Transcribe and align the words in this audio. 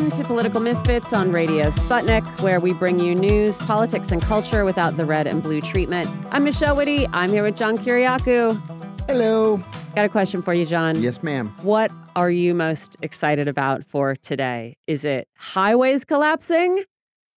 Welcome 0.00 0.18
to 0.18 0.24
Political 0.26 0.60
Misfits 0.62 1.12
on 1.12 1.30
Radio 1.30 1.70
Sputnik, 1.72 2.40
where 2.40 2.58
we 2.58 2.72
bring 2.72 2.98
you 2.98 3.14
news, 3.14 3.58
politics, 3.58 4.10
and 4.10 4.22
culture 4.22 4.64
without 4.64 4.96
the 4.96 5.04
red 5.04 5.26
and 5.26 5.42
blue 5.42 5.60
treatment. 5.60 6.08
I'm 6.30 6.42
Michelle 6.42 6.74
Witte. 6.74 7.06
I'm 7.12 7.28
here 7.28 7.42
with 7.42 7.54
John 7.54 7.76
Kiriakou. 7.76 9.06
Hello. 9.06 9.62
Got 9.94 10.06
a 10.06 10.08
question 10.08 10.40
for 10.40 10.54
you, 10.54 10.64
John. 10.64 11.02
Yes, 11.02 11.22
ma'am. 11.22 11.54
What 11.60 11.92
are 12.16 12.30
you 12.30 12.54
most 12.54 12.96
excited 13.02 13.46
about 13.46 13.84
for 13.84 14.16
today? 14.16 14.74
Is 14.86 15.04
it 15.04 15.28
highways 15.36 16.06
collapsing? 16.06 16.82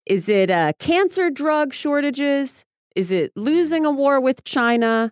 Is 0.05 0.29
it 0.29 0.49
uh, 0.49 0.71
cancer 0.79 1.29
drug 1.29 1.73
shortages? 1.73 2.63
Is 2.95 3.11
it 3.11 3.33
losing 3.35 3.85
a 3.85 3.91
war 3.91 4.21
with 4.21 4.45
China? 4.45 5.11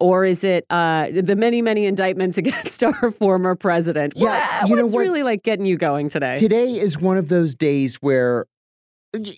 Or 0.00 0.24
is 0.24 0.44
it 0.44 0.66
uh, 0.70 1.06
the 1.10 1.36
many, 1.36 1.62
many 1.62 1.86
indictments 1.86 2.36
against 2.42 2.84
our 2.84 3.10
former 3.10 3.54
president? 3.54 4.12
Yeah, 4.16 4.60
What- 4.62 4.68
you 4.68 4.76
know 4.76 4.82
what's 4.82 4.94
what? 4.94 5.00
really 5.00 5.22
like 5.22 5.42
getting 5.42 5.66
you 5.66 5.76
going 5.76 6.08
today? 6.08 6.36
Today 6.36 6.78
is 6.78 6.98
one 6.98 7.16
of 7.16 7.28
those 7.28 7.54
days 7.54 7.96
where, 7.96 8.46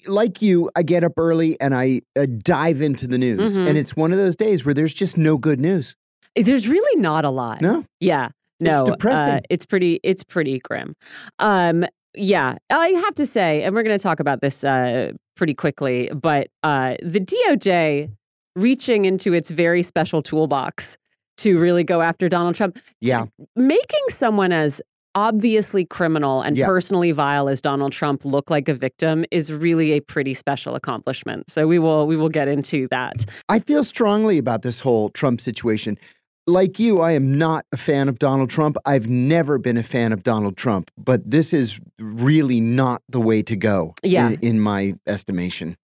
like 0.07 0.43
you, 0.43 0.71
I 0.75 0.83
get 0.83 1.05
up 1.05 1.13
early 1.17 1.61
and 1.61 1.75
I 1.75 2.03
uh, 2.19 2.27
dive 2.43 2.83
into 2.83 3.07
the 3.07 3.19
news. 3.19 3.57
Mhm. 3.57 3.69
And 3.69 3.79
it's 3.79 3.95
one 3.95 4.11
of 4.13 4.19
those 4.19 4.35
days 4.35 4.65
where 4.65 4.75
there's 4.75 4.95
just 4.95 5.17
no 5.17 5.37
good 5.37 5.61
news. 5.61 5.95
There's 6.35 6.67
really 6.69 7.01
not 7.01 7.25
a 7.25 7.31
lot. 7.31 7.61
No? 7.61 7.85
Yeah. 8.01 8.29
No. 8.61 8.83
It's 8.83 8.91
depressing. 8.91 9.35
Uh, 9.35 9.41
it's 9.51 9.65
pretty 9.67 10.01
it's 10.03 10.25
pretty 10.25 10.59
grim. 10.59 10.95
Um 11.39 11.85
yeah, 12.15 12.57
I 12.71 12.89
have 12.89 13.15
to 13.17 13.27
say, 13.27 13.63
and 13.63 13.75
we're 13.75 13.85
going 13.85 13.97
to 13.97 14.03
talk 14.03 14.19
about 14.19 14.41
this 14.41 14.65
uh, 14.65 15.13
pretty 15.37 15.55
quickly, 15.55 16.11
but 16.13 16.49
uh, 16.65 16.97
the 17.01 17.21
DOJ 17.21 18.11
reaching 18.59 19.05
into 19.05 19.33
its 19.33 19.51
very 19.51 19.83
special 19.83 20.23
toolbox 20.23 20.97
to 21.39 21.59
really 21.59 21.85
go 21.85 22.01
after 22.03 22.29
Donald 22.29 22.55
Trump, 22.57 22.79
Yeah. 23.01 23.27
making 23.57 24.01
someone 24.09 24.53
as 24.53 24.83
obviously 25.15 25.85
criminal 25.85 26.43
and 26.43 26.57
Yeah. 26.57 26.67
personally 26.67 27.13
vile 27.13 27.49
as 27.49 27.61
Donald 27.61 27.93
Trump 27.93 28.25
look 28.25 28.51
like 28.51 28.69
a 28.69 28.75
victim 28.75 29.25
is 29.31 29.53
really 29.53 29.93
a 29.93 30.01
pretty 30.01 30.35
special 30.35 30.75
accomplishment. 30.75 31.51
So 31.51 31.67
we 31.67 31.79
will 31.79 32.07
we 32.07 32.17
will 32.17 32.29
get 32.29 32.47
into 32.49 32.87
that. 32.91 33.25
I 33.49 33.59
feel 33.61 33.85
strongly 33.85 34.39
about 34.39 34.63
this 34.63 34.81
whole 34.81 35.09
Trump 35.11 35.41
situation. 35.41 35.99
Like 36.47 36.79
you, 36.79 37.01
I 37.01 37.13
am 37.13 37.37
not 37.37 37.67
a 37.73 37.77
fan 37.77 38.09
of 38.09 38.19
Donald 38.19 38.49
Trump. 38.49 38.77
I've 38.87 39.07
never 39.09 39.59
been 39.59 39.77
a 39.77 39.83
fan 39.83 40.13
of 40.13 40.23
Donald 40.23 40.57
Trump, 40.57 40.91
but 40.97 41.21
this 41.31 41.53
is 41.53 41.79
really 41.99 42.59
not 42.61 43.03
the 43.09 43.21
way 43.21 43.43
to 43.43 43.55
go, 43.57 43.95
Yeah. 44.03 44.29
in, 44.31 44.41
in 44.41 44.61
my 44.61 44.95
estimation. 45.07 45.77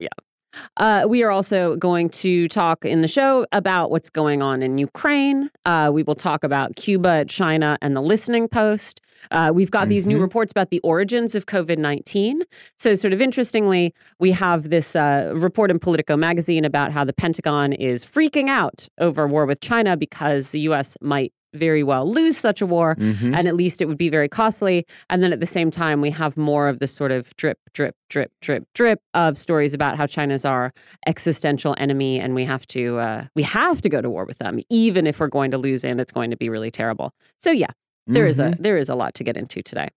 Uh, 0.76 1.04
we 1.08 1.22
are 1.22 1.30
also 1.30 1.76
going 1.76 2.08
to 2.10 2.48
talk 2.48 2.84
in 2.84 3.00
the 3.02 3.08
show 3.08 3.46
about 3.52 3.90
what's 3.90 4.10
going 4.10 4.42
on 4.42 4.62
in 4.62 4.78
Ukraine. 4.78 5.50
Uh, 5.64 5.90
we 5.92 6.02
will 6.02 6.14
talk 6.14 6.44
about 6.44 6.76
Cuba, 6.76 7.24
China, 7.26 7.78
and 7.82 7.96
the 7.96 8.00
listening 8.02 8.48
post. 8.48 9.00
Uh, 9.30 9.50
we've 9.54 9.70
got 9.70 9.88
these 9.88 10.06
new 10.06 10.18
Mhm. 10.18 10.22
reports 10.22 10.50
about 10.50 10.70
the 10.70 10.80
origins 10.80 11.34
of 11.34 11.46
COVID 11.46 11.78
19. 11.78 12.42
So, 12.78 12.94
sort 12.94 13.12
of 13.12 13.20
interestingly, 13.22 13.94
we 14.18 14.32
have 14.32 14.70
this 14.70 14.94
uh, 14.94 15.32
report 15.34 15.70
in 15.70 15.78
Politico 15.78 16.16
magazine 16.16 16.64
about 16.64 16.92
how 16.92 17.04
the 17.04 17.12
Pentagon 17.14 17.72
is 17.72 18.04
freaking 18.04 18.48
out 18.48 18.88
over 18.98 19.26
war 19.26 19.46
with 19.46 19.60
China 19.60 19.96
because 19.96 20.50
the 20.50 20.60
U.S. 20.60 20.96
might 21.00 21.32
very 21.54 21.82
well 21.82 22.10
lose 22.10 22.36
such 22.36 22.60
a 22.60 22.66
war 22.66 22.96
Mhm. 22.96 23.34
and 23.36 23.48
at 23.48 23.54
least 23.54 23.80
it 23.80 23.86
would 23.86 23.96
be 23.98 24.08
very 24.08 24.28
costly. 24.28 24.84
And 25.08 25.22
then 25.22 25.32
at 25.32 25.40
the 25.40 25.46
same 25.46 25.70
time, 25.70 26.00
we 26.00 26.10
have 26.10 26.36
more 26.36 26.68
of 26.68 26.78
the 26.80 26.86
sort 26.86 27.12
of 27.12 27.34
drip, 27.36 27.58
drip, 27.72 27.94
drip, 28.10 28.32
drip, 28.40 28.64
drip 28.74 29.00
of 29.14 29.38
stories 29.38 29.72
about 29.74 29.96
how 29.96 30.06
China's 30.06 30.44
our 30.44 30.72
existential 31.06 31.74
enemy, 31.78 32.18
and 32.20 32.34
we 32.34 32.44
have 32.44 32.66
to 32.68 32.98
uh, 32.98 33.24
we 33.34 33.42
have 33.42 33.80
to 33.82 33.88
go 33.88 34.00
to 34.00 34.10
war 34.10 34.24
with 34.24 34.38
them, 34.38 34.58
even 34.70 35.06
if 35.06 35.20
we're 35.20 35.28
going 35.28 35.50
to 35.50 35.58
lose, 35.58 35.84
and 35.84 36.00
it's 36.00 36.12
going 36.12 36.30
to 36.30 36.36
be 36.36 36.48
really 36.48 36.70
terrible. 36.70 37.12
So 37.38 37.50
yeah, 37.50 37.70
there 38.06 38.26
is 38.26 38.38
Mhm. 38.38 38.58
a 38.58 38.62
there 38.62 38.76
is 38.78 38.88
a 38.88 38.94
lot 38.94 39.14
to 39.14 39.24
get 39.24 39.36
into 39.36 39.62
today. 39.62 39.88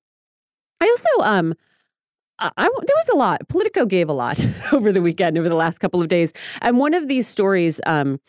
I 0.81 0.85
also 0.85 1.29
um. 1.29 1.53
I, 2.39 2.51
I- 2.55 2.69
there 2.69 2.95
was 2.97 3.09
a 3.09 3.17
lot. 3.17 3.47
Politico 3.49 3.87
gave 3.87 4.09
a 4.09 4.13
lot 4.13 4.39
over 4.71 4.91
the 4.91 5.01
weekend, 5.01 5.39
over 5.39 5.49
the 5.49 5.55
last 5.55 5.79
couple 5.79 6.03
of 6.03 6.07
days, 6.07 6.33
and 6.61 6.77
one 6.77 6.93
of 6.93 7.07
these 7.07 7.27
stories 7.27 7.81
um, 7.87 8.19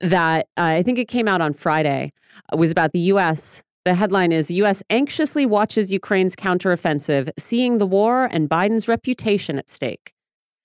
that 0.00 0.46
uh, 0.56 0.62
I 0.62 0.82
think 0.82 0.98
it 0.98 1.08
came 1.08 1.28
out 1.28 1.40
on 1.40 1.52
Friday 1.54 2.12
uh, 2.52 2.56
was 2.56 2.70
about 2.70 2.92
the 2.92 3.00
U.S. 3.00 3.62
The 3.84 3.94
headline 3.94 4.32
is 4.32 4.50
U.S. 4.50 4.82
anxiously 4.90 5.46
watches 5.46 5.92
Ukraine's 5.92 6.34
counteroffensive, 6.36 7.30
seeing 7.38 7.78
the 7.78 7.86
war 7.86 8.24
and 8.30 8.48
Biden's 8.48 8.88
reputation 8.88 9.58
at 9.58 9.70
stake, 9.70 10.12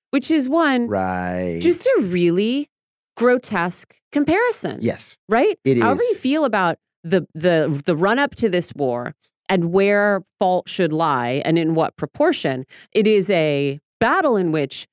which 0.10 0.32
is 0.32 0.50
one 0.50 0.88
Right. 0.88 1.60
just 1.62 1.86
a 1.86 2.02
really 2.02 2.70
grotesque 3.18 3.96
comparison, 4.12 4.80
yes. 4.82 5.18
right? 5.30 5.58
It 5.64 5.80
However 5.80 6.02
you 6.04 6.16
feel 6.16 6.46
about 6.46 6.78
the 7.04 7.26
the 7.34 7.82
the 7.86 7.96
run 7.96 8.20
up 8.20 8.36
to 8.36 8.50
this 8.50 8.74
war 8.76 9.14
and 9.50 9.72
where 9.72 10.24
fault 10.40 10.70
should 10.70 10.94
lie 10.94 11.42
and 11.46 11.58
in 11.58 11.76
what 11.76 11.96
proportion, 11.98 12.66
it 12.92 13.06
is 13.08 13.30
a 13.30 13.80
battle 14.00 14.36
in 14.38 14.52
which 14.52 14.88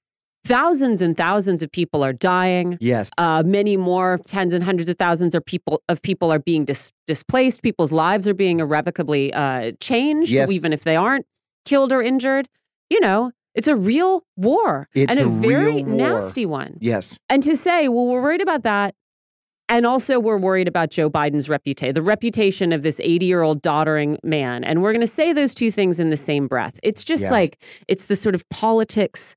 thousands 0.48 1.02
and 1.02 1.16
thousands 1.16 1.62
of 1.62 1.70
people 1.70 2.02
are 2.02 2.12
dying. 2.12 2.78
Yes. 2.80 3.10
Uh, 3.18 3.42
many 3.44 3.76
more, 3.76 4.18
tens 4.24 4.52
and 4.54 4.64
hundreds 4.64 4.88
of 4.90 4.96
thousands 4.98 5.34
of 5.34 5.44
people 5.44 5.82
of 5.88 6.00
people 6.02 6.32
are 6.32 6.38
being 6.38 6.64
dis- 6.64 6.92
displaced. 7.06 7.62
People's 7.62 7.92
lives 7.92 8.26
are 8.26 8.34
being 8.34 8.60
irrevocably 8.60 9.32
uh, 9.32 9.72
changed, 9.80 10.32
Yes. 10.32 10.50
even 10.50 10.72
if 10.72 10.82
they 10.84 10.96
aren't 10.96 11.26
killed 11.64 11.92
or 11.92 12.02
injured. 12.02 12.48
You 12.90 13.00
know, 13.00 13.32
it's 13.54 13.68
a 13.68 13.76
real 13.76 14.22
war 14.36 14.88
It's 14.94 15.10
and 15.10 15.20
a, 15.20 15.26
a 15.26 15.28
very 15.28 15.82
nasty 15.82 16.46
one. 16.46 16.78
yes. 16.80 17.18
And 17.28 17.42
to 17.42 17.54
say, 17.54 17.88
well, 17.88 18.06
we're 18.06 18.22
worried 18.22 18.40
about 18.40 18.62
that. 18.62 18.94
And 19.70 19.84
also, 19.84 20.18
we're 20.18 20.38
worried 20.38 20.66
about 20.66 20.88
Joe 20.90 21.10
Biden's 21.10 21.46
reputation, 21.50 21.92
the 21.92 22.00
reputation 22.00 22.72
of 22.72 22.82
this 22.82 22.98
80 23.00 23.26
year 23.26 23.42
old 23.42 23.60
doddering 23.60 24.16
man. 24.24 24.64
And 24.64 24.80
we're 24.82 24.94
going 24.94 25.02
to 25.06 25.12
say 25.20 25.34
those 25.34 25.54
two 25.54 25.70
things 25.70 26.00
in 26.00 26.08
the 26.08 26.16
same 26.16 26.46
breath. 26.48 26.80
It's 26.82 27.04
just 27.04 27.24
Yeah. 27.24 27.30
like, 27.32 27.62
it's 27.86 28.06
the 28.06 28.16
sort 28.16 28.34
of 28.34 28.48
politics 28.48 29.36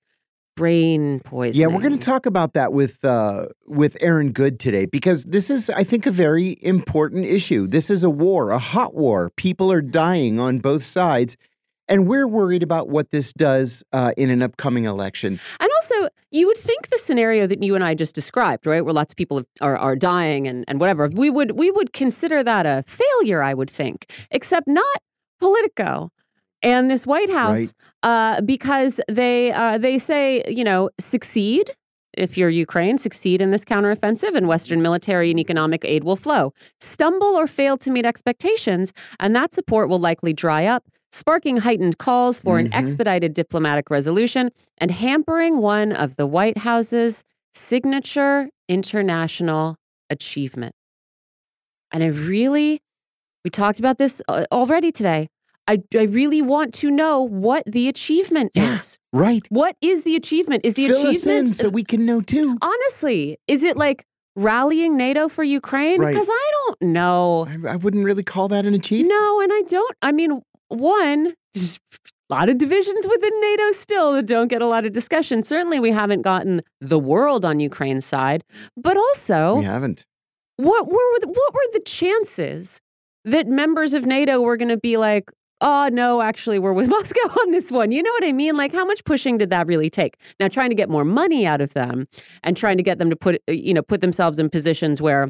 brain 0.61 1.19
poisoning. 1.21 1.59
Yeah, 1.59 1.75
we're 1.75 1.81
going 1.81 1.97
to 1.97 2.05
talk 2.05 2.27
about 2.27 2.53
that 2.53 2.71
with 2.71 3.03
uh, 3.03 3.47
with 3.65 3.97
Aaron 3.99 4.31
Good 4.31 4.59
today 4.59 4.85
because 4.85 5.23
this 5.23 5.49
is, 5.49 5.71
I 5.71 5.83
think, 5.83 6.05
a 6.05 6.11
very 6.11 6.59
important 6.61 7.25
issue. 7.25 7.65
This 7.65 7.89
is 7.89 8.03
a 8.03 8.11
war, 8.11 8.51
a 8.51 8.59
hot 8.59 8.93
war. 8.93 9.31
People 9.37 9.71
are 9.71 9.81
dying 9.81 10.39
on 10.39 10.59
both 10.59 10.85
sides, 10.85 11.35
and 11.87 12.07
we're 12.07 12.27
worried 12.27 12.61
about 12.61 12.89
what 12.89 13.09
this 13.09 13.33
does 13.33 13.83
uh, 13.91 14.11
in 14.17 14.29
an 14.29 14.43
upcoming 14.43 14.85
election. 14.85 15.39
And 15.59 15.69
also, 15.81 16.09
you 16.29 16.45
would 16.45 16.59
think 16.59 16.91
the 16.91 16.99
scenario 16.99 17.47
that 17.47 17.63
you 17.63 17.73
and 17.73 17.83
I 17.83 17.95
just 17.95 18.13
described, 18.13 18.67
right, 18.67 18.85
where 18.85 18.93
lots 18.93 19.13
of 19.13 19.17
people 19.17 19.41
are, 19.61 19.77
are 19.77 19.95
dying 19.95 20.47
and, 20.47 20.63
and 20.67 20.79
whatever, 20.79 21.09
we 21.11 21.31
would 21.31 21.57
we 21.57 21.71
would 21.71 21.91
consider 21.91 22.43
that 22.43 22.67
a 22.67 22.83
failure, 22.85 23.41
I 23.41 23.55
would 23.55 23.71
think, 23.71 24.11
except 24.29 24.67
not 24.67 25.01
Politico 25.39 26.11
and 26.63 26.89
this 26.91 27.05
White 27.07 27.29
House, 27.31 27.73
uh, 28.03 28.41
because 28.41 28.99
they 29.07 29.51
uh, 29.51 29.77
they 29.77 29.97
say, 29.99 30.43
you 30.47 30.63
know, 30.63 30.89
succeed 30.99 31.71
if 32.17 32.37
you're 32.37 32.49
Ukraine, 32.49 32.97
succeed 32.97 33.39
in 33.41 33.51
this 33.51 33.63
counteroffensive, 33.63 34.35
and 34.35 34.45
Western 34.47 34.81
military 34.81 35.31
and 35.31 35.39
economic 35.39 35.85
aid 35.85 36.03
will 36.03 36.17
flow. 36.17 36.53
Stumble 36.81 37.35
or 37.37 37.47
fail 37.47 37.77
to 37.77 37.89
meet 37.89 38.05
expectations, 38.05 38.91
and 39.19 39.33
that 39.35 39.53
support 39.53 39.87
will 39.87 39.99
likely 39.99 40.33
dry 40.33 40.65
up, 40.65 40.83
sparking 41.13 41.57
heightened 41.57 41.97
calls 41.97 42.39
for 42.39 42.59
an 42.59 42.67
Mhm. 42.67 42.73
expedited 42.73 43.33
diplomatic 43.33 43.89
resolution 43.89 44.49
and 44.77 44.91
hampering 44.91 45.59
one 45.61 45.93
of 45.93 46.17
the 46.17 46.27
White 46.27 46.59
House's 46.59 47.23
signature 47.53 48.49
international 48.67 49.77
achievement. 50.09 50.73
And 51.93 52.03
I 52.03 52.07
really, 52.07 52.81
we 53.43 53.49
talked 53.49 53.79
about 53.79 53.97
this 53.97 54.21
uh, 54.27 54.45
already 54.51 54.91
today. 54.91 55.29
I, 55.71 55.77
I 55.97 56.03
really 56.03 56.41
want 56.41 56.73
to 56.75 56.91
know 56.91 57.21
what 57.21 57.63
the 57.65 57.87
achievement 57.87 58.51
Yeah. 58.53 58.79
is. 58.79 58.97
Right? 59.13 59.43
What 59.49 59.75
is 59.81 60.03
the 60.03 60.15
achievement? 60.15 60.61
Is 60.65 60.73
the 60.75 60.87
Fill 60.87 61.07
achievement 61.07 61.47
in 61.49 61.53
so 61.53 61.69
we 61.69 61.83
can 61.83 62.05
know 62.05 62.21
too. 62.21 62.57
honestly? 62.61 63.37
Is 63.47 63.63
it 63.63 63.77
like 63.77 64.05
rallying 64.35 64.97
NATO 64.97 65.27
for 65.27 65.43
Ukraine? 65.43 65.99
Right. 66.01 66.13
Because 66.13 66.27
I 66.29 66.51
don't 66.53 66.81
know. 66.93 67.47
I, 67.49 67.73
I 67.73 67.75
wouldn't 67.77 68.05
really 68.05 68.23
call 68.23 68.47
that 68.49 68.65
an 68.65 68.73
achievement. 68.73 69.09
No, 69.09 69.41
and 69.41 69.51
I 69.53 69.61
don't. 69.67 69.95
I 70.01 70.11
mean, 70.11 70.41
one, 70.69 71.33
a 71.55 72.33
lot 72.33 72.47
of 72.49 72.57
divisions 72.57 73.05
within 73.07 73.41
NATO 73.41 73.71
still 73.73 74.13
that 74.13 74.25
don't 74.25 74.47
get 74.47 74.61
a 74.61 74.67
lot 74.67 74.85
of 74.85 74.93
discussion. 74.93 75.43
Certainly, 75.43 75.79
we 75.81 75.91
haven't 75.91 76.21
gotten 76.21 76.61
the 76.79 76.99
world 76.99 77.43
on 77.45 77.59
Ukraine's 77.59 78.05
side, 78.05 78.43
but 78.77 78.95
also, 78.97 79.57
We 79.57 79.65
haven't. 79.65 80.05
what 80.57 80.87
were 80.87 81.19
the, 81.21 81.27
what 81.27 81.53
were 81.53 81.67
the 81.73 81.81
chances 81.85 82.79
that 83.25 83.47
members 83.47 83.93
of 83.93 84.05
NATO 84.05 84.39
were 84.41 84.57
going 84.57 84.69
to 84.69 84.77
be 84.77 84.95
like, 84.97 85.25
oh 85.61 85.89
no, 85.91 86.21
actually, 86.21 86.59
we're 86.59 86.73
with 86.73 86.89
Moscow 86.89 87.29
on 87.41 87.51
this 87.51 87.71
one? 87.71 87.91
You 87.91 88.03
know 88.03 88.11
what 88.11 88.25
I 88.25 88.31
mean? 88.31 88.57
Like, 88.57 88.73
how 88.73 88.85
much 88.85 89.03
pushing 89.05 89.37
did 89.37 89.49
that 89.51 89.67
really 89.67 89.89
take? 89.89 90.17
Now, 90.39 90.47
trying 90.47 90.69
to 90.69 90.75
get 90.75 90.89
more 90.89 91.05
money 91.05 91.45
out 91.45 91.61
of 91.61 91.73
them 91.73 92.07
and 92.43 92.57
trying 92.57 92.77
to 92.77 92.83
get 92.83 92.97
them 92.97 93.09
to 93.09 93.15
put 93.15 93.41
uh, 93.47 93.51
you 93.51 93.73
know 93.73 93.81
put 93.81 94.01
themselves 94.01 94.39
in 94.39 94.49
positions 94.49 95.01
where 95.01 95.29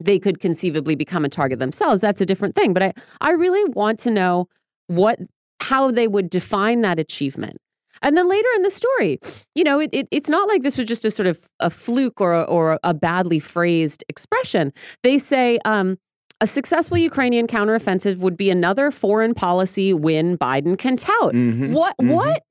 they 0.00 0.18
could 0.18 0.40
conceivably 0.40 0.94
become 0.94 1.24
a 1.24 1.28
target 1.28 1.58
themselves. 1.58 2.00
That's 2.00 2.20
a 2.20 2.26
different 2.26 2.54
thing. 2.54 2.72
But 2.72 2.82
I 2.82 2.92
I 3.20 3.30
really 3.30 3.64
want 3.70 3.98
to 4.00 4.10
know 4.10 4.48
what 4.88 5.18
how 5.60 5.90
they 5.90 6.08
would 6.08 6.30
define 6.30 6.82
that 6.82 6.98
achievement. 6.98 7.58
And 8.02 8.16
then 8.16 8.28
later 8.28 8.48
in 8.56 8.62
the 8.62 8.70
story, 8.70 9.18
you 9.54 9.64
know, 9.64 9.80
it, 9.80 9.90
it, 9.92 10.06
it's 10.10 10.28
not 10.28 10.46
like 10.48 10.62
this 10.62 10.76
was 10.76 10.86
just 10.86 11.04
a 11.04 11.10
sort 11.10 11.26
of 11.26 11.40
a 11.60 11.70
fluke 11.70 12.20
or 12.20 12.32
a, 12.32 12.42
or 12.42 12.78
a 12.84 12.94
badly 12.94 13.40
phrased 13.40 14.04
expression. 14.08 14.72
They 15.02 15.18
say, 15.18 15.58
um, 15.64 15.98
A 16.40 16.46
successful 16.46 16.96
Ukrainian 16.98 17.46
counteroffensive 17.48 18.18
would 18.18 18.36
be 18.36 18.48
another 18.48 18.90
foreign 18.90 19.34
policy 19.34 19.92
win 19.92 20.38
Biden 20.38 20.78
can 20.78 20.96
tout. 20.96 21.34
Mhm, 21.34 21.72
What 21.72 21.96
mhm. 22.00 22.14
what 22.14 22.42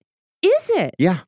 is 0.41 0.69
it? 0.71 0.93
Yeah, 0.99 1.19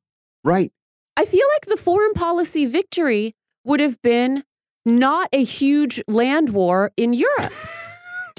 right. 0.44 0.72
I 1.16 1.26
feel 1.26 1.46
like 1.56 1.66
the 1.68 1.82
foreign 1.82 2.14
policy 2.14 2.66
victory 2.66 3.36
would 3.64 3.80
have 3.80 4.02
been 4.02 4.44
not 4.86 5.30
a 5.32 5.44
huge 5.44 6.02
land 6.08 6.50
war 6.50 6.92
in 6.98 7.14
Europe. 7.14 7.54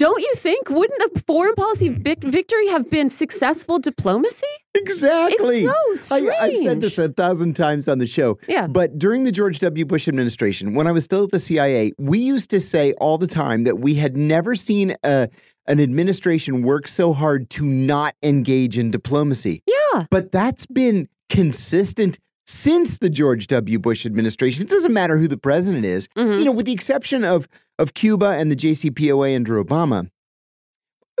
Don't 0.01 0.19
you 0.19 0.33
think? 0.33 0.67
Wouldn't 0.67 1.13
the 1.13 1.21
foreign 1.27 1.53
policy 1.53 1.89
vic- 1.89 2.23
victory 2.23 2.67
have 2.69 2.89
been 2.89 3.07
successful 3.07 3.77
diplomacy? 3.77 4.47
Exactly. 4.73 5.63
It's 5.63 6.01
so 6.01 6.17
strange. 6.17 6.33
I, 6.39 6.45
I've 6.45 6.57
said 6.63 6.81
this 6.81 6.97
a 6.97 7.09
thousand 7.09 7.55
times 7.55 7.87
on 7.87 7.99
the 7.99 8.07
show. 8.07 8.39
Yeah. 8.47 8.65
But 8.65 8.97
during 8.97 9.25
the 9.25 9.31
George 9.31 9.59
W. 9.59 9.85
Bush 9.85 10.07
administration, 10.07 10.73
when 10.73 10.87
I 10.87 10.91
was 10.91 11.03
still 11.03 11.25
at 11.25 11.29
the 11.29 11.37
CIA, 11.37 11.91
we 11.99 12.17
used 12.17 12.49
to 12.49 12.59
say 12.59 12.93
all 12.93 13.19
the 13.19 13.27
time 13.27 13.63
that 13.65 13.77
we 13.77 13.93
had 13.93 14.17
never 14.17 14.55
seen 14.55 14.95
a, 15.03 15.29
an 15.67 15.79
administration 15.79 16.63
work 16.63 16.87
so 16.87 17.13
hard 17.13 17.51
to 17.51 17.63
not 17.63 18.15
engage 18.23 18.79
in 18.79 18.89
diplomacy. 18.89 19.61
Yeah. 19.67 20.07
But 20.09 20.31
that's 20.31 20.65
been 20.65 21.09
consistent 21.29 22.17
since 22.45 22.97
the 22.97 23.09
George 23.09 23.47
W. 23.47 23.79
Bush 23.79 24.05
administration. 24.05 24.63
It 24.63 24.69
doesn't 24.69 24.93
matter 24.93 25.17
who 25.17 25.27
the 25.27 25.37
president 25.37 25.85
is, 25.85 26.07
Mhm. 26.17 26.39
you 26.39 26.45
know, 26.45 26.51
with 26.51 26.65
the 26.65 26.73
exception 26.73 27.23
of 27.23 27.47
of 27.79 27.93
Cuba 27.95 28.27
and 28.31 28.51
the 28.51 28.55
JCPOA 28.55 29.35
under 29.35 29.63
Obama. 29.63 30.09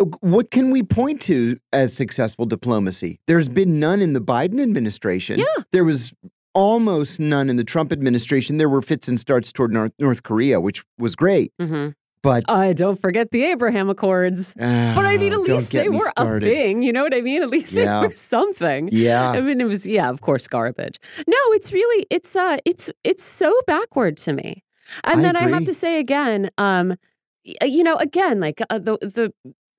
uh, 0.01 0.05
What 0.21 0.51
can 0.51 0.69
we 0.71 0.83
point 0.83 1.21
to 1.23 1.57
as 1.73 1.93
successful 1.93 2.45
diplomacy? 2.45 3.19
There's 3.27 3.49
been 3.49 3.79
none 3.79 4.01
in 4.01 4.13
the 4.13 4.21
Biden 4.21 4.61
administration. 4.61 5.39
Yeah. 5.39 5.63
There 5.71 5.83
was 5.83 6.13
almost 6.53 7.19
none 7.19 7.49
in 7.49 7.55
the 7.55 7.63
Trump 7.63 7.91
administration. 7.91 8.57
There 8.57 8.69
were 8.69 8.81
fits 8.81 9.07
and 9.07 9.19
starts 9.19 9.51
toward 9.51 9.71
North, 9.71 9.93
North 9.99 10.21
Korea, 10.23 10.59
which 10.59 10.83
was 10.99 11.15
great. 11.15 11.51
Mhm. 11.59 11.93
But 12.23 12.43
Uh, 12.47 12.73
don't 12.73 13.01
forget 13.01 13.31
the 13.31 13.43
Abraham 13.45 13.89
Accords. 13.89 14.53
But 14.53 14.63
I 14.63 15.17
mean, 15.17 15.33
at 15.33 15.39
ah, 15.39 15.41
least 15.41 15.71
they 15.71 15.89
were 15.89 16.09
started. 16.11 16.47
a 16.47 16.53
thing. 16.53 16.83
You 16.83 16.93
know 16.93 17.03
what 17.03 17.15
I 17.15 17.21
mean? 17.21 17.41
At 17.41 17.49
least 17.49 17.71
Yeah. 17.71 18.01
they 18.01 18.07
were 18.07 18.15
something. 18.15 18.89
Yeah. 18.91 19.31
I 19.31 19.41
mean, 19.41 19.59
it 19.59 19.65
was 19.65 19.85
yeah, 19.87 20.09
of 20.09 20.21
course, 20.21 20.47
garbage. 20.47 20.99
No, 21.27 21.37
it's 21.53 21.73
really 21.73 22.05
it's 22.09 22.35
uh 22.35 22.57
it's 22.65 22.89
it's 23.03 23.23
so 23.23 23.51
backward 23.65 24.17
to 24.17 24.33
me. 24.33 24.63
And 25.03 25.19
I 25.19 25.23
then 25.23 25.35
I 25.35 25.47
have 25.49 25.65
to 25.65 25.73
say 25.73 25.99
again, 25.99 26.49
um, 26.57 26.95
you 27.63 27.83
know, 27.83 27.95
again, 27.95 28.39
like 28.39 28.61
uh, 28.69 28.77
the 28.77 28.97
the 29.01 29.33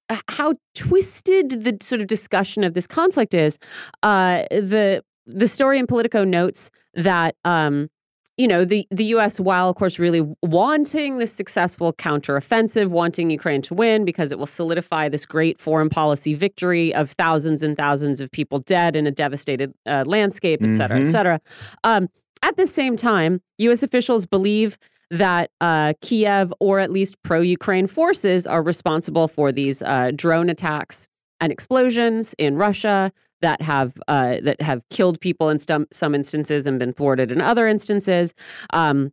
uh, 0.09 0.17
how 0.29 0.55
twisted 0.75 1.65
the 1.65 1.77
sort 1.81 2.01
of 2.01 2.07
discussion 2.07 2.65
of 2.65 2.75
this 2.75 2.87
conflict 2.87 3.35
is. 3.35 3.59
Uh, 4.03 4.45
the 4.51 5.05
the 5.27 5.47
story 5.47 5.79
in 5.79 5.87
Politico 5.87 6.25
notes 6.25 6.71
that 6.95 7.37
um, 7.45 7.89
you 8.43 8.49
know 8.49 8.65
the 8.65 8.81
the 8.91 9.05
U.S. 9.17 9.39
while 9.39 9.69
of 9.69 9.77
course 9.77 10.01
really 10.01 10.23
wanting 10.43 11.19
this 11.19 11.33
successful 11.33 11.93
counteroffensive, 11.93 12.89
wanting 12.89 13.31
Ukraine 13.31 13.63
to 13.63 13.73
win 13.83 14.05
because 14.05 14.33
it 14.33 14.39
will 14.41 14.53
solidify 14.61 15.09
this 15.09 15.25
great 15.25 15.61
foreign 15.61 15.89
policy 15.89 16.35
victory 16.35 16.93
of 17.01 17.13
thousands 17.13 17.63
and 17.63 17.77
thousands 17.77 18.21
of 18.21 18.27
people 18.33 18.59
dead 18.59 18.97
in 18.97 19.07
a 19.07 19.13
devastated 19.13 19.73
uh, 19.87 20.03
landscape, 20.07 20.61
et 20.69 20.75
cetera, 20.75 20.99
et 20.99 21.05
Mhm. 21.05 21.11
cetera. 21.17 21.41
Um, 21.85 22.09
at 22.43 22.57
the 22.57 22.67
same 22.67 22.97
time, 22.97 23.33
U.S. 23.59 23.81
officials 23.85 24.27
believe 24.27 24.77
that 25.13 25.51
uh, 25.61 25.93
Kiev 26.01 26.53
or 26.59 26.81
at 26.81 26.91
least 26.91 27.15
pro 27.23 27.41
Ukraine 27.43 27.87
forces 27.87 28.41
are 28.55 28.63
responsible 28.73 29.29
for 29.29 29.53
these 29.53 29.83
uh, 29.83 30.11
drone 30.23 30.49
attacks 30.49 31.07
and 31.41 31.53
explosions 31.53 32.35
in 32.39 32.57
Russia 32.57 33.13
that 33.43 33.61
have 33.61 33.93
uh, 34.09 34.37
that 34.43 34.61
have 34.63 34.89
killed 34.89 35.21
people 35.21 35.51
in 35.51 35.59
some 35.59 35.87
some 35.93 36.15
instances 36.15 36.67
and 36.67 36.79
been 36.79 36.93
thwarted 36.93 37.31
in 37.31 37.41
other 37.41 37.69
instances. 37.69 38.33
Um, 38.73 39.13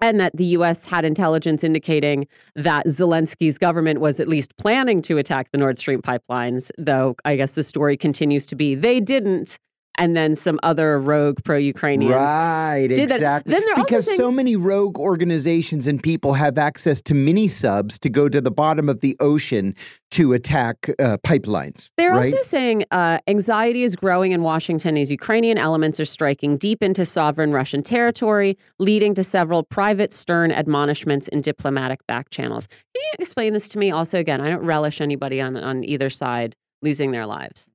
and 0.00 0.20
that 0.20 0.36
the 0.36 0.44
U.S. 0.44 0.86
had 0.86 1.04
intelligence 1.04 1.64
indicating 1.64 2.28
that 2.54 2.86
Zelensky's 2.86 3.58
government 3.58 4.00
was 4.00 4.20
at 4.20 4.28
least 4.28 4.56
planning 4.56 5.02
to 5.02 5.18
attack 5.18 5.50
the 5.50 5.58
Nord 5.58 5.76
Stream 5.76 6.02
pipelines, 6.02 6.70
though 6.78 7.16
I 7.24 7.34
guess 7.34 7.52
the 7.52 7.64
story 7.64 7.96
continues 7.96 8.46
to 8.46 8.54
be 8.54 8.74
they 8.74 9.00
didn't. 9.00 9.58
And 9.98 10.16
then 10.16 10.36
some 10.36 10.60
other 10.62 11.00
rogue 11.00 11.38
pro 11.44 11.56
Ukrainians 11.56 12.14
Right, 12.14 12.86
did 12.86 13.10
that. 13.10 13.16
exactly. 13.16 13.52
Then 13.52 13.62
they're 13.66 13.74
also 13.74 13.84
because 13.84 14.04
saying- 14.04 14.16
so 14.16 14.30
many 14.30 14.54
rogue 14.54 14.96
organizations 14.96 15.88
and 15.88 16.00
people 16.00 16.34
have 16.34 16.56
access 16.56 17.02
to 17.02 17.14
mini 17.14 17.48
subs 17.48 17.98
to 17.98 18.08
go 18.08 18.28
to 18.28 18.40
the 18.40 18.52
bottom 18.52 18.88
of 18.88 19.00
the 19.00 19.16
ocean 19.18 19.74
to 20.12 20.32
attack 20.32 20.88
uh, 21.00 21.16
pipelines. 21.26 21.90
They're 21.96 22.12
right? 22.12 22.32
also 22.32 22.42
saying 22.42 22.84
uh, 22.92 23.18
anxiety 23.26 23.82
is 23.82 23.96
growing 23.96 24.30
in 24.32 24.42
Washington 24.42 24.96
as 24.96 25.10
Ukrainian 25.10 25.58
elements 25.58 25.98
are 25.98 26.04
striking 26.04 26.56
deep 26.56 26.80
into 26.82 27.04
sovereign 27.04 27.52
Russian 27.52 27.82
territory, 27.82 28.56
leading 28.78 29.14
to 29.14 29.24
several 29.24 29.64
private, 29.64 30.12
stern 30.12 30.52
admonishments 30.52 31.26
in 31.28 31.40
diplomatic 31.40 32.06
back 32.06 32.30
channels. 32.30 32.68
Can 32.68 33.02
you 33.02 33.12
explain 33.18 33.52
this 33.52 33.68
to 33.70 33.78
me? 33.78 33.90
Also, 33.90 34.18
again, 34.18 34.40
I 34.40 34.48
don't 34.48 34.64
relish 34.64 35.00
anybody 35.00 35.40
on, 35.40 35.56
on 35.56 35.82
either 35.84 36.08
side 36.08 36.54
losing 36.82 37.10
their 37.10 37.26
lives. 37.26 37.68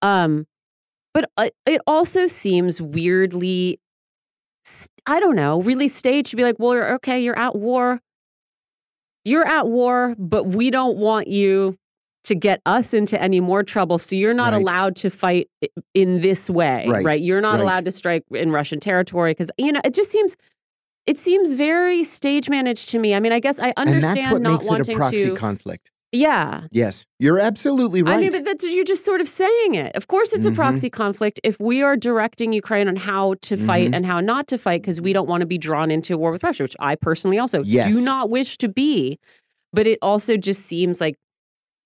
Um, 0.00 0.46
but 1.14 1.30
uh, 1.36 1.50
it 1.66 1.80
also 1.86 2.26
seems 2.26 2.80
weirdly, 2.80 3.78
I 5.06 5.20
don't 5.20 5.36
know, 5.36 5.60
really 5.62 5.88
staged 5.88 6.30
to 6.30 6.36
be 6.36 6.42
like, 6.42 6.56
well, 6.58 6.74
you're, 6.74 6.94
okay, 6.94 7.20
you're 7.22 7.38
at 7.38 7.54
war. 7.56 8.00
You're 9.24 9.46
at 9.46 9.68
war, 9.68 10.14
but 10.18 10.46
we 10.48 10.70
don't 10.70 10.96
want 10.98 11.28
you 11.28 11.76
to 12.24 12.34
get 12.34 12.60
us 12.66 12.92
into 12.94 13.20
any 13.20 13.40
more 13.40 13.62
trouble. 13.62 13.98
So 13.98 14.16
you're 14.16 14.34
not 14.34 14.52
Right. 14.52 14.62
allowed 14.62 14.96
to 14.96 15.10
fight 15.10 15.48
in 15.94 16.20
this 16.20 16.48
way, 16.50 16.86
Right. 16.88 17.04
right? 17.04 17.20
You're 17.20 17.40
not 17.40 17.54
Right. 17.54 17.62
allowed 17.62 17.84
to 17.84 17.92
strike 17.92 18.24
in 18.32 18.50
Russian 18.50 18.80
territory 18.80 19.32
because 19.32 19.50
you 19.58 19.72
know 19.72 19.80
it 19.84 19.94
just 19.94 20.10
seems 20.10 20.36
it 21.06 21.18
seems 21.18 21.54
very 21.54 22.04
stage 22.04 22.48
managed 22.48 22.90
to 22.90 22.98
me. 22.98 23.14
I 23.14 23.20
mean, 23.20 23.32
I 23.32 23.40
guess 23.40 23.58
I 23.58 23.72
and 23.76 23.76
understand 23.76 24.40
not 24.42 24.52
makes 24.52 24.66
it 24.66 24.68
a 24.68 24.72
wanting 24.72 24.96
proxy 24.98 25.18
to. 25.24 25.34
conflict. 25.36 25.90
Yeah, 26.12 26.64
Yes, 26.70 27.06
you're 27.18 27.38
absolutely 27.40 28.02
right. 28.02 28.16
I 28.16 28.20
mean, 28.20 28.32
but 28.32 28.44
that's, 28.44 28.62
you're 28.64 28.84
just 28.84 29.04
sort 29.04 29.20
of 29.20 29.28
saying 29.28 29.74
it. 29.74 29.96
Of 29.96 30.08
course, 30.08 30.32
it's 30.32 30.44
Mhm. 30.44 30.52
a 30.52 30.54
proxy 30.54 30.90
conflict 30.90 31.40
if 31.42 31.58
we 31.58 31.82
are 31.82 31.96
directing 31.96 32.52
Ukraine 32.52 32.86
on 32.86 32.96
how 32.96 33.34
to 33.42 33.56
fight 33.56 33.90
Mhm. 33.90 33.96
and 33.96 34.06
how 34.06 34.20
not 34.20 34.46
to 34.48 34.58
fight 34.58 34.82
because 34.82 35.00
we 35.00 35.12
don't 35.12 35.28
want 35.28 35.40
to 35.40 35.46
be 35.46 35.58
drawn 35.58 35.90
into 35.90 36.14
a 36.14 36.18
war 36.18 36.30
with 36.30 36.44
Russia, 36.44 36.62
which 36.64 36.76
I 36.78 36.96
personally 36.96 37.38
also 37.38 37.62
Yes. 37.62 37.92
do 37.94 38.00
not 38.00 38.28
wish 38.30 38.58
to 38.58 38.68
be. 38.68 39.18
But 39.72 39.86
it 39.86 39.98
also 40.02 40.36
just 40.36 40.66
seems 40.66 41.00
like 41.00 41.16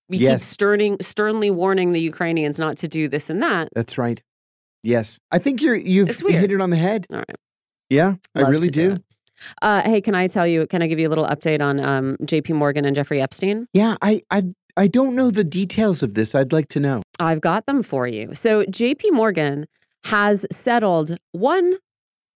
we 0.09 0.17
Yes. 0.17 0.41
keep 0.41 0.47
sterning, 0.53 0.97
sternly 1.01 1.49
warning 1.49 1.93
the 1.93 2.01
Ukrainians 2.01 2.59
not 2.59 2.77
to 2.79 2.87
do 2.87 3.07
this 3.07 3.29
and 3.29 3.41
that. 3.41 3.69
that's 3.73 3.97
right. 3.97 4.21
Yes, 4.83 5.19
I 5.31 5.39
think 5.39 5.61
you're 5.61 5.75
you've 5.75 6.09
hit 6.19 6.51
it 6.51 6.61
on 6.61 6.69
the 6.69 6.77
head. 6.77 7.07
All 7.11 7.17
right. 7.17 7.35
Yeah, 7.89 8.15
I 8.35 8.41
really 8.41 8.69
do. 8.69 8.97
Uh, 9.61 9.81
hey, 9.83 10.01
can 10.01 10.15
I 10.15 10.27
tell 10.27 10.47
you? 10.47 10.67
Can 10.67 10.81
I 10.81 10.87
give 10.87 10.99
you 10.99 11.07
a 11.07 11.09
little 11.09 11.27
update 11.27 11.61
on 11.61 11.79
um, 11.79 12.17
J.P. 12.25 12.53
Morgan 12.53 12.85
and 12.85 12.95
Jeffrey 12.95 13.21
Epstein? 13.21 13.67
Yeah, 13.73 13.97
I 14.01 14.21
I 14.31 14.43
I 14.77 14.87
don't 14.87 15.15
know 15.15 15.31
the 15.31 15.43
details 15.43 16.03
of 16.03 16.13
this. 16.13 16.35
I'd 16.35 16.53
like 16.53 16.69
to 16.69 16.79
know. 16.79 17.01
I've 17.19 17.41
got 17.41 17.65
them 17.65 17.81
for 17.81 18.07
you. 18.07 18.35
So, 18.35 18.63
JP 18.65 19.11
Morgan 19.11 19.65
has 20.05 20.45
settled 20.51 21.17
one 21.31 21.75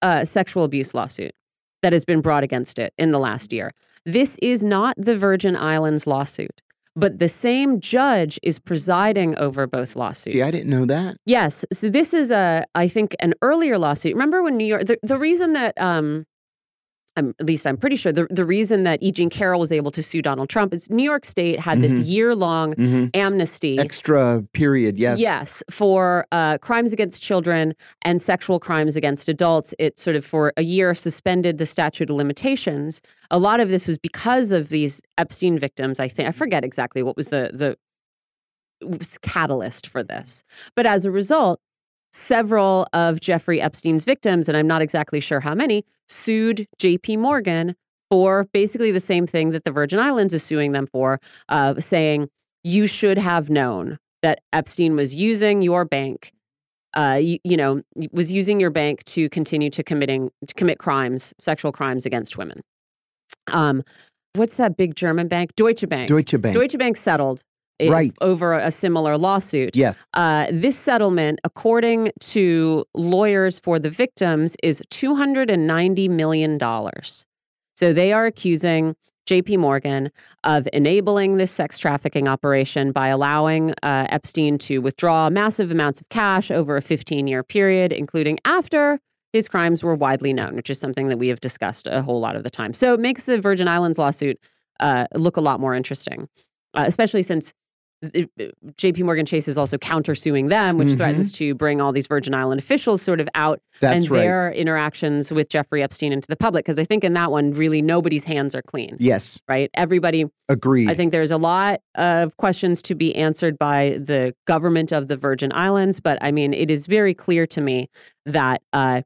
uh, 0.02 0.26
sexual 0.26 0.64
abuse 0.64 0.94
lawsuit 0.94 1.32
that 1.84 1.94
has 1.94 2.04
been 2.04 2.22
brought 2.22 2.44
against 2.44 2.80
it 2.80 2.94
in 2.98 3.12
the 3.12 3.20
last 3.20 3.54
year. 3.54 3.72
This 4.06 4.38
is 4.42 4.64
not 4.64 4.96
the 4.98 5.16
Virgin 5.16 5.56
Islands 5.56 6.08
lawsuit, 6.08 6.62
but 6.96 7.20
the 7.20 7.28
same 7.28 7.80
judge 7.80 8.40
is 8.42 8.58
presiding 8.58 9.38
over 9.38 9.68
both 9.68 9.96
lawsuits. 9.96 10.34
See, 10.34 10.42
I 10.42 10.50
didn't 10.50 10.70
know 10.70 10.86
that. 10.86 11.18
Yes. 11.28 11.64
So 11.72 11.90
this 11.90 12.14
is 12.14 12.32
a, 12.32 12.66
I 12.74 12.88
think, 12.88 13.16
an 13.20 13.36
earlier 13.44 13.78
lawsuit. 13.78 14.14
Remember 14.14 14.42
when 14.42 14.58
New 14.58 14.66
York, 14.66 14.86
the, 14.86 14.98
the 15.04 15.20
reason 15.20 15.54
that, 15.54 15.80
um, 15.80 16.26
I'm, 17.18 17.36
at 17.40 17.46
least 17.46 17.68
I'm 17.68 17.76
pretty 17.76 17.98
sure, 17.98 18.14
the, 18.14 18.26
the 18.30 18.46
reason 18.46 18.84
that 18.84 19.04
E. 19.04 19.12
Jean 19.12 19.30
Carroll 19.30 19.60
was 19.60 19.72
able 19.72 19.92
to 19.92 20.02
sue 20.02 20.22
Donald 20.22 20.48
Trump 20.48 20.74
is 20.74 20.90
New 20.90 21.04
York 21.04 21.26
State 21.26 21.60
had 21.60 21.82
this 21.82 21.94
Mhm. 21.94 22.08
year 22.08 22.36
long 22.36 22.74
hmm 22.74 23.06
amnesty. 23.14 23.78
Extra 23.78 24.44
period. 24.54 24.98
Yes. 24.98 25.20
Yes, 25.20 25.62
for 25.70 26.26
uh, 26.32 26.58
crimes 26.60 26.94
against 26.94 27.22
children 27.22 27.74
and 28.04 28.22
sexual 28.22 28.60
crimes 28.60 28.96
against 28.96 29.28
adults. 29.28 29.74
It 29.78 30.00
sort 30.00 30.16
of 30.16 30.24
for 30.24 30.54
a 30.56 30.64
year 30.64 30.96
suspended 30.96 31.58
the 31.58 31.66
statute 31.66 32.10
of 32.10 32.16
limitations. 32.16 33.02
A 33.30 33.38
lot 33.38 33.60
of 33.60 33.68
this 33.70 33.88
was 33.88 33.98
because 33.98 34.52
of 34.54 34.70
these 34.70 35.02
Epstein 35.18 35.60
victims. 35.60 36.00
I 36.00 36.08
think 36.08 36.30
I 36.30 36.32
forget 36.32 36.64
exactly 36.64 37.04
what 37.04 37.18
was 37.18 37.28
the 37.28 37.52
the 37.54 37.78
was 38.88 39.18
catalyst 39.20 39.86
for 39.86 40.02
this, 40.02 40.44
but 40.76 40.86
as 40.88 41.06
a 41.06 41.12
result, 41.12 41.60
several 42.12 42.88
of 42.94 43.20
Jeffrey 43.20 43.62
Epstein's 43.62 44.06
victims, 44.06 44.48
and 44.48 44.58
I'm 44.58 44.68
not 44.68 44.82
exactly 44.82 45.20
sure 45.20 45.40
how 45.40 45.56
many, 45.56 45.86
sued 46.08 46.68
J.P. 46.80 47.18
Morgan 47.18 47.76
for 48.10 48.48
basically 48.54 48.92
the 48.92 49.00
same 49.00 49.26
thing 49.26 49.52
that 49.52 49.64
the 49.64 49.72
Virgin 49.72 50.00
Islands 50.00 50.34
is 50.34 50.44
suing 50.44 50.74
them 50.74 50.86
for, 50.86 51.20
uh, 51.50 51.80
saying 51.80 52.30
you 52.64 52.86
should 52.86 53.18
have 53.18 53.50
known 53.50 53.98
that 54.22 54.40
Epstein 54.54 54.96
was 54.96 55.16
using 55.16 55.62
your 55.62 55.86
bank, 55.86 56.34
uh, 56.94 57.18
you, 57.22 57.40
you 57.44 57.56
know, 57.56 57.82
was 58.12 58.32
using 58.32 58.60
your 58.60 58.70
bank 58.70 59.04
to 59.06 59.30
continue 59.30 59.70
to 59.70 59.82
committing 59.82 60.30
to 60.46 60.54
commit 60.54 60.78
crimes, 60.78 61.34
sexual 61.40 61.72
crimes 61.72 62.06
against 62.06 62.38
women. 62.38 62.62
Um, 63.48 63.84
what's 64.36 64.58
that 64.58 64.78
big 64.78 64.96
German 64.96 65.28
bank? 65.28 65.56
Deutsche 65.56 65.88
Bank. 65.88 66.10
Deutsche 66.10 66.40
Bank. 66.40 66.54
Deutsche 66.54 66.78
Bank 66.78 66.98
settled 66.98 67.42
Right. 67.80 68.14
over 68.22 68.54
a 68.54 68.70
similar 68.70 69.18
lawsuit. 69.18 69.76
yes. 69.76 70.08
Uh, 70.14 70.48
this 70.52 70.78
settlement, 70.78 71.40
according 71.44 72.12
to 72.20 72.86
lawyers 72.94 73.60
for 73.60 73.80
the 73.80 73.90
victims, 73.90 74.56
is 74.62 74.84
$290 74.92 76.10
million. 76.10 76.60
So 77.76 77.94
they 77.94 78.14
are 78.14 78.28
accusing 78.28 78.96
JP 79.28 79.60
Morgan 79.60 80.12
of 80.44 80.68
enabling 80.74 81.38
this 81.38 81.52
sex 81.52 81.78
trafficking 81.78 82.28
operation 82.28 82.92
by 82.92 83.08
allowing 83.08 83.72
uh, 83.82 84.08
Epstein 84.10 84.58
to 84.60 84.80
withdraw 84.80 85.30
massive 85.30 85.72
amounts 85.72 86.02
of 86.02 86.10
cash 86.10 86.52
over 86.52 86.76
a 86.78 86.82
15 86.82 87.28
year 87.28 87.44
period, 87.44 87.92
including 87.92 88.40
after 88.46 89.00
his 89.34 89.48
crimes 89.48 89.84
were 89.84 89.96
widely 89.96 90.34
known, 90.34 90.56
which 90.56 90.70
is 90.70 90.80
something 90.80 91.08
that 91.08 91.18
we 91.18 91.30
have 91.30 91.40
discussed 91.40 91.88
a 91.88 92.02
whole 92.02 92.20
lot 92.20 92.36
of 92.36 92.44
the 92.44 92.50
time. 92.50 92.74
So 92.74 92.94
it 92.94 93.00
makes 93.00 93.26
the 93.26 93.40
Virgin 93.40 93.68
Islands 93.68 93.98
lawsuit 93.98 94.38
uh, 94.80 95.08
look 95.16 95.38
a 95.38 95.42
lot 95.42 95.60
more 95.60 95.74
interesting, 95.74 96.28
uh, 96.74 96.84
especially 96.86 97.24
since 97.24 97.54
JP 98.04 99.04
Morgan 99.04 99.26
Chase 99.26 99.48
is 99.48 99.58
also 99.58 99.78
countersuing 99.78 100.50
them, 100.50 100.78
which 100.78 100.90
Mhm. 100.90 100.98
threatens 100.98 101.32
to 101.34 101.54
bring 101.54 101.80
all 101.80 101.92
these 101.92 102.08
Virgin 102.08 102.34
Island 102.34 102.60
officials 102.60 103.02
sort 103.02 103.20
of 103.20 103.30
out 103.36 103.62
That's 103.80 103.96
and 104.06 104.10
right. 104.12 104.20
their 104.20 104.52
interactions 104.52 105.32
with 105.32 105.50
Jeffrey 105.50 105.84
Epstein 105.84 106.12
into 106.12 106.28
the 106.28 106.36
public. 106.36 106.66
Because 106.66 106.80
I 106.80 106.84
think 106.84 107.04
in 107.04 107.14
that 107.14 107.32
one, 107.32 107.52
really 107.52 107.82
nobody's 107.82 108.26
hands 108.26 108.56
are 108.56 108.62
clean, 108.62 108.98
Yes, 109.00 109.40
right? 109.48 109.70
Everybody, 109.76 110.26
agreed. 110.50 110.90
I 110.90 110.96
think 110.96 111.12
there's 111.12 111.32
a 111.32 111.38
lot 111.38 111.82
of 111.96 112.36
questions 112.38 112.82
to 112.84 112.96
be 112.96 113.16
answered 113.16 113.58
by 113.60 114.00
the 114.04 114.34
government 114.48 114.92
of 114.92 115.08
the 115.08 115.18
Virgin 115.18 115.52
Islands. 115.54 116.00
But 116.00 116.18
I 116.22 116.32
mean, 116.32 116.54
it 116.54 116.72
is 116.72 116.88
very 116.88 117.14
clear 117.14 117.46
to 117.48 117.62
me 117.62 117.90
that 118.26 118.62
uh, 118.74 119.04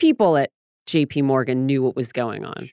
people 0.00 0.36
at 0.36 0.50
JP 0.88 1.22
Morgan 1.22 1.64
knew 1.64 1.82
what 1.82 1.94
was 1.96 2.12
going 2.12 2.44
on. 2.44 2.66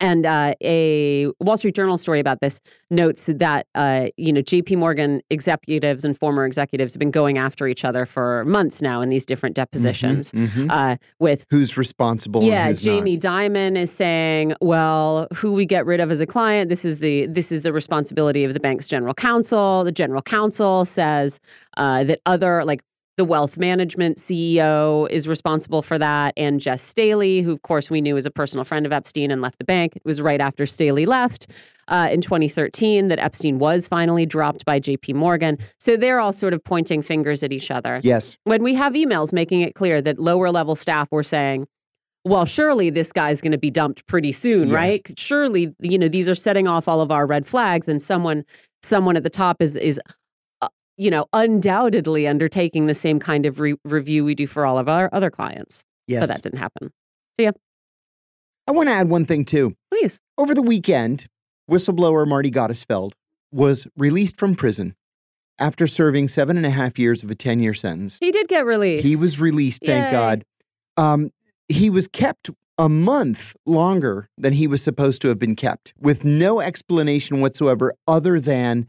And 0.00 0.26
uh, 0.26 0.54
a 0.62 1.26
Wall 1.40 1.56
Street 1.56 1.74
Journal 1.74 1.98
story 1.98 2.20
about 2.20 2.40
this 2.40 2.60
notes 2.90 3.26
that 3.26 3.66
uh, 3.74 4.06
you 4.16 4.32
know 4.32 4.42
J.P. 4.42 4.76
Morgan 4.76 5.20
executives 5.30 6.04
and 6.04 6.18
former 6.18 6.44
executives 6.44 6.94
have 6.94 7.00
been 7.00 7.10
going 7.10 7.38
after 7.38 7.66
each 7.66 7.84
other 7.84 8.06
for 8.06 8.44
months 8.44 8.80
now 8.80 9.00
in 9.00 9.08
these 9.08 9.26
different 9.26 9.56
depositions. 9.56 10.32
Mhm, 10.32 10.48
mhm. 10.48 10.70
Uh, 10.70 10.96
with 11.18 11.44
Who's 11.50 11.76
responsible? 11.76 12.40
and 12.40 12.48
yeah, 12.48 12.68
who's 12.68 12.82
Jamie 12.82 13.16
Not. 13.16 13.22
Dimon 13.50 13.76
is 13.76 13.90
saying, 13.90 14.54
well, 14.60 15.26
who 15.34 15.52
we 15.52 15.66
get 15.66 15.84
rid 15.86 16.00
of 16.00 16.10
as 16.10 16.20
a 16.20 16.26
client, 16.26 16.68
this 16.68 16.84
is 16.84 17.00
the 17.00 17.26
this 17.26 17.50
is 17.50 17.62
the 17.62 17.72
responsibility 17.72 18.44
of 18.44 18.54
the 18.54 18.60
bank's 18.60 18.88
general 18.88 19.14
counsel. 19.14 19.84
The 19.84 19.92
general 19.92 20.22
counsel 20.22 20.84
says 20.84 21.40
uh, 21.76 22.04
that 22.04 22.20
other 22.26 22.64
like 22.64 22.82
the 23.18 23.24
wealth 23.24 23.58
management 23.58 24.16
CEO 24.16 25.10
is 25.10 25.28
responsible 25.28 25.82
for 25.82 25.98
that, 25.98 26.32
and 26.36 26.64
Jes 26.64 26.80
Staley, 26.80 27.42
who 27.42 27.52
of 27.52 27.62
course 27.62 27.90
we 27.90 28.00
knew 28.00 28.14
was 28.14 28.24
a 28.24 28.30
personal 28.30 28.64
friend 28.64 28.86
of 28.86 28.92
Epstein 28.92 29.30
and 29.30 29.42
left 29.42 29.58
the 29.58 29.64
bank. 29.64 29.96
It 29.96 30.04
was 30.04 30.22
right 30.22 30.40
after 30.40 30.64
Staley 30.66 31.04
left 31.04 31.48
uh, 31.88 32.08
in 32.12 32.20
2013 32.20 33.08
that 33.08 33.18
Epstein 33.18 33.58
was 33.58 33.88
finally 33.88 34.24
dropped 34.24 34.64
by 34.64 34.78
J.P. 34.78 35.14
Morgan. 35.14 35.58
So 35.80 35.96
they're 35.96 36.20
all 36.20 36.32
sort 36.32 36.54
of 36.54 36.62
pointing 36.62 37.02
fingers 37.02 37.42
at 37.42 37.52
each 37.52 37.70
other 37.70 38.00
Yes. 38.04 38.38
when 38.44 38.62
we 38.62 38.74
have 38.74 38.92
emails 38.92 39.32
making 39.32 39.62
it 39.62 39.74
clear 39.74 40.00
that 40.00 40.18
lower 40.20 40.50
level 40.50 40.76
staff 40.76 41.08
were 41.10 41.24
saying, 41.24 41.66
well, 42.24 42.46
surely 42.46 42.88
this 42.90 43.10
guy's 43.12 43.40
going 43.40 43.52
to 43.52 43.58
be 43.58 43.70
dumped 43.70 44.06
pretty 44.06 44.32
soon, 44.32 44.68
Yeah. 44.68 44.76
right? 44.76 45.18
Surely, 45.18 45.74
you 45.80 45.98
know, 45.98 46.08
these 46.08 46.28
are 46.28 46.34
setting 46.36 46.68
off 46.68 46.86
all 46.86 47.00
of 47.00 47.10
our 47.10 47.26
red 47.26 47.46
flags, 47.46 47.88
and 47.88 48.00
someone, 48.00 48.44
someone 48.84 49.16
at 49.16 49.22
the 49.24 49.30
top 49.30 49.60
is 49.60 49.74
is, 49.76 50.00
you 50.98 51.10
know, 51.10 51.26
undoubtedly 51.32 52.26
undertaking 52.26 52.86
the 52.86 52.94
same 52.94 53.20
kind 53.20 53.46
of 53.46 53.60
re- 53.60 53.76
review 53.84 54.24
we 54.24 54.34
do 54.34 54.46
for 54.46 54.66
all 54.66 54.78
of 54.78 54.88
our 54.88 55.08
other 55.12 55.30
clients. 55.30 55.84
Yes. 56.06 56.20
But 56.22 56.28
that 56.28 56.42
didn't 56.42 56.58
happen. 56.58 56.92
So, 57.36 57.42
yeah. 57.44 57.52
I 58.66 58.72
want 58.72 58.88
to 58.88 58.92
add 58.92 59.08
one 59.08 59.24
thing 59.24 59.44
too. 59.44 59.74
Please, 59.90 60.20
Over 60.36 60.54
the 60.54 60.62
weekend, 60.62 61.28
whistleblower 61.70 62.26
Marty 62.26 62.50
Gottesfeld 62.50 63.12
was 63.50 63.86
released 63.96 64.38
from 64.38 64.54
prison 64.56 64.94
after 65.58 65.86
serving 65.86 66.28
seven 66.28 66.56
and 66.56 66.66
a 66.66 66.70
half 66.70 66.98
years 66.98 67.22
of 67.22 67.30
a 67.30 67.34
10 67.34 67.60
year 67.60 67.74
sentence. 67.74 68.18
he 68.20 68.30
did 68.30 68.48
get 68.48 68.66
released. 68.66 69.06
He 69.06 69.16
was 69.16 69.40
released, 69.40 69.82
thank 69.84 70.06
Yay. 70.06 70.10
God. 70.10 70.44
Um, 70.96 71.30
he 71.68 71.88
was 71.88 72.08
kept 72.08 72.50
a 72.76 72.88
month 72.88 73.54
longer 73.66 74.28
than 74.36 74.52
he 74.52 74.66
was 74.66 74.82
supposed 74.82 75.20
to 75.22 75.28
have 75.28 75.38
been 75.38 75.56
kept 75.56 75.94
with 76.00 76.24
no 76.24 76.60
explanation 76.60 77.40
whatsoever 77.40 77.94
other 78.06 78.38
than 78.40 78.86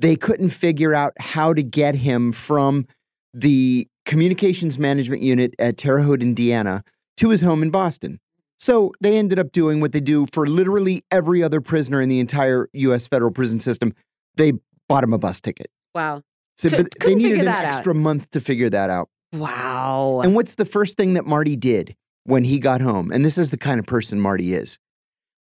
they 0.00 0.16
couldn't 0.16 0.50
figure 0.50 0.94
out 0.94 1.12
how 1.18 1.52
to 1.54 1.62
get 1.62 1.94
him 1.94 2.32
from 2.32 2.86
the 3.34 3.86
communications 4.06 4.78
management 4.78 5.22
unit 5.22 5.54
at 5.58 5.76
Terre 5.76 6.02
Haute, 6.02 6.22
Indiana 6.22 6.82
to 7.18 7.28
his 7.28 7.42
home 7.42 7.62
in 7.62 7.70
Boston. 7.70 8.18
So 8.58 8.92
they 9.00 9.16
ended 9.16 9.38
up 9.38 9.52
doing 9.52 9.80
what 9.80 9.92
they 9.92 10.00
do 10.00 10.26
for 10.32 10.46
literally 10.46 11.04
every 11.10 11.42
other 11.42 11.60
prisoner 11.60 12.00
in 12.02 12.08
the 12.08 12.18
entire 12.20 12.68
U.S. 12.72 13.06
federal 13.06 13.30
prison 13.30 13.60
system. 13.60 13.94
They 14.36 14.52
bought 14.88 15.04
him 15.04 15.12
a 15.12 15.18
bus 15.18 15.40
ticket. 15.40 15.70
wow, 15.94 16.22
So 16.58 16.68
they 16.68 17.14
needed 17.14 17.40
an 17.40 17.44
that 17.46 17.64
out. 17.64 17.74
extra 17.76 17.94
month 17.94 18.30
to 18.32 18.40
figure 18.40 18.68
that 18.70 18.90
out. 18.90 19.08
wow. 19.32 20.20
And 20.22 20.34
what's 20.34 20.56
the 20.56 20.64
first 20.64 20.96
thing 20.96 21.14
that 21.14 21.24
Marty 21.26 21.56
did 21.56 21.94
when 22.24 22.44
he 22.44 22.58
got 22.58 22.80
home? 22.80 23.10
And 23.12 23.24
this 23.24 23.38
is 23.38 23.50
the 23.50 23.56
kind 23.56 23.78
of 23.80 23.86
person 23.86 24.20
Marty 24.20 24.54
is. 24.54 24.78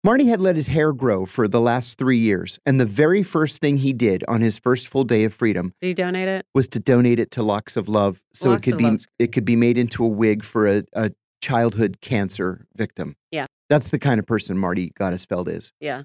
Marty 0.03 0.27
had 0.27 0.39
let 0.39 0.55
his 0.55 0.67
hair 0.67 0.93
grow 0.93 1.25
for 1.25 1.47
the 1.47 1.59
last 1.59 1.97
three 1.97 2.19
years. 2.19 2.57
And 2.65 2.79
the 2.79 2.85
very 2.85 3.21
first 3.21 3.59
thing 3.59 3.77
he 3.77 3.91
did 3.91 4.23
on 4.29 4.39
his 4.41 4.57
first 4.57 4.87
full 4.87 5.03
day 5.03 5.25
of 5.25 5.33
freedom 5.33 5.73
did 5.81 5.87
you 5.89 5.93
donate 5.93 6.27
it? 6.29 6.45
was 6.55 6.69
to 6.69 6.79
donate 6.79 7.19
it 7.19 7.31
to 7.31 7.43
Locks 7.43 7.75
of 7.75 7.89
Love 7.89 8.21
so 8.33 8.51
Locks 8.51 8.61
it 8.67 8.71
could 8.71 8.77
be 8.77 8.83
Love's- 8.85 9.07
it 9.19 9.31
could 9.33 9.45
be 9.45 9.55
made 9.57 9.77
into 9.77 10.03
a 10.03 10.07
wig 10.07 10.43
for 10.45 10.67
a, 10.67 10.83
a 10.93 11.11
childhood 11.41 11.97
cancer 12.01 12.65
victim. 12.75 13.15
Yeah. 13.31 13.45
That's 13.69 13.89
the 13.89 13.99
kind 13.99 14.19
of 14.19 14.25
person 14.25 14.57
Marty 14.57 14.91
Gottesfeld 14.97 15.49
is. 15.49 15.73
Yeah. 15.81 16.03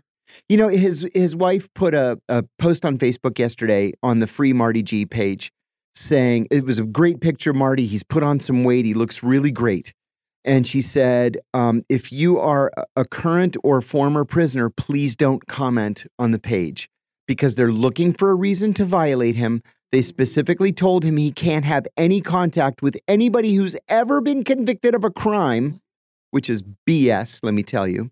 You 0.49 0.57
know, 0.57 0.69
his 0.69 1.07
his 1.15 1.37
wife 1.37 1.69
put 1.75 1.95
a, 1.95 2.19
a 2.29 2.45
post 2.59 2.85
on 2.85 2.99
Facebook 2.99 3.39
yesterday 3.39 3.93
on 4.03 4.19
the 4.19 4.27
free 4.27 4.53
Marty 4.53 4.83
G 4.83 5.07
page 5.07 5.53
saying 5.95 6.49
it 6.51 6.65
was 6.65 6.79
a 6.81 6.85
great 6.85 7.21
picture, 7.21 7.53
Marty. 7.53 7.87
He's 7.87 8.03
put 8.03 8.23
on 8.25 8.41
some 8.41 8.65
weight. 8.65 8.85
He 8.85 8.95
looks 8.95 9.23
really 9.23 9.53
great. 9.53 9.93
And 10.45 10.67
she 10.67 10.83
said, 10.83 11.39
um, 11.55 11.85
if 11.89 12.13
you 12.13 12.39
are 12.39 12.71
a- 12.97 13.05
current 13.05 13.57
or 13.65 13.81
former 13.81 14.25
prisoner, 14.25 14.69
please 14.69 15.17
don't 15.17 15.47
comment 15.47 16.07
on 16.19 16.33
the 16.33 16.39
page 16.39 16.91
because 17.27 17.55
they're 17.55 17.73
looking 17.73 18.13
for 18.13 18.31
a 18.31 18.35
reason 18.35 18.75
to 18.75 18.85
violate 18.85 19.37
him. 19.37 19.63
They 19.91 20.03
specifically 20.03 20.73
told 20.73 21.05
him 21.05 21.17
he 21.17 21.33
can't 21.33 21.65
have 21.65 21.87
any 21.97 22.21
contact 22.21 22.83
with 22.83 22.97
anybody 23.09 23.55
who's 23.55 23.77
ever 23.89 24.21
been 24.21 24.45
convicted 24.45 24.95
of 24.95 25.05
a 25.05 25.11
crime, 25.11 25.81
which 26.31 26.51
is 26.51 26.63
BS, 26.87 27.41
let 27.43 27.55
me 27.55 27.63
tell 27.63 27.89
you. 27.89 28.11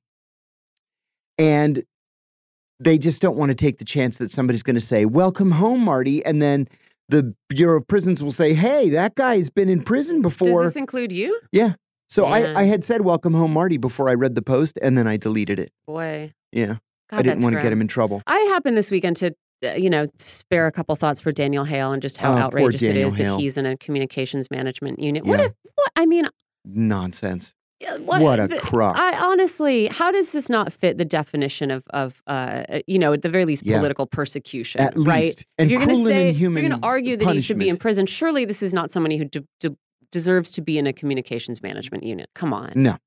And 1.38 1.82
they 2.80 2.98
just 2.98 3.20
don't 3.20 3.36
want 3.36 3.50
to 3.50 3.54
take 3.54 3.78
the 3.78 3.84
chance 3.84 4.16
that 4.18 4.30
somebody's 4.30 4.62
going 4.62 4.74
to 4.74 4.80
say, 4.80 5.04
Welcome 5.04 5.52
home, 5.52 5.80
Marty. 5.80 6.24
And 6.24 6.40
then 6.40 6.68
the 7.08 7.34
Bureau 7.48 7.78
of 7.78 7.86
Prisons 7.86 8.22
will 8.22 8.32
say, 8.32 8.54
Hey, 8.54 8.88
that 8.90 9.14
guy's 9.14 9.50
been 9.50 9.68
in 9.68 9.82
prison 9.82 10.22
before." 10.22 10.62
Does 10.62 10.72
this 10.72 10.76
include 10.76 11.12
you? 11.12 11.38
So 12.12 12.28
Man. 12.28 12.56
I, 12.56 12.60
I 12.60 12.64
had 12.64 12.84
said, 12.84 13.00
Welcome 13.02 13.34
home, 13.34 13.52
Marty, 13.52 13.76
before 13.78 14.08
I 14.08 14.14
read 14.14 14.34
the 14.34 14.42
post, 14.42 14.78
and 14.82 14.96
then 14.98 15.06
I 15.06 15.16
deleted 15.16 15.58
it. 15.58 15.72
Boy, 15.86 16.32
Yeah. 16.52 16.76
God, 17.10 17.18
I 17.18 17.22
didn't 17.22 17.42
want 17.42 17.56
to 17.56 17.62
get 17.62 17.72
him 17.72 17.80
in 17.80 17.88
trouble. 17.88 18.22
I 18.26 18.38
happened 18.54 18.76
this 18.76 18.90
weekend 18.90 19.16
to, 19.18 19.34
uh, 19.66 19.72
you 19.72 19.90
know, 19.90 20.06
spare 20.18 20.66
a 20.66 20.72
couple 20.72 20.94
thoughts 20.96 21.20
for 21.20 21.30
Daniel 21.32 21.64
Hale 21.64 21.92
and 21.92 22.00
just 22.00 22.16
how 22.18 22.32
Oh, 22.34 22.38
outrageous 22.38 22.80
it 22.82 22.96
is 22.96 23.14
Hale. 23.16 23.36
that 23.36 23.42
he's 23.42 23.56
in 23.58 23.66
a 23.66 23.76
communications 23.76 24.50
management 24.50 24.98
unit. 24.98 25.24
What 25.26 25.40
a, 25.40 25.54
what, 25.74 25.92
I 25.96 26.06
mean, 26.06 26.26
Nonsense. 26.64 27.52
uh, 27.86 27.98
What, 27.98 28.40
a 28.40 28.48
the- 28.48 28.56
crock. 28.58 28.96
I 28.96 29.18
honestly, 29.18 29.88
how 29.88 30.10
does 30.10 30.32
this 30.32 30.48
not 30.48 30.72
fit 30.72 30.96
the 30.98 31.04
definition 31.04 31.70
of, 31.70 31.82
of 31.90 32.22
uh, 32.26 32.80
you 32.86 32.98
know, 32.98 33.12
at 33.12 33.22
the 33.22 33.28
very 33.28 33.44
least, 33.44 33.64
Yeah. 33.66 33.76
political 33.78 34.06
persecution, 34.06 34.80
At 34.80 34.94
right? 34.96 35.24
least. 35.24 35.46
And 35.58 35.66
if 35.66 35.72
you're 35.72 35.84
going 35.84 35.96
to 35.98 36.04
say, 36.04 36.30
you're 36.30 36.50
going 36.52 36.70
to 36.70 36.78
argue 36.82 37.16
that 37.18 37.34
he 37.34 37.40
should 37.40 37.58
be 37.58 37.68
in 37.68 37.76
prison, 37.76 38.06
surely 38.06 38.44
this 38.44 38.62
is 38.62 38.72
not 38.72 38.90
somebody 38.90 39.18
who 39.18 39.24
de- 39.26 39.44
de- 39.60 39.76
deserves 40.12 40.52
to 40.52 40.60
be 40.60 40.78
in 40.78 40.86
a 40.86 40.92
communications 40.92 41.62
management 41.62 42.04
unit. 42.04 42.30
Come 42.34 42.52
on. 42.52 42.72
No. 42.76 42.98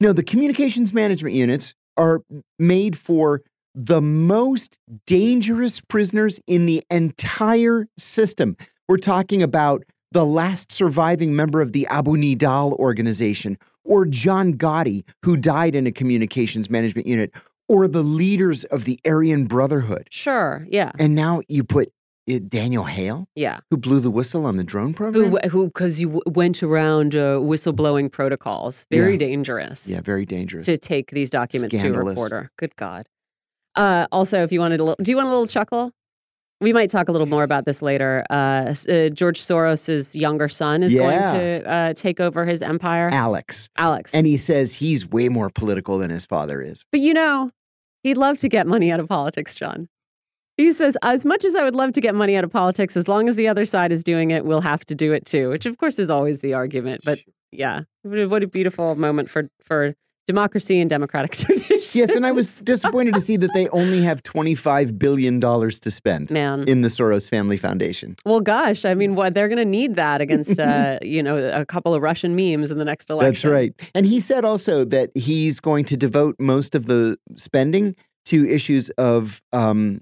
No, 0.00 0.12
the 0.12 0.22
communications 0.22 0.92
management 0.92 1.34
units 1.34 1.74
are 1.96 2.22
made 2.58 2.96
for 2.96 3.42
the 3.74 4.00
most 4.00 4.78
dangerous 5.06 5.80
prisoners 5.80 6.40
in 6.46 6.64
the 6.64 6.82
entire 6.90 7.86
system. 7.98 8.56
We're 8.88 8.96
talking 8.96 9.42
about 9.42 9.84
the 10.12 10.24
last 10.24 10.72
surviving 10.72 11.36
member 11.36 11.60
of 11.60 11.72
the 11.72 11.86
Abu 11.88 12.12
Nidal 12.12 12.72
organization, 12.78 13.58
or 13.84 14.06
John 14.06 14.54
Gotti, 14.54 15.04
who 15.22 15.36
died 15.36 15.74
in 15.74 15.86
a 15.86 15.92
communications 15.92 16.70
management 16.70 17.06
unit, 17.06 17.32
or 17.68 17.86
the 17.86 18.02
leaders 18.02 18.64
of 18.64 18.84
the 18.84 18.98
Aryan 19.04 19.46
Brotherhood. 19.46 20.08
Sure. 20.10 20.66
Yeah. 20.70 20.92
And 20.98 21.14
now 21.14 21.42
you 21.48 21.64
put 21.64 21.92
uh, 22.28 22.38
Daniel 22.48 22.84
Hale, 22.84 23.28
Yeah. 23.34 23.60
who 23.70 23.76
blew 23.76 24.00
the 24.00 24.10
whistle 24.10 24.46
on 24.46 24.56
the 24.56 24.64
drone 24.64 24.94
program. 24.94 25.30
Who, 25.30 25.38
who, 25.48 25.66
because 25.68 26.00
you 26.00 26.08
w- 26.08 26.22
went 26.26 26.62
around 26.62 27.14
uh, 27.14 27.38
whistleblowing 27.38 28.10
protocols. 28.12 28.86
Very 28.90 29.12
Yeah. 29.12 29.18
dangerous. 29.18 29.88
yeah, 29.88 30.00
very 30.00 30.26
dangerous. 30.26 30.66
to 30.66 30.76
take 30.78 31.10
these 31.10 31.30
documents 31.30 31.78
to 31.80 31.88
a 31.94 32.02
reporter. 32.04 32.50
Good 32.58 32.76
God. 32.76 33.08
Uh, 33.74 34.06
also, 34.10 34.42
if 34.42 34.52
you 34.52 34.60
wanted 34.60 34.80
a 34.80 34.84
little, 34.84 34.96
do 35.02 35.10
you 35.10 35.16
want 35.16 35.26
a 35.28 35.30
little 35.30 35.46
chuckle? 35.46 35.92
We 36.62 36.72
might 36.72 36.88
talk 36.88 37.10
a 37.10 37.12
little 37.12 37.26
more 37.26 37.42
about 37.42 37.66
this 37.66 37.82
later. 37.82 38.24
Uh, 38.30 38.74
uh, 38.88 39.10
George 39.10 39.42
Soros's 39.42 40.16
younger 40.16 40.48
son 40.48 40.82
is 40.82 40.94
Yeah. 40.94 41.02
going 41.02 41.34
to 41.34 41.70
uh, 41.70 41.92
take 41.92 42.18
over 42.18 42.46
his 42.46 42.62
empire. 42.62 43.10
Alex. 43.10 43.68
Alex. 43.76 44.14
And 44.14 44.26
he 44.26 44.38
says 44.38 44.72
he's 44.72 45.06
way 45.06 45.28
more 45.28 45.50
political 45.50 45.98
than 45.98 46.10
his 46.10 46.24
father 46.24 46.62
is. 46.62 46.86
but 46.90 47.00
you 47.00 47.12
know, 47.12 47.50
he'd 48.02 48.16
love 48.16 48.38
to 48.38 48.48
get 48.48 48.66
money 48.66 48.90
out 48.90 49.00
of 49.00 49.08
politics, 49.08 49.54
John. 49.54 49.88
He 50.56 50.72
says, 50.72 50.96
as 51.02 51.24
much 51.24 51.44
as 51.44 51.54
I 51.54 51.64
would 51.64 51.74
love 51.74 51.92
to 51.92 52.00
get 52.00 52.14
money 52.14 52.36
out 52.36 52.44
of 52.44 52.50
politics, 52.50 52.96
as 52.96 53.08
long 53.08 53.28
as 53.28 53.36
the 53.36 53.46
other 53.48 53.66
side 53.66 53.92
is 53.92 54.02
doing 54.02 54.30
it, 54.30 54.44
we'll 54.44 54.62
have 54.62 54.84
to 54.86 54.94
do 54.94 55.12
it 55.12 55.26
too, 55.26 55.50
which 55.50 55.66
of 55.66 55.76
course 55.76 55.98
is 55.98 56.08
always 56.08 56.40
the 56.40 56.54
argument. 56.54 57.02
But 57.04 57.20
yeah, 57.52 57.82
what 58.02 58.42
a- 58.42 58.46
beautiful 58.46 58.94
moment 58.94 59.28
for, 59.28 59.50
for 59.62 59.94
democracy 60.26 60.80
and 60.80 60.88
democratic 60.88 61.32
traditions. 61.36 61.94
Yes, 61.94 62.10
and 62.10 62.26
I 62.26 62.32
was 62.32 62.60
disappointed 62.62 63.14
to 63.14 63.20
see 63.20 63.36
that 63.36 63.52
they 63.52 63.68
only 63.68 64.02
have 64.02 64.22
$25 64.22 64.98
billion 64.98 65.40
to 65.40 65.90
spend 65.90 66.30
Man. 66.30 66.64
in 66.66 66.80
the 66.80 66.88
Soros 66.88 67.28
Family 67.28 67.58
Foundation. 67.58 68.16
Well, 68.24 68.40
gosh, 68.40 68.84
I 68.84 68.94
mean, 68.94 69.14
what 69.14 69.34
they're 69.34 69.48
going 69.48 69.58
to 69.58 69.64
need 69.64 69.94
that 69.96 70.20
against, 70.20 70.58
uh, 70.58 70.98
you 71.02 71.22
know, 71.22 71.36
a 71.48 71.66
couple 71.66 71.94
of 71.94 72.02
Russian 72.02 72.34
memes 72.34 72.70
in 72.70 72.78
the 72.78 72.84
next 72.84 73.10
election. 73.10 73.32
That's 73.32 73.44
right. 73.44 73.74
And 73.94 74.06
he 74.06 74.20
said 74.20 74.44
also 74.44 74.84
that 74.86 75.10
he's 75.14 75.60
going 75.60 75.84
to 75.86 75.96
devote 75.96 76.36
most 76.38 76.74
of 76.74 76.86
the 76.86 77.18
spending 77.36 77.94
to 78.26 78.48
issues 78.48 78.90
of 78.90 79.40
um, 79.52 80.00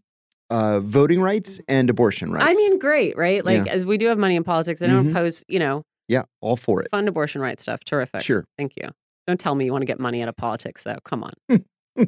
uh, 0.54 0.80
voting 0.80 1.20
rights 1.20 1.60
and 1.68 1.90
abortion 1.90 2.30
rights. 2.32 2.46
I 2.48 2.54
mean, 2.54 2.78
great, 2.78 3.16
right? 3.16 3.44
Like, 3.44 3.66
Yeah. 3.66 3.72
as 3.72 3.84
we 3.84 3.98
do 3.98 4.06
have 4.06 4.18
money 4.18 4.36
in 4.36 4.44
politics, 4.44 4.80
I 4.82 4.86
don't 4.86 5.06
Mhm. 5.06 5.10
oppose, 5.10 5.42
you 5.48 5.58
know, 5.58 5.82
yeah, 6.08 6.22
all 6.40 6.56
for 6.56 6.80
it. 6.82 6.88
fund 6.90 7.08
abortion 7.08 7.40
rights 7.40 7.62
stuff. 7.64 7.80
Terrific. 7.84 8.22
Sure. 8.22 8.44
Thank 8.58 8.72
you. 8.76 8.88
Don't 9.26 9.40
tell 9.40 9.54
me 9.54 9.64
you 9.64 9.72
want 9.72 9.82
to 9.82 9.86
get 9.86 9.98
money 9.98 10.22
out 10.22 10.28
of 10.28 10.36
politics, 10.36 10.82
though. 10.82 10.98
Come 11.04 11.24
on. 11.24 11.32
All 11.96 12.04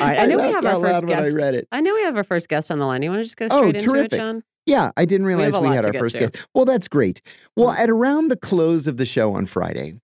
right. 0.00 0.18
I 0.20 0.26
know 0.26 0.36
we 0.36 0.52
have 0.52 0.64
our 0.64 0.80
first 0.80 1.06
guest. 1.06 1.36
I 1.36 1.40
read 1.40 1.54
it. 1.54 1.66
I 1.72 1.80
know 1.80 1.94
we 1.94 2.02
have 2.02 2.16
our 2.16 2.24
first 2.24 2.48
guest 2.48 2.70
on 2.70 2.78
the 2.78 2.84
line. 2.86 3.02
You 3.02 3.10
want 3.10 3.20
to 3.20 3.24
just 3.24 3.36
go 3.36 3.48
Oh, 3.50 3.58
straight 3.58 3.76
into 3.76 3.88
terrific. 3.88 4.12
it, 4.12 4.16
John? 4.16 4.42
Yeah, 4.66 4.92
I 4.96 5.04
didn't 5.04 5.26
realize 5.26 5.54
a 5.54 5.60
we, 5.60 5.68
had 5.74 5.84
our 5.84 5.92
first 5.92 6.14
to. 6.14 6.20
guest. 6.20 6.36
Well, 6.54 6.64
that's 6.64 6.88
great. 6.88 7.20
Well, 7.56 7.70
Mm. 7.74 7.78
at 7.78 7.90
around 7.90 8.28
the 8.28 8.36
close 8.36 8.86
of 8.86 8.96
the 8.98 9.04
show 9.06 9.32
on 9.34 9.46
Friday, 9.46 9.94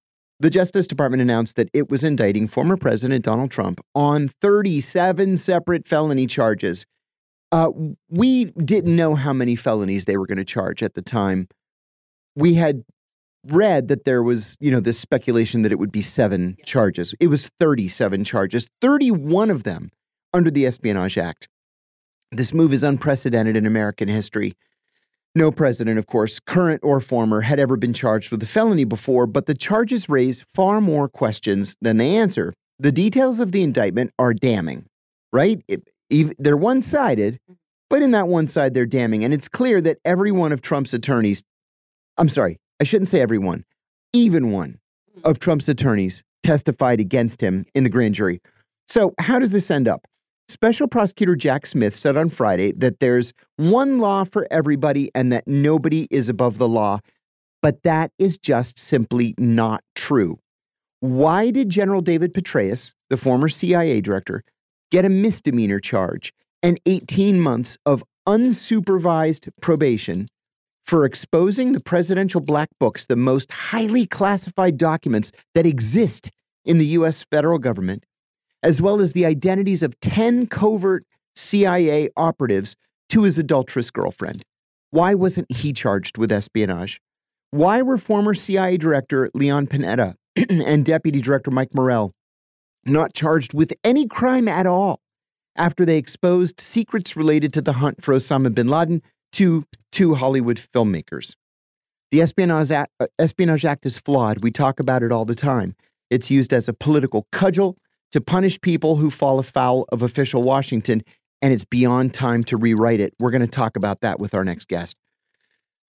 the 0.40 0.50
Justice 0.50 0.86
Department 0.86 1.20
announced 1.22 1.56
that 1.56 1.68
it 1.74 1.90
was 1.90 2.02
indicting 2.02 2.48
former 2.48 2.76
President 2.76 3.24
Donald 3.24 3.50
Trump 3.50 3.80
on 3.94 4.28
37 4.40 5.36
separate 5.36 5.86
felony 5.86 6.26
charges. 6.26 6.84
Uh, 7.52 7.70
we 8.08 8.46
didn't 8.46 8.94
know 8.94 9.14
how 9.14 9.32
many 9.32 9.56
felonies 9.56 10.04
they 10.04 10.16
were 10.16 10.26
going 10.26 10.38
to 10.38 10.44
charge 10.44 10.82
at 10.82 10.94
the 10.94 11.02
time. 11.02 11.48
We 12.36 12.54
had 12.54 12.84
read 13.46 13.88
that 13.88 14.04
there 14.04 14.22
was, 14.22 14.56
you 14.60 14.70
know, 14.70 14.80
this 14.80 14.98
speculation 14.98 15.62
that 15.62 15.72
it 15.72 15.78
would 15.78 15.90
be 15.90 16.02
seven 16.02 16.56
charges. 16.64 17.14
It 17.18 17.26
was 17.28 17.50
37 17.58 18.24
charges, 18.24 18.68
31 18.80 19.50
of 19.50 19.64
them 19.64 19.90
under 20.32 20.50
the 20.50 20.66
Espionage 20.66 21.18
Act. 21.18 21.48
This 22.30 22.52
move 22.52 22.72
is 22.72 22.82
unprecedented 22.82 23.56
in 23.56 23.66
American 23.66 24.08
history. 24.08 24.54
No 25.34 25.50
president, 25.50 25.98
of 25.98 26.06
course, 26.06 26.38
current 26.40 26.80
or 26.84 27.00
former, 27.00 27.40
had 27.40 27.58
ever 27.58 27.76
been 27.76 27.92
charged 27.92 28.30
with 28.30 28.42
a 28.42 28.46
felony 28.46 28.84
before, 28.84 29.26
but 29.26 29.46
the 29.46 29.54
charges 29.54 30.08
raise 30.08 30.44
far 30.54 30.80
more 30.80 31.08
questions 31.08 31.76
than 31.80 31.96
they 31.96 32.16
answer. 32.16 32.52
The 32.78 32.92
details 32.92 33.40
of 33.40 33.52
the 33.52 33.62
indictment 33.62 34.12
are 34.18 34.34
damning, 34.34 34.86
right? 35.32 35.62
It- 35.66 35.88
they're 36.38 36.56
one 36.56 36.82
sided, 36.82 37.38
mm. 37.50 37.56
but 37.88 38.02
in 38.02 38.10
that 38.12 38.28
one 38.28 38.48
side, 38.48 38.74
they're 38.74 38.86
damning. 38.86 39.24
And 39.24 39.32
it's 39.32 39.48
clear 39.48 39.80
that 39.80 39.98
every 40.04 40.32
one 40.32 40.52
of 40.52 40.62
Trump's 40.62 40.94
attorneys, 40.94 41.42
I'm 42.18 42.28
sorry, 42.28 42.58
I 42.80 42.84
shouldn't 42.84 43.08
say 43.08 43.20
everyone, 43.20 43.64
even 44.12 44.50
one 44.50 44.78
mm. 45.16 45.28
of 45.28 45.38
Trump's 45.38 45.68
attorneys 45.68 46.22
testified 46.42 47.00
against 47.00 47.40
him 47.40 47.66
in 47.74 47.84
the 47.84 47.90
grand 47.90 48.14
jury. 48.14 48.40
So, 48.88 49.14
how 49.18 49.38
does 49.38 49.50
this 49.50 49.70
end 49.70 49.86
up? 49.86 50.06
Special 50.48 50.88
Prosecutor 50.88 51.36
Jack 51.36 51.64
Smith 51.64 51.94
said 51.94 52.16
on 52.16 52.28
Friday 52.28 52.72
that 52.72 52.98
there's 52.98 53.32
one 53.56 54.00
law 54.00 54.24
for 54.24 54.48
everybody 54.50 55.10
and 55.14 55.32
that 55.32 55.46
nobody 55.46 56.08
is 56.10 56.28
above 56.28 56.58
the 56.58 56.66
law. 56.66 56.98
But 57.62 57.84
that 57.84 58.10
is 58.18 58.36
just 58.36 58.78
simply 58.78 59.34
not 59.38 59.84
true. 59.94 60.40
Why 60.98 61.50
did 61.50 61.68
General 61.68 62.00
David 62.00 62.34
Petraeus, 62.34 62.94
the 63.10 63.16
former 63.16 63.48
CIA 63.48 64.00
director, 64.00 64.42
get 64.90 65.04
a 65.04 65.08
misdemeanor 65.08 65.80
charge 65.80 66.32
and 66.62 66.80
18 66.86 67.40
months 67.40 67.78
of 67.86 68.04
unsupervised 68.26 69.48
probation 69.60 70.28
for 70.84 71.04
exposing 71.04 71.72
the 71.72 71.80
presidential 71.80 72.40
black 72.40 72.68
books, 72.78 73.06
the 73.06 73.16
most 73.16 73.52
highly 73.52 74.06
classified 74.06 74.76
documents 74.76 75.30
that 75.54 75.66
exist 75.66 76.30
in 76.64 76.78
the 76.78 76.86
U.S. 76.86 77.24
federal 77.30 77.58
government, 77.58 78.04
as 78.62 78.82
well 78.82 79.00
as 79.00 79.12
the 79.12 79.24
identities 79.24 79.82
of 79.82 79.98
10 80.00 80.48
covert 80.48 81.04
CIA 81.36 82.10
operatives 82.16 82.76
to 83.08 83.22
his 83.22 83.38
adulterous 83.38 83.90
girlfriend. 83.90 84.42
Why 84.90 85.14
wasn't 85.14 85.50
he 85.52 85.72
charged 85.72 86.18
with 86.18 86.32
espionage? 86.32 87.00
Why 87.52 87.82
were 87.82 87.98
former 87.98 88.34
CIA 88.34 88.76
Director 88.76 89.30
Leon 89.34 89.68
Panetta 89.68 90.14
and 90.50 90.84
Deputy 90.84 91.20
Director 91.20 91.50
Mike 91.50 91.74
Morell 91.74 92.12
not 92.84 93.14
charged 93.14 93.54
with 93.54 93.72
any 93.84 94.06
crime 94.06 94.48
at 94.48 94.66
all 94.66 95.00
after 95.56 95.84
they 95.84 95.96
exposed 95.96 96.60
secrets 96.60 97.16
related 97.16 97.52
to 97.54 97.60
the 97.60 97.74
hunt 97.74 98.02
for 98.04 98.14
Osama 98.14 98.54
bin 98.54 98.68
Laden 98.68 99.02
to 99.32 99.64
two 99.92 100.14
Hollywood 100.14 100.60
filmmakers? 100.74 101.34
The 102.10 102.22
Espionage 102.22 102.72
Act, 102.72 102.92
uh, 102.98 103.06
Espionage 103.18 103.64
Act 103.64 103.86
is 103.86 103.98
flawed. 103.98 104.42
We 104.42 104.50
talk 104.50 104.80
about 104.80 105.02
it 105.02 105.12
all 105.12 105.24
the 105.24 105.34
time. 105.34 105.76
It's 106.10 106.30
used 106.30 106.52
as 106.52 106.68
a 106.68 106.72
political 106.72 107.26
cudgel 107.30 107.76
to 108.12 108.20
punish 108.20 108.60
people 108.60 108.96
who 108.96 109.10
fall 109.10 109.38
afoul 109.38 109.86
of 109.92 110.02
official 110.02 110.42
Washington, 110.42 111.04
and 111.40 111.52
it's 111.52 111.64
beyond 111.64 112.12
time 112.12 112.42
to 112.44 112.56
rewrite 112.56 112.98
it. 112.98 113.14
We're 113.20 113.30
going 113.30 113.42
to 113.42 113.46
talk 113.46 113.76
about 113.76 114.00
that 114.00 114.18
with 114.18 114.34
our 114.34 114.44
next 114.44 114.66
guest. 114.66 114.96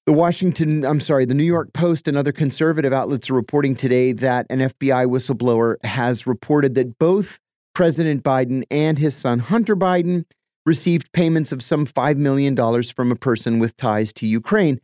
The 0.05 0.13
Washington, 0.13 0.85
I'm 0.85 0.99
sorry, 0.99 1.25
the 1.25 1.33
New 1.33 1.43
York 1.43 1.73
Post 1.73 2.07
and 2.07 2.15
other 2.15 2.31
conservative 2.31 2.93
outlets 2.93 3.27
are 3.31 3.33
reporting 3.33 3.75
today 3.75 4.11
that 4.11 4.45
an 4.51 4.59
FBI 4.59 5.07
whistleblower 5.07 5.83
has 5.83 6.27
reported 6.27 6.75
that 6.75 6.99
both 6.99 7.39
President 7.73 8.23
Biden 8.23 8.63
and 8.69 8.99
his 8.99 9.15
son 9.15 9.39
Hunter 9.39 9.75
Biden 9.75 10.25
received 10.63 11.11
payments 11.11 11.51
of 11.51 11.63
some 11.63 11.87
$5 11.87 12.17
million 12.17 12.55
from 12.83 13.11
a 13.11 13.15
person 13.15 13.57
with 13.57 13.75
ties 13.77 14.13
to 14.13 14.27
Ukraine. 14.27 14.79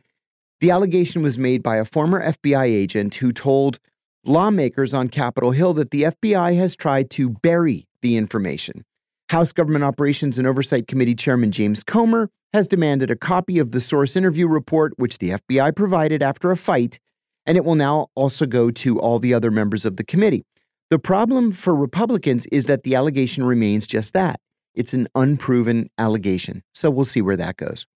The 0.60 0.72
allegation 0.72 1.22
was 1.22 1.38
made 1.38 1.62
by 1.62 1.76
a 1.76 1.84
former 1.84 2.20
FBI 2.32 2.64
agent 2.64 3.14
who 3.14 3.32
told 3.32 3.78
lawmakers 4.24 4.92
on 4.92 5.08
Capitol 5.08 5.52
Hill 5.52 5.74
that 5.74 5.92
the 5.92 6.02
FBI 6.02 6.56
has 6.56 6.74
tried 6.74 7.10
to 7.10 7.28
bury 7.28 7.86
the 8.00 8.16
information. 8.16 8.84
House 9.28 9.52
Government 9.52 9.84
Operations 9.84 10.36
and 10.36 10.48
Oversight 10.48 10.88
Committee 10.88 11.14
Chairman 11.14 11.52
James 11.52 11.84
Comer 11.84 12.28
has 12.52 12.68
demanded 12.68 13.10
a 13.10 13.16
copy 13.16 13.58
of 13.58 13.72
the 13.72 13.80
source 13.80 14.16
interview 14.16 14.46
report, 14.46 14.92
which 14.96 15.18
the 15.18 15.30
FBI 15.30 15.74
provided 15.74 16.22
after 16.22 16.50
a 16.50 16.56
fight, 16.56 16.98
and 17.46 17.56
it 17.56 17.64
will 17.64 17.74
now 17.74 18.08
also 18.14 18.46
go 18.46 18.70
to 18.70 19.00
all 19.00 19.18
the 19.18 19.34
other 19.34 19.50
members 19.50 19.84
of 19.84 19.96
the 19.96 20.04
committee. 20.04 20.44
The 20.90 20.98
problem 20.98 21.52
for 21.52 21.74
Republicans 21.74 22.46
is 22.52 22.66
that 22.66 22.82
the 22.82 22.94
allegation 22.94 23.44
remains 23.44 23.86
just 23.86 24.12
that 24.12 24.40
it's 24.74 24.94
an 24.94 25.08
unproven 25.14 25.90
allegation. 25.98 26.62
So 26.74 26.90
we'll 26.90 27.04
see 27.04 27.22
where 27.22 27.36
that 27.36 27.56
goes. 27.56 27.86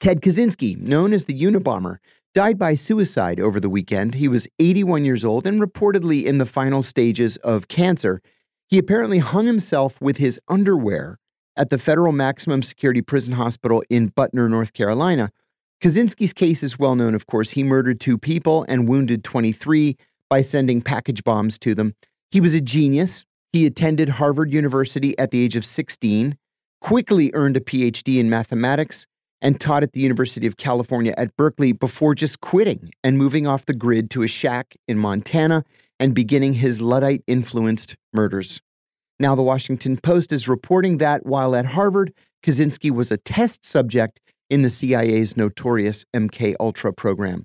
Ted 0.00 0.20
Kaczynski, 0.20 0.76
known 0.76 1.12
as 1.12 1.24
the 1.24 1.40
Unabomber, 1.40 1.96
died 2.34 2.58
by 2.58 2.74
suicide 2.74 3.40
over 3.40 3.58
the 3.58 3.68
weekend. 3.68 4.14
He 4.14 4.28
was 4.28 4.46
81 4.58 5.04
years 5.04 5.24
old 5.24 5.46
and 5.46 5.60
reportedly 5.60 6.24
in 6.24 6.38
the 6.38 6.46
final 6.46 6.82
stages 6.82 7.36
of 7.38 7.68
cancer. 7.68 8.22
He 8.68 8.78
apparently 8.78 9.18
hung 9.18 9.46
himself 9.46 10.00
with 10.00 10.18
his 10.18 10.38
underwear 10.48 11.18
at 11.58 11.70
the 11.70 11.78
federal 11.78 12.12
maximum 12.12 12.62
security 12.62 13.02
prison 13.02 13.34
hospital 13.34 13.82
in 13.90 14.10
Butner, 14.12 14.48
North 14.48 14.72
Carolina. 14.72 15.30
Kaczynski's 15.82 16.32
case 16.32 16.62
is 16.62 16.78
well 16.78 16.94
known, 16.94 17.14
of 17.14 17.26
course. 17.26 17.50
He 17.50 17.62
murdered 17.62 18.00
two 18.00 18.16
people 18.16 18.64
and 18.68 18.88
wounded 18.88 19.24
23 19.24 19.96
by 20.30 20.40
sending 20.40 20.80
package 20.80 21.22
bombs 21.24 21.58
to 21.58 21.74
them. 21.74 21.94
He 22.30 22.40
was 22.40 22.54
a 22.54 22.60
genius. 22.60 23.24
He 23.52 23.66
attended 23.66 24.08
Harvard 24.08 24.52
University 24.52 25.18
at 25.18 25.30
the 25.30 25.42
age 25.42 25.56
of 25.56 25.66
16, 25.66 26.36
quickly 26.80 27.30
earned 27.34 27.56
a 27.56 27.60
PhD 27.60 28.18
in 28.18 28.30
mathematics, 28.30 29.06
and 29.40 29.60
taught 29.60 29.82
at 29.82 29.92
the 29.92 30.00
University 30.00 30.46
of 30.46 30.56
California 30.56 31.14
at 31.16 31.36
Berkeley 31.36 31.72
before 31.72 32.14
just 32.14 32.40
quitting 32.40 32.90
and 33.04 33.18
moving 33.18 33.46
off 33.46 33.66
the 33.66 33.74
grid 33.74 34.10
to 34.10 34.22
a 34.22 34.28
shack 34.28 34.76
in 34.86 34.98
Montana 34.98 35.64
and 36.00 36.14
beginning 36.14 36.54
his 36.54 36.80
Luddite 36.80 37.22
influenced 37.26 37.96
murders. 38.12 38.60
Now, 39.20 39.34
the 39.34 39.42
Washington 39.42 39.96
Post 39.96 40.32
is 40.32 40.46
reporting 40.46 40.98
that 40.98 41.26
while 41.26 41.56
at 41.56 41.66
Harvard, 41.66 42.12
Kaczynski 42.44 42.90
was 42.90 43.10
a 43.10 43.16
test 43.16 43.66
subject 43.66 44.20
in 44.48 44.62
the 44.62 44.70
CIA's 44.70 45.36
notorious 45.36 46.04
MK 46.14 46.54
Ultra 46.60 46.92
program. 46.92 47.44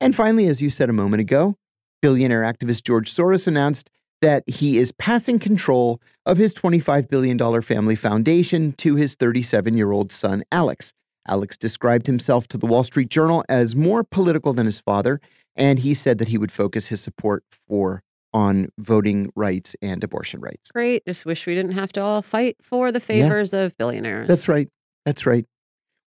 And 0.00 0.14
finally, 0.14 0.46
as 0.46 0.60
you 0.60 0.70
said 0.70 0.88
a 0.88 0.94
moment 0.94 1.20
ago, 1.20 1.56
billionaire 2.02 2.42
activist 2.42 2.84
George 2.84 3.14
Soros 3.14 3.46
announced 3.46 3.90
that 4.22 4.42
he 4.48 4.78
is 4.78 4.92
passing 4.92 5.38
control 5.38 6.00
of 6.24 6.38
his 6.38 6.54
$25 6.54 7.08
billion 7.08 7.62
family 7.62 7.94
foundation 7.94 8.72
to 8.72 8.96
his 8.96 9.14
37 9.14 9.76
year 9.76 9.92
old 9.92 10.10
son, 10.10 10.42
Alex. 10.50 10.92
Alex 11.26 11.56
described 11.56 12.06
himself 12.06 12.48
to 12.48 12.58
the 12.58 12.66
Wall 12.66 12.84
Street 12.84 13.08
Journal 13.08 13.44
as 13.48 13.76
more 13.76 14.04
political 14.04 14.52
than 14.52 14.66
his 14.66 14.80
father, 14.80 15.20
and 15.56 15.78
he 15.78 15.94
said 15.94 16.18
that 16.18 16.28
he 16.28 16.38
would 16.38 16.52
focus 16.52 16.88
his 16.88 17.00
support 17.00 17.44
for 17.68 18.02
on 18.34 18.68
voting 18.78 19.30
rights 19.36 19.74
and 19.80 20.04
abortion 20.04 20.40
rights. 20.40 20.70
Great. 20.72 21.06
Just 21.06 21.24
wish 21.24 21.46
we 21.46 21.54
didn't 21.54 21.72
have 21.72 21.92
to 21.92 22.02
all 22.02 22.20
fight 22.20 22.56
for 22.60 22.92
the 22.92 23.00
favors 23.00 23.54
of 23.54 23.78
billionaires. 23.78 24.28
That's 24.28 24.48
right. 24.48 24.68
That's 25.06 25.24
right. 25.24 25.46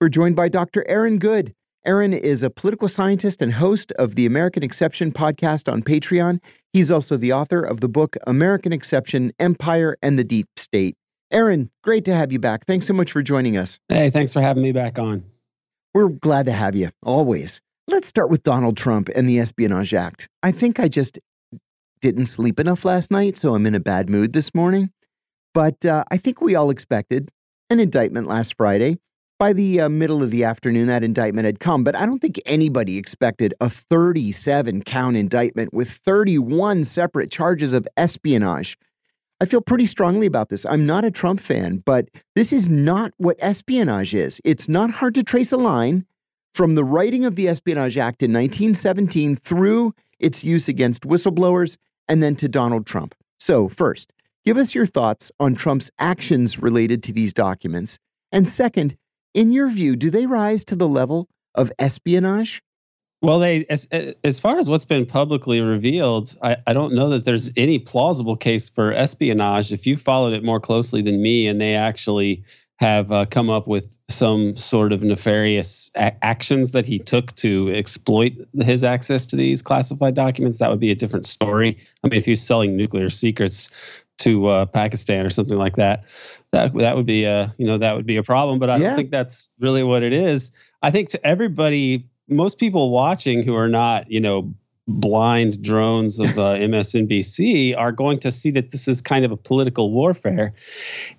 We're 0.01 0.09
joined 0.09 0.35
by 0.35 0.49
Dr. 0.49 0.85
Aaron 0.89 1.19
Good. 1.19 1.55
Aaron 1.87 2.15
is 2.15 2.43
a 2.43 2.49
political 2.49 2.89
scientist 2.89 3.43
and 3.43 3.53
host 3.53 3.93
of 3.93 4.15
the 4.15 4.25
American 4.25 4.63
Exception 4.63 5.13
podcast 5.13 5.71
on 5.71 5.83
Patreon. 5.83 6.41
He's 6.73 6.91
also 6.91 7.19
the 7.19 7.33
author 7.33 7.63
of 7.63 7.81
the 7.81 7.89
book 7.89 8.17
American 8.27 8.73
Exception 8.73 9.33
Empire 9.39 9.97
and 10.03 10.19
the 10.19 10.25
Deep 10.25 10.47
State. 10.57 10.97
Aaron, 11.31 11.71
great 11.83 12.07
to 12.07 12.15
have 12.15 12.33
you 12.33 12.39
back. 12.39 12.67
Thanks 12.67 12.87
so 12.87 12.95
much 12.95 13.13
for 13.13 13.23
joining 13.23 13.59
us. 13.59 13.79
Hey, 13.91 14.09
thanks 14.09 14.33
for 14.33 14.41
having 14.41 14.63
me 14.63 14.73
back 14.73 14.99
on. 14.99 15.25
We're 15.93 16.09
glad 16.09 16.47
to 16.47 16.53
have 16.53 16.75
you, 16.75 16.91
always. 17.03 17.61
Let's 17.87 18.09
start 18.09 18.31
with 18.31 18.43
Donald 18.43 18.79
Trump 18.79 19.11
and 19.15 19.29
the 19.29 19.39
Espionage 19.39 19.93
Act. 19.93 20.29
I 20.43 20.53
think 20.53 20.81
I 20.81 20.89
just 20.89 21.19
didn't 22.05 22.27
sleep 22.27 22.61
enough 22.61 22.85
last 22.85 23.11
night, 23.11 23.35
so 23.35 23.55
I'm 23.55 23.64
in 23.64 23.75
a 23.75 23.81
bad 23.81 24.11
mood 24.11 24.35
this 24.35 24.55
morning. 24.55 24.90
But 25.55 25.87
uh, 25.87 26.05
I 26.11 26.19
think 26.19 26.43
we 26.43 26.55
all 26.55 26.69
expected 26.69 27.31
an 27.71 27.81
indictment 27.81 28.27
last 28.27 28.57
Friday. 28.59 28.99
By 29.38 29.55
the 29.55 29.81
uh, 29.81 29.88
middle 29.88 30.23
of 30.23 30.31
the 30.31 30.45
afternoon, 30.45 30.87
that 30.88 31.03
indictment 31.03 31.47
had 31.47 31.61
come, 31.61 31.83
but 31.83 31.97
I 31.97 32.05
don't 32.05 32.19
think 32.19 32.38
anybody 32.45 32.99
expected 32.99 33.55
a 33.59 33.71
37 33.71 34.83
count 34.83 35.17
indictment 35.17 35.73
with 35.73 35.93
31 36.05 36.85
separate 36.85 37.31
charges 37.31 37.73
of 37.73 37.88
espionage. 37.97 38.77
I 39.40 39.47
feel 39.47 39.62
pretty 39.62 39.87
strongly 39.87 40.27
about 40.27 40.51
this. 40.51 40.67
I'm 40.67 40.85
not 40.85 41.07
a 41.07 41.11
Trump 41.11 41.40
fan, 41.40 41.83
but 41.87 42.11
this 42.35 42.53
is 42.53 42.69
not 42.69 43.12
what 43.17 43.38
espionage 43.38 44.14
is. 44.14 44.43
It's 44.45 44.69
not 44.69 44.90
hard 44.90 45.14
to 45.14 45.23
trace 45.23 45.53
a 45.53 45.57
line 45.57 46.05
from 46.53 46.75
the 46.75 46.85
writing 46.85 47.25
of 47.25 47.35
the 47.35 47.49
Espionage 47.49 47.97
Act 47.97 48.23
in 48.23 48.31
1917 48.31 49.37
through 49.37 49.95
its 50.19 50.45
use 50.45 50.69
against 50.69 51.05
whistleblowers 51.05 51.79
and 52.09 52.23
then 52.23 52.37
to 52.37 52.49
Donald 52.49 52.87
Trump. 52.87 53.14
So, 53.38 53.69
first, 53.69 54.12
give 54.45 54.57
us 54.57 54.75
your 54.75 54.87
thoughts 54.87 55.31
on 55.38 55.55
Trump's 55.55 55.90
actions 55.99 56.59
related 56.59 57.03
to 57.05 57.12
these 57.12 57.33
documents. 57.33 57.99
And 58.33 58.49
second, 58.49 58.97
in 59.35 59.53
your 59.53 59.69
view, 59.69 59.97
do 59.97 60.11
they 60.11 60.27
rise 60.27 60.64
to 60.67 60.77
the 60.77 60.88
level 60.88 61.29
of 61.55 61.73
espionage? 61.79 62.62
Well, 63.23 63.38
they 63.38 63.64
as 63.71 63.88
as 64.23 64.38
far 64.38 64.59
as 64.59 64.69
what's 64.69 64.85
been 64.85 65.07
publicly 65.07 65.62
revealed, 65.62 66.37
I, 66.43 66.57
I 66.67 66.75
don't 66.75 66.95
know 66.95 67.09
that 67.11 67.25
there's 67.25 67.51
any 67.57 67.79
plausible 67.79 68.37
case 68.37 68.69
for 68.69 68.93
espionage. 68.93 69.73
If 69.73 69.87
you 69.87 69.97
followed 69.97 70.35
it 70.35 70.45
more 70.45 70.61
closely 70.61 71.01
than 71.01 71.23
me, 71.23 71.47
and 71.47 71.59
they 71.59 71.75
actually 71.75 72.45
have 72.77 73.13
uh, 73.13 73.25
come 73.27 73.51
up 73.51 73.69
with 73.69 73.97
some 74.09 74.57
sort 74.57 74.93
of 74.93 75.03
nefarious 75.03 75.91
a- 75.95 76.25
actions 76.25 76.73
that 76.73 76.85
he 76.85 76.99
took 76.99 77.33
to 77.37 77.73
exploit 77.73 78.33
his 78.63 78.83
access 78.83 79.27
to 79.27 79.37
these 79.37 79.63
classified 79.63 80.15
documents, 80.15 80.59
that 80.59 80.71
would 80.71 80.81
be 80.81 80.91
a 80.91 80.95
different 80.95 81.25
story. 81.25 81.79
I 82.03 82.09
mean, 82.09 82.19
if 82.19 82.27
he's 82.27 82.43
selling 82.43 82.77
nuclear 82.77 83.11
secrets 83.11 83.71
to 84.19 84.47
uh, 84.47 84.67
Pakistan 84.67 85.25
or 85.25 85.31
something 85.31 85.59
like 85.59 85.77
that, 85.77 86.05
that 86.51 86.75
that 86.75 86.97
would 86.97 87.07
be 87.07 87.25
a 87.25 87.55
you 87.59 87.67
know 87.67 87.79
that 87.79 87.97
would 87.97 88.07
be 88.07 88.17
a 88.17 88.23
problem. 88.23 88.59
But 88.59 88.71
I 88.71 88.77
yeah. 88.77 88.89
don't 88.89 88.97
think 88.97 89.11
that's 89.11 89.51
really 89.61 89.83
what 89.83 90.03
it 90.03 90.13
is. 90.13 90.53
I 90.83 90.91
think 90.91 91.11
to 91.11 91.27
everybody 91.27 92.09
most 92.29 92.59
people 92.59 92.91
watching 92.91 93.43
who 93.43 93.55
are 93.55 93.69
not, 93.69 94.11
you 94.11 94.21
know, 94.21 94.55
blind 94.87 95.62
drones 95.62 96.20
of 96.20 96.38
uh, 96.38 96.55
MSNBC 96.55 97.77
are 97.77 97.92
going 97.92 98.18
to 98.20 98.31
see 98.31 98.51
that 98.53 98.70
this 98.70 98.88
is 98.88 99.01
kind 99.01 99.25
of 99.25 99.33
a 99.33 99.37
political 99.37 99.90
warfare. 99.92 100.53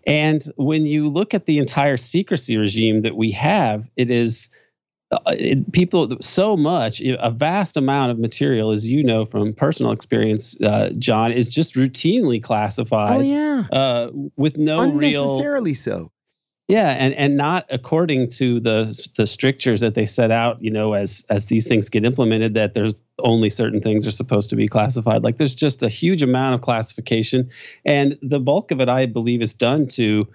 And 0.06 0.44
when 0.56 0.86
you 0.86 1.10
look 1.10 1.34
at 1.34 1.46
the 1.46 1.58
entire 1.58 1.98
secrecy 1.98 2.58
regime 2.58 3.02
that 3.02 3.16
we 3.16 3.32
have, 3.32 3.90
it 3.96 4.10
is 4.10 4.50
uh, 5.12 5.20
it, 5.28 5.72
people 5.72 6.18
so 6.20 6.58
much 6.58 7.00
a 7.00 7.30
vast 7.30 7.78
amount 7.78 8.12
of 8.12 8.18
material 8.18 8.72
as 8.72 8.90
you 8.90 9.04
know 9.04 9.24
from 9.24 9.54
personal 9.54 9.92
experience 9.92 10.60
uh, 10.62 10.90
john 10.98 11.32
is 11.32 11.48
just 11.54 11.76
routinely 11.76 12.42
classified 12.42 13.18
oh 13.18 13.20
yeah 13.20 13.66
uh, 13.72 14.10
with 14.36 14.58
no 14.58 14.82
unnecessarily 14.82 15.72
real 15.72 15.76
so 15.76 16.12
yeah, 16.68 16.96
and 16.98 17.14
and 17.14 17.38
not 17.38 17.68
according 17.70 18.30
to 18.32 18.60
the 18.60 19.10
the 19.16 19.28
strictures 19.28 19.82
that 19.82 19.94
they 19.94 20.06
set 20.06 20.32
out. 20.32 20.64
You 20.64 20.72
know, 20.72 20.94
as 20.94 21.24
as 21.30 21.46
these 21.46 21.68
things 21.68 21.90
get 21.90 22.04
implemented, 22.04 22.56
that 22.56 22.74
there's 22.74 23.04
only 23.20 23.52
certain 23.52 23.82
things 23.82 24.08
are 24.08 24.12
supposed 24.12 24.50
to 24.50 24.56
be 24.56 24.68
classified. 24.68 25.24
Like 25.24 25.38
there's 25.38 25.54
just 25.54 25.84
a 25.84 25.90
huge 25.90 26.24
amount 26.24 26.56
of 26.56 26.62
classification, 26.62 27.50
and 27.86 28.18
the 28.24 28.40
bulk 28.40 28.72
of 28.72 28.82
it, 28.82 28.90
I 28.90 29.06
believe, 29.06 29.44
is 29.44 29.54
done 29.54 29.88
to 29.90 30.28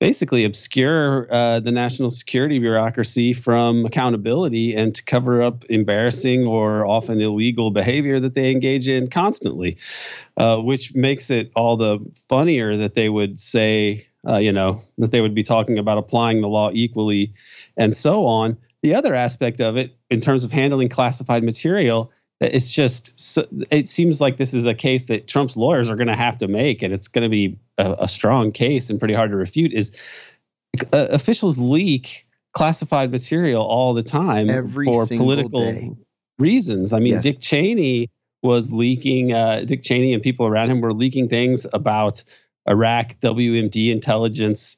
basically 0.00 0.44
obscure 0.44 1.32
uh, 1.32 1.60
the 1.60 1.72
national 1.72 2.10
security 2.10 2.58
bureaucracy 2.58 3.32
from 3.32 3.84
accountability 3.84 4.74
and 4.74 4.94
to 4.94 5.04
cover 5.04 5.42
up 5.42 5.64
embarrassing 5.68 6.46
or 6.46 6.86
often 6.86 7.20
illegal 7.20 7.70
behavior 7.70 8.20
that 8.20 8.34
they 8.34 8.52
engage 8.52 8.88
in 8.88 9.08
constantly, 9.08 9.76
uh, 10.36 10.56
which 10.56 10.94
makes 10.94 11.30
it 11.30 11.50
all 11.56 11.76
the 11.76 11.98
funnier 12.28 12.76
that 12.76 12.94
they 12.94 13.08
would 13.08 13.40
say 13.40 14.07
uh, 14.26 14.38
you 14.38 14.52
know, 14.52 14.82
that 14.98 15.10
they 15.10 15.20
would 15.20 15.34
be 15.34 15.42
talking 15.42 15.78
about 15.78 15.98
applying 15.98 16.40
the 16.40 16.48
law 16.48 16.70
equally 16.72 17.32
and 17.76 17.94
so 17.94 18.26
on. 18.26 18.56
The 18.82 18.94
other 18.94 19.14
aspect 19.14 19.60
of 19.60 19.76
it, 19.76 19.96
in 20.10 20.20
terms 20.20 20.44
of 20.44 20.52
handling 20.52 20.88
classified 20.88 21.42
material, 21.42 22.12
it's 22.40 22.70
just 22.72 23.38
it 23.70 23.88
seems 23.88 24.20
like 24.20 24.36
this 24.36 24.54
is 24.54 24.66
a 24.66 24.74
case 24.74 25.06
that 25.06 25.26
Trump's 25.26 25.56
lawyers 25.56 25.90
are 25.90 25.96
going 25.96 26.08
to 26.08 26.16
have 26.16 26.38
to 26.38 26.48
make, 26.48 26.82
and 26.82 26.94
it's 26.94 27.08
going 27.08 27.24
to 27.24 27.28
be 27.28 27.58
a, 27.78 27.96
a, 28.00 28.08
strong 28.08 28.52
case 28.52 28.90
and 28.90 29.00
pretty 29.00 29.14
hard 29.14 29.32
to 29.32 29.36
refute. 29.36 29.72
Is 29.72 29.96
uh, 30.92 31.08
officials 31.10 31.58
leak 31.58 32.26
classified 32.52 33.10
material 33.10 33.62
all 33.62 33.92
the 33.92 34.04
time 34.04 34.48
Every 34.48 34.86
for 34.86 35.06
political 35.06 35.64
day. 35.64 35.90
reasons? 36.38 36.92
I 36.92 37.00
mean, 37.00 37.14
yes. 37.14 37.22
Dick 37.24 37.40
Cheney 37.40 38.08
was 38.42 38.72
leaking. 38.72 39.32
Uh, 39.32 39.64
Dick 39.64 39.82
Cheney 39.82 40.14
and 40.14 40.22
people 40.22 40.46
around 40.46 40.70
him 40.70 40.80
were 40.80 40.92
leaking 40.92 41.28
things 41.28 41.66
about 41.72 42.22
Iraq 42.68 43.18
WMD 43.20 43.90
intelligence 43.90 44.76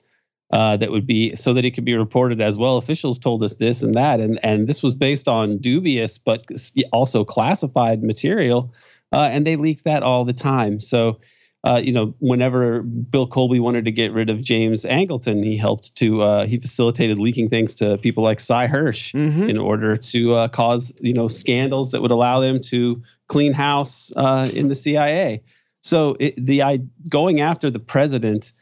uh, 0.52 0.76
that 0.76 0.90
would 0.90 1.06
be 1.06 1.36
so 1.36 1.54
that 1.54 1.64
it 1.64 1.72
could 1.72 1.84
be 1.84 1.94
reported 1.94 2.40
as 2.40 2.58
well. 2.58 2.76
Officials 2.76 3.18
told 3.18 3.42
us 3.44 3.54
this 3.54 3.82
and 3.82 3.94
that, 3.94 4.20
and 4.20 4.40
and 4.42 4.66
this 4.66 4.82
was 4.82 4.94
based 4.94 5.28
on 5.28 5.58
dubious 5.58 6.18
but 6.18 6.44
also 6.92 7.24
classified 7.24 8.02
material, 8.02 8.74
uh, 9.12 9.28
and 9.30 9.46
they 9.46 9.56
leaked 9.56 9.84
that 9.84 10.02
all 10.02 10.24
the 10.24 10.32
time. 10.32 10.80
So. 10.80 11.20
Uh, 11.62 11.78
you 11.84 11.92
know, 11.92 12.14
whenever 12.20 12.80
Bill 12.80 13.26
Colby 13.26 13.60
wanted 13.60 13.84
to 13.84 13.90
get 13.90 14.14
rid 14.14 14.30
of 14.30 14.42
James 14.42 14.86
Angleton, 14.86 15.44
he 15.44 15.58
helped 15.58 15.94
to 15.96 16.22
uh, 16.22 16.46
he 16.46 16.56
facilitated 16.56 17.18
leaking 17.18 17.50
things 17.50 17.74
to 17.74 17.98
people 17.98 18.24
like 18.24 18.40
Sy 18.40 18.66
Hersh 18.66 19.12
mm-hmm. 19.12 19.42
in 19.42 19.58
order 19.58 19.98
to 19.98 20.34
uh, 20.36 20.48
cause 20.48 20.94
you 21.02 21.12
know 21.12 21.28
scandals 21.28 21.90
that 21.90 22.00
would 22.00 22.12
allow 22.12 22.40
them 22.40 22.60
to 22.70 23.02
clean 23.28 23.52
house 23.52 24.10
uh, 24.16 24.48
in 24.50 24.68
the 24.68 24.74
CIA. 24.74 25.42
So 25.82 26.16
it, 26.20 26.34
the 26.44 26.62
I, 26.62 26.80
going 27.08 27.40
after 27.40 27.70
the 27.70 27.78
president, 27.78 28.52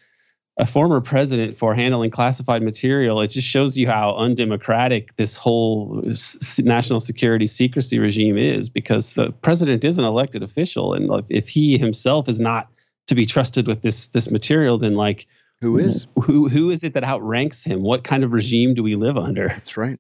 a 0.59 0.66
former 0.66 1.00
president, 1.00 1.57
for 1.57 1.74
handling 1.74 2.11
classified 2.11 2.62
material, 2.62 3.20
it 3.20 3.28
just 3.28 3.46
shows 3.46 3.76
you 3.76 3.87
how 3.87 4.16
undemocratic 4.16 5.14
this 5.16 5.37
whole 5.37 6.02
s- 6.07 6.59
national 6.61 7.00
security 7.00 7.46
secrecy 7.46 7.98
regime 7.98 8.37
is. 8.37 8.68
Because 8.68 9.14
the 9.14 9.31
president 9.33 9.85
is 9.85 9.98
an 9.98 10.04
elected 10.04 10.42
official, 10.42 10.94
and 10.94 11.24
if 11.28 11.48
he 11.48 11.78
himself 11.78 12.28
is 12.28 12.40
not 12.40 12.68
to 13.09 13.14
be 13.14 13.26
trusted 13.26 13.66
with 13.66 13.83
this 13.83 14.09
this 14.09 14.31
material, 14.31 14.78
then 14.78 14.94
like 14.94 15.26
who 15.61 15.78
is 15.78 16.07
who 16.22 16.48
who 16.48 16.70
is 16.70 16.85
it 16.85 16.92
that 16.94 17.04
outranks 17.04 17.64
him? 17.64 17.83
What 17.83 18.04
kind 18.04 18.22
of 18.22 18.33
regime 18.33 18.74
do 18.74 18.83
we 18.83 18.94
live 18.94 19.16
under? 19.16 19.48
That's 19.48 19.76
right. 19.76 19.98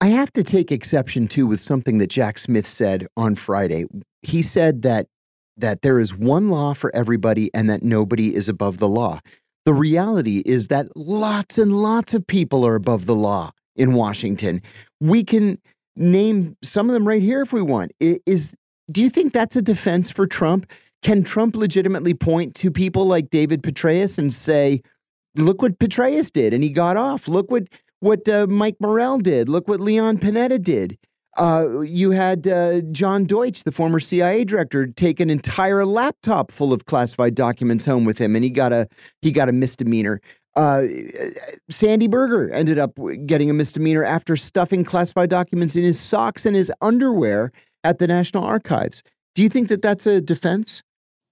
I 0.00 0.08
have 0.08 0.32
to 0.32 0.42
take 0.42 0.72
exception 0.72 1.28
too 1.28 1.46
with 1.46 1.60
something 1.60 1.98
that 1.98 2.08
Jack 2.08 2.38
Smith 2.38 2.66
said 2.66 3.06
on 3.16 3.36
Friday. 3.36 3.84
He 4.22 4.42
said 4.42 4.82
that 4.82 5.06
that 5.62 5.80
there 5.80 5.98
is 5.98 6.14
one 6.14 6.50
law 6.50 6.74
for 6.74 6.94
everybody 6.94 7.50
and 7.54 7.70
that 7.70 7.82
nobody 7.82 8.34
is 8.34 8.48
above 8.48 8.78
the 8.78 8.88
law. 8.88 9.20
The 9.64 9.72
reality 9.72 10.42
is 10.44 10.68
that 10.68 10.94
lots 10.96 11.56
and 11.56 11.80
lots 11.80 12.14
of 12.14 12.26
people 12.26 12.66
are 12.66 12.74
above 12.74 13.06
the 13.06 13.14
law 13.14 13.52
in 13.76 13.94
Washington. 13.94 14.60
We 15.00 15.24
can 15.24 15.58
name 15.96 16.56
some 16.62 16.90
of 16.90 16.94
them 16.94 17.06
right 17.06 17.22
here 17.22 17.40
if 17.42 17.52
we 17.52 17.62
want. 17.62 17.92
Is 18.00 18.54
do 18.90 19.02
you 19.02 19.08
think 19.08 19.32
that's 19.32 19.56
a 19.56 19.62
defense 19.62 20.10
for 20.10 20.26
Trump? 20.26 20.70
Can 21.02 21.22
Trump 21.22 21.56
legitimately 21.56 22.14
point 22.14 22.54
to 22.56 22.70
people 22.70 23.06
like 23.06 23.30
David 23.30 23.62
Petraeus 23.62 24.18
and 24.18 24.34
say, 24.34 24.82
"Look 25.36 25.62
what 25.62 25.78
Petraeus 25.78 26.30
did, 26.30 26.52
and 26.52 26.62
he 26.62 26.70
got 26.70 26.96
off. 26.96 27.28
Look 27.28 27.50
what 27.50 27.68
what 28.00 28.28
uh, 28.28 28.46
Mike 28.48 28.76
Morell 28.80 29.18
did. 29.18 29.48
Look 29.48 29.68
what 29.68 29.80
Leon 29.80 30.18
Panetta 30.18 30.60
did." 30.60 30.98
Uh, 31.38 31.80
you 31.80 32.10
had 32.10 32.46
uh, 32.46 32.80
John 32.92 33.24
Deutch, 33.24 33.64
the 33.64 33.72
former 33.72 34.00
CIA 34.00 34.44
director, 34.44 34.86
take 34.86 35.18
an 35.18 35.30
entire 35.30 35.86
laptop 35.86 36.52
full 36.52 36.72
of 36.72 36.84
classified 36.84 37.34
documents 37.34 37.86
home 37.86 38.04
with 38.04 38.18
him, 38.18 38.36
and 38.36 38.44
he 38.44 38.50
got 38.50 38.72
a 38.72 38.86
he 39.22 39.32
got 39.32 39.48
a 39.48 39.52
misdemeanor. 39.52 40.20
Uh, 40.54 40.82
Sandy 41.70 42.06
Berger 42.06 42.52
ended 42.52 42.78
up 42.78 42.98
getting 43.24 43.48
a 43.48 43.54
misdemeanor 43.54 44.04
after 44.04 44.36
stuffing 44.36 44.84
classified 44.84 45.30
documents 45.30 45.76
in 45.76 45.82
his 45.82 45.98
socks 45.98 46.44
and 46.44 46.54
his 46.54 46.70
underwear 46.82 47.50
at 47.84 47.98
the 47.98 48.06
National 48.06 48.44
Archives. 48.44 49.02
Do 49.34 49.42
you 49.42 49.48
think 49.48 49.68
that 49.68 49.80
that's 49.80 50.06
a 50.06 50.20
defense? 50.20 50.82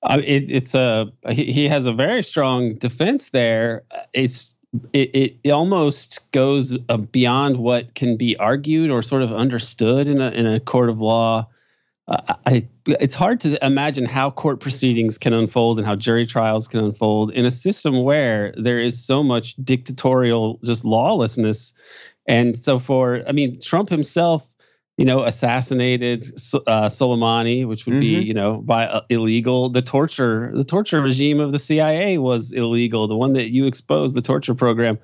Uh, 0.02 0.22
it, 0.24 0.50
it's 0.50 0.74
a 0.74 1.12
he, 1.28 1.52
he 1.52 1.68
has 1.68 1.84
a 1.84 1.92
very 1.92 2.22
strong 2.22 2.74
defense 2.76 3.30
there. 3.30 3.82
It's 4.14 4.54
it, 4.92 5.36
it 5.42 5.50
almost 5.50 6.30
goes 6.32 6.76
uh, 6.88 6.96
beyond 6.96 7.56
what 7.56 7.94
can 7.94 8.16
be 8.16 8.36
argued 8.36 8.90
or 8.90 9.02
sort 9.02 9.22
of 9.22 9.32
understood 9.32 10.08
in 10.08 10.20
a 10.20 10.30
in 10.30 10.46
a 10.46 10.60
court 10.60 10.88
of 10.88 11.00
law. 11.00 11.48
Uh, 12.06 12.34
I, 12.46 12.68
it's 12.86 13.14
hard 13.14 13.40
to 13.40 13.64
imagine 13.64 14.04
how 14.04 14.30
court 14.30 14.60
proceedings 14.60 15.18
can 15.18 15.32
unfold 15.32 15.78
and 15.78 15.86
how 15.86 15.96
jury 15.96 16.26
trials 16.26 16.68
can 16.68 16.80
unfold 16.80 17.30
in 17.32 17.44
a 17.44 17.50
system 17.50 18.02
where 18.02 18.54
there 18.56 18.80
is 18.80 19.04
so 19.04 19.22
much 19.22 19.54
dictatorial, 19.56 20.58
just 20.64 20.84
lawlessness. 20.84 21.72
And 22.26 22.56
so, 22.58 22.78
for 22.78 23.22
I 23.28 23.32
mean, 23.32 23.58
Trump 23.60 23.88
himself 23.88 24.48
you 25.00 25.06
know, 25.06 25.24
assassinated 25.24 26.22
uh, 26.66 26.90
Soleimani, 26.90 27.66
which 27.66 27.86
would 27.86 27.94
mm-hmm. 27.94 28.20
be, 28.20 28.22
you 28.22 28.34
know, 28.34 28.60
by 28.60 28.84
uh, 28.84 29.00
illegal. 29.08 29.70
The 29.70 29.80
torture, 29.80 30.52
the 30.54 30.62
torture 30.62 31.00
regime 31.00 31.40
of 31.40 31.52
the 31.52 31.58
CIA 31.58 32.18
was 32.18 32.52
illegal. 32.52 33.08
The 33.08 33.16
one 33.16 33.32
that 33.32 33.48
you 33.48 33.64
exposed, 33.64 34.14
the 34.14 34.20
torture 34.20 34.54
program, 34.54 34.98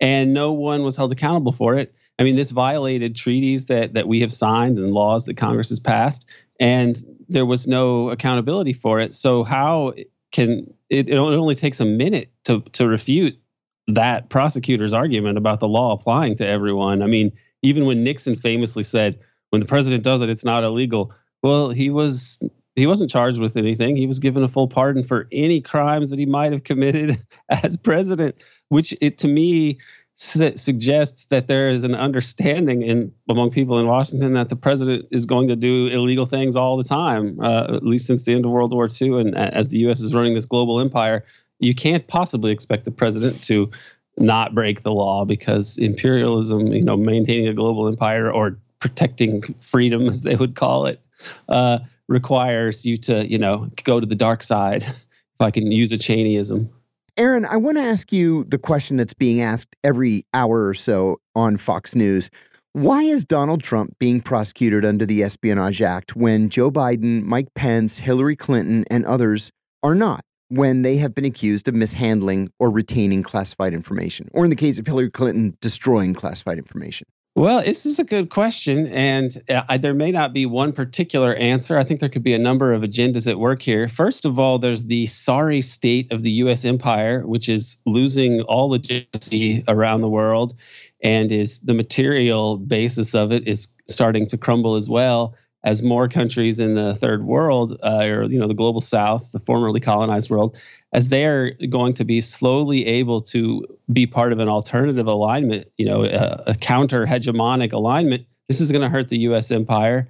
and 0.00 0.34
no 0.34 0.52
one 0.52 0.82
was 0.82 0.98
held 0.98 1.12
accountable 1.12 1.52
for 1.52 1.76
it. 1.76 1.94
I 2.18 2.24
mean, 2.24 2.36
this 2.36 2.50
violated 2.50 3.16
treaties 3.16 3.66
that 3.66 3.94
that 3.94 4.06
we 4.06 4.20
have 4.20 4.34
signed 4.34 4.78
and 4.78 4.92
laws 4.92 5.24
that 5.24 5.38
Congress 5.38 5.70
has 5.70 5.80
passed. 5.80 6.28
and 6.60 6.94
there 7.30 7.46
was 7.46 7.66
no 7.66 8.10
accountability 8.10 8.74
for 8.74 9.00
it. 9.00 9.14
So 9.14 9.44
how 9.44 9.94
can 10.30 10.74
it, 10.90 11.08
it 11.08 11.16
only 11.16 11.54
takes 11.54 11.80
a 11.80 11.86
minute 11.86 12.30
to 12.44 12.60
to 12.72 12.86
refute 12.86 13.40
that 13.86 14.28
prosecutor's 14.28 14.92
argument 14.92 15.38
about 15.38 15.58
the 15.60 15.68
law 15.68 15.92
applying 15.94 16.36
to 16.36 16.46
everyone. 16.46 17.02
I 17.02 17.06
mean, 17.06 17.32
even 17.62 17.86
when 17.86 18.04
Nixon 18.04 18.36
famously 18.36 18.82
said, 18.82 19.20
"When 19.50 19.60
the 19.60 19.66
president 19.66 20.02
does 20.02 20.22
it, 20.22 20.30
it's 20.30 20.44
not 20.44 20.64
illegal." 20.64 21.12
Well, 21.42 21.70
he 21.70 21.90
was 21.90 22.40
he 22.76 22.86
wasn't 22.86 23.10
charged 23.10 23.40
with 23.40 23.56
anything. 23.56 23.96
He 23.96 24.06
was 24.06 24.18
given 24.18 24.42
a 24.42 24.48
full 24.48 24.68
pardon 24.68 25.02
for 25.02 25.26
any 25.32 25.60
crimes 25.60 26.10
that 26.10 26.18
he 26.18 26.26
might 26.26 26.52
have 26.52 26.64
committed 26.64 27.16
as 27.48 27.76
president, 27.76 28.36
which 28.68 28.94
it 29.00 29.18
to 29.18 29.28
me 29.28 29.78
su- 30.14 30.56
suggests 30.56 31.26
that 31.26 31.48
there 31.48 31.68
is 31.68 31.84
an 31.84 31.94
understanding 31.94 32.82
in 32.82 33.12
among 33.28 33.50
people 33.50 33.78
in 33.78 33.86
Washington 33.86 34.34
that 34.34 34.48
the 34.48 34.56
president 34.56 35.06
is 35.10 35.26
going 35.26 35.48
to 35.48 35.56
do 35.56 35.86
illegal 35.86 36.26
things 36.26 36.56
all 36.56 36.76
the 36.76 36.84
time, 36.84 37.38
uh, 37.40 37.74
at 37.74 37.84
least 37.84 38.06
since 38.06 38.24
the 38.24 38.32
end 38.32 38.44
of 38.44 38.50
World 38.50 38.72
War 38.72 38.88
II, 39.00 39.20
and 39.20 39.36
as 39.36 39.68
the 39.68 39.78
U.S. 39.78 40.00
is 40.00 40.14
running 40.14 40.34
this 40.34 40.46
global 40.46 40.80
empire, 40.80 41.24
you 41.58 41.74
can't 41.74 42.06
possibly 42.06 42.52
expect 42.52 42.84
the 42.84 42.90
president 42.90 43.42
to 43.44 43.70
not 44.18 44.54
break 44.54 44.82
the 44.82 44.92
law 44.92 45.24
because 45.24 45.78
imperialism, 45.78 46.68
you 46.68 46.82
know, 46.82 46.96
maintaining 46.96 47.48
a 47.48 47.54
global 47.54 47.86
empire 47.88 48.30
or 48.30 48.58
protecting 48.80 49.42
freedom, 49.60 50.06
as 50.06 50.22
they 50.22 50.36
would 50.36 50.54
call 50.54 50.86
it. 50.86 51.00
Uh, 51.48 51.78
requires 52.08 52.86
you 52.86 52.96
to, 52.96 53.26
you 53.30 53.38
know, 53.38 53.70
go 53.84 54.00
to 54.00 54.06
the 54.06 54.14
dark 54.14 54.42
side, 54.42 54.82
if 54.84 55.40
I 55.40 55.50
can 55.50 55.70
use 55.70 55.92
a 55.92 55.98
Cheneyism. 55.98 56.68
Aaron, 57.16 57.44
I 57.44 57.56
want 57.56 57.76
to 57.78 57.82
ask 57.82 58.12
you 58.12 58.44
the 58.44 58.58
question 58.58 58.96
that's 58.96 59.12
being 59.12 59.40
asked 59.40 59.74
every 59.82 60.24
hour 60.32 60.68
or 60.68 60.74
so 60.74 61.20
on 61.34 61.56
Fox 61.56 61.94
News. 61.94 62.30
Why 62.74 63.02
is 63.02 63.24
Donald 63.24 63.62
Trump 63.62 63.98
being 63.98 64.20
prosecuted 64.20 64.84
under 64.84 65.04
the 65.04 65.24
Espionage 65.24 65.82
Act 65.82 66.14
when 66.14 66.48
Joe 66.48 66.70
Biden, 66.70 67.24
Mike 67.24 67.52
Pence, 67.54 67.98
Hillary 67.98 68.36
Clinton, 68.36 68.84
and 68.88 69.04
others 69.04 69.50
are 69.82 69.96
not? 69.96 70.24
When 70.48 70.82
they 70.82 70.96
have 70.98 71.14
been 71.14 71.24
accused 71.24 71.66
of 71.66 71.74
mishandling 71.74 72.52
or 72.60 72.70
retaining 72.70 73.22
classified 73.22 73.74
information, 73.74 74.28
or 74.32 74.44
in 74.44 74.50
the 74.50 74.56
case 74.56 74.78
of 74.78 74.86
Hillary 74.86 75.10
Clinton, 75.10 75.58
destroying 75.60 76.14
classified 76.14 76.56
information? 76.56 77.08
Well, 77.38 77.62
this 77.62 77.86
is 77.86 78.00
a 78.00 78.04
good 78.04 78.30
question, 78.30 78.88
and 78.88 79.32
uh, 79.48 79.78
there 79.78 79.94
may 79.94 80.10
not 80.10 80.32
be 80.32 80.44
one 80.44 80.72
particular 80.72 81.36
answer. 81.36 81.78
I 81.78 81.84
think 81.84 82.00
there 82.00 82.08
could 82.08 82.24
be 82.24 82.34
a 82.34 82.38
number 82.38 82.72
of 82.72 82.82
agendas 82.82 83.30
at 83.30 83.38
work 83.38 83.62
here. 83.62 83.86
First 83.86 84.24
of 84.24 84.40
all, 84.40 84.58
there's 84.58 84.86
the 84.86 85.06
sorry 85.06 85.60
state 85.60 86.10
of 86.10 86.24
the 86.24 86.32
U.S. 86.32 86.64
empire, 86.64 87.24
which 87.24 87.48
is 87.48 87.76
losing 87.86 88.40
all 88.42 88.70
legitimacy 88.70 89.62
around 89.68 90.00
the 90.00 90.08
world, 90.08 90.54
and 91.00 91.30
is 91.30 91.60
the 91.60 91.74
material 91.74 92.56
basis 92.56 93.14
of 93.14 93.30
it 93.30 93.46
is 93.46 93.68
starting 93.86 94.26
to 94.26 94.36
crumble 94.36 94.74
as 94.74 94.88
well 94.88 95.36
as 95.62 95.80
more 95.80 96.08
countries 96.08 96.58
in 96.58 96.74
the 96.74 96.96
third 96.96 97.24
world, 97.24 97.78
uh, 97.84 98.04
or 98.04 98.24
you 98.24 98.40
know, 98.40 98.48
the 98.48 98.54
global 98.54 98.80
South, 98.80 99.30
the 99.30 99.38
formerly 99.38 99.78
colonized 99.78 100.28
world, 100.28 100.56
as 100.92 101.08
they 101.08 101.26
are 101.26 101.50
going 101.68 101.92
to 101.94 102.04
be 102.04 102.20
slowly 102.20 102.86
able 102.86 103.20
to 103.20 103.64
be 103.92 104.06
part 104.06 104.32
of 104.32 104.38
an 104.38 104.48
alternative 104.48 105.06
alignment, 105.06 105.70
you 105.76 105.86
know, 105.86 106.04
a, 106.04 106.42
a 106.48 106.54
counter 106.54 107.06
hegemonic 107.06 107.72
alignment, 107.72 108.26
this 108.48 108.60
is 108.60 108.72
going 108.72 108.82
to 108.82 108.88
hurt 108.88 109.08
the 109.08 109.18
U.S. 109.20 109.50
empire. 109.50 110.08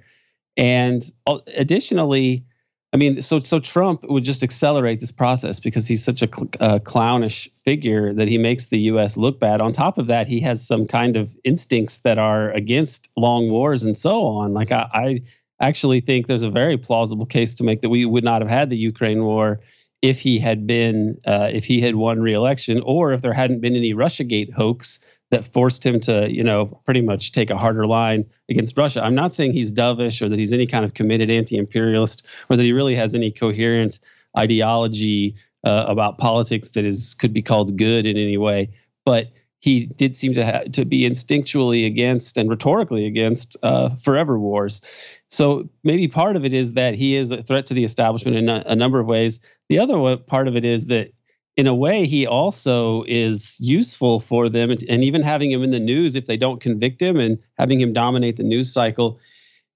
And 0.55 1.03
uh, 1.27 1.39
additionally, 1.57 2.45
I 2.91 2.97
mean, 2.97 3.21
so 3.21 3.39
so 3.39 3.59
Trump 3.59 4.03
would 4.09 4.23
just 4.23 4.41
accelerate 4.41 4.99
this 4.99 5.11
process 5.11 5.59
because 5.59 5.87
he's 5.87 6.03
such 6.03 6.21
a, 6.21 6.27
cl- 6.27 6.49
a, 6.59 6.79
clownish 6.79 7.49
figure 7.63 8.13
that 8.13 8.27
he 8.27 8.37
makes 8.37 8.67
the 8.67 8.79
U.S. 8.79 9.15
look 9.15 9.39
bad. 9.39 9.61
On 9.61 9.71
top 9.71 9.97
of 9.97 10.07
that, 10.07 10.27
he 10.27 10.39
has 10.39 10.65
some 10.65 10.87
kind 10.87 11.15
of 11.15 11.35
instincts 11.43 11.99
that 11.99 12.17
are 12.17 12.51
against 12.51 13.09
long 13.15 13.51
wars 13.51 13.83
and 13.83 13.95
so 13.95 14.25
on. 14.25 14.53
Like 14.53 14.71
I, 14.71 14.87
I 14.93 15.21
actually 15.59 15.99
think 15.99 16.27
there's 16.27 16.43
a 16.43 16.49
very 16.49 16.77
plausible 16.77 17.25
case 17.25 17.53
to 17.55 17.63
make 17.63 17.81
that 17.81 17.89
we 17.89 18.05
would 18.05 18.23
not 18.23 18.39
have 18.39 18.49
had 18.49 18.69
the 18.69 18.77
Ukraine 18.77 19.23
war 19.23 19.59
if 20.01 20.19
he 20.19 20.39
had 20.39 20.65
been 20.65 21.19
uh, 21.25 21.49
if 21.51 21.65
he 21.65 21.81
had 21.81 21.95
won 21.95 22.21
re-election 22.21 22.81
or 22.85 23.13
if 23.13 23.21
there 23.21 23.33
hadn't 23.33 23.59
been 23.59 23.75
any 23.75 23.93
russiagate 23.93 24.51
hoax 24.51 24.99
that 25.31 25.45
forced 25.45 25.85
him 25.85 25.99
to 25.99 26.31
you 26.31 26.43
know 26.43 26.65
pretty 26.85 27.01
much 27.01 27.31
take 27.31 27.49
a 27.49 27.57
harder 27.57 27.85
line 27.85 28.25
against 28.49 28.77
russia. 28.77 29.03
I'm 29.03 29.15
not 29.15 29.33
saying 29.33 29.53
he's 29.53 29.71
dovish 29.71 30.21
or 30.21 30.29
that 30.29 30.39
he's 30.39 30.53
any 30.53 30.67
kind 30.67 30.85
of 30.85 30.93
committed 30.93 31.29
anti-imperialist 31.29 32.25
or 32.49 32.57
that 32.57 32.63
he 32.63 32.71
really 32.71 32.95
has 32.95 33.13
any 33.15 33.31
coherent 33.31 33.99
ideology 34.37 35.35
uh, 35.63 35.85
about 35.87 36.17
politics 36.17 36.69
that 36.71 36.85
is 36.85 37.15
could 37.15 37.33
be 37.33 37.41
called 37.41 37.77
good 37.77 38.05
in 38.05 38.17
any 38.17 38.37
way 38.37 38.69
but 39.05 39.27
he 39.59 39.85
did 39.85 40.15
seem 40.15 40.33
to 40.33 40.45
ha- 40.45 40.63
to 40.71 40.85
be 40.85 41.01
instinctually 41.01 41.85
against 41.85 42.37
and 42.37 42.49
rhetorically 42.49 43.05
against 43.05 43.57
uh, 43.61 43.89
forever 43.95 44.39
wars. 44.39 44.81
So 45.27 45.69
maybe 45.83 46.07
part 46.07 46.35
of 46.35 46.45
it 46.45 46.53
is 46.53 46.73
that 46.73 46.95
he 46.95 47.15
is 47.15 47.31
a 47.31 47.43
threat 47.43 47.65
to 47.67 47.73
the 47.73 47.83
establishment 47.83 48.37
in 48.37 48.49
a, 48.49 48.63
a 48.65 48.75
number 48.75 48.99
of 48.99 49.07
ways. 49.07 49.39
The 49.67 49.79
other 49.79 50.17
part 50.17 50.47
of 50.47 50.55
it 50.55 50.65
is 50.65 50.87
that 50.87 51.11
in 51.57 51.67
a 51.67 51.75
way 51.75 52.05
he 52.05 52.25
also 52.25 53.03
is 53.05 53.57
useful 53.59 54.21
for 54.21 54.47
them 54.47 54.69
and, 54.69 54.81
and 54.87 55.03
even 55.03 55.21
having 55.21 55.51
him 55.51 55.61
in 55.61 55.71
the 55.71 55.79
news 55.79 56.15
if 56.15 56.25
they 56.25 56.37
don't 56.37 56.61
convict 56.61 57.01
him 57.01 57.17
and 57.17 57.37
having 57.57 57.81
him 57.81 57.91
dominate 57.91 58.37
the 58.37 58.43
news 58.43 58.71
cycle 58.71 59.19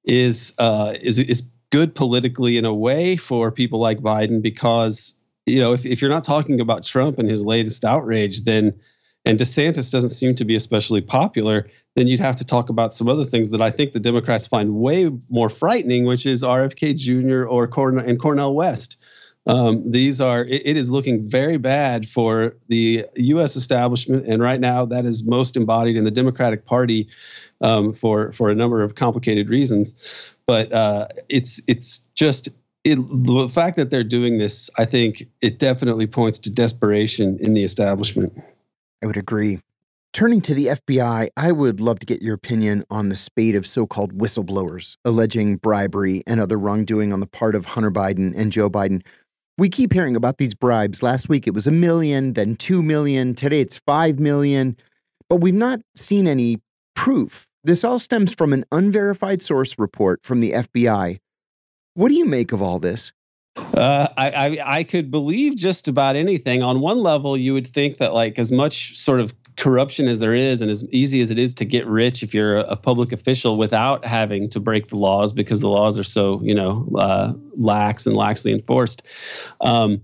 is 0.06 0.54
uh, 0.60 0.94
is 1.02 1.20
is 1.20 1.50
good 1.72 1.94
politically 1.94 2.58
in 2.58 2.64
a 2.64 2.74
way 2.74 3.18
for 3.18 3.52
people 3.52 3.80
like 3.80 4.00
Biden 4.00 4.42
because 4.42 5.16
you 5.46 5.60
know 5.60 5.74
if, 5.74 5.86
if 5.86 6.02
you're 6.02 6.10
not 6.10 6.24
talking 6.24 6.62
about 6.62 6.86
Trump 6.86 7.18
and 7.18 7.30
his 7.30 7.44
latest 7.44 7.84
outrage 7.84 8.44
then 8.44 8.74
and 9.26 9.40
DeSantis 9.40 9.92
doesn't 9.92 10.10
seem 10.10 10.36
to 10.36 10.46
be 10.46 10.56
especially 10.56 11.02
popular, 11.02 11.68
then 11.96 12.08
you'd 12.08 12.20
have 12.20 12.36
to 12.38 12.46
talk 12.46 12.70
about 12.70 12.94
some 12.94 13.08
other 13.08 13.24
things 13.24 13.52
that 13.52 13.62
I 13.62 13.72
think 13.72 13.94
the 13.94 14.00
Democrats 14.00 14.48
find 14.48 14.76
way 14.76 15.12
more 15.30 15.50
frightening, 15.50 16.06
which 16.06 16.26
is 16.26 16.44
RFK 16.44 16.96
Jr. 16.98 17.48
or 17.48 17.68
Cornel 17.68 18.04
and 18.04 18.20
Cornel 18.20 18.56
West. 18.56 18.98
Um, 19.46 19.90
these 19.90 20.22
are 20.22 20.46
it, 20.46 20.62
it 20.66 20.78
is 20.78 20.90
looking 20.90 21.22
very 21.22 21.58
bad 21.58 22.08
for 22.08 22.56
the 22.70 23.06
U.S. 23.16 23.56
establishment, 23.56 24.26
and 24.26 24.42
right 24.42 24.60
now 24.60 24.86
that 24.86 25.06
is 25.06 25.28
most 25.28 25.58
embodied 25.58 25.98
in 25.98 26.06
the 26.06 26.12
Democratic 26.12 26.66
Party 26.66 27.10
um, 27.62 27.94
for 27.94 28.32
for 28.32 28.50
a 28.50 28.56
number 28.56 28.82
of 28.82 28.96
complicated 28.96 29.50
reasons. 29.50 29.96
But 30.48 30.72
uh, 30.72 31.08
it's 31.28 31.62
it's 31.68 32.00
just 32.16 32.50
it, 32.86 32.96
the 32.96 33.50
fact 33.50 33.76
that 33.78 33.90
they're 33.90 34.04
doing 34.04 34.38
this. 34.38 34.70
I 34.78 34.86
think 34.86 35.28
it 35.42 35.60
definitely 35.60 36.08
points 36.08 36.40
to 36.40 36.50
desperation 36.50 37.38
in 37.40 37.54
the 37.54 37.64
establishment. 37.64 38.42
I 39.04 39.06
would 39.06 39.18
agree. 39.18 39.60
Turning 40.14 40.42
to 40.42 40.54
the 40.54 40.68
FBI, 40.68 41.28
I 41.36 41.52
would 41.52 41.82
love 41.82 42.00
to 42.00 42.06
get 42.06 42.22
your 42.22 42.36
opinion 42.36 42.86
on 42.90 43.10
the 43.10 43.16
spate 43.18 43.54
of 43.54 43.68
so 43.68 43.86
called 43.86 44.18
whistleblowers 44.18 44.96
alleging 45.04 45.58
bribery 45.58 46.24
and 46.26 46.40
other 46.40 46.58
wrongdoing 46.58 47.12
on 47.12 47.20
the 47.20 47.26
part 47.28 47.54
of 47.54 47.66
Hunter 47.66 47.92
Biden 47.92 48.34
and 48.38 48.52
Joe 48.52 48.70
Biden. 48.70 49.02
We 49.58 49.70
keep 49.70 49.92
hearing 49.92 50.16
about 50.16 50.38
these 50.38 50.54
bribes. 50.54 51.04
Last 51.04 51.28
week 51.28 51.48
it 51.48 51.54
was 51.54 51.68
a 51.68 51.72
million, 51.72 52.34
then 52.34 52.56
two 52.56 52.82
million. 52.82 53.36
Today 53.36 53.60
it's 53.60 53.78
five 53.86 54.20
million. 54.20 54.78
But 55.28 55.38
we've 55.38 55.54
not 55.54 55.82
seen 55.96 56.28
any 56.28 56.62
proof. 56.96 57.46
This 57.64 57.84
all 57.84 58.00
stems 58.00 58.34
from 58.34 58.54
an 58.54 58.64
unverified 58.72 59.42
source 59.42 59.78
report 59.78 60.22
from 60.24 60.40
the 60.40 60.52
FBI. 60.52 61.20
What 61.96 62.08
do 62.08 62.16
you 62.16 62.26
make 62.26 62.54
of 62.54 62.62
all 62.62 62.80
this? 62.80 63.12
Uh, 63.56 64.08
I, 64.18 64.30
I, 64.30 64.78
I 64.78 64.84
could 64.84 65.12
believe 65.12 65.56
just 65.56 65.88
about 65.88 66.16
anything. 66.16 66.64
On 66.64 66.80
one 66.80 67.04
level, 67.04 67.38
you 67.38 67.54
would 67.54 67.68
think 67.68 67.98
that 67.98 68.14
like 68.14 68.40
as 68.40 68.52
much 68.52 68.98
sort 68.98 69.20
of 69.20 69.34
corruption 69.58 70.08
as 70.08 70.20
there 70.20 70.34
is, 70.34 70.62
and 70.62 70.72
as 70.72 70.88
easy 70.90 71.22
as 71.22 71.30
it 71.30 71.38
is 71.38 71.54
to 71.56 71.66
get 71.66 71.86
rich 71.86 72.24
if 72.24 72.34
you're 72.34 72.58
a, 72.58 72.64
a 72.64 72.76
public 72.76 73.12
official 73.12 73.58
without 73.58 74.06
having 74.06 74.50
to 74.50 74.60
break 74.60 74.90
the 74.90 74.98
laws 74.98 75.34
because 75.34 75.62
the 75.62 75.70
laws 75.70 75.98
are 75.98 76.04
so 76.04 76.42
you 76.44 76.56
know 76.56 76.88
uh, 76.98 77.34
lax 77.56 78.08
and 78.08 78.16
laxly 78.16 78.52
enforced. 78.52 79.04
Um, 79.62 80.02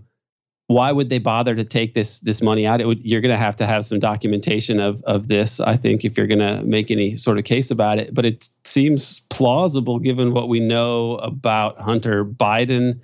why 0.68 0.92
would 0.92 1.10
they 1.10 1.18
bother 1.18 1.56
to 1.56 1.64
take 1.64 1.96
this 1.96 2.20
this 2.20 2.44
money 2.44 2.68
out? 2.68 2.86
Would, 2.86 3.04
you're 3.04 3.22
going 3.22 3.34
to 3.34 3.38
have 3.38 3.56
to 3.56 3.66
have 3.66 3.84
some 3.86 4.00
documentation 4.00 4.80
of 4.80 5.02
of 5.04 5.28
this, 5.28 5.60
I 5.60 5.76
think, 5.76 6.06
if 6.06 6.16
you're 6.16 6.28
going 6.28 6.40
to 6.40 6.64
make 6.64 6.92
any 6.92 7.16
sort 7.16 7.40
of 7.40 7.46
case 7.46 7.72
about 7.72 7.98
it. 7.98 8.14
But 8.14 8.28
it 8.28 8.48
seems 8.64 9.22
plausible 9.30 9.98
given 9.98 10.34
what 10.34 10.48
we 10.48 10.60
know 10.60 11.16
about 11.18 11.82
Hunter 11.82 12.24
Biden 12.24 13.00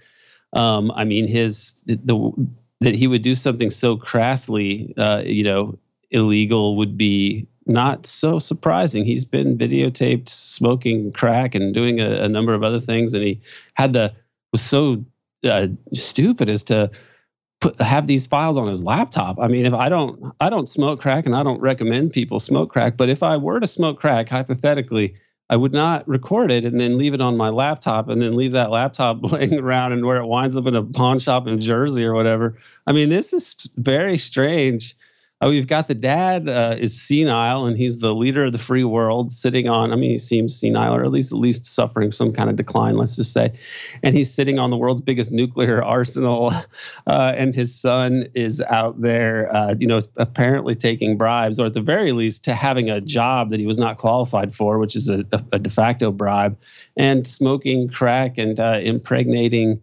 um, 0.55 0.91
I 0.91 1.03
mean, 1.03 1.27
his 1.27 1.83
the, 1.85 2.33
that 2.81 2.95
he 2.95 3.07
would 3.07 3.21
do 3.21 3.35
something 3.35 3.69
so 3.69 3.97
crassly, 3.97 4.93
uh, 4.97 5.21
you 5.25 5.43
know, 5.43 5.77
illegal 6.11 6.77
would 6.77 6.97
be 6.97 7.47
not 7.67 8.05
so 8.05 8.39
surprising. 8.39 9.05
He's 9.05 9.25
been 9.25 9.57
videotaped 9.57 10.29
smoking 10.29 11.11
crack 11.11 11.55
and 11.55 11.73
doing 11.73 11.99
a, 11.99 12.23
a 12.23 12.29
number 12.29 12.53
of 12.53 12.63
other 12.63 12.79
things, 12.79 13.13
and 13.13 13.23
he 13.23 13.41
had 13.73 13.93
the 13.93 14.13
was 14.51 14.61
so 14.61 15.03
uh, 15.43 15.67
stupid 15.93 16.49
as 16.49 16.63
to 16.63 16.89
put 17.59 17.79
have 17.81 18.07
these 18.07 18.25
files 18.25 18.57
on 18.57 18.67
his 18.67 18.83
laptop. 18.83 19.37
I 19.39 19.47
mean, 19.47 19.65
if 19.65 19.73
I 19.73 19.89
don't 19.89 20.33
I 20.39 20.49
don't 20.49 20.67
smoke 20.67 21.01
crack, 21.01 21.25
and 21.25 21.35
I 21.35 21.43
don't 21.43 21.61
recommend 21.61 22.11
people 22.11 22.39
smoke 22.39 22.71
crack, 22.71 22.95
but 22.97 23.09
if 23.09 23.23
I 23.23 23.37
were 23.37 23.59
to 23.59 23.67
smoke 23.67 23.99
crack, 23.99 24.29
hypothetically, 24.29 25.15
I 25.49 25.55
would 25.55 25.73
not 25.73 26.07
record 26.07 26.51
it 26.51 26.65
and 26.65 26.79
then 26.79 26.97
leave 26.97 27.13
it 27.13 27.21
on 27.21 27.37
my 27.37 27.49
laptop 27.49 28.09
and 28.09 28.21
then 28.21 28.35
leave 28.35 28.53
that 28.53 28.71
laptop 28.71 29.23
laying 29.31 29.59
around 29.59 29.93
and 29.93 30.05
where 30.05 30.17
it 30.17 30.25
winds 30.25 30.55
up 30.55 30.65
in 30.65 30.75
a 30.75 30.83
pawn 30.83 31.19
shop 31.19 31.47
in 31.47 31.59
Jersey 31.59 32.03
or 32.03 32.13
whatever. 32.13 32.57
I 32.87 32.91
mean, 32.91 33.09
this 33.09 33.33
is 33.33 33.69
very 33.77 34.17
strange. 34.17 34.95
Uh, 35.41 35.49
we've 35.49 35.67
got 35.67 35.89
the 35.89 35.95
dad 35.95 36.47
uh, 36.47 36.75
is 36.79 36.99
senile 36.99 37.65
and 37.65 37.77
he's 37.77 37.99
the 37.99 38.15
leader 38.15 38.45
of 38.45 38.53
the 38.53 38.57
free 38.57 38.85
world, 38.85 39.31
sitting 39.31 39.67
on. 39.67 39.91
I 39.91 39.97
mean, 39.97 40.11
he 40.11 40.17
seems 40.17 40.57
senile 40.57 40.95
or 40.95 41.03
at 41.03 41.11
least 41.11 41.33
at 41.33 41.37
least 41.37 41.65
suffering 41.65 42.13
some 42.13 42.31
kind 42.31 42.49
of 42.49 42.55
decline. 42.55 42.95
Let's 42.95 43.17
just 43.17 43.33
say, 43.33 43.51
and 44.01 44.15
he's 44.15 44.33
sitting 44.33 44.59
on 44.59 44.69
the 44.69 44.77
world's 44.77 45.01
biggest 45.01 45.33
nuclear 45.33 45.83
arsenal, 45.95 46.53
uh, 47.05 47.33
and 47.35 47.53
his 47.53 47.75
son 47.75 48.27
is 48.33 48.61
out 48.61 49.01
there, 49.01 49.53
uh, 49.53 49.75
you 49.77 49.87
know, 49.87 50.01
apparently 50.15 50.73
taking 50.73 51.17
bribes, 51.17 51.59
or 51.59 51.65
at 51.65 51.73
the 51.73 51.81
very 51.81 52.13
least, 52.13 52.45
to 52.45 52.53
having 52.53 52.89
a 52.89 53.01
job 53.01 53.49
that 53.49 53.59
he 53.59 53.67
was 53.67 53.77
not 53.77 53.97
qualified 53.97 54.55
for, 54.55 54.79
which 54.79 54.95
is 54.95 55.09
a, 55.09 55.25
a 55.51 55.59
de 55.59 55.69
facto 55.69 56.11
bribe, 56.11 56.57
and 56.95 57.27
smoking 57.27 57.89
crack 57.89 58.37
and 58.37 58.57
uh, 58.57 58.79
impregnating 58.81 59.81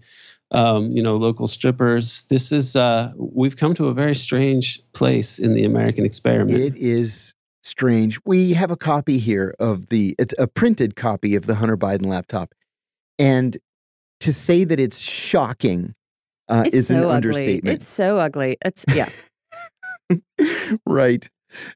um, 0.53 0.93
you 0.93 1.03
know, 1.03 1.17
local 1.17 1.47
strippers. 1.47 2.27
This 2.27 2.53
is 2.53 2.77
uh, 2.77 3.13
we've 3.17 3.57
come 3.57 3.75
to 3.75 3.89
a 3.89 3.95
very 3.95 4.15
strange 4.15 4.81
place 4.93 5.39
in 5.39 5.55
the 5.55 5.65
American 5.65 6.05
experiment. 6.05 6.61
It 6.61 6.77
is 6.77 7.35
strange. 7.63 8.21
We 8.25 8.53
have 8.53 8.71
a 8.71 8.77
copy 8.77 9.19
here 9.19 9.55
of 9.59 9.89
the 9.89 10.15
it's 10.19 10.35
a 10.39 10.47
printed 10.47 10.95
copy 10.95 11.35
of 11.35 11.47
the 11.47 11.55
Hunter 11.55 11.77
Biden 11.77 12.07
laptop, 12.07 12.55
and 13.19 13.57
to 14.21 14.33
say 14.33 14.65
that 14.65 14.79
it's 14.79 14.99
shocking 14.99 15.95
uh, 16.49 16.65
it's 16.67 16.77
is 16.77 16.87
so 16.89 16.95
an 16.95 17.03
ugly. 17.05 17.15
understatement. 17.15 17.75
It's 17.75 17.89
so 17.89 18.19
ugly. 18.19 18.59
It's 18.65 18.85
yeah. 18.95 19.09
right. 20.87 21.29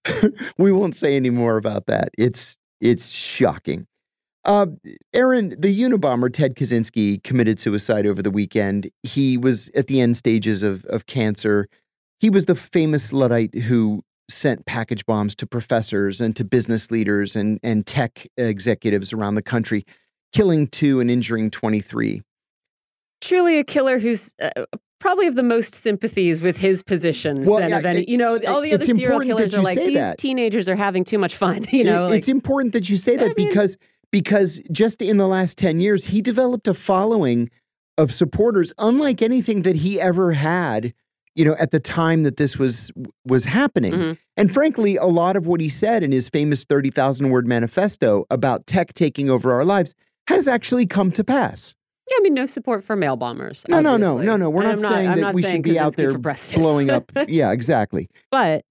we 0.59 0.73
won't 0.73 0.97
say 0.97 1.17
any 1.17 1.31
more 1.31 1.57
about 1.57 1.87
that. 1.87 2.11
It's 2.19 2.57
it's 2.81 3.09
shocking. 3.09 3.87
Uh, 4.47 4.67
Aaron, 5.13 5.57
the 5.59 5.77
Unabomber 5.83 6.33
Ted 6.33 6.55
Kaczynski 6.55 7.23
committed 7.25 7.59
suicide 7.61 8.07
over 8.07 8.23
the 8.23 8.31
weekend. 8.31 8.89
He 9.03 9.37
was 9.37 9.69
at 9.75 9.89
the 9.89 10.01
end 10.01 10.17
stages 10.17 10.63
of 10.63 10.85
of 10.87 11.07
cancer. 11.07 11.69
He 12.21 12.31
was 12.31 12.47
the 12.47 12.55
famous 12.55 13.13
Luddite 13.13 13.55
who 13.55 14.03
sent 14.31 14.65
package 14.65 15.05
bombs 15.05 15.35
to 15.37 15.47
professors 15.47 16.21
and 16.21 16.35
to 16.37 16.45
business 16.45 16.91
leaders 16.93 17.35
and 17.37 17.59
and 17.65 17.87
tech 17.87 18.27
executives 18.37 19.13
around 19.13 19.35
the 19.35 19.43
country, 19.43 19.85
killing 20.33 20.69
two 20.69 21.01
and 21.01 21.11
injuring 21.11 21.51
twenty 21.51 21.81
three. 21.81 22.23
Truly 23.21 23.59
a 23.59 23.65
killer 23.65 23.99
who's 23.99 24.33
uh, 24.41 24.51
probably 25.01 25.27
of 25.27 25.35
the 25.35 25.43
most 25.43 25.75
sympathies 25.75 26.41
with 26.41 26.57
his 26.59 26.83
positions 26.85 27.49
Well, 27.49 27.59
than 27.59 27.71
yeah, 27.71 27.79
of 27.79 27.87
any. 27.87 28.03
it- 28.03 28.09
You 28.09 28.19
know, 28.19 28.39
all 28.47 28.61
the 28.61 28.75
other 28.75 28.85
serial 28.87 29.21
killers 29.21 29.55
are 29.55 29.63
like 29.63 29.79
these 29.79 29.95
that. 29.95 30.19
teenagers 30.19 30.69
are 30.69 30.77
having 30.77 31.03
too 31.05 31.19
much 31.19 31.35
fun. 31.35 31.67
You 31.73 31.83
know, 31.85 32.07
It- 32.07 32.11
like 32.11 32.19
it's 32.19 32.29
important 32.29 32.75
that 32.75 32.89
you 32.89 32.97
say 32.97 33.15
I 33.15 33.29
that 33.29 33.37
mean- 33.37 33.49
because 34.21 34.61
just 34.73 35.03
in 35.03 35.19
the 35.19 35.27
last 35.27 35.59
10 35.59 35.79
years 35.79 36.05
he 36.07 36.23
developed 36.23 36.67
a 36.67 36.73
following 36.73 37.51
of 37.99 38.15
supporters 38.15 38.73
unlike 38.79 39.21
anything 39.21 39.61
that 39.61 39.77
he 39.77 40.01
ever 40.01 40.33
had 40.33 40.95
you 41.35 41.45
know 41.45 41.55
at 41.59 41.71
the 41.71 41.79
time 41.81 42.23
that 42.23 42.39
this 42.39 42.57
was 42.57 42.91
was 43.27 43.45
happening 43.45 43.93
Mhm. 43.93 44.19
and 44.39 44.51
frankly 44.55 44.97
a 44.97 45.05
lot 45.05 45.37
of 45.37 45.47
what 45.47 45.61
he 45.61 45.69
said 45.69 46.03
in 46.03 46.13
his 46.13 46.31
famous 46.31 46.65
30,000 46.65 47.29
word 47.29 47.47
manifesto 47.47 48.25
about 48.31 48.67
tech 48.67 48.95
taking 48.95 49.29
over 49.29 49.53
our 49.53 49.67
lives 49.67 49.93
has 50.29 50.49
actually 50.49 50.87
come 50.87 51.13
to 51.13 51.23
pass 51.23 51.75
yeah, 52.09 52.17
I 52.21 52.23
mean, 52.23 52.35
no 52.35 52.47
support 52.47 52.85
for 52.85 52.95
mail 52.97 53.17
bombers. 53.17 53.65
no 53.69 53.81
no 53.81 53.99
no 53.99 54.17
no 54.17 54.37
no 54.39 54.49
we're 54.49 54.65
And 54.71 54.81
not 54.81 54.93
saying 54.93 55.09
I'm 55.11 55.15
that 55.17 55.21
not 55.21 55.35
we 55.35 55.43
saying 55.43 55.57
should 55.57 55.63
be 55.75 55.79
out 55.79 55.95
there 55.97 56.17
blowing 56.17 56.89
up 56.89 57.13
yeah 57.29 57.53
exactly 57.53 58.09
but 58.31 58.63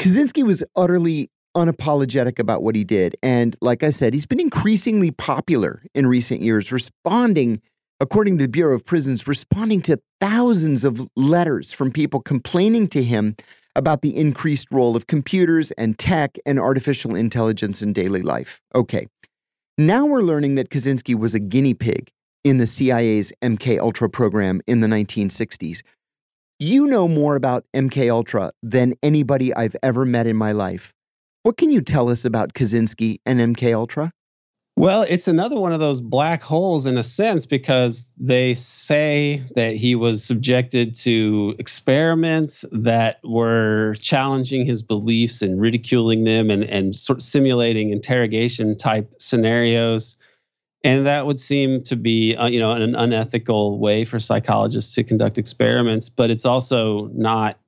Kaczynski 0.00 0.44
was 0.44 0.62
utterly 0.76 1.30
unapologetic 1.56 2.38
about 2.38 2.62
what 2.62 2.74
he 2.74 2.84
did. 2.84 3.16
And 3.22 3.56
like 3.60 3.82
I 3.82 3.90
said, 3.90 4.14
he's 4.14 4.26
been 4.26 4.40
increasingly 4.40 5.10
popular 5.10 5.82
in 5.94 6.06
recent 6.06 6.42
years, 6.42 6.70
responding, 6.70 7.60
according 8.00 8.38
to 8.38 8.44
the 8.44 8.48
Bureau 8.48 8.74
of 8.74 8.84
Prisons, 8.84 9.26
responding 9.26 9.80
to 9.82 10.00
thousands 10.20 10.84
of 10.84 11.08
letters 11.16 11.72
from 11.72 11.90
people 11.90 12.20
complaining 12.20 12.88
to 12.88 13.02
him 13.02 13.36
about 13.76 14.02
the 14.02 14.16
increased 14.16 14.68
role 14.70 14.96
of 14.96 15.06
computers 15.06 15.70
and 15.72 15.98
tech 15.98 16.36
and 16.44 16.58
artificial 16.58 17.14
intelligence 17.14 17.80
in 17.80 17.92
daily 17.92 18.22
life. 18.22 18.60
Okay. 18.74 19.06
Now 19.78 20.04
we're 20.04 20.22
learning 20.22 20.56
that 20.56 20.70
Kaczynski 20.70 21.14
was 21.14 21.34
a 21.34 21.38
guinea 21.38 21.74
pig 21.74 22.10
in 22.44 22.58
the 22.58 22.66
CIA's 22.66 23.32
MK 23.42 23.78
Ultra 23.78 24.10
program 24.10 24.60
in 24.66 24.80
the 24.80 24.88
1960s. 24.88 25.82
You 26.58 26.86
know 26.86 27.06
more 27.06 27.36
about 27.36 27.64
MK 27.74 28.10
Ultra 28.10 28.50
than 28.64 28.94
anybody 29.02 29.54
I've 29.54 29.76
ever 29.82 30.04
met 30.04 30.26
in 30.26 30.36
my 30.36 30.50
life. 30.50 30.92
What 31.48 31.56
can 31.56 31.70
you 31.70 31.80
tell 31.80 32.10
us 32.10 32.26
about 32.26 32.52
Kaczynski 32.52 33.20
and 33.24 33.40
MK 33.40 33.74
Ultra? 33.74 34.12
Well, 34.76 35.06
it's 35.08 35.28
another 35.28 35.58
one 35.58 35.72
of 35.72 35.80
those 35.80 36.02
black 36.02 36.42
holes 36.42 36.84
in 36.84 36.98
a 36.98 37.02
sense 37.02 37.46
because 37.46 38.10
they 38.18 38.52
say 38.52 39.40
that 39.54 39.74
he 39.74 39.94
was 39.94 40.22
subjected 40.22 40.94
to 40.96 41.54
experiments 41.58 42.66
that 42.70 43.20
were 43.24 43.94
challenging 43.94 44.66
his 44.66 44.82
beliefs 44.82 45.40
and 45.40 45.58
ridiculing 45.58 46.24
them 46.24 46.50
and, 46.50 46.64
and 46.64 46.94
sort 46.94 47.20
of 47.20 47.22
simulating 47.22 47.92
interrogation 47.92 48.76
type 48.76 49.10
scenarios. 49.18 50.18
And 50.84 51.06
that 51.06 51.24
would 51.24 51.40
seem 51.40 51.82
to 51.84 51.96
be, 51.96 52.36
uh, 52.36 52.48
you 52.48 52.60
know, 52.60 52.72
an 52.72 52.94
unethical 52.94 53.78
way 53.78 54.04
for 54.04 54.18
psychologists 54.18 54.94
to 54.96 55.02
conduct 55.02 55.38
experiments. 55.38 56.10
But 56.10 56.30
it's 56.30 56.44
also 56.44 57.06
not 57.14 57.58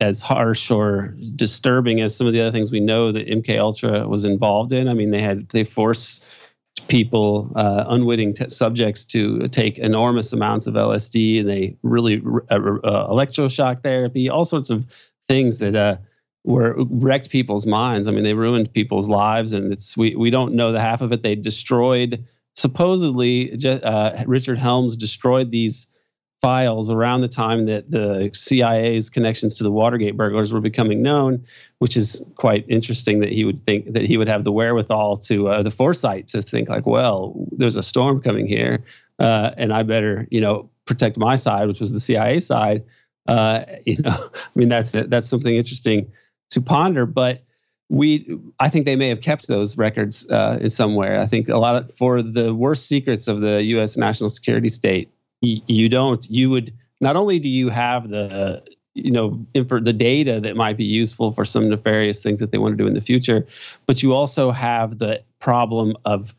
as 0.00 0.20
harsh 0.20 0.70
or 0.70 1.14
disturbing 1.34 2.00
as 2.00 2.16
some 2.16 2.26
of 2.26 2.32
the 2.32 2.40
other 2.40 2.52
things 2.52 2.70
we 2.70 2.80
know 2.80 3.10
that 3.10 3.26
MK 3.26 3.58
Ultra 3.58 4.06
was 4.06 4.24
involved 4.24 4.72
in. 4.72 4.88
I 4.88 4.94
mean, 4.94 5.10
they 5.10 5.20
had 5.20 5.48
they 5.48 5.64
forced 5.64 6.24
people, 6.86 7.52
uh, 7.56 7.84
unwitting 7.88 8.32
t- 8.34 8.48
subjects, 8.48 9.04
to 9.06 9.48
take 9.48 9.78
enormous 9.78 10.32
amounts 10.32 10.68
of 10.68 10.74
LSD, 10.74 11.40
and 11.40 11.48
they 11.48 11.76
really 11.82 12.22
uh, 12.50 12.54
uh, 12.54 13.08
electroshock 13.08 13.82
therapy, 13.82 14.28
all 14.28 14.44
sorts 14.44 14.70
of 14.70 14.86
things 15.26 15.58
that 15.58 15.74
uh, 15.74 15.96
were 16.44 16.76
wrecked 16.78 17.30
people's 17.30 17.66
minds. 17.66 18.06
I 18.06 18.12
mean, 18.12 18.22
they 18.22 18.34
ruined 18.34 18.72
people's 18.72 19.08
lives, 19.08 19.52
and 19.52 19.72
it's 19.72 19.96
we 19.96 20.14
we 20.14 20.30
don't 20.30 20.54
know 20.54 20.70
the 20.70 20.80
half 20.80 21.00
of 21.00 21.12
it. 21.12 21.24
They 21.24 21.34
destroyed 21.34 22.24
supposedly 22.54 23.56
uh, 23.64 24.24
Richard 24.26 24.58
Helms 24.58 24.96
destroyed 24.96 25.50
these 25.50 25.86
files 26.40 26.90
around 26.90 27.20
the 27.20 27.28
time 27.28 27.66
that 27.66 27.90
the 27.90 28.30
CIA's 28.32 29.10
connections 29.10 29.56
to 29.56 29.64
the 29.64 29.72
Watergate 29.72 30.16
burglars 30.16 30.52
were 30.52 30.60
becoming 30.60 31.02
known, 31.02 31.44
which 31.78 31.96
is 31.96 32.24
quite 32.36 32.64
interesting 32.68 33.20
that 33.20 33.32
he 33.32 33.44
would 33.44 33.64
think 33.64 33.92
that 33.92 34.04
he 34.04 34.16
would 34.16 34.28
have 34.28 34.44
the 34.44 34.52
wherewithal 34.52 35.16
to 35.16 35.48
uh, 35.48 35.62
the 35.62 35.70
foresight 35.70 36.28
to 36.28 36.42
think 36.42 36.68
like, 36.68 36.86
well, 36.86 37.34
there's 37.52 37.76
a 37.76 37.82
storm 37.82 38.20
coming 38.20 38.46
here, 38.46 38.84
uh, 39.18 39.50
and 39.56 39.72
I 39.72 39.82
better, 39.82 40.28
you 40.30 40.40
know, 40.40 40.70
protect 40.84 41.18
my 41.18 41.34
side, 41.34 41.66
which 41.66 41.80
was 41.80 41.92
the 41.92 42.00
CIA 42.00 42.40
side. 42.40 42.84
Uh, 43.26 43.64
you 43.84 43.98
know, 43.98 44.16
I 44.34 44.50
mean, 44.54 44.68
that's 44.68 44.92
that's 44.92 45.28
something 45.28 45.54
interesting 45.54 46.10
to 46.50 46.60
ponder, 46.60 47.06
but. 47.06 47.42
We, 47.90 48.38
I 48.60 48.68
think 48.68 48.84
they 48.84 48.96
may 48.96 49.08
have 49.08 49.22
kept 49.22 49.48
those 49.48 49.78
records 49.78 50.28
uh, 50.28 50.58
in 50.60 50.68
somewhere. 50.68 51.22
I 51.22 51.26
think 51.26 51.48
a 51.48 51.56
lot 51.56 51.74
of 51.74 51.94
for 51.94 52.20
the 52.20 52.54
worst 52.54 52.86
secrets 52.86 53.28
of 53.28 53.40
the 53.40 53.62
U.S. 53.64 53.96
national 53.96 54.28
security 54.28 54.68
state, 54.68 55.10
you 55.40 55.88
don't 55.88 56.28
you 56.30 56.50
would 56.50 56.72
not 57.00 57.16
only 57.16 57.38
do 57.38 57.48
you 57.48 57.68
have 57.68 58.08
the 58.08 58.62
you 58.94 59.10
know 59.10 59.44
infer 59.54 59.80
the 59.80 59.92
data 59.92 60.40
that 60.40 60.56
might 60.56 60.76
be 60.76 60.84
useful 60.84 61.32
for 61.32 61.44
some 61.44 61.68
nefarious 61.68 62.22
things 62.22 62.40
that 62.40 62.50
they 62.50 62.58
want 62.58 62.76
to 62.76 62.82
do 62.82 62.86
in 62.88 62.94
the 62.94 63.00
future 63.00 63.46
but 63.86 64.02
you 64.02 64.12
also 64.12 64.50
have 64.50 64.98
the 64.98 65.22
problem 65.38 65.94
of 66.04 66.34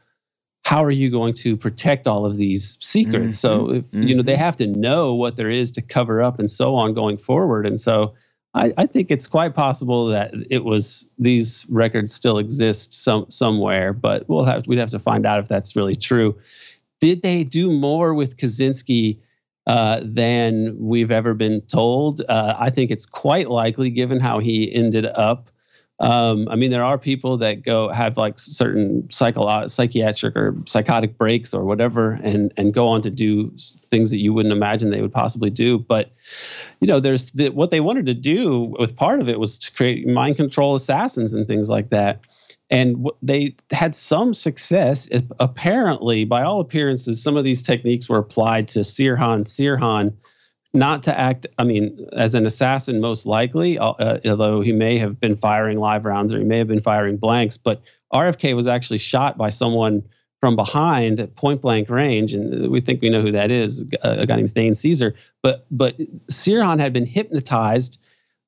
how 0.69 0.83
are 0.83 0.91
you 0.91 1.09
going 1.09 1.33
to 1.33 1.57
protect 1.57 2.07
all 2.07 2.27
of 2.27 2.37
these 2.37 2.77
secrets? 2.79 3.39
So 3.39 3.67
mm-hmm. 3.67 3.97
if 3.97 4.07
you 4.07 4.15
know 4.15 4.21
they 4.21 4.33
mm-hmm. 4.33 4.43
have 4.43 4.57
to 4.57 4.67
know 4.67 5.15
what 5.15 5.35
there 5.35 5.49
is 5.49 5.71
to 5.71 5.81
cover 5.81 6.21
up 6.21 6.37
and 6.37 6.47
so 6.47 6.75
on 6.75 6.93
going 6.93 7.17
forward. 7.17 7.65
And 7.65 7.79
so 7.79 8.13
I, 8.53 8.71
I 8.77 8.85
think 8.85 9.09
it's 9.09 9.27
quite 9.27 9.55
possible 9.55 10.07
that 10.09 10.31
it 10.51 10.63
was 10.63 11.09
these 11.17 11.65
records 11.69 12.13
still 12.13 12.37
exist 12.37 12.93
some 12.93 13.25
somewhere, 13.29 13.93
but 13.93 14.29
we'll 14.29 14.45
have 14.45 14.67
we'd 14.67 14.77
have 14.77 14.91
to 14.91 14.99
find 14.99 15.25
out 15.25 15.39
if 15.39 15.47
that's 15.47 15.75
really 15.75 15.95
true 15.95 16.37
did 16.99 17.21
they 17.21 17.43
do 17.43 17.71
more 17.71 18.13
with 18.13 18.37
Kaczynski 18.37 19.19
uh, 19.67 20.01
than 20.03 20.77
we've 20.79 21.11
ever 21.11 21.33
been 21.33 21.61
told? 21.61 22.21
Uh, 22.27 22.55
I 22.57 22.69
think 22.69 22.91
it's 22.91 23.05
quite 23.05 23.49
likely, 23.49 23.89
given 23.89 24.19
how 24.19 24.39
he 24.39 24.73
ended 24.73 25.05
up. 25.05 25.49
Um, 26.01 26.47
I 26.49 26.55
mean, 26.55 26.71
there 26.71 26.83
are 26.83 26.97
people 26.97 27.37
that 27.37 27.61
go 27.61 27.89
have 27.89 28.17
like 28.17 28.39
certain 28.39 29.03
psycholo- 29.09 29.69
psychiatric 29.69 30.35
or 30.37 30.55
psychotic 30.65 31.17
breaks 31.17 31.53
or 31.53 31.65
whatever, 31.65 32.13
and 32.23 32.53
and 32.55 32.73
go 32.73 32.87
on 32.87 33.01
to 33.01 33.09
do 33.09 33.51
things 33.57 34.09
that 34.11 34.19
you 34.19 34.33
wouldn't 34.33 34.53
imagine 34.53 34.91
they 34.91 35.01
would 35.01 35.11
possibly 35.11 35.49
do. 35.49 35.77
But 35.77 36.11
you 36.79 36.87
know, 36.87 37.01
there's 37.01 37.31
the, 37.31 37.49
what 37.49 37.69
they 37.69 37.81
wanted 37.81 38.05
to 38.05 38.13
do 38.13 38.73
with 38.79 38.95
part 38.95 39.19
of 39.19 39.27
it 39.27 39.39
was 39.39 39.59
to 39.59 39.73
create 39.73 40.07
mind 40.07 40.37
control 40.37 40.73
assassins 40.73 41.33
and 41.33 41.45
things 41.45 41.69
like 41.69 41.89
that 41.89 42.21
and 42.69 43.09
they 43.21 43.55
had 43.71 43.95
some 43.95 44.33
success. 44.33 45.09
Apparently, 45.39 46.25
by 46.25 46.43
all 46.43 46.59
appearances, 46.59 47.21
some 47.21 47.35
of 47.35 47.43
these 47.43 47.61
techniques 47.61 48.09
were 48.09 48.19
applied 48.19 48.67
to 48.69 48.79
Sirhan 48.79 49.45
Sirhan, 49.45 50.13
not 50.73 51.03
to 51.03 51.19
act, 51.19 51.47
I 51.57 51.63
mean, 51.63 52.07
as 52.13 52.35
an 52.35 52.45
assassin, 52.45 53.01
most 53.01 53.25
likely, 53.25 53.79
uh, 53.79 54.19
although 54.25 54.61
he 54.61 54.71
may 54.71 54.99
have 54.99 55.19
been 55.19 55.35
firing 55.35 55.79
live 55.79 56.05
rounds 56.05 56.33
or 56.33 56.37
he 56.37 56.45
may 56.45 56.59
have 56.59 56.67
been 56.67 56.81
firing 56.81 57.17
blanks. 57.17 57.57
But 57.57 57.81
RFK 58.13 58.55
was 58.55 58.67
actually 58.67 58.99
shot 58.99 59.37
by 59.37 59.49
someone 59.49 60.03
from 60.39 60.55
behind 60.55 61.19
at 61.19 61.35
point 61.35 61.61
blank 61.61 61.89
range, 61.89 62.33
and 62.33 62.69
we 62.69 62.81
think 62.81 63.01
we 63.01 63.09
know 63.09 63.21
who 63.21 63.31
that 63.31 63.51
is, 63.51 63.83
a 64.03 64.25
guy 64.25 64.35
named 64.35 64.51
Thane 64.51 64.75
Cesar. 64.75 65.15
But 65.41 65.65
but 65.71 65.97
Sirhan 66.27 66.79
had 66.79 66.93
been 66.93 67.05
hypnotized 67.05 67.99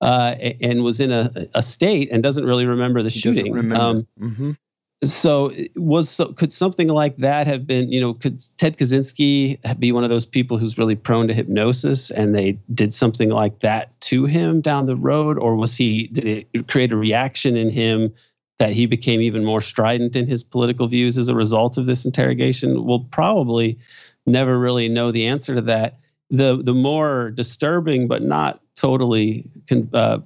uh, 0.01 0.35
and 0.61 0.83
was 0.83 0.99
in 0.99 1.11
a, 1.11 1.31
a 1.55 1.61
state 1.63 2.09
and 2.11 2.23
doesn't 2.23 2.45
really 2.45 2.65
remember 2.65 3.03
the 3.03 3.09
He 3.09 3.19
shooting. 3.19 3.53
remember. 3.53 3.75
Um, 3.75 4.07
Mhm. 4.19 4.57
so 5.03 5.51
was 5.75 6.09
so 6.09 6.31
could 6.33 6.53
something 6.53 6.87
like 6.87 7.17
that 7.17 7.47
have 7.47 7.65
been 7.65 7.91
you 7.91 7.99
know 7.99 8.13
could 8.13 8.39
ted 8.57 8.77
kaczynski 8.77 9.57
be 9.79 9.91
one 9.91 10.03
of 10.03 10.11
those 10.11 10.25
people 10.25 10.59
who's 10.59 10.77
really 10.77 10.95
prone 10.95 11.27
to 11.27 11.33
hypnosis 11.33 12.11
and 12.11 12.35
they 12.35 12.59
did 12.73 12.93
something 12.93 13.29
like 13.29 13.59
that 13.61 13.99
to 13.99 14.25
him 14.25 14.61
down 14.61 14.85
the 14.85 14.95
road 14.95 15.39
or 15.39 15.55
was 15.55 15.75
he 15.75 16.07
did 16.07 16.45
it 16.53 16.67
create 16.67 16.91
a 16.91 16.95
reaction 16.97 17.55
in 17.55 17.69
him 17.69 18.13
that 18.59 18.73
he 18.73 18.85
became 18.85 19.21
even 19.21 19.43
more 19.43 19.59
strident 19.61 20.15
in 20.15 20.27
his 20.27 20.43
political 20.43 20.87
views 20.87 21.17
as 21.17 21.29
a 21.29 21.35
result 21.35 21.79
of 21.79 21.87
this 21.87 22.05
interrogation 22.05 22.85
we'll 22.85 23.05
probably 23.11 23.79
never 24.27 24.59
really 24.59 24.87
know 24.87 25.11
the 25.11 25.25
answer 25.25 25.55
to 25.55 25.61
that 25.61 25.97
the 26.31 26.61
the 26.63 26.73
more 26.73 27.29
disturbing 27.31 28.07
but 28.07 28.23
not 28.23 28.61
totally 28.75 29.49
con- 29.67 29.89
uh, 29.93 30.19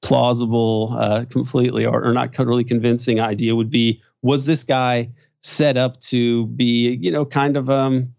plausible 0.00 0.96
uh, 0.98 1.24
completely 1.28 1.84
or, 1.84 2.04
or 2.04 2.12
not 2.12 2.32
totally 2.32 2.64
convincing 2.64 3.20
idea 3.20 3.54
would 3.54 3.70
be 3.70 4.00
was 4.22 4.46
this 4.46 4.64
guy 4.64 5.10
set 5.42 5.76
up 5.76 6.00
to 6.00 6.46
be 6.46 6.96
you 7.02 7.10
know 7.10 7.24
kind 7.24 7.56
of 7.56 7.68
um 7.68 8.14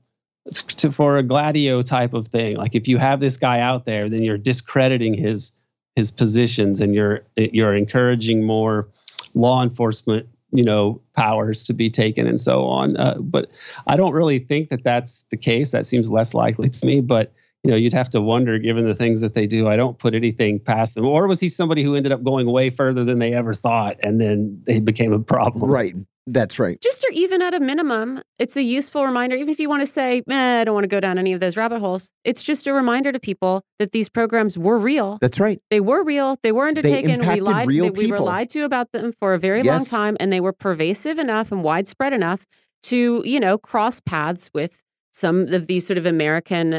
to, 0.52 0.92
for 0.92 1.18
a 1.18 1.24
gladio 1.24 1.82
type 1.82 2.14
of 2.14 2.28
thing? 2.28 2.56
Like 2.56 2.76
if 2.76 2.88
you 2.88 3.00
have 3.00 3.20
this 3.20 3.38
guy 3.38 3.62
out 3.62 3.86
there 3.86 4.10
then 4.10 4.22
you're 4.22 4.38
discrediting 4.38 5.14
his 5.14 5.54
his 5.96 6.12
positions 6.12 6.82
and 6.82 6.94
you're 6.94 7.22
you're 7.38 7.76
encouraging 7.76 8.44
more 8.44 8.90
law 9.34 9.64
enforcement 9.64 10.28
you 10.56 10.64
know 10.64 11.02
powers 11.16 11.64
to 11.64 11.74
be 11.74 11.90
taken 11.90 12.28
and 12.28 12.40
so 12.40 12.66
on 12.66 12.98
uh, 12.98 13.16
but 13.20 13.50
i 13.88 13.96
don't 13.96 14.14
really 14.14 14.40
think 14.40 14.70
that 14.70 14.84
that's 14.84 15.26
the 15.32 15.38
case 15.38 15.72
that 15.72 15.86
seems 15.86 16.10
less 16.10 16.34
likely 16.34 16.70
to 16.70 16.86
me 16.86 17.02
but 17.02 17.34
you 17.66 17.72
know, 17.72 17.78
you'd 17.78 17.94
have 17.94 18.10
to 18.10 18.22
wonder, 18.22 18.60
given 18.60 18.86
the 18.86 18.94
things 18.94 19.22
that 19.22 19.34
they 19.34 19.48
do, 19.48 19.68
I 19.68 19.76
don't 19.76 19.98
put 19.98 20.14
anything 20.14 20.60
past 20.60 20.94
them. 20.94 21.04
Or 21.04 21.26
was 21.28 21.40
he 21.40 21.50
somebody 21.50 21.82
who 21.82 21.96
ended 21.96 22.12
up 22.12 22.24
going 22.24 22.46
way 22.46 22.70
further 22.70 23.04
than 23.04 23.18
they 23.18 23.34
ever 23.34 23.56
thought, 23.56 23.98
and 24.04 24.22
then 24.22 24.62
they 24.68 24.80
became 24.80 25.12
a 25.14 25.20
problem? 25.20 25.72
Right. 25.72 25.96
That's 26.28 26.58
right. 26.58 26.82
Just 26.82 27.04
or 27.04 27.12
even 27.12 27.42
at 27.42 27.54
a 27.54 27.60
minimum, 27.60 28.22
it's 28.40 28.58
a 28.58 28.64
useful 28.64 29.06
reminder. 29.06 29.36
Even 29.36 29.50
if 29.50 29.60
you 29.60 29.70
want 29.70 29.82
to 29.82 29.88
say, 29.88 30.24
eh, 30.30 30.62
I 30.62 30.64
don't 30.64 30.74
want 30.74 30.84
to 30.86 30.90
go 30.90 31.00
down 31.00 31.18
any 31.20 31.34
of 31.34 31.40
those 31.40 31.56
rabbit 31.56 31.80
holes, 31.80 32.10
it's 32.24 32.42
just 32.42 32.66
a 32.66 32.74
reminder 32.74 33.12
to 33.12 33.20
people 33.20 33.62
that 33.78 33.92
these 33.92 34.10
programs 34.10 34.58
were 34.58 34.80
real. 34.80 35.20
That's 35.22 35.40
right. 35.40 35.60
They 35.70 35.80
were 35.80 36.04
real. 36.04 36.38
They 36.42 36.52
were 36.52 36.68
undertaken. 36.68 37.06
we 37.08 37.14
impacted 37.14 37.44
lied. 37.44 37.68
real 37.68 37.86
they- 37.86 37.90
we 37.92 38.08
were 38.08 38.20
lied 38.20 38.50
to 38.52 38.64
about 38.64 38.92
them 38.92 39.14
for 39.20 39.34
a 39.36 39.40
very 39.40 39.62
long 39.62 39.86
time, 39.86 40.18
and 40.20 40.34
they 40.34 40.40
were 40.42 40.54
pervasive 40.54 41.20
enough 41.20 41.52
and 41.52 41.64
widespread 41.64 42.14
enough 42.14 42.46
to, 42.84 43.22
you 43.26 43.40
know, 43.40 43.58
cross 43.58 44.00
paths 44.00 44.50
with 44.54 44.82
some 45.14 45.48
of 45.54 45.68
these 45.68 45.86
sort 45.88 45.98
of 45.98 46.06
American 46.06 46.74
uh, 46.74 46.78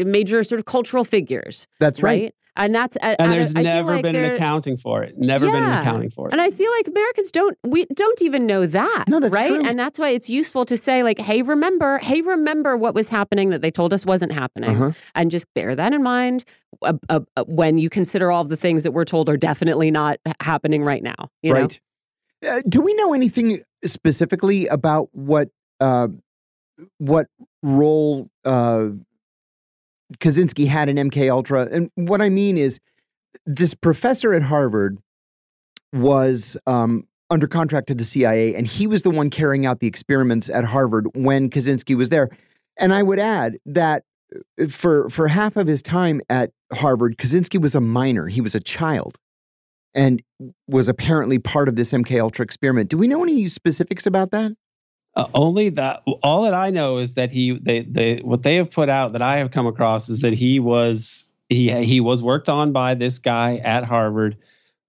uh, 0.00 0.04
major 0.04 0.42
sort 0.42 0.58
of 0.58 0.66
cultural 0.66 1.04
figures, 1.04 1.66
That's 1.80 2.02
right? 2.02 2.24
right. 2.24 2.34
And 2.54 2.74
that's 2.74 2.96
And 2.96 3.16
I- 3.18 3.28
there's 3.28 3.54
I 3.54 3.62
feel 3.62 3.72
never 3.72 3.92
like 3.92 4.02
been 4.02 4.16
an 4.16 4.32
accounting 4.32 4.76
for 4.76 5.02
it. 5.02 5.16
Never 5.16 5.46
been 5.50 5.62
an 5.62 5.78
accounting 5.78 6.10
for 6.10 6.28
it. 6.28 6.32
And 6.32 6.40
I 6.40 6.50
feel 6.50 6.70
like 6.72 6.86
Americans 6.86 7.30
don't 7.30 7.56
we 7.64 7.86
don't 7.94 8.20
even 8.20 8.46
know 8.46 8.66
that. 8.66 9.04
No, 9.08 9.20
that's 9.20 9.32
right. 9.32 9.48
true. 9.48 9.64
And 9.64 9.78
that's 9.78 9.98
why 9.98 10.10
it's 10.10 10.28
useful 10.28 10.64
to 10.66 10.76
say, 10.76 11.02
like, 11.02 11.18
hey, 11.18 11.42
remember, 11.42 11.98
hey, 11.98 12.20
remember 12.20 12.76
what 12.76 12.94
was 12.94 13.08
happening 13.08 13.50
that 13.50 13.62
they 13.62 13.70
told 13.70 13.92
us 13.94 14.04
wasn't 14.04 14.32
happening. 14.32 14.70
Uh-huh. 14.70 14.92
And 15.14 15.30
just 15.30 15.46
bear 15.54 15.74
that 15.74 15.92
in 15.94 16.02
mind 16.02 16.44
uh, 16.82 16.94
uh, 17.08 17.20
uh, 17.36 17.44
when 17.44 17.78
you 17.78 17.88
consider 17.88 18.30
all 18.30 18.42
of 18.42 18.48
the 18.48 18.56
things 18.56 18.82
that 18.82 18.92
we're 18.92 19.04
told 19.04 19.28
are 19.30 19.36
definitely 19.36 19.90
not 19.90 20.18
happening 20.40 20.84
right 20.84 21.02
now. 21.02 21.30
You 21.42 21.54
know? 21.54 21.60
right. 21.60 21.80
Uh, 22.46 22.60
do 22.68 22.80
we 22.80 22.92
know 22.94 23.14
anything 23.14 23.62
specifically 23.84 24.66
about 24.66 25.08
what 25.12 25.48
uh, 25.80 26.08
what 26.98 27.26
role 27.62 28.28
uh, 28.44 28.88
Kaczynski 30.18 30.66
had 30.66 30.88
an 30.88 30.96
MK 30.96 31.30
Ultra? 31.30 31.68
And 31.70 31.90
what 31.94 32.20
I 32.20 32.28
mean 32.28 32.58
is, 32.58 32.78
this 33.46 33.74
professor 33.74 34.34
at 34.34 34.42
Harvard 34.42 34.98
was 35.92 36.56
um, 36.66 37.06
under 37.30 37.46
contract 37.46 37.88
to 37.88 37.94
the 37.94 38.04
CIA, 38.04 38.54
and 38.54 38.66
he 38.66 38.86
was 38.86 39.02
the 39.02 39.10
one 39.10 39.30
carrying 39.30 39.66
out 39.66 39.80
the 39.80 39.86
experiments 39.86 40.50
at 40.50 40.64
Harvard 40.64 41.06
when 41.14 41.50
Kaczynski 41.50 41.96
was 41.96 42.10
there. 42.10 42.28
And 42.78 42.92
I 42.92 43.02
would 43.02 43.18
add 43.18 43.58
that 43.66 44.04
uh, 44.60 44.68
for 44.68 45.08
for 45.10 45.28
half 45.28 45.56
of 45.56 45.66
his 45.66 45.82
time 45.82 46.20
at 46.28 46.50
Harvard, 46.72 47.16
Kaczynski 47.16 47.60
was 47.60 47.74
a 47.74 47.80
minor; 47.80 48.28
he 48.28 48.40
was 48.40 48.54
a 48.54 48.60
child, 48.60 49.18
and 49.94 50.22
was 50.68 50.88
apparently 50.88 51.38
part 51.38 51.68
of 51.68 51.76
this 51.76 51.92
MK 51.92 52.20
Ultra 52.20 52.44
experiment. 52.44 52.90
Do 52.90 52.96
we 52.96 53.08
know 53.08 53.22
any 53.22 53.48
specifics 53.48 54.06
about 54.06 54.30
that? 54.30 54.52
Uh, 55.14 55.26
only 55.34 55.68
that 55.68 56.02
all 56.22 56.42
that 56.42 56.54
I 56.54 56.70
know 56.70 56.98
is 56.98 57.14
that 57.14 57.30
he 57.30 57.58
they 57.58 57.82
they 57.82 58.16
what 58.18 58.42
they 58.42 58.56
have 58.56 58.70
put 58.70 58.88
out 58.88 59.12
that 59.12 59.22
I 59.22 59.38
have 59.38 59.50
come 59.50 59.66
across 59.66 60.08
is 60.08 60.22
that 60.22 60.32
he 60.32 60.58
was 60.58 61.26
he 61.48 61.70
he 61.84 62.00
was 62.00 62.22
worked 62.22 62.48
on 62.48 62.72
by 62.72 62.94
this 62.94 63.18
guy 63.18 63.56
at 63.56 63.84
Harvard 63.84 64.38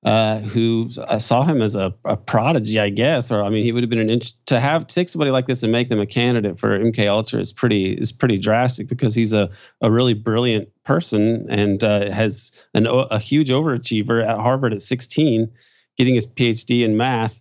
uh, 0.06 0.40
who 0.40 0.90
I 1.08 1.18
saw 1.18 1.44
him 1.44 1.62
as 1.62 1.76
a, 1.76 1.94
a 2.04 2.18
prodigy, 2.18 2.78
I 2.78 2.90
guess, 2.90 3.32
or 3.32 3.42
I 3.42 3.50
mean, 3.50 3.64
he 3.64 3.72
would 3.72 3.84
have 3.84 3.90
been 3.90 4.00
an 4.00 4.10
inch 4.10 4.34
to 4.48 4.60
have 4.60 4.86
take 4.86 5.08
somebody 5.08 5.32
like 5.32 5.46
this 5.46 5.64
and 5.64 5.72
make 5.72 5.88
them 5.88 6.00
a 6.00 6.06
candidate 6.06 6.60
for 6.60 6.78
MK 6.78 7.08
Ultra 7.08 7.40
is 7.40 7.54
pretty 7.54 7.94
is 7.94 8.12
pretty 8.12 8.38
drastic 8.38 8.88
because 8.88 9.16
he's 9.16 9.34
a 9.34 9.50
a 9.80 9.90
really 9.90 10.14
brilliant 10.14 10.68
person 10.84 11.50
and 11.50 11.84
uh, 11.84 12.12
has 12.12 12.52
an 12.74 12.86
a 12.86 13.18
huge 13.18 13.50
overachiever 13.50 14.28
at 14.28 14.38
Harvard 14.38 14.74
at 14.74 14.82
16, 14.82 15.50
getting 15.98 16.16
his 16.16 16.28
PhD 16.28 16.84
in 16.84 16.98
math. 16.98 17.40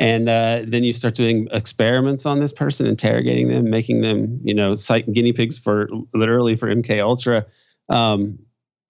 And 0.00 0.30
uh, 0.30 0.62
then 0.66 0.82
you 0.82 0.94
start 0.94 1.14
doing 1.14 1.46
experiments 1.52 2.24
on 2.24 2.40
this 2.40 2.54
person, 2.54 2.86
interrogating 2.86 3.48
them, 3.48 3.68
making 3.68 4.00
them, 4.00 4.40
you 4.42 4.54
know, 4.54 4.74
guinea 5.12 5.34
pigs 5.34 5.58
for 5.58 5.90
literally 6.14 6.56
for 6.56 6.74
MK 6.74 7.02
Ultra. 7.02 7.44
Um, 7.90 8.38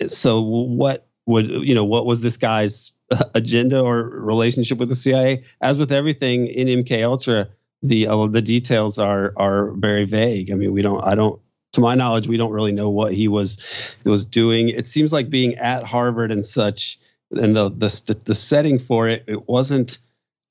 so 0.06 0.40
what 0.40 1.08
would 1.26 1.50
you 1.50 1.74
know? 1.74 1.84
What 1.84 2.06
was 2.06 2.22
this 2.22 2.36
guy's 2.36 2.92
agenda 3.34 3.80
or 3.80 4.04
relationship 4.04 4.78
with 4.78 4.88
the 4.88 4.94
CIA? 4.94 5.42
As 5.60 5.78
with 5.78 5.90
everything 5.90 6.46
in 6.46 6.68
MK 6.84 7.02
Ultra, 7.02 7.48
the 7.82 8.06
uh, 8.06 8.28
the 8.28 8.40
details 8.40 8.96
are 8.96 9.32
are 9.36 9.72
very 9.72 10.04
vague. 10.04 10.52
I 10.52 10.54
mean, 10.54 10.72
we 10.72 10.80
don't. 10.80 11.02
I 11.02 11.16
don't. 11.16 11.40
To 11.72 11.80
my 11.80 11.96
knowledge, 11.96 12.28
we 12.28 12.36
don't 12.36 12.52
really 12.52 12.72
know 12.72 12.88
what 12.88 13.14
he 13.14 13.26
was 13.26 13.60
was 14.04 14.24
doing. 14.24 14.68
It 14.68 14.86
seems 14.86 15.12
like 15.12 15.28
being 15.28 15.56
at 15.56 15.82
Harvard 15.82 16.30
and 16.30 16.46
such, 16.46 17.00
and 17.32 17.56
the 17.56 17.68
the 17.68 18.16
the 18.26 18.34
setting 18.34 18.78
for 18.78 19.08
it, 19.08 19.24
it 19.26 19.48
wasn't 19.48 19.98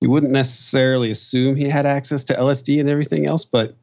you 0.02 0.10
wouldn't 0.10 0.32
necessarily 0.32 1.12
assume 1.12 1.56
he 1.56 1.66
had 1.70 1.86
access 1.86 2.24
to 2.26 2.34
LSD 2.34 2.80
and 2.80 2.90
everything 2.90 3.26
else, 3.26 3.46
but 3.46 3.76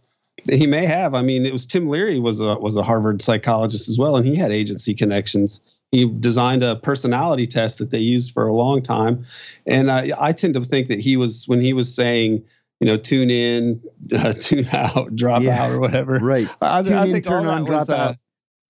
he 0.48 0.66
may 0.66 0.86
have. 0.86 1.14
I 1.14 1.22
mean, 1.22 1.44
it 1.46 1.52
was 1.52 1.66
Tim 1.66 1.88
Leary 1.88 2.18
was 2.18 2.40
a 2.40 2.56
was 2.56 2.76
a 2.76 2.82
Harvard 2.82 3.20
psychologist 3.22 3.88
as 3.88 3.98
well, 3.98 4.16
and 4.16 4.26
he 4.26 4.34
had 4.36 4.52
agency 4.52 4.94
connections. 4.94 5.60
He 5.92 6.08
designed 6.10 6.62
a 6.62 6.76
personality 6.76 7.46
test 7.46 7.78
that 7.78 7.90
they 7.90 7.98
used 7.98 8.32
for 8.32 8.46
a 8.46 8.52
long 8.54 8.82
time, 8.82 9.24
and 9.66 9.90
I, 9.90 10.10
I 10.18 10.32
tend 10.32 10.54
to 10.54 10.64
think 10.64 10.88
that 10.88 11.00
he 11.00 11.16
was 11.16 11.46
when 11.46 11.60
he 11.60 11.72
was 11.72 11.92
saying, 11.94 12.44
you 12.80 12.86
know, 12.86 12.96
tune 12.96 13.30
in, 13.30 13.80
uh, 14.14 14.32
tune 14.32 14.66
out, 14.72 15.14
drop 15.16 15.42
Yeah. 15.42 15.62
out, 15.64 15.70
or 15.72 15.78
whatever. 15.80 16.14
Right. 16.18 16.48
I, 16.60 16.82
Tune 16.82 16.94
I 16.94 17.04
in, 17.06 17.12
think 17.12 17.26
all 17.26 17.32
turn 17.32 17.46
that 17.46 17.52
on, 17.54 17.64
was, 17.64 17.86
drop 17.86 17.98
uh, 17.98 18.02
out. 18.10 18.16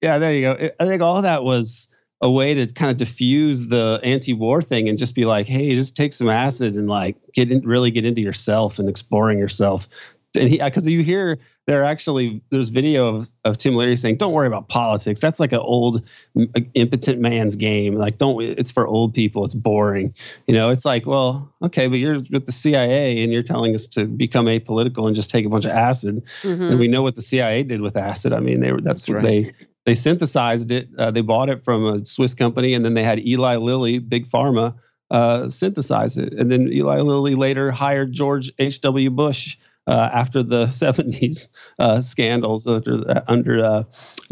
yeah, 0.03 0.18
there 0.18 0.32
you 0.34 0.42
go. 0.42 0.70
I 0.78 0.86
think 0.86 1.03
all 1.03 1.22
that 1.22 1.42
was 1.42 1.88
a 2.23 2.31
way 2.31 2.55
to 2.55 2.67
kind 2.67 2.91
of 2.91 2.97
diffuse 2.97 3.69
the 3.69 4.01
anti-war 4.03 4.62
thing 4.62 4.89
and 4.89 4.99
just 4.99 5.14
be 5.14 5.25
like, 5.25 5.47
hey, 5.47 5.75
just 5.75 5.97
take 5.97 6.12
some 6.12 6.29
acid 6.29 6.75
and 6.75 6.89
like 6.89 7.17
get 7.35 7.53
in, 7.53 7.61
really 7.67 7.91
get 7.91 8.05
into 8.05 8.23
yourself 8.23 8.79
and 8.79 8.89
exploring 8.89 9.39
yourself. 9.39 9.87
And 10.35 10.49
he, 10.49 10.59
because 10.59 10.89
you 10.89 11.03
hear 11.03 11.39
there 11.67 11.83
actually 11.83 12.43
there's 12.51 12.69
video 12.69 13.17
of, 13.17 13.29
of 13.45 13.57
Tim 13.57 13.75
Leary 13.75 13.97
saying, 13.97 14.17
"Don't 14.17 14.33
worry 14.33 14.47
about 14.47 14.69
politics. 14.69 15.21
That's 15.21 15.41
like 15.41 15.53
an 15.53 15.59
old 15.61 16.03
m- 16.39 16.53
impotent 16.75 17.21
man's 17.21 17.57
game. 17.57 17.95
Like, 17.95 18.19
don't. 18.19 18.41
It's 18.43 18.71
for 18.71 18.87
old 18.87 19.14
people. 19.14 19.45
It's 19.45 19.55
boring. 19.55 20.14
You 20.47 20.55
know. 20.55 20.69
It's 20.69 20.85
like, 20.85 21.07
well, 21.07 21.53
okay, 21.62 21.89
but 21.89 21.97
you're 21.97 22.21
with 22.31 22.47
the 22.47 22.53
CIA 22.53 23.23
and 23.25 23.33
you're 23.33 23.43
telling 23.43 23.75
us 23.75 23.89
to 23.89 24.07
become 24.07 24.47
apolitical 24.47 25.07
and 25.07 25.17
just 25.17 25.31
take 25.31 25.45
a 25.47 25.49
bunch 25.49 25.64
of 25.64 25.73
acid. 25.73 26.23
Mhm. 26.43 26.71
And 26.71 26.79
we 26.79 26.89
know 26.89 27.03
what 27.03 27.14
the 27.14 27.23
CIA 27.23 27.62
did 27.62 27.81
with 27.81 27.97
acid. 27.97 28.33
I 28.33 28.41
mean, 28.41 28.61
they 28.61 28.73
were 28.73 28.81
that's, 28.81 29.07
That's 29.07 29.09
what 29.09 29.17
right. 29.17 29.25
they 29.25 29.53
they 29.87 29.95
synthesized 29.95 30.70
it. 30.72 30.89
Uh, 30.99 31.11
they 31.11 31.22
bought 31.22 31.49
it 31.49 31.64
from 31.64 31.87
a 31.87 32.05
Swiss 32.05 32.34
company, 32.34 32.74
and 32.74 32.84
then 32.84 32.95
they 32.95 33.05
had 33.05 33.24
Eli 33.26 33.57
Lilly, 33.57 34.01
big 34.01 34.26
pharma, 34.26 34.74
uh, 35.11 35.49
synthesize 35.49 36.18
it. 36.18 36.32
And 36.34 36.51
then 36.51 36.68
Eli 36.70 37.01
Lilly 37.01 37.37
later 37.37 37.70
hired 37.70 38.12
George 38.12 38.53
H. 38.59 38.82
W. 38.82 39.09
Bush. 39.11 39.57
Uh, 39.89 40.11
after 40.12 40.43
the 40.43 40.66
70s 40.66 41.47
uh, 41.78 42.01
scandals 42.01 42.66
under, 42.66 43.22
under 43.28 43.64
uh, 43.64 43.84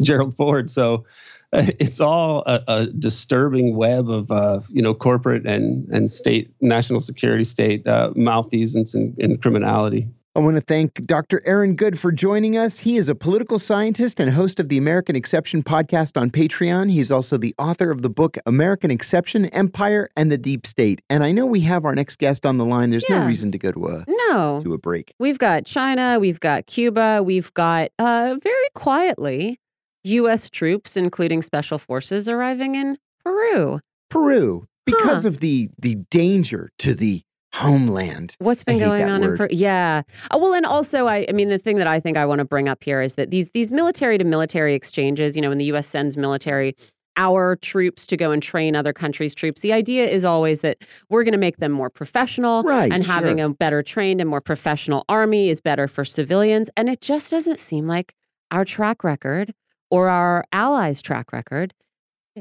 Gerald 0.02 0.34
Ford. 0.34 0.68
So 0.68 1.05
uh, 1.52 1.66
it's 1.78 2.00
all 2.00 2.42
a, 2.46 2.61
a 2.66 2.86
disturbing 2.86 3.76
web 3.76 4.11
of 4.11 4.32
uh, 4.32 4.61
you 4.68 4.82
know 4.82 4.92
corporate 4.92 5.46
and 5.46 5.88
and 5.90 6.11
state 6.11 6.52
national 6.61 7.00
security 7.00 7.44
state 7.44 7.86
uh, 7.86 8.11
malfeasance 8.16 8.96
and, 8.96 9.16
and 9.20 9.40
criminality. 9.40 10.09
I 10.37 10.41
want 10.41 10.57
to 10.57 10.61
thank 10.61 11.07
Dr. 11.07 11.41
Aaron 11.47 11.76
Good 11.76 12.01
for 12.01 12.11
joining 12.11 12.59
us. 12.59 12.78
He 12.78 12.97
is 12.97 13.09
a 13.09 13.14
political 13.14 13.61
scientist 13.61 14.18
and 14.18 14.32
host 14.32 14.59
of 14.59 14.68
the 14.68 14.76
American 14.76 15.14
Exception 15.14 15.62
podcast 15.62 16.20
on 16.20 16.28
Patreon. 16.30 16.91
He's 16.91 17.12
also 17.12 17.39
the 17.39 17.55
author 17.57 17.89
of 17.93 18.03
the 18.03 18.09
book 18.09 18.37
American 18.45 18.91
Exception 18.91 19.47
Empire 19.47 20.11
and 20.16 20.32
the 20.32 20.39
Deep 20.39 20.66
State. 20.66 21.03
And 21.09 21.22
I 21.22 21.30
know 21.30 21.47
we 21.47 21.61
have 21.61 21.85
our 21.85 21.95
next 21.95 22.18
guest 22.18 22.45
on 22.45 22.59
the 22.59 22.64
line. 22.64 22.91
There's 22.91 23.09
no 23.09 23.24
reason 23.24 23.53
to 23.53 23.59
go 23.59 23.70
to 23.70 23.87
a 23.87 24.05
No. 24.09 24.61
to 24.64 24.74
a 24.74 24.78
break. 24.78 25.14
We've 25.20 25.39
got 25.39 25.66
China, 25.66 26.18
we've 26.18 26.41
got 26.41 26.66
Cuba, 26.66 27.22
we've 27.22 27.55
got 27.55 27.91
uh, 28.01 28.35
very 28.43 28.68
quietly 28.74 29.61
U.S. 30.03 30.51
troops, 30.51 30.97
including 30.97 31.43
special 31.43 31.78
forces, 31.78 32.28
arriving 32.28 32.74
in 32.74 32.99
Peru. 33.24 33.78
Peru, 34.11 34.66
because 34.85 35.22
huh. 35.22 35.28
of 35.28 35.39
the 35.39 35.70
the 35.78 35.95
danger 36.11 36.70
to 36.80 36.93
the 36.93 37.22
homeland. 37.55 38.34
What's 38.40 38.64
been 38.64 38.78
going 38.78 39.05
on 39.05 39.22
in 39.22 39.36
Peru? 39.36 39.48
Yeah. 39.50 40.02
Oh, 40.32 40.38
well, 40.38 40.55
and 40.55 40.66
also, 40.66 41.07
I, 41.07 41.24
I 41.28 41.32
mean, 41.32 41.48
the 41.48 41.59
thing 41.59 41.76
that 41.76 41.86
I 41.86 42.00
think 42.00 42.16
I 42.16 42.26
want 42.26 42.40
to 42.40 42.44
bring 42.44 42.68
up 42.68 42.82
here 42.82 43.00
is 43.00 43.14
that 43.14 43.30
these 43.30 43.50
these 43.50 43.70
military 43.70 44.18
to 44.18 44.24
military 44.24 44.74
exchanges. 44.74 45.36
You 45.36 45.42
know, 45.42 45.48
when 45.50 45.59
the 45.59 45.66
U.S. 45.66 45.86
sends 45.86 46.16
military 46.16 46.74
our 47.16 47.55
troops 47.55 48.09
to 48.09 48.16
go 48.16 48.32
and 48.32 48.42
train 48.42 48.74
other 48.74 48.92
countries' 48.92 49.36
troops. 49.36 49.61
The 49.62 49.72
idea 49.72 50.09
is 50.09 50.24
always 50.24 50.62
that 50.62 50.78
we're 51.09 51.22
going 51.22 51.32
to 51.32 51.38
make 51.38 51.59
them 51.59 51.70
more 51.70 51.88
professional, 51.88 52.64
right, 52.64 52.92
and 52.92 53.05
having 53.05 53.38
sure. 53.38 53.46
a 53.46 53.50
better 53.50 53.84
trained 53.84 54.20
and 54.20 54.28
more 54.28 54.40
professional 54.40 55.05
army 55.09 55.48
is 55.48 55.61
better 55.61 55.86
for 55.86 56.05
civilians. 56.05 56.70
And 56.76 56.88
it 56.88 57.00
just 57.00 57.30
doesn't 57.30 57.61
seem 57.61 57.86
like 57.86 58.14
our 58.50 58.64
track 58.64 59.05
record 59.05 59.55
or 59.90 60.09
our 60.09 60.44
allies' 60.52 61.00
track 61.00 61.32
record 61.32 61.72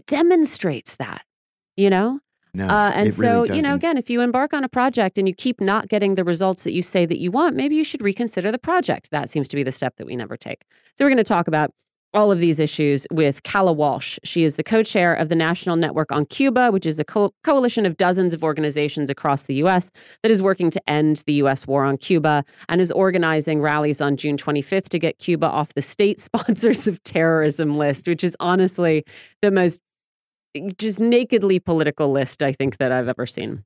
demonstrates 0.08 0.96
that. 0.96 1.24
You 1.78 1.90
know, 1.90 2.20
no, 2.54 2.68
uh, 2.68 2.92
and 2.94 3.14
so, 3.14 3.44
really 3.44 3.56
you 3.56 3.62
know, 3.62 3.74
again, 3.74 3.98
if 3.98 4.10
you 4.10 4.22
embark 4.22 4.54
on 4.54 4.64
a 4.64 4.70
project 4.70 5.18
and 5.18 5.28
you 5.28 5.34
keep 5.34 5.60
not 5.60 5.88
getting 5.88 6.16
the 6.16 6.24
results 6.24 6.64
that 6.66 6.74
you 6.74 6.84
say 6.84 7.06
that 7.06 7.18
you 7.20 7.32
want, 7.32 7.56
maybe 7.56 7.76
you 7.76 7.84
should 7.84 8.02
reconsider 8.02 8.52
the 8.52 8.60
project. 8.60 9.10
That 9.12 9.30
seems 9.30 9.48
to 9.50 9.56
be 9.56 9.64
the 9.64 9.72
step 9.72 9.96
that 9.98 10.06
we 10.06 10.16
never 10.16 10.38
take. 10.38 10.66
So, 10.98 11.06
we're 11.06 11.10
going 11.10 11.18
to 11.18 11.24
talk 11.24 11.48
about 11.48 11.72
all 12.14 12.32
of 12.32 12.40
these 12.40 12.60
issues 12.60 13.08
with 13.12 13.42
Calla 13.44 13.74
Walsh. 13.74 14.20
She 14.24 14.44
is 14.44 14.56
the 14.56 14.64
co 14.64 14.84
chair 14.84 15.14
of 15.16 15.30
the 15.30 15.36
National 15.36 15.76
Network 15.76 16.12
on 16.12 16.26
Cuba, 16.26 16.72
which 16.72 16.86
is 16.86 17.00
a 17.00 17.04
co- 17.04 17.34
coalition 17.44 17.86
of 17.86 17.98
dozens 17.98 18.34
of 18.34 18.44
organizations 18.44 19.10
across 19.10 19.44
the 19.44 19.56
U.S. 19.56 19.90
that 20.22 20.32
is 20.32 20.42
working 20.42 20.70
to 20.70 20.90
end 20.90 21.24
the 21.26 21.34
U.S. 21.34 21.66
war 21.66 21.84
on 21.84 21.98
Cuba 21.98 22.46
and 22.70 22.80
is 22.80 22.92
organizing 22.92 23.62
rallies 23.62 24.00
on 24.00 24.16
June 24.16 24.38
25th 24.38 24.90
to 24.90 25.00
get 25.00 25.18
Cuba 25.20 25.48
off 25.48 25.74
the 25.74 25.82
state 25.82 26.20
sponsors 26.20 26.88
of 26.88 27.02
terrorism 27.04 27.78
list, 27.78 28.08
which 28.08 28.24
is 28.24 28.38
honestly 28.40 29.04
the 29.42 29.52
most 29.52 29.82
just 30.78 31.00
nakedly 31.00 31.60
political 31.60 32.12
list 32.12 32.44
I 32.44 32.52
think 32.52 32.78
that 32.78 32.92
I've 32.92 33.08
ever 33.08 33.26
seen. 33.26 33.64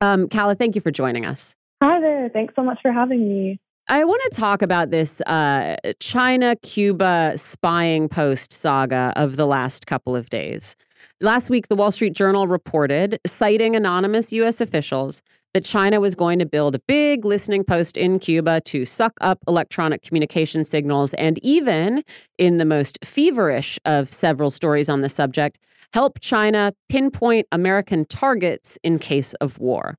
Um, 0.00 0.28
Calla, 0.28 0.54
thank 0.54 0.74
you 0.74 0.80
for 0.80 0.90
joining 0.90 1.24
us. 1.24 1.54
Hi 1.82 2.00
there. 2.00 2.28
Thanks 2.28 2.54
so 2.56 2.62
much 2.62 2.78
for 2.82 2.92
having 2.92 3.28
me. 3.28 3.60
I 3.86 4.04
want 4.04 4.22
to 4.30 4.40
talk 4.40 4.62
about 4.62 4.90
this 4.90 5.20
uh, 5.22 5.76
China 6.00 6.56
Cuba 6.56 7.34
spying 7.36 8.08
post 8.08 8.52
saga 8.52 9.12
of 9.14 9.36
the 9.36 9.46
last 9.46 9.86
couple 9.86 10.16
of 10.16 10.30
days. 10.30 10.74
Last 11.20 11.50
week, 11.50 11.68
the 11.68 11.76
Wall 11.76 11.92
Street 11.92 12.14
Journal 12.14 12.48
reported, 12.48 13.20
citing 13.26 13.76
anonymous 13.76 14.32
U.S. 14.32 14.62
officials, 14.62 15.20
that 15.52 15.64
China 15.66 16.00
was 16.00 16.14
going 16.14 16.38
to 16.38 16.46
build 16.46 16.74
a 16.74 16.80
big 16.80 17.26
listening 17.26 17.62
post 17.62 17.96
in 17.98 18.18
Cuba 18.18 18.62
to 18.62 18.86
suck 18.86 19.12
up 19.20 19.38
electronic 19.46 20.02
communication 20.02 20.64
signals 20.64 21.12
and 21.14 21.38
even, 21.44 22.02
in 22.38 22.56
the 22.56 22.64
most 22.64 22.98
feverish 23.04 23.78
of 23.84 24.12
several 24.12 24.50
stories 24.50 24.88
on 24.88 25.02
the 25.02 25.08
subject, 25.10 25.58
help 25.94 26.18
China 26.18 26.74
pinpoint 26.88 27.46
American 27.52 28.04
targets 28.04 28.76
in 28.82 28.98
case 28.98 29.32
of 29.34 29.60
war. 29.60 29.94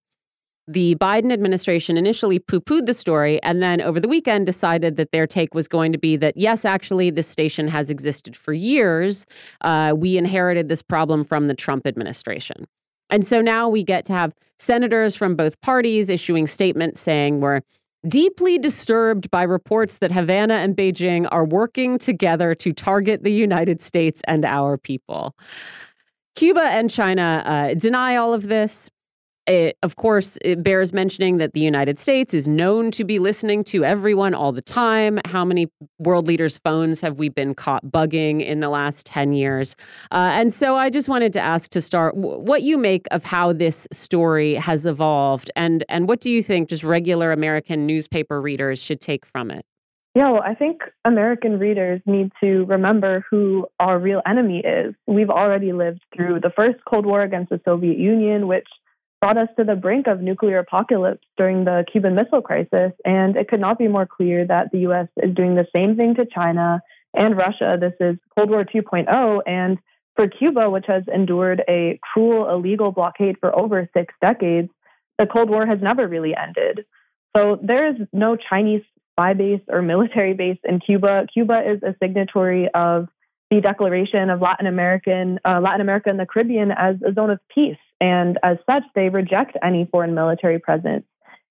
The 0.68 0.96
Biden 0.96 1.32
administration 1.32 1.96
initially 1.96 2.38
poo 2.38 2.60
pooed 2.60 2.86
the 2.86 2.94
story 2.94 3.42
and 3.44 3.64
then 3.64 3.80
over 3.80 4.02
the 4.02 4.10
weekend 4.10 4.46
decided 4.46 4.98
that 4.98 5.14
their 5.14 5.26
take 5.26 5.54
was 5.54 5.70
going 5.70 5.94
to 5.94 5.98
be 5.98 6.18
that, 6.18 6.36
yes, 6.36 6.66
actually, 6.66 7.12
this 7.12 7.30
station 7.30 7.70
has 7.70 7.90
existed 7.90 8.36
for 8.36 8.52
years. 8.52 9.26
Uh, 9.62 9.94
we 9.96 10.18
inherited 10.18 10.68
this 10.68 10.82
problem 10.82 11.24
from 11.24 11.48
the 11.48 11.54
Trump 11.54 11.88
administration. 11.88 12.66
And 13.10 13.26
so 13.26 13.40
now 13.40 13.70
we 13.70 13.82
get 13.82 14.04
to 14.06 14.14
have 14.14 14.34
senators 14.60 15.16
from 15.16 15.36
both 15.38 15.62
parties 15.62 16.10
issuing 16.10 16.46
statements 16.46 17.00
saying 17.00 17.40
we're 17.40 17.62
deeply 18.08 18.58
disturbed 18.58 19.30
by 19.32 19.44
reports 19.44 19.98
that 19.98 20.12
Havana 20.12 20.56
and 20.56 20.76
Beijing 20.76 21.28
are 21.32 21.46
working 21.46 21.98
together 21.98 22.56
to 22.56 22.72
target 22.72 23.24
the 23.24 23.32
United 23.32 23.82
States 23.82 24.22
and 24.28 24.46
our 24.46 24.78
people. 24.78 25.36
Cuba 26.36 26.64
and 26.64 26.90
China 26.90 27.44
uh, 27.46 27.74
deny 27.76 28.16
all 28.18 28.34
of 28.34 28.48
this. 28.48 28.90
It, 29.48 29.78
of 29.84 29.96
course, 29.96 30.38
it 30.42 30.64
bears 30.64 30.92
mentioning 30.92 31.38
that 31.38 31.54
the 31.54 31.60
United 31.60 32.00
States 32.00 32.34
is 32.34 32.48
known 32.48 32.90
to 32.92 33.04
be 33.04 33.20
listening 33.20 33.64
to 33.66 33.86
everyone 33.86 34.34
all 34.34 34.52
the 34.52 34.62
time. 34.62 35.20
How 35.26 35.46
many 35.46 35.68
world 36.00 36.28
leaders' 36.28 36.58
phones 36.58 37.00
have 37.02 37.20
we 37.20 37.30
been 37.30 37.54
caught 37.54 37.86
bugging 37.86 38.44
in 38.44 38.60
the 38.60 38.70
last 38.70 39.06
10 39.06 39.34
years? 39.34 39.76
Uh, 40.12 40.32
and 40.34 40.54
so 40.54 40.76
I 40.76 40.90
just 40.90 41.08
wanted 41.08 41.32
to 41.34 41.40
ask 41.40 41.70
to 41.72 41.82
start 41.82 42.16
what 42.16 42.64
you 42.64 42.78
make 42.78 43.06
of 43.12 43.24
how 43.24 43.54
this 43.54 43.88
story 43.92 44.56
has 44.56 44.86
evolved 44.86 45.52
and, 45.56 45.84
and 45.90 46.08
what 46.08 46.22
do 46.22 46.32
you 46.32 46.42
think 46.42 46.70
just 46.70 46.84
regular 46.84 47.32
American 47.32 47.86
newspaper 47.86 48.42
readers 48.42 48.82
should 48.82 49.00
take 49.00 49.26
from 49.26 49.52
it? 49.52 49.66
Yeah, 50.16 50.32
well, 50.32 50.44
I 50.44 50.56
think 50.56 50.82
American 51.04 51.60
readers 51.60 52.02
need 52.06 52.32
to 52.40 52.64
remember 52.66 53.26
who 53.30 53.68
our 53.82 54.00
real 54.00 54.22
enemy 54.26 54.60
is. 54.60 54.96
We've 55.06 55.30
already 55.30 55.74
lived 55.74 56.00
through 56.16 56.40
the 56.40 56.52
first 56.56 56.80
Cold 56.90 57.06
War 57.06 57.22
against 57.22 57.50
the 57.50 57.60
Soviet 57.66 57.98
Union, 57.98 58.48
which 58.48 58.68
brought 59.22 59.38
us 59.38 59.50
to 59.58 59.64
the 59.64 59.76
brink 59.76 60.08
of 60.08 60.22
nuclear 60.22 60.60
apocalypse 60.60 61.26
during 61.38 61.66
the 61.66 61.86
Cuban 61.92 62.16
Missile 62.16 62.42
Crisis. 62.42 62.92
And 63.04 63.36
it 63.36 63.48
could 63.48 63.60
not 63.60 63.78
be 63.78 63.88
more 63.88 64.06
clear 64.06 64.46
that 64.46 64.72
the 64.72 64.80
US 64.80 65.08
is 65.22 65.34
doing 65.36 65.56
the 65.56 65.68
same 65.74 65.96
thing 65.96 66.16
to 66.16 66.26
China 66.26 66.82
and 67.14 67.38
Russia. 67.38 67.78
This 67.80 67.94
is 68.00 68.18
Cold 68.36 68.50
War 68.50 68.66
2.0. 68.66 69.42
And 69.48 69.78
for 70.16 70.28
Cuba, 70.28 70.70
which 70.70 70.86
has 70.88 71.04
endured 71.14 71.64
a 71.68 72.00
cruel, 72.14 72.50
illegal 72.50 72.92
blockade 72.92 73.38
for 73.40 73.58
over 73.58 73.90
six 73.96 74.14
decades, 74.22 74.70
the 75.18 75.26
Cold 75.26 75.50
War 75.50 75.66
has 75.66 75.80
never 75.82 76.08
really 76.08 76.36
ended. 76.36 76.86
So 77.36 77.60
there 77.62 77.90
is 77.90 77.96
no 78.14 78.38
Chinese 78.38 78.84
spy 79.12 79.34
base 79.34 79.62
or 79.70 79.82
military 79.82 80.34
base 80.34 80.60
in 80.64 80.80
Cuba. 80.80 81.28
Cuba 81.34 81.62
is 81.70 81.82
a 81.84 81.96
signatory 82.02 82.70
of 82.74 83.08
the 83.52 83.62
Declaration 83.62 84.30
of 84.30 84.42
Latin 84.42 84.68
American 84.68 85.40
uh, 85.46 85.60
Latin 85.62 85.82
America 85.82 86.10
and 86.10 86.20
the 86.20 86.26
Caribbean 86.26 86.72
as 86.72 86.96
a 87.08 87.14
zone 87.14 87.30
of 87.30 87.40
peace, 87.54 87.78
and 88.02 88.40
as 88.44 88.58
such, 88.66 88.84
they 88.96 89.10
reject 89.10 89.58
any 89.64 89.88
foreign 89.92 90.14
military 90.14 90.60
presence 90.60 91.06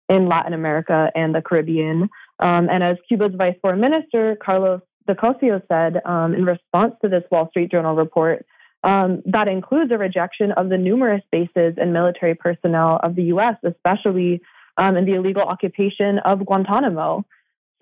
in 0.08 0.28
Latin 0.28 0.52
America 0.52 1.10
and 1.14 1.34
the 1.34 1.40
Caribbean. 1.40 2.08
Um, 2.40 2.68
and 2.68 2.82
as 2.82 2.96
Cuba's 3.08 3.34
Vice 3.36 3.56
Foreign 3.62 3.80
Minister 3.80 4.36
Carlos 4.44 4.80
de 5.06 5.14
Cossío 5.14 5.62
said 5.68 6.02
um, 6.04 6.34
in 6.34 6.44
response 6.44 6.94
to 7.02 7.08
this 7.08 7.22
Wall 7.30 7.48
Street 7.50 7.70
Journal 7.70 7.94
report, 7.94 8.44
um, 8.82 9.22
that 9.24 9.48
includes 9.48 9.90
a 9.92 9.98
rejection 9.98 10.52
of 10.52 10.68
the 10.68 10.76
numerous 10.76 11.22
bases 11.32 11.74
and 11.78 11.92
military 11.92 12.34
personnel 12.34 13.00
of 13.02 13.14
the 13.16 13.24
U.S., 13.24 13.56
especially 13.64 14.42
um, 14.76 14.96
in 14.96 15.06
the 15.06 15.14
illegal 15.14 15.42
occupation 15.42 16.18
of 16.24 16.44
Guantanamo. 16.44 17.24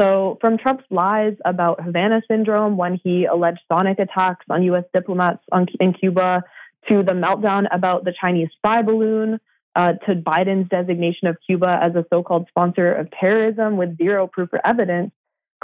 So, 0.03 0.37
from 0.41 0.59
Trump's 0.59 0.83
lies 0.91 1.35
about 1.45 1.81
Havana 1.81 2.23
syndrome 2.27 2.77
when 2.77 3.01
he 3.05 3.25
alleged 3.25 3.61
sonic 3.69 4.01
attacks 4.01 4.45
on 4.51 4.65
U.S. 4.65 4.83
diplomats 4.93 5.45
on, 5.53 5.69
in 5.79 5.93
Cuba, 5.93 6.43
to 6.89 7.05
the 7.05 7.13
meltdown 7.13 7.67
about 7.71 8.05
the 8.05 8.13
Chinese 8.21 8.49
spy 8.57 8.83
balloon, 8.83 9.39
uh, 9.77 9.93
to 10.07 10.17
Biden's 10.17 10.69
designation 10.69 11.29
of 11.29 11.37
Cuba 11.47 11.79
as 11.81 11.95
a 11.95 12.05
so 12.11 12.25
called 12.25 12.49
sponsor 12.49 12.93
of 12.93 13.13
terrorism 13.13 13.77
with 13.77 13.97
zero 13.97 14.27
proof 14.27 14.49
or 14.53 14.61
evidence, 14.67 15.13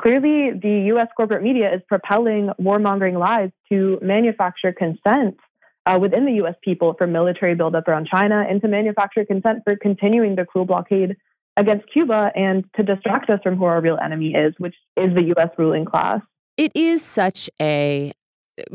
clearly 0.00 0.56
the 0.56 0.84
U.S. 0.92 1.08
corporate 1.16 1.42
media 1.42 1.74
is 1.74 1.82
propelling 1.88 2.50
warmongering 2.60 3.18
lies 3.18 3.50
to 3.70 3.98
manufacture 4.00 4.72
consent 4.72 5.36
uh, 5.84 5.98
within 6.00 6.26
the 6.26 6.34
U.S. 6.34 6.54
people 6.62 6.94
for 6.96 7.08
military 7.08 7.56
buildup 7.56 7.88
around 7.88 8.06
China 8.06 8.46
and 8.48 8.62
to 8.62 8.68
manufacture 8.68 9.24
consent 9.24 9.64
for 9.64 9.74
continuing 9.74 10.36
the 10.36 10.44
cruel 10.44 10.64
blockade 10.64 11.16
against 11.58 11.92
Cuba 11.92 12.30
and 12.34 12.64
to 12.76 12.82
distract 12.82 13.28
us 13.28 13.40
from 13.42 13.56
who 13.56 13.64
our 13.64 13.80
real 13.80 13.98
enemy 14.02 14.34
is, 14.34 14.54
which 14.58 14.74
is 14.96 15.14
the 15.14 15.34
US 15.36 15.50
ruling 15.58 15.84
class. 15.84 16.20
It 16.56 16.72
is 16.74 17.02
such 17.02 17.50
a 17.60 18.12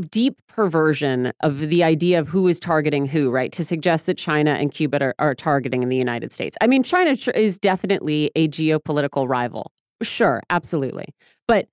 deep 0.10 0.36
perversion 0.48 1.34
of 1.42 1.70
the 1.70 1.84
idea 1.84 2.20
of 2.20 2.30
who 2.30 2.48
is 2.48 2.60
targeting 2.60 3.06
who, 3.06 3.30
right? 3.30 3.52
To 3.54 3.64
suggest 3.64 4.06
that 4.06 4.18
China 4.18 4.52
and 4.52 4.72
Cuba 4.72 5.02
are, 5.02 5.16
are 5.20 5.36
targeting 5.36 5.88
the 5.90 5.98
United 5.98 6.32
States. 6.32 6.58
I 6.62 6.68
mean, 6.68 6.84
China 6.84 7.16
is 7.36 7.60
definitely 7.60 8.32
a 8.36 8.48
geopolitical 8.48 9.28
rival. 9.28 9.72
Sure, 10.02 10.42
absolutely. 10.50 11.06
But 11.48 11.68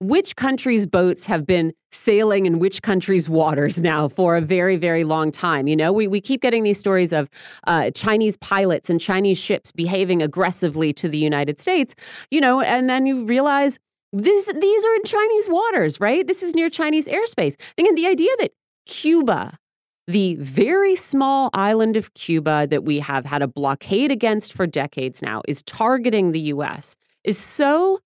which 0.00 0.34
country's 0.34 0.86
boats 0.86 1.26
have 1.26 1.46
been 1.46 1.72
sailing 1.92 2.46
in 2.46 2.58
which 2.58 2.80
country's 2.82 3.28
waters 3.28 3.80
now 3.80 4.08
for 4.08 4.36
a 4.36 4.40
very, 4.40 4.76
very 4.76 5.04
long 5.04 5.30
time. 5.30 5.68
You 5.68 5.76
know, 5.76 5.92
we, 5.92 6.08
we 6.08 6.20
keep 6.20 6.40
getting 6.40 6.62
these 6.62 6.78
stories 6.78 7.12
of 7.12 7.28
uh, 7.66 7.90
Chinese 7.90 8.36
pilots 8.38 8.88
and 8.88 9.00
Chinese 9.00 9.38
ships 9.38 9.70
behaving 9.70 10.22
aggressively 10.22 10.92
to 10.94 11.08
the 11.08 11.18
United 11.18 11.60
States, 11.60 11.94
you 12.30 12.40
know, 12.40 12.60
and 12.62 12.88
then 12.88 13.06
you 13.06 13.24
realize 13.26 13.78
this, 14.12 14.46
these 14.46 14.84
are 14.84 14.94
in 14.94 15.04
Chinese 15.04 15.48
waters, 15.48 16.00
right? 16.00 16.26
This 16.26 16.42
is 16.42 16.54
near 16.54 16.70
Chinese 16.70 17.06
airspace. 17.06 17.56
Again, 17.76 17.94
the 17.94 18.06
idea 18.06 18.30
that 18.38 18.52
Cuba, 18.86 19.58
the 20.06 20.34
very 20.36 20.96
small 20.96 21.50
island 21.52 21.96
of 21.96 22.14
Cuba 22.14 22.66
that 22.68 22.84
we 22.84 23.00
have 23.00 23.26
had 23.26 23.42
a 23.42 23.46
blockade 23.46 24.10
against 24.10 24.54
for 24.54 24.66
decades 24.66 25.20
now, 25.22 25.42
is 25.46 25.62
targeting 25.62 26.32
the 26.32 26.40
US 26.40 26.96
is 27.22 27.38
so 27.38 28.00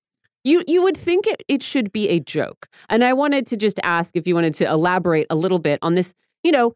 you 0.45 0.63
you 0.67 0.83
would 0.83 0.97
think 0.97 1.27
it, 1.27 1.43
it 1.49 1.63
should 1.63 1.93
be 1.93 2.09
a 2.09 2.21
joke. 2.21 2.69
And 2.89 3.03
I 3.03 3.13
wanted 3.13 3.47
to 3.49 3.57
just 3.57 3.81
ask 3.83 4.15
if 4.15 4.27
you 4.27 4.35
wanted 4.35 4.55
to 4.55 4.69
elaborate 4.69 5.27
a 5.31 5.35
little 5.35 5.59
bit 5.59 5.79
on 5.83 5.95
this, 5.95 6.15
you 6.43 6.53
know, 6.53 6.75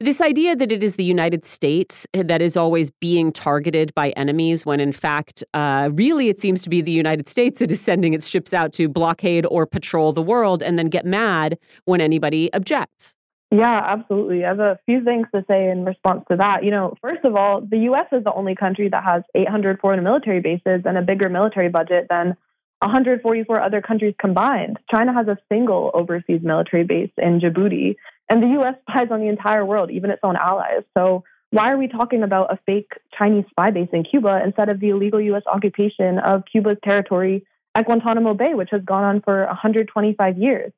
this 0.00 0.20
idea 0.20 0.54
that 0.54 0.70
it 0.70 0.84
is 0.84 0.94
the 0.94 1.04
United 1.04 1.44
States 1.44 2.06
that 2.12 2.40
is 2.40 2.56
always 2.56 2.90
being 3.00 3.32
targeted 3.32 3.92
by 3.94 4.10
enemies, 4.10 4.64
when 4.64 4.78
in 4.78 4.92
fact, 4.92 5.42
uh, 5.54 5.90
really 5.92 6.28
it 6.28 6.38
seems 6.38 6.62
to 6.62 6.70
be 6.70 6.80
the 6.80 6.92
United 6.92 7.28
States 7.28 7.58
that 7.58 7.70
is 7.72 7.80
sending 7.80 8.14
its 8.14 8.28
ships 8.28 8.54
out 8.54 8.72
to 8.74 8.88
blockade 8.88 9.44
or 9.50 9.66
patrol 9.66 10.12
the 10.12 10.22
world 10.22 10.62
and 10.62 10.78
then 10.78 10.86
get 10.86 11.04
mad 11.04 11.58
when 11.84 12.00
anybody 12.00 12.48
objects. 12.54 13.16
Yeah, 13.50 13.80
absolutely. 13.84 14.44
I 14.44 14.48
have 14.48 14.60
a 14.60 14.78
few 14.84 15.02
things 15.02 15.26
to 15.34 15.42
say 15.48 15.68
in 15.70 15.84
response 15.84 16.22
to 16.30 16.36
that. 16.36 16.64
You 16.64 16.70
know, 16.70 16.94
first 17.00 17.24
of 17.24 17.34
all, 17.34 17.62
the 17.62 17.78
US 17.90 18.06
is 18.12 18.22
the 18.22 18.32
only 18.32 18.54
country 18.54 18.88
that 18.90 19.02
has 19.02 19.22
800 19.34 19.80
foreign 19.80 20.04
military 20.04 20.40
bases 20.40 20.82
and 20.84 20.96
a 20.96 21.02
bigger 21.02 21.28
military 21.28 21.70
budget 21.70 22.06
than 22.08 22.36
144 22.80 23.60
other 23.60 23.80
countries 23.80 24.14
combined. 24.20 24.78
China 24.90 25.12
has 25.12 25.26
a 25.26 25.38
single 25.48 25.90
overseas 25.94 26.40
military 26.42 26.84
base 26.84 27.10
in 27.18 27.40
Djibouti, 27.40 27.96
and 28.28 28.42
the 28.42 28.60
US 28.60 28.74
spies 28.88 29.08
on 29.10 29.20
the 29.20 29.28
entire 29.28 29.64
world, 29.64 29.90
even 29.90 30.10
its 30.10 30.20
own 30.22 30.36
allies. 30.36 30.82
So, 30.96 31.24
why 31.50 31.72
are 31.72 31.78
we 31.78 31.88
talking 31.88 32.22
about 32.22 32.52
a 32.52 32.58
fake 32.66 32.92
Chinese 33.16 33.46
spy 33.50 33.70
base 33.70 33.88
in 33.92 34.04
Cuba 34.04 34.42
instead 34.44 34.68
of 34.68 34.80
the 34.80 34.90
illegal 34.90 35.20
US 35.20 35.42
occupation 35.46 36.18
of 36.18 36.42
Cuba's 36.50 36.76
territory 36.84 37.46
at 37.74 37.86
Guantanamo 37.86 38.34
Bay, 38.34 38.52
which 38.54 38.68
has 38.70 38.82
gone 38.84 39.02
on 39.02 39.22
for 39.22 39.46
125 39.46 40.36
years? 40.36 40.72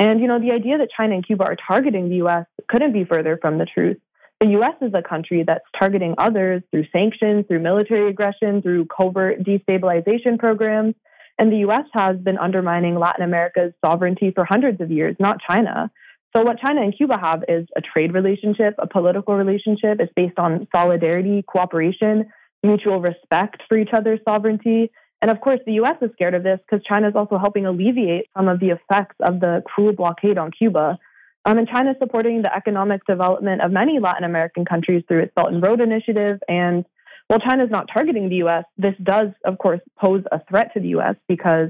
And, 0.00 0.20
you 0.20 0.26
know, 0.26 0.40
the 0.40 0.50
idea 0.50 0.78
that 0.78 0.88
China 0.96 1.14
and 1.14 1.24
Cuba 1.24 1.44
are 1.44 1.56
targeting 1.56 2.08
the 2.08 2.16
US 2.26 2.46
couldn't 2.68 2.92
be 2.92 3.04
further 3.04 3.38
from 3.40 3.58
the 3.58 3.66
truth. 3.66 3.98
The 4.40 4.48
US 4.58 4.74
is 4.80 4.92
a 4.94 5.02
country 5.02 5.44
that's 5.46 5.64
targeting 5.78 6.14
others 6.16 6.62
through 6.70 6.86
sanctions, 6.90 7.44
through 7.46 7.60
military 7.60 8.08
aggression, 8.08 8.62
through 8.62 8.86
covert 8.86 9.44
destabilization 9.44 10.38
programs. 10.38 10.94
And 11.40 11.50
the 11.50 11.66
US 11.68 11.86
has 11.94 12.18
been 12.18 12.36
undermining 12.36 12.98
Latin 12.98 13.24
America's 13.24 13.72
sovereignty 13.82 14.30
for 14.32 14.44
hundreds 14.44 14.78
of 14.82 14.90
years, 14.90 15.16
not 15.18 15.38
China. 15.40 15.90
So, 16.36 16.42
what 16.42 16.60
China 16.60 16.82
and 16.82 16.94
Cuba 16.94 17.16
have 17.18 17.42
is 17.48 17.66
a 17.74 17.80
trade 17.80 18.12
relationship, 18.12 18.74
a 18.78 18.86
political 18.86 19.34
relationship. 19.34 19.98
It's 20.00 20.12
based 20.14 20.38
on 20.38 20.68
solidarity, 20.70 21.42
cooperation, 21.42 22.30
mutual 22.62 23.00
respect 23.00 23.62
for 23.68 23.78
each 23.78 23.88
other's 23.94 24.20
sovereignty. 24.28 24.92
And 25.22 25.30
of 25.30 25.40
course, 25.40 25.60
the 25.64 25.72
US 25.80 25.96
is 26.02 26.10
scared 26.12 26.34
of 26.34 26.42
this 26.42 26.60
because 26.60 26.84
China 26.84 27.08
is 27.08 27.16
also 27.16 27.38
helping 27.38 27.64
alleviate 27.64 28.26
some 28.36 28.46
of 28.46 28.60
the 28.60 28.68
effects 28.68 29.16
of 29.20 29.40
the 29.40 29.62
cruel 29.64 29.94
blockade 29.94 30.36
on 30.36 30.50
Cuba. 30.50 30.98
Um, 31.46 31.56
and 31.56 31.66
China 31.66 31.92
is 31.92 31.96
supporting 31.98 32.42
the 32.42 32.54
economic 32.54 33.06
development 33.06 33.62
of 33.62 33.72
many 33.72 33.98
Latin 33.98 34.24
American 34.24 34.66
countries 34.66 35.04
through 35.08 35.20
its 35.20 35.32
Belt 35.34 35.52
and 35.52 35.62
Road 35.62 35.80
Initiative. 35.80 36.38
And 36.48 36.84
while 37.30 37.38
China 37.38 37.62
is 37.62 37.70
not 37.70 37.86
targeting 37.92 38.28
the 38.28 38.42
US, 38.46 38.64
this 38.76 38.96
does, 39.00 39.28
of 39.44 39.58
course, 39.58 39.78
pose 39.96 40.24
a 40.32 40.40
threat 40.48 40.74
to 40.74 40.80
the 40.80 40.88
US 40.98 41.14
because 41.28 41.68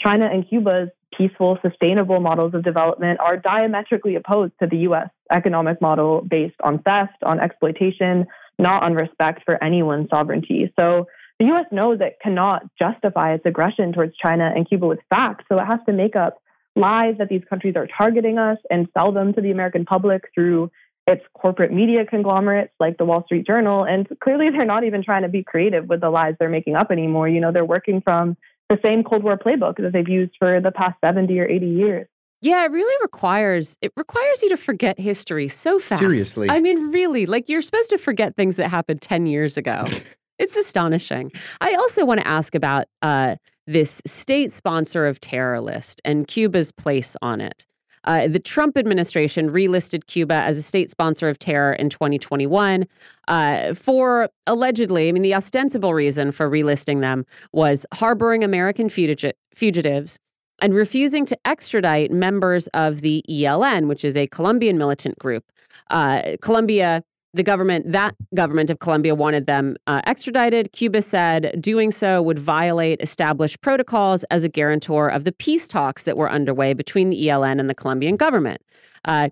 China 0.00 0.26
and 0.26 0.44
Cuba's 0.48 0.88
peaceful, 1.16 1.58
sustainable 1.62 2.18
models 2.18 2.54
of 2.54 2.64
development 2.64 3.20
are 3.20 3.36
diametrically 3.36 4.16
opposed 4.16 4.54
to 4.60 4.66
the 4.66 4.78
US 4.78 5.08
economic 5.30 5.80
model 5.80 6.26
based 6.28 6.56
on 6.64 6.80
theft, 6.80 7.22
on 7.22 7.38
exploitation, 7.38 8.26
not 8.58 8.82
on 8.82 8.94
respect 8.94 9.42
for 9.44 9.62
anyone's 9.62 10.10
sovereignty. 10.10 10.72
So 10.74 11.06
the 11.38 11.46
US 11.52 11.66
knows 11.70 11.98
it 12.00 12.16
cannot 12.20 12.64
justify 12.76 13.34
its 13.34 13.46
aggression 13.46 13.92
towards 13.92 14.16
China 14.16 14.52
and 14.56 14.68
Cuba 14.68 14.88
with 14.88 14.98
facts. 15.08 15.44
So 15.48 15.60
it 15.60 15.66
has 15.66 15.78
to 15.86 15.92
make 15.92 16.16
up 16.16 16.42
lies 16.74 17.14
that 17.18 17.28
these 17.28 17.42
countries 17.48 17.76
are 17.76 17.86
targeting 17.86 18.38
us 18.38 18.58
and 18.70 18.88
sell 18.92 19.12
them 19.12 19.32
to 19.34 19.40
the 19.40 19.52
American 19.52 19.84
public 19.84 20.24
through 20.34 20.68
its 21.06 21.22
corporate 21.34 21.72
media 21.72 22.04
conglomerates 22.04 22.72
like 22.80 22.98
the 22.98 23.04
Wall 23.04 23.22
Street 23.24 23.46
Journal. 23.46 23.84
And 23.84 24.08
clearly, 24.20 24.50
they're 24.50 24.64
not 24.64 24.84
even 24.84 25.04
trying 25.04 25.22
to 25.22 25.28
be 25.28 25.42
creative 25.42 25.88
with 25.88 26.00
the 26.00 26.10
lies 26.10 26.34
they're 26.38 26.48
making 26.48 26.76
up 26.76 26.90
anymore. 26.90 27.28
You 27.28 27.40
know, 27.40 27.52
they're 27.52 27.64
working 27.64 28.00
from 28.00 28.36
the 28.68 28.78
same 28.82 29.04
Cold 29.04 29.22
War 29.22 29.38
playbook 29.38 29.76
that 29.76 29.92
they've 29.92 30.08
used 30.08 30.32
for 30.38 30.60
the 30.60 30.72
past 30.72 30.96
70 31.04 31.38
or 31.38 31.48
80 31.48 31.66
years. 31.66 32.08
Yeah, 32.42 32.64
it 32.64 32.70
really 32.70 32.94
requires 33.02 33.76
it 33.80 33.92
requires 33.96 34.42
you 34.42 34.50
to 34.50 34.56
forget 34.56 35.00
history 35.00 35.48
so 35.48 35.78
fast. 35.78 36.00
Seriously. 36.00 36.50
I 36.50 36.60
mean, 36.60 36.92
really, 36.92 37.26
like 37.26 37.48
you're 37.48 37.62
supposed 37.62 37.90
to 37.90 37.98
forget 37.98 38.36
things 38.36 38.56
that 38.56 38.68
happened 38.68 39.00
10 39.00 39.26
years 39.26 39.56
ago. 39.56 39.84
It's 40.38 40.54
astonishing. 40.54 41.32
I 41.62 41.74
also 41.76 42.04
want 42.04 42.20
to 42.20 42.26
ask 42.26 42.54
about 42.54 42.88
uh, 43.00 43.36
this 43.66 44.02
state 44.06 44.52
sponsor 44.52 45.06
of 45.06 45.20
terror 45.20 45.60
list 45.60 46.00
and 46.04 46.28
Cuba's 46.28 46.72
place 46.72 47.16
on 47.22 47.40
it. 47.40 47.64
Uh, 48.06 48.28
the 48.28 48.38
Trump 48.38 48.76
administration 48.76 49.50
relisted 49.50 50.06
Cuba 50.06 50.34
as 50.34 50.56
a 50.56 50.62
state 50.62 50.90
sponsor 50.90 51.28
of 51.28 51.38
terror 51.38 51.72
in 51.72 51.90
2021 51.90 52.86
uh, 53.28 53.74
for 53.74 54.28
allegedly, 54.46 55.08
I 55.08 55.12
mean, 55.12 55.22
the 55.22 55.34
ostensible 55.34 55.92
reason 55.92 56.32
for 56.32 56.48
relisting 56.48 57.00
them 57.00 57.26
was 57.52 57.84
harboring 57.92 58.44
American 58.44 58.88
fugi- 58.88 59.32
fugitives 59.54 60.18
and 60.60 60.74
refusing 60.74 61.26
to 61.26 61.38
extradite 61.44 62.10
members 62.10 62.66
of 62.68 63.00
the 63.00 63.22
ELN, 63.28 63.88
which 63.88 64.04
is 64.04 64.16
a 64.16 64.26
Colombian 64.28 64.78
militant 64.78 65.18
group. 65.18 65.44
Uh, 65.90 66.36
Colombia 66.40 67.02
the 67.36 67.42
government, 67.42 67.92
that 67.92 68.14
government 68.34 68.70
of 68.70 68.78
Colombia, 68.78 69.14
wanted 69.14 69.46
them 69.46 69.76
uh, 69.86 70.00
extradited. 70.06 70.72
Cuba 70.72 71.02
said 71.02 71.60
doing 71.60 71.90
so 71.90 72.20
would 72.22 72.38
violate 72.38 73.00
established 73.00 73.60
protocols 73.60 74.24
as 74.24 74.42
a 74.42 74.48
guarantor 74.48 75.08
of 75.08 75.24
the 75.24 75.32
peace 75.32 75.68
talks 75.68 76.02
that 76.04 76.16
were 76.16 76.30
underway 76.30 76.72
between 76.74 77.10
the 77.10 77.26
ELN 77.26 77.60
and 77.60 77.70
the 77.70 77.74
Colombian 77.74 78.16
government. 78.16 78.60
Uh, 79.04 79.28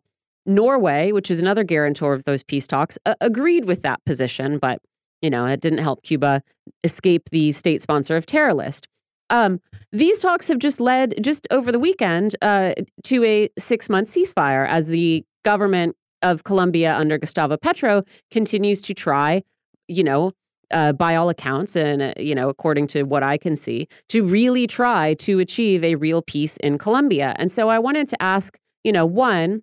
Norway, 0.47 1.11
which 1.13 1.31
is 1.31 1.41
another 1.41 1.65
guarantor 1.65 2.13
of 2.13 2.25
those 2.25 2.43
peace 2.43 2.67
talks, 2.67 2.99
uh, 3.07 3.15
agreed 3.21 3.65
with 3.65 3.83
that 3.83 4.05
position, 4.05 4.59
but 4.59 4.81
you 5.23 5.31
know 5.31 5.47
it 5.47 5.61
didn't 5.61 5.79
help 5.79 6.03
Cuba 6.03 6.43
escape 6.85 7.31
the 7.31 7.53
state 7.53 7.81
sponsor 7.81 8.17
of 8.17 8.27
terror 8.27 8.55
list. 8.55 8.87
Um, 9.31 9.61
these 9.91 10.21
talks 10.21 10.49
have 10.49 10.59
just 10.59 10.81
led, 10.81 11.15
just 11.23 11.47
over 11.51 11.73
the 11.73 11.79
weekend, 11.79 12.37
uh, 12.43 12.75
to 13.05 13.25
a 13.25 13.49
six 13.59 13.89
month 13.89 14.09
ceasefire 14.09 14.69
as 14.69 14.89
the 14.89 15.25
government 15.45 15.97
of 16.25 16.43
Colombia 16.43 16.97
under 16.97 17.19
Gustavo 17.19 17.57
Petro 17.57 18.03
continues 18.33 18.81
to 18.83 18.95
try, 18.95 19.45
you 19.87 20.03
know, 20.03 20.33
uh, 20.71 20.93
by 20.93 21.15
all 21.15 21.29
accounts, 21.29 21.77
and 21.77 22.03
uh, 22.03 22.13
you 22.17 22.35
know, 22.35 22.49
according 22.49 22.87
to 22.89 23.05
what 23.05 23.23
I 23.23 23.37
can 23.37 23.55
see, 23.55 23.87
to 24.09 24.25
really 24.25 24.67
try 24.67 25.15
to 25.15 25.39
achieve 25.39 25.85
a 25.85 25.95
real 25.95 26.23
peace 26.23 26.57
in 26.57 26.79
Colombia. 26.79 27.37
And 27.39 27.53
so 27.53 27.69
I 27.69 27.79
wanted 27.79 28.09
to 28.09 28.23
ask, 28.23 28.59
you 28.83 28.91
know, 28.91 29.07
one 29.07 29.63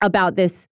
about 0.00 0.34
this 0.34 0.66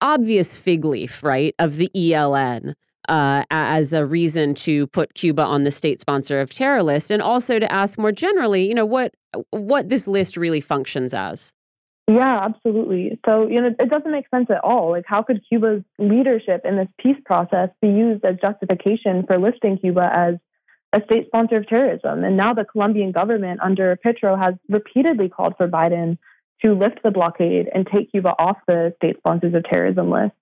obvious 0.00 0.56
fig 0.56 0.84
leaf, 0.84 1.22
right, 1.22 1.54
of 1.58 1.76
the 1.76 1.90
ELN. 1.94 2.74
Uh, 3.08 3.42
as 3.50 3.92
a 3.92 4.06
reason 4.06 4.54
to 4.54 4.86
put 4.88 5.14
Cuba 5.14 5.42
on 5.42 5.64
the 5.64 5.70
state 5.70 6.00
sponsor 6.00 6.40
of 6.40 6.52
terror 6.52 6.82
list, 6.82 7.10
and 7.10 7.20
also 7.20 7.58
to 7.58 7.72
ask 7.72 7.98
more 7.98 8.12
generally, 8.12 8.68
you 8.68 8.74
know, 8.74 8.84
what 8.84 9.14
what 9.50 9.88
this 9.88 10.06
list 10.06 10.36
really 10.36 10.60
functions 10.60 11.12
as. 11.12 11.52
Yeah, 12.10 12.40
absolutely. 12.44 13.20
So, 13.24 13.46
you 13.46 13.60
know, 13.60 13.68
it 13.78 13.88
doesn't 13.88 14.10
make 14.10 14.28
sense 14.30 14.50
at 14.50 14.64
all. 14.64 14.90
Like, 14.90 15.04
how 15.06 15.22
could 15.22 15.42
Cuba's 15.48 15.84
leadership 16.00 16.62
in 16.64 16.76
this 16.76 16.88
peace 16.98 17.18
process 17.24 17.68
be 17.80 17.86
used 17.86 18.24
as 18.24 18.34
justification 18.42 19.24
for 19.26 19.38
listing 19.38 19.78
Cuba 19.78 20.10
as 20.12 20.34
a 20.92 21.04
state 21.04 21.26
sponsor 21.26 21.58
of 21.58 21.68
terrorism? 21.68 22.24
And 22.24 22.36
now 22.36 22.52
the 22.52 22.64
Colombian 22.64 23.12
government 23.12 23.60
under 23.62 23.94
Petro 23.94 24.34
has 24.36 24.54
repeatedly 24.68 25.28
called 25.28 25.54
for 25.56 25.68
Biden 25.68 26.18
to 26.62 26.74
lift 26.74 27.00
the 27.04 27.12
blockade 27.12 27.68
and 27.72 27.86
take 27.86 28.10
Cuba 28.10 28.30
off 28.40 28.56
the 28.66 28.92
state 28.96 29.18
sponsors 29.18 29.54
of 29.54 29.62
terrorism 29.62 30.10
list. 30.10 30.34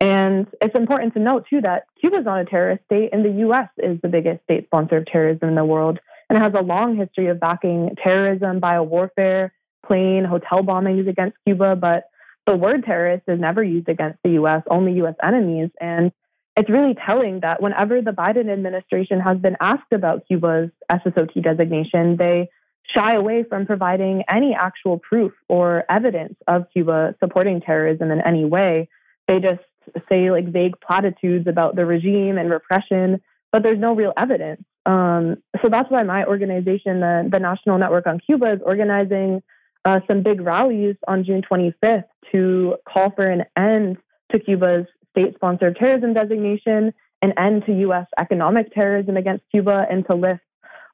And 0.00 0.46
it's 0.62 0.74
important 0.74 1.12
to 1.14 1.20
note, 1.20 1.44
too, 1.50 1.60
that 1.60 1.84
Cuba 2.00 2.20
is 2.20 2.24
not 2.24 2.40
a 2.40 2.46
terrorist 2.46 2.82
state, 2.86 3.10
and 3.12 3.22
the 3.22 3.40
U.S. 3.40 3.68
is 3.76 4.00
the 4.00 4.08
biggest 4.08 4.42
state 4.44 4.66
sponsor 4.66 4.96
of 4.96 5.06
terrorism 5.06 5.50
in 5.50 5.54
the 5.54 5.66
world 5.66 5.98
and 6.30 6.42
has 6.42 6.54
a 6.54 6.62
long 6.62 6.96
history 6.96 7.26
of 7.26 7.38
backing 7.38 7.94
terrorism, 8.02 8.58
biowarfare, 8.58 9.50
plane, 9.86 10.24
hotel 10.24 10.62
bombings 10.62 11.08
against 11.08 11.36
Cuba, 11.46 11.76
but 11.76 12.04
the 12.46 12.56
word 12.56 12.84
terrorist 12.84 13.24
is 13.28 13.40
never 13.40 13.62
used 13.62 13.88
against 13.88 14.18
the 14.22 14.30
US, 14.42 14.62
only 14.70 14.92
US 15.04 15.14
enemies. 15.22 15.70
And 15.80 16.12
it's 16.56 16.70
really 16.70 16.94
telling 16.94 17.40
that 17.40 17.60
whenever 17.62 18.00
the 18.00 18.12
Biden 18.12 18.52
administration 18.52 19.20
has 19.20 19.38
been 19.38 19.56
asked 19.60 19.92
about 19.92 20.26
Cuba's 20.26 20.70
SSOT 20.90 21.42
designation, 21.42 22.16
they 22.16 22.48
shy 22.94 23.14
away 23.14 23.44
from 23.48 23.66
providing 23.66 24.22
any 24.28 24.54
actual 24.54 24.98
proof 24.98 25.32
or 25.48 25.84
evidence 25.88 26.36
of 26.46 26.66
Cuba 26.72 27.14
supporting 27.18 27.60
terrorism 27.60 28.10
in 28.10 28.20
any 28.20 28.44
way. 28.44 28.88
They 29.26 29.40
just 29.40 29.62
say 30.08 30.30
like 30.30 30.52
vague 30.52 30.74
platitudes 30.80 31.46
about 31.46 31.76
the 31.76 31.86
regime 31.86 32.38
and 32.38 32.50
repression, 32.50 33.20
but 33.52 33.62
there's 33.62 33.78
no 33.78 33.94
real 33.94 34.12
evidence. 34.16 34.62
Um, 34.86 35.38
so 35.62 35.68
that's 35.70 35.90
why 35.90 36.02
my 36.02 36.24
organization, 36.24 37.00
the, 37.00 37.26
the 37.30 37.38
National 37.38 37.78
Network 37.78 38.06
on 38.06 38.20
Cuba, 38.20 38.52
is 38.52 38.60
organizing 38.64 39.42
uh, 39.84 40.00
some 40.06 40.22
big 40.22 40.40
rallies 40.40 40.96
on 41.06 41.24
June 41.24 41.42
25th 41.42 42.04
to 42.32 42.76
call 42.88 43.12
for 43.14 43.28
an 43.28 43.44
end 43.56 43.98
to 44.32 44.38
Cuba's 44.38 44.86
state 45.10 45.34
sponsored 45.34 45.76
terrorism 45.76 46.14
designation, 46.14 46.92
an 47.22 47.32
end 47.38 47.64
to 47.66 47.72
U.S. 47.80 48.06
economic 48.18 48.72
terrorism 48.72 49.16
against 49.16 49.44
Cuba, 49.50 49.86
and 49.90 50.04
to 50.06 50.14
lift 50.14 50.40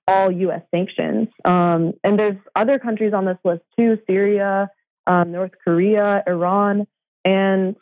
all 0.07 0.31
U.S. 0.31 0.63
sanctions. 0.71 1.29
Um, 1.45 1.95
and 2.03 2.19
there's 2.19 2.37
other 2.57 2.79
countries 2.79 3.13
on 3.15 3.25
this 3.25 3.39
list 3.45 3.63
too 3.79 3.99
Syria, 4.07 4.71
um, 5.07 5.33
North 5.33 5.53
Korea, 5.65 6.23
Iran. 6.27 6.87
And 7.25 7.77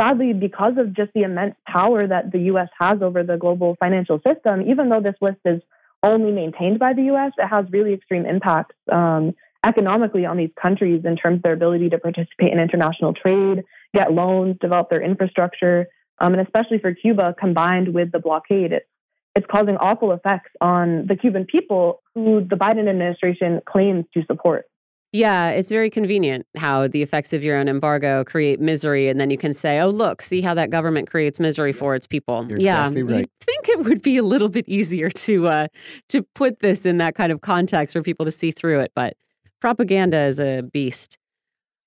sadly, 0.00 0.32
because 0.32 0.74
of 0.78 0.94
just 0.94 1.12
the 1.14 1.22
immense 1.22 1.54
power 1.66 2.06
that 2.06 2.30
the 2.32 2.40
U.S. 2.40 2.68
has 2.78 3.00
over 3.02 3.22
the 3.22 3.36
global 3.36 3.76
financial 3.80 4.20
system, 4.26 4.62
even 4.68 4.88
though 4.88 5.00
this 5.00 5.16
list 5.20 5.38
is 5.44 5.62
only 6.02 6.32
maintained 6.32 6.78
by 6.78 6.92
the 6.92 7.04
U.S., 7.04 7.32
it 7.38 7.46
has 7.46 7.64
really 7.70 7.94
extreme 7.94 8.26
impacts 8.26 8.74
um, 8.90 9.34
economically 9.64 10.26
on 10.26 10.36
these 10.36 10.50
countries 10.60 11.02
in 11.04 11.16
terms 11.16 11.36
of 11.36 11.42
their 11.42 11.52
ability 11.52 11.90
to 11.90 11.98
participate 11.98 12.52
in 12.52 12.58
international 12.58 13.14
trade, 13.14 13.62
get 13.94 14.12
loans, 14.12 14.56
develop 14.60 14.90
their 14.90 15.02
infrastructure, 15.02 15.86
um, 16.18 16.34
and 16.34 16.42
especially 16.42 16.78
for 16.78 16.94
Cuba, 16.94 17.34
combined 17.38 17.94
with 17.94 18.12
the 18.12 18.18
blockade, 18.18 18.72
it's, 18.72 18.86
it's 19.34 19.46
causing 19.50 19.76
awful 19.76 20.12
effects 20.12 20.50
on 20.60 21.06
the 21.06 21.16
Cuban 21.16 21.46
people 21.46 22.02
who 22.14 22.46
the 22.48 22.56
Biden 22.56 22.88
administration 22.88 23.60
claims 23.66 24.04
to 24.14 24.22
support. 24.26 24.66
Yeah, 25.14 25.50
it's 25.50 25.68
very 25.68 25.90
convenient 25.90 26.46
how 26.56 26.88
the 26.88 27.02
effects 27.02 27.34
of 27.34 27.44
your 27.44 27.58
own 27.58 27.68
embargo 27.68 28.24
create 28.24 28.60
misery, 28.60 29.08
and 29.08 29.20
then 29.20 29.28
you 29.28 29.36
can 29.36 29.52
say, 29.52 29.78
"Oh, 29.78 29.90
look, 29.90 30.22
see 30.22 30.40
how 30.40 30.54
that 30.54 30.70
government 30.70 31.10
creates 31.10 31.38
misery 31.38 31.74
for 31.74 31.94
its 31.94 32.06
people." 32.06 32.46
You're 32.48 32.58
yeah, 32.58 32.86
exactly 32.86 33.02
right. 33.02 33.18
you 33.18 33.26
think 33.42 33.68
it 33.68 33.84
would 33.84 34.00
be 34.00 34.16
a 34.16 34.22
little 34.22 34.48
bit 34.48 34.66
easier 34.66 35.10
to 35.10 35.48
uh, 35.48 35.66
to 36.08 36.22
put 36.34 36.60
this 36.60 36.86
in 36.86 36.96
that 36.98 37.14
kind 37.14 37.30
of 37.30 37.42
context 37.42 37.92
for 37.92 38.00
people 38.00 38.24
to 38.24 38.30
see 38.30 38.52
through 38.52 38.80
it, 38.80 38.92
but 38.94 39.14
propaganda 39.62 40.18
is 40.18 40.40
a 40.40 40.60
beast. 40.60 41.18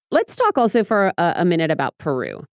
Let's 0.10 0.38
talk 0.38 0.58
also 0.58 0.86
for 0.86 1.12
a, 1.18 1.34
a 1.38 1.46
minute 1.46 1.72
about 1.72 1.98
Peru. 1.98 2.46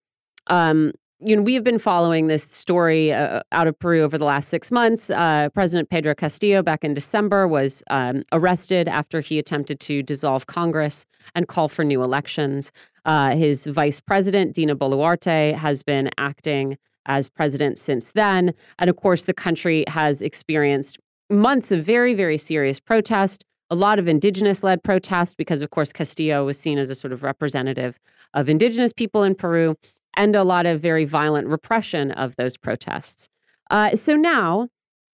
Um, 0.49 0.91
you 1.20 1.37
know, 1.37 1.43
we 1.43 1.55
have 1.55 1.62
been 1.62 1.79
following 1.79 2.27
this 2.27 2.43
story 2.43 3.12
uh, 3.12 3.41
out 3.53 3.68
of 3.68 3.79
Peru 3.79 4.03
over 4.03 4.18
the 4.18 4.25
last 4.25 4.49
six 4.49 4.73
months. 4.73 5.11
Uh, 5.11 5.49
President 5.55 5.91
Pedro 5.91 6.16
Castillo, 6.16 6.61
back 6.61 6.83
in 6.83 6.93
December, 6.93 7.47
was 7.47 7.85
um, 7.89 8.25
arrested 8.33 8.89
after 8.89 9.20
he 9.20 9.39
attempted 9.39 9.79
to 9.79 10.03
dissolve 10.03 10.49
Congress 10.49 11.07
and 11.37 11.47
call 11.47 11.68
for 11.68 11.85
new 11.85 12.03
elections. 12.03 12.73
Uh, 13.05 13.37
his 13.37 13.66
vice 13.66 14.01
president, 14.01 14.53
Dina 14.57 14.75
Boluarte, 14.75 15.55
has 15.55 15.85
been 15.85 16.11
acting 16.18 16.77
as 17.07 17.29
president 17.29 17.79
since 17.79 18.11
then. 18.11 18.55
And 18.81 18.91
of 18.91 18.97
course, 18.97 19.27
the 19.27 19.35
country 19.35 19.85
has 19.87 20.20
experienced 20.20 20.99
months 21.31 21.70
of 21.70 21.85
very, 21.85 22.12
very 22.12 22.39
serious 22.39 22.81
protest, 22.81 23.45
a 23.73 23.75
lot 23.75 23.99
of 23.99 24.07
indigenous 24.07 24.62
led 24.62 24.85
protests 24.85 25.35
because 25.35 25.62
of 25.62 25.70
course, 25.70 25.95
Castillo 25.95 26.45
was 26.45 26.61
seen 26.61 26.77
as 26.77 26.91
a 26.91 26.95
sort 26.95 27.11
of 27.11 27.23
representative 27.23 27.99
of 28.35 28.51
indigenous 28.51 28.93
people 28.93 29.23
in 29.23 29.35
Peru 29.35 29.77
and 30.14 30.37
a 30.37 30.45
lot 30.45 30.66
of 30.66 30.79
very 30.79 31.07
violent 31.07 31.49
repression 31.49 32.11
of 32.12 32.37
those 32.37 32.59
protests. 32.59 33.31
Uh, 33.70 33.97
so 33.97 34.14
now, 34.14 34.68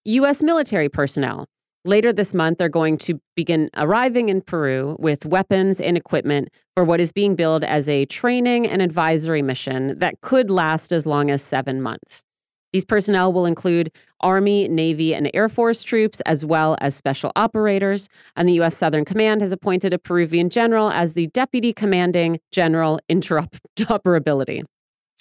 U.S. 0.06 0.42
military 0.42 0.88
personnel 0.88 1.46
later 1.84 2.12
this 2.12 2.34
month 2.34 2.60
are 2.60 2.68
going 2.68 2.98
to 2.98 3.20
begin 3.36 3.70
arriving 3.76 4.28
in 4.28 4.40
Peru 4.40 4.96
with 4.98 5.24
weapons 5.24 5.80
and 5.80 5.96
equipment 5.96 6.48
for 6.74 6.82
what 6.82 6.98
is 6.98 7.12
being 7.12 7.36
billed 7.36 7.62
as 7.62 7.88
a 7.88 8.06
training 8.06 8.66
and 8.66 8.82
advisory 8.82 9.40
mission 9.40 9.96
that 10.00 10.20
could 10.20 10.50
last 10.50 10.90
as 10.90 11.06
long 11.06 11.30
as 11.30 11.42
seven 11.42 11.80
months. 11.80 12.24
These 12.72 12.84
personnel 12.84 13.32
will 13.32 13.46
include 13.46 13.92
Army, 14.20 14.68
Navy, 14.68 15.14
and 15.14 15.30
Air 15.34 15.48
Force 15.48 15.82
troops, 15.82 16.20
as 16.22 16.44
well 16.44 16.76
as 16.80 16.94
special 16.94 17.32
operators. 17.36 18.08
And 18.36 18.48
the 18.48 18.54
U.S. 18.54 18.76
Southern 18.76 19.04
Command 19.04 19.40
has 19.40 19.52
appointed 19.52 19.92
a 19.92 19.98
Peruvian 19.98 20.50
general 20.50 20.90
as 20.90 21.14
the 21.14 21.28
Deputy 21.28 21.72
Commanding 21.72 22.40
General 22.52 23.00
Interoperability. 23.10 24.64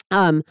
Um, 0.10 0.44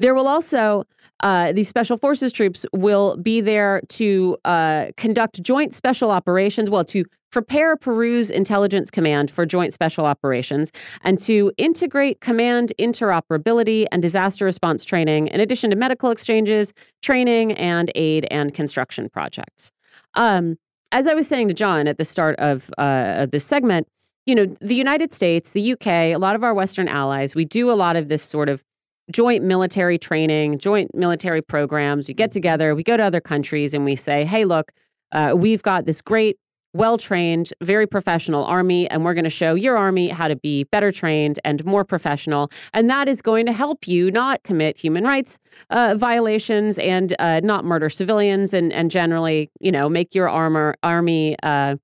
there 0.00 0.14
will 0.14 0.28
also 0.28 0.84
uh, 1.20 1.52
these 1.52 1.68
special 1.68 1.96
forces 1.96 2.32
troops 2.32 2.64
will 2.72 3.16
be 3.16 3.40
there 3.40 3.82
to 3.88 4.36
uh, 4.44 4.86
conduct 4.96 5.42
joint 5.42 5.74
special 5.74 6.10
operations. 6.10 6.70
Well, 6.70 6.84
to 6.86 7.04
prepare 7.30 7.76
Peru's 7.76 8.30
intelligence 8.30 8.90
command 8.90 9.30
for 9.30 9.44
joint 9.44 9.72
special 9.72 10.06
operations 10.06 10.72
and 11.02 11.18
to 11.20 11.52
integrate 11.58 12.20
command 12.20 12.72
interoperability 12.78 13.86
and 13.92 14.00
disaster 14.00 14.44
response 14.44 14.84
training, 14.84 15.26
in 15.28 15.40
addition 15.40 15.70
to 15.70 15.76
medical 15.76 16.10
exchanges, 16.10 16.72
training, 17.02 17.52
and 17.52 17.90
aid 17.94 18.26
and 18.30 18.54
construction 18.54 19.08
projects. 19.10 19.72
Um, 20.14 20.56
as 20.90 21.06
I 21.06 21.14
was 21.14 21.28
saying 21.28 21.48
to 21.48 21.54
John 21.54 21.86
at 21.86 21.98
the 21.98 22.04
start 22.04 22.36
of 22.38 22.70
uh, 22.78 23.26
this 23.26 23.44
segment, 23.44 23.88
you 24.24 24.34
know, 24.34 24.46
the 24.60 24.74
United 24.74 25.12
States, 25.12 25.52
the 25.52 25.72
UK, 25.72 25.86
a 25.86 26.16
lot 26.16 26.34
of 26.34 26.44
our 26.44 26.54
Western 26.54 26.88
allies, 26.88 27.34
we 27.34 27.44
do 27.44 27.70
a 27.70 27.72
lot 27.72 27.96
of 27.96 28.08
this 28.08 28.22
sort 28.22 28.48
of 28.48 28.62
joint 29.10 29.42
military 29.42 29.98
training, 29.98 30.58
joint 30.58 30.94
military 30.94 31.42
programs. 31.42 32.08
We 32.08 32.14
get 32.14 32.30
together, 32.30 32.74
we 32.74 32.82
go 32.82 32.96
to 32.96 33.02
other 33.02 33.20
countries, 33.20 33.74
and 33.74 33.84
we 33.84 33.96
say, 33.96 34.24
hey, 34.24 34.44
look, 34.44 34.72
uh, 35.12 35.34
we've 35.36 35.62
got 35.62 35.86
this 35.86 36.02
great, 36.02 36.38
well 36.74 36.98
trained, 36.98 37.52
very 37.62 37.86
professional 37.86 38.44
army, 38.44 38.88
and 38.90 39.04
we're 39.04 39.14
going 39.14 39.24
to 39.24 39.30
show 39.30 39.54
your 39.54 39.76
army 39.76 40.08
how 40.08 40.28
to 40.28 40.36
be 40.36 40.64
better 40.64 40.92
trained 40.92 41.40
and 41.44 41.64
more 41.64 41.84
professional. 41.84 42.50
And 42.74 42.90
that 42.90 43.08
is 43.08 43.22
going 43.22 43.46
to 43.46 43.52
help 43.52 43.88
you 43.88 44.10
not 44.10 44.42
commit 44.42 44.76
human 44.76 45.04
rights 45.04 45.38
uh, 45.70 45.94
violations 45.96 46.78
and 46.78 47.16
uh, 47.18 47.40
not 47.40 47.64
murder 47.64 47.88
civilians 47.88 48.52
and, 48.52 48.72
and 48.72 48.90
generally, 48.90 49.50
you 49.60 49.72
know, 49.72 49.88
make 49.88 50.14
your 50.14 50.28
armor 50.28 50.74
army 50.82 51.36
uh, 51.42 51.76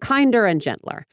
kinder 0.00 0.46
and 0.46 0.60
gentler. 0.60 1.06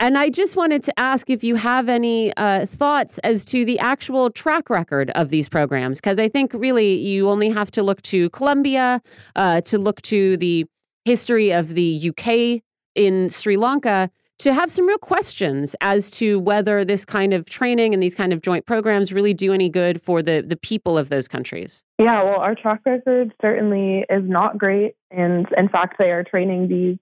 And 0.00 0.16
I 0.16 0.30
just 0.30 0.56
wanted 0.56 0.82
to 0.84 0.98
ask 0.98 1.28
if 1.28 1.44
you 1.44 1.56
have 1.56 1.90
any 1.90 2.32
uh, 2.38 2.64
thoughts 2.64 3.18
as 3.18 3.44
to 3.44 3.66
the 3.66 3.78
actual 3.78 4.30
track 4.30 4.70
record 4.70 5.10
of 5.10 5.28
these 5.28 5.46
programs, 5.46 5.98
because 5.98 6.18
I 6.18 6.26
think 6.26 6.54
really 6.54 6.94
you 6.94 7.28
only 7.28 7.50
have 7.50 7.70
to 7.72 7.82
look 7.82 8.00
to 8.04 8.30
Colombia, 8.30 9.02
uh, 9.36 9.60
to 9.60 9.76
look 9.76 10.00
to 10.02 10.38
the 10.38 10.64
history 11.04 11.52
of 11.52 11.74
the 11.74 12.10
UK 12.10 12.62
in 12.94 13.28
Sri 13.28 13.58
Lanka 13.58 14.10
to 14.38 14.54
have 14.54 14.72
some 14.72 14.86
real 14.86 14.96
questions 14.96 15.76
as 15.82 16.10
to 16.12 16.38
whether 16.38 16.82
this 16.82 17.04
kind 17.04 17.34
of 17.34 17.44
training 17.44 17.92
and 17.92 18.02
these 18.02 18.14
kind 18.14 18.32
of 18.32 18.40
joint 18.40 18.64
programs 18.64 19.12
really 19.12 19.34
do 19.34 19.52
any 19.52 19.68
good 19.68 20.00
for 20.00 20.22
the, 20.22 20.42
the 20.46 20.56
people 20.56 20.96
of 20.96 21.10
those 21.10 21.28
countries. 21.28 21.84
Yeah, 21.98 22.22
well, 22.22 22.40
our 22.40 22.54
track 22.54 22.80
record 22.86 23.34
certainly 23.42 24.06
is 24.08 24.24
not 24.24 24.56
great. 24.56 24.94
And 25.10 25.46
in 25.58 25.68
fact, 25.68 25.96
they 25.98 26.10
are 26.10 26.24
training 26.24 26.68
these 26.68 26.96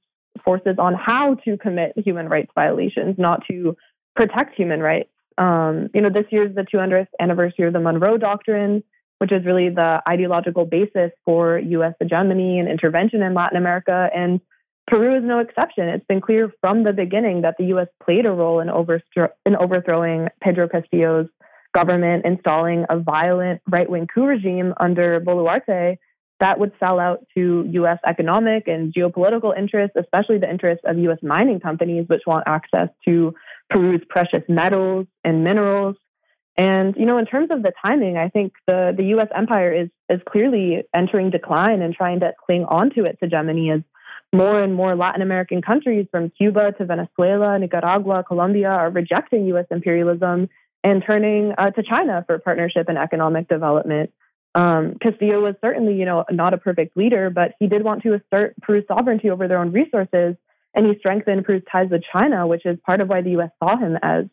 forces 0.44 0.76
on 0.78 0.94
how 0.94 1.34
to 1.44 1.56
commit 1.56 1.92
human 1.96 2.28
rights 2.28 2.50
violations, 2.54 3.16
not 3.18 3.42
to 3.50 3.76
protect 4.16 4.54
human 4.54 4.80
rights. 4.80 5.10
Um, 5.36 5.88
you 5.94 6.00
know, 6.00 6.10
this 6.10 6.26
year 6.30 6.46
is 6.46 6.54
the 6.54 6.62
200th 6.62 7.06
anniversary 7.20 7.66
of 7.66 7.72
the 7.72 7.80
Monroe 7.80 8.18
Doctrine, 8.18 8.82
which 9.18 9.32
is 9.32 9.44
really 9.44 9.68
the 9.68 10.02
ideological 10.08 10.64
basis 10.64 11.10
for 11.24 11.58
U.S. 11.58 11.94
hegemony 12.00 12.58
and 12.58 12.68
intervention 12.68 13.22
in 13.22 13.34
Latin 13.34 13.56
America. 13.56 14.08
And 14.14 14.40
Peru 14.88 15.16
is 15.16 15.22
no 15.24 15.38
exception. 15.38 15.88
It's 15.88 16.06
been 16.06 16.20
clear 16.20 16.52
from 16.60 16.84
the 16.84 16.92
beginning 16.92 17.42
that 17.42 17.56
the 17.58 17.66
U.S. 17.66 17.88
played 18.02 18.26
a 18.26 18.30
role 18.30 18.60
in, 18.60 18.68
overstro- 18.68 19.30
in 19.44 19.54
overthrowing 19.54 20.28
Pedro 20.40 20.68
Castillo's 20.68 21.28
government, 21.74 22.24
installing 22.24 22.86
a 22.88 22.98
violent 22.98 23.60
right 23.70 23.88
wing 23.88 24.06
coup 24.12 24.24
regime 24.24 24.74
under 24.80 25.20
Boluarte 25.20 25.98
that 26.40 26.58
would 26.58 26.72
sell 26.78 27.00
out 27.00 27.26
to 27.34 27.66
U.S. 27.72 27.98
economic 28.06 28.68
and 28.68 28.92
geopolitical 28.92 29.56
interests, 29.56 29.96
especially 29.98 30.38
the 30.38 30.50
interests 30.50 30.84
of 30.86 30.98
U.S. 30.98 31.18
mining 31.22 31.60
companies, 31.60 32.06
which 32.08 32.22
want 32.26 32.44
access 32.46 32.88
to 33.06 33.34
Peru's 33.70 34.02
precious 34.08 34.42
metals 34.48 35.06
and 35.24 35.42
minerals. 35.42 35.96
And 36.56 36.94
you 36.96 37.06
know, 37.06 37.18
in 37.18 37.26
terms 37.26 37.50
of 37.50 37.62
the 37.62 37.72
timing, 37.80 38.16
I 38.16 38.28
think 38.28 38.52
the 38.66 38.92
the 38.96 39.04
U.S. 39.14 39.28
empire 39.34 39.72
is 39.72 39.88
is 40.08 40.20
clearly 40.28 40.82
entering 40.94 41.30
decline 41.30 41.82
and 41.82 41.94
trying 41.94 42.20
to 42.20 42.32
cling 42.44 42.64
onto 42.64 43.04
its 43.04 43.18
hegemony 43.20 43.70
as 43.70 43.80
more 44.32 44.62
and 44.62 44.74
more 44.74 44.94
Latin 44.94 45.22
American 45.22 45.62
countries, 45.62 46.06
from 46.10 46.30
Cuba 46.30 46.72
to 46.72 46.84
Venezuela, 46.84 47.58
Nicaragua, 47.58 48.22
Colombia, 48.24 48.68
are 48.68 48.90
rejecting 48.90 49.46
U.S. 49.46 49.66
imperialism 49.70 50.48
and 50.84 51.02
turning 51.04 51.52
uh, 51.56 51.70
to 51.70 51.82
China 51.82 52.24
for 52.26 52.38
partnership 52.38 52.88
and 52.88 52.98
economic 52.98 53.48
development. 53.48 54.12
Um, 54.54 54.96
Castillo 55.00 55.40
was 55.40 55.54
certainly, 55.60 55.94
you 55.94 56.04
know, 56.04 56.24
not 56.30 56.54
a 56.54 56.58
perfect 56.58 56.96
leader, 56.96 57.30
but 57.30 57.52
he 57.60 57.66
did 57.66 57.84
want 57.84 58.02
to 58.02 58.14
assert 58.14 58.54
Peru's 58.62 58.84
sovereignty 58.88 59.30
over 59.30 59.46
their 59.46 59.58
own 59.58 59.72
resources, 59.72 60.36
and 60.74 60.86
he 60.86 60.98
strengthened 60.98 61.44
Peru's 61.44 61.62
ties 61.70 61.90
with 61.90 62.02
China, 62.10 62.46
which 62.46 62.64
is 62.66 62.78
part 62.84 63.00
of 63.00 63.08
why 63.08 63.22
the 63.22 63.30
U.S. 63.32 63.50
saw 63.62 63.76
him 63.76 63.98
as 64.02 64.24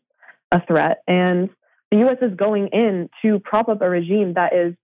a 0.51 0.65
threat. 0.65 1.03
And 1.07 1.49
the 1.91 1.97
U.S. 1.99 2.17
is 2.21 2.35
going 2.35 2.67
in 2.67 3.09
to 3.21 3.39
prop 3.39 3.69
up 3.69 3.81
a 3.81 3.89
regime 3.89 4.33
that 4.33 4.53
is 4.53 4.75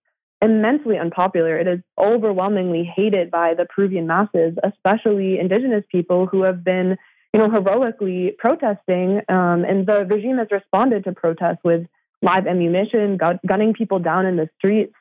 immensely 0.42 0.98
unpopular. 0.98 1.58
It 1.58 1.68
is 1.68 1.80
overwhelmingly 1.98 2.84
hated 2.84 3.32
by 3.32 3.54
the 3.54 3.66
Peruvian 3.66 4.08
masses, 4.08 4.56
especially 4.64 5.40
indigenous 5.40 5.84
people 5.92 6.26
who 6.26 6.44
have 6.44 6.64
been, 6.64 6.98
you 7.34 7.40
know, 7.40 7.50
heroically 7.50 8.36
protesting. 8.38 9.22
Um, 9.30 9.64
and 9.64 9.86
the 9.86 10.06
regime 10.10 10.38
has 10.38 10.48
responded 10.52 11.04
to 11.04 11.12
protests 11.12 11.64
with 11.64 11.86
live 12.22 12.48
ammunition, 12.48 13.18
gunning 13.48 13.74
people 13.74 14.00
down 14.00 14.26
in 14.26 14.36
the 14.36 14.50
streets. 14.58 14.94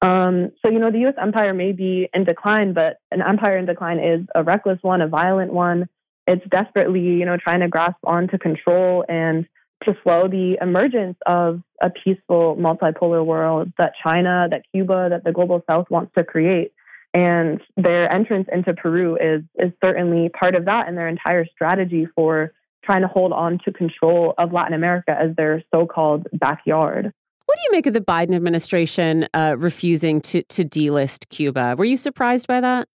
Um, 0.00 0.52
so, 0.62 0.70
you 0.70 0.78
know, 0.78 0.90
the 0.90 1.06
US 1.08 1.14
empire 1.20 1.52
may 1.52 1.72
be 1.72 2.08
in 2.14 2.24
decline, 2.24 2.72
but 2.72 2.98
an 3.10 3.22
empire 3.22 3.58
in 3.58 3.66
decline 3.66 3.98
is 3.98 4.26
a 4.34 4.42
reckless 4.42 4.78
one, 4.82 5.00
a 5.00 5.08
violent 5.08 5.52
one. 5.52 5.88
It's 6.26 6.44
desperately, 6.48 7.00
you 7.00 7.24
know, 7.24 7.36
trying 7.36 7.60
to 7.60 7.68
grasp 7.68 7.98
onto 8.04 8.38
control 8.38 9.04
and 9.08 9.46
to 9.84 9.96
slow 10.02 10.28
the 10.28 10.58
emergence 10.60 11.16
of 11.26 11.62
a 11.80 11.90
peaceful 11.90 12.56
multipolar 12.56 13.24
world 13.24 13.72
that 13.78 13.92
China, 14.02 14.48
that 14.50 14.62
Cuba, 14.72 15.08
that 15.10 15.24
the 15.24 15.32
global 15.32 15.62
south 15.68 15.86
wants 15.90 16.12
to 16.16 16.24
create. 16.24 16.72
And 17.14 17.60
their 17.76 18.12
entrance 18.12 18.48
into 18.52 18.74
Peru 18.74 19.16
is 19.16 19.42
is 19.58 19.72
certainly 19.82 20.28
part 20.28 20.54
of 20.54 20.66
that 20.66 20.88
and 20.88 20.96
their 20.96 21.08
entire 21.08 21.46
strategy 21.46 22.06
for 22.14 22.52
trying 22.84 23.02
to 23.02 23.08
hold 23.08 23.32
on 23.32 23.58
to 23.64 23.72
control 23.72 24.34
of 24.36 24.52
Latin 24.52 24.74
America 24.74 25.16
as 25.18 25.34
their 25.36 25.62
so-called 25.74 26.26
backyard. 26.32 27.12
What 27.48 27.56
do 27.56 27.62
you 27.64 27.72
make 27.72 27.86
of 27.86 27.94
the 27.94 28.02
Biden 28.02 28.34
administration 28.34 29.26
uh, 29.32 29.54
refusing 29.56 30.20
to 30.20 30.42
to 30.42 30.66
delist 30.66 31.30
Cuba? 31.30 31.76
Were 31.78 31.86
you 31.86 31.96
surprised 31.96 32.46
by 32.46 32.60
that? 32.60 32.88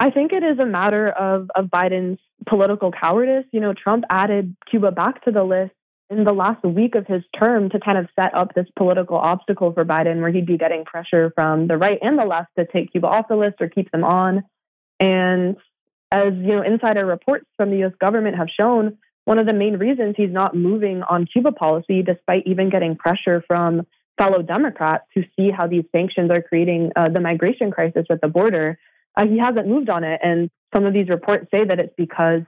I 0.00 0.10
think 0.10 0.32
it 0.32 0.42
is 0.42 0.58
a 0.58 0.66
matter 0.66 1.10
of 1.10 1.48
of 1.54 1.66
Biden's 1.66 2.18
political 2.48 2.90
cowardice. 2.90 3.44
You 3.52 3.60
know, 3.60 3.72
Trump 3.72 4.02
added 4.10 4.56
Cuba 4.68 4.90
back 4.90 5.22
to 5.26 5.30
the 5.30 5.44
list 5.44 5.70
in 6.10 6.24
the 6.24 6.32
last 6.32 6.64
week 6.64 6.96
of 6.96 7.06
his 7.06 7.22
term 7.38 7.70
to 7.70 7.78
kind 7.78 7.98
of 7.98 8.08
set 8.16 8.34
up 8.34 8.52
this 8.56 8.66
political 8.76 9.16
obstacle 9.16 9.72
for 9.72 9.84
Biden 9.84 10.20
where 10.20 10.32
he'd 10.32 10.44
be 10.44 10.58
getting 10.58 10.84
pressure 10.84 11.30
from 11.36 11.68
the 11.68 11.76
right 11.76 12.00
and 12.02 12.18
the 12.18 12.24
left 12.24 12.48
to 12.58 12.66
take 12.66 12.90
Cuba 12.90 13.06
off 13.06 13.28
the 13.28 13.36
list 13.36 13.60
or 13.60 13.68
keep 13.68 13.92
them 13.92 14.02
on. 14.02 14.42
And 14.98 15.56
as 16.10 16.32
you 16.34 16.56
know, 16.56 16.62
insider 16.62 17.06
reports 17.06 17.46
from 17.56 17.70
the 17.70 17.84
US 17.84 17.92
government 18.00 18.36
have 18.38 18.48
shown, 18.48 18.98
one 19.24 19.38
of 19.38 19.46
the 19.46 19.52
main 19.52 19.76
reasons 19.76 20.16
he's 20.16 20.32
not 20.32 20.56
moving 20.56 21.04
on 21.04 21.26
Cuba 21.26 21.52
policy, 21.52 22.02
despite 22.02 22.42
even 22.46 22.70
getting 22.70 22.96
pressure 22.96 23.44
from 23.46 23.86
fellow 24.20 24.42
Democrats 24.42 25.04
who 25.14 25.22
see 25.34 25.50
how 25.50 25.66
these 25.66 25.84
sanctions 25.92 26.30
are 26.30 26.42
creating 26.42 26.92
uh, 26.94 27.08
the 27.08 27.20
migration 27.20 27.70
crisis 27.70 28.04
at 28.10 28.20
the 28.20 28.28
border. 28.28 28.78
Uh, 29.16 29.24
he 29.26 29.38
hasn't 29.38 29.66
moved 29.66 29.88
on 29.88 30.04
it. 30.04 30.20
And 30.22 30.50
some 30.74 30.84
of 30.84 30.92
these 30.92 31.08
reports 31.08 31.46
say 31.50 31.64
that 31.64 31.78
it's 31.80 31.94
because 31.96 32.42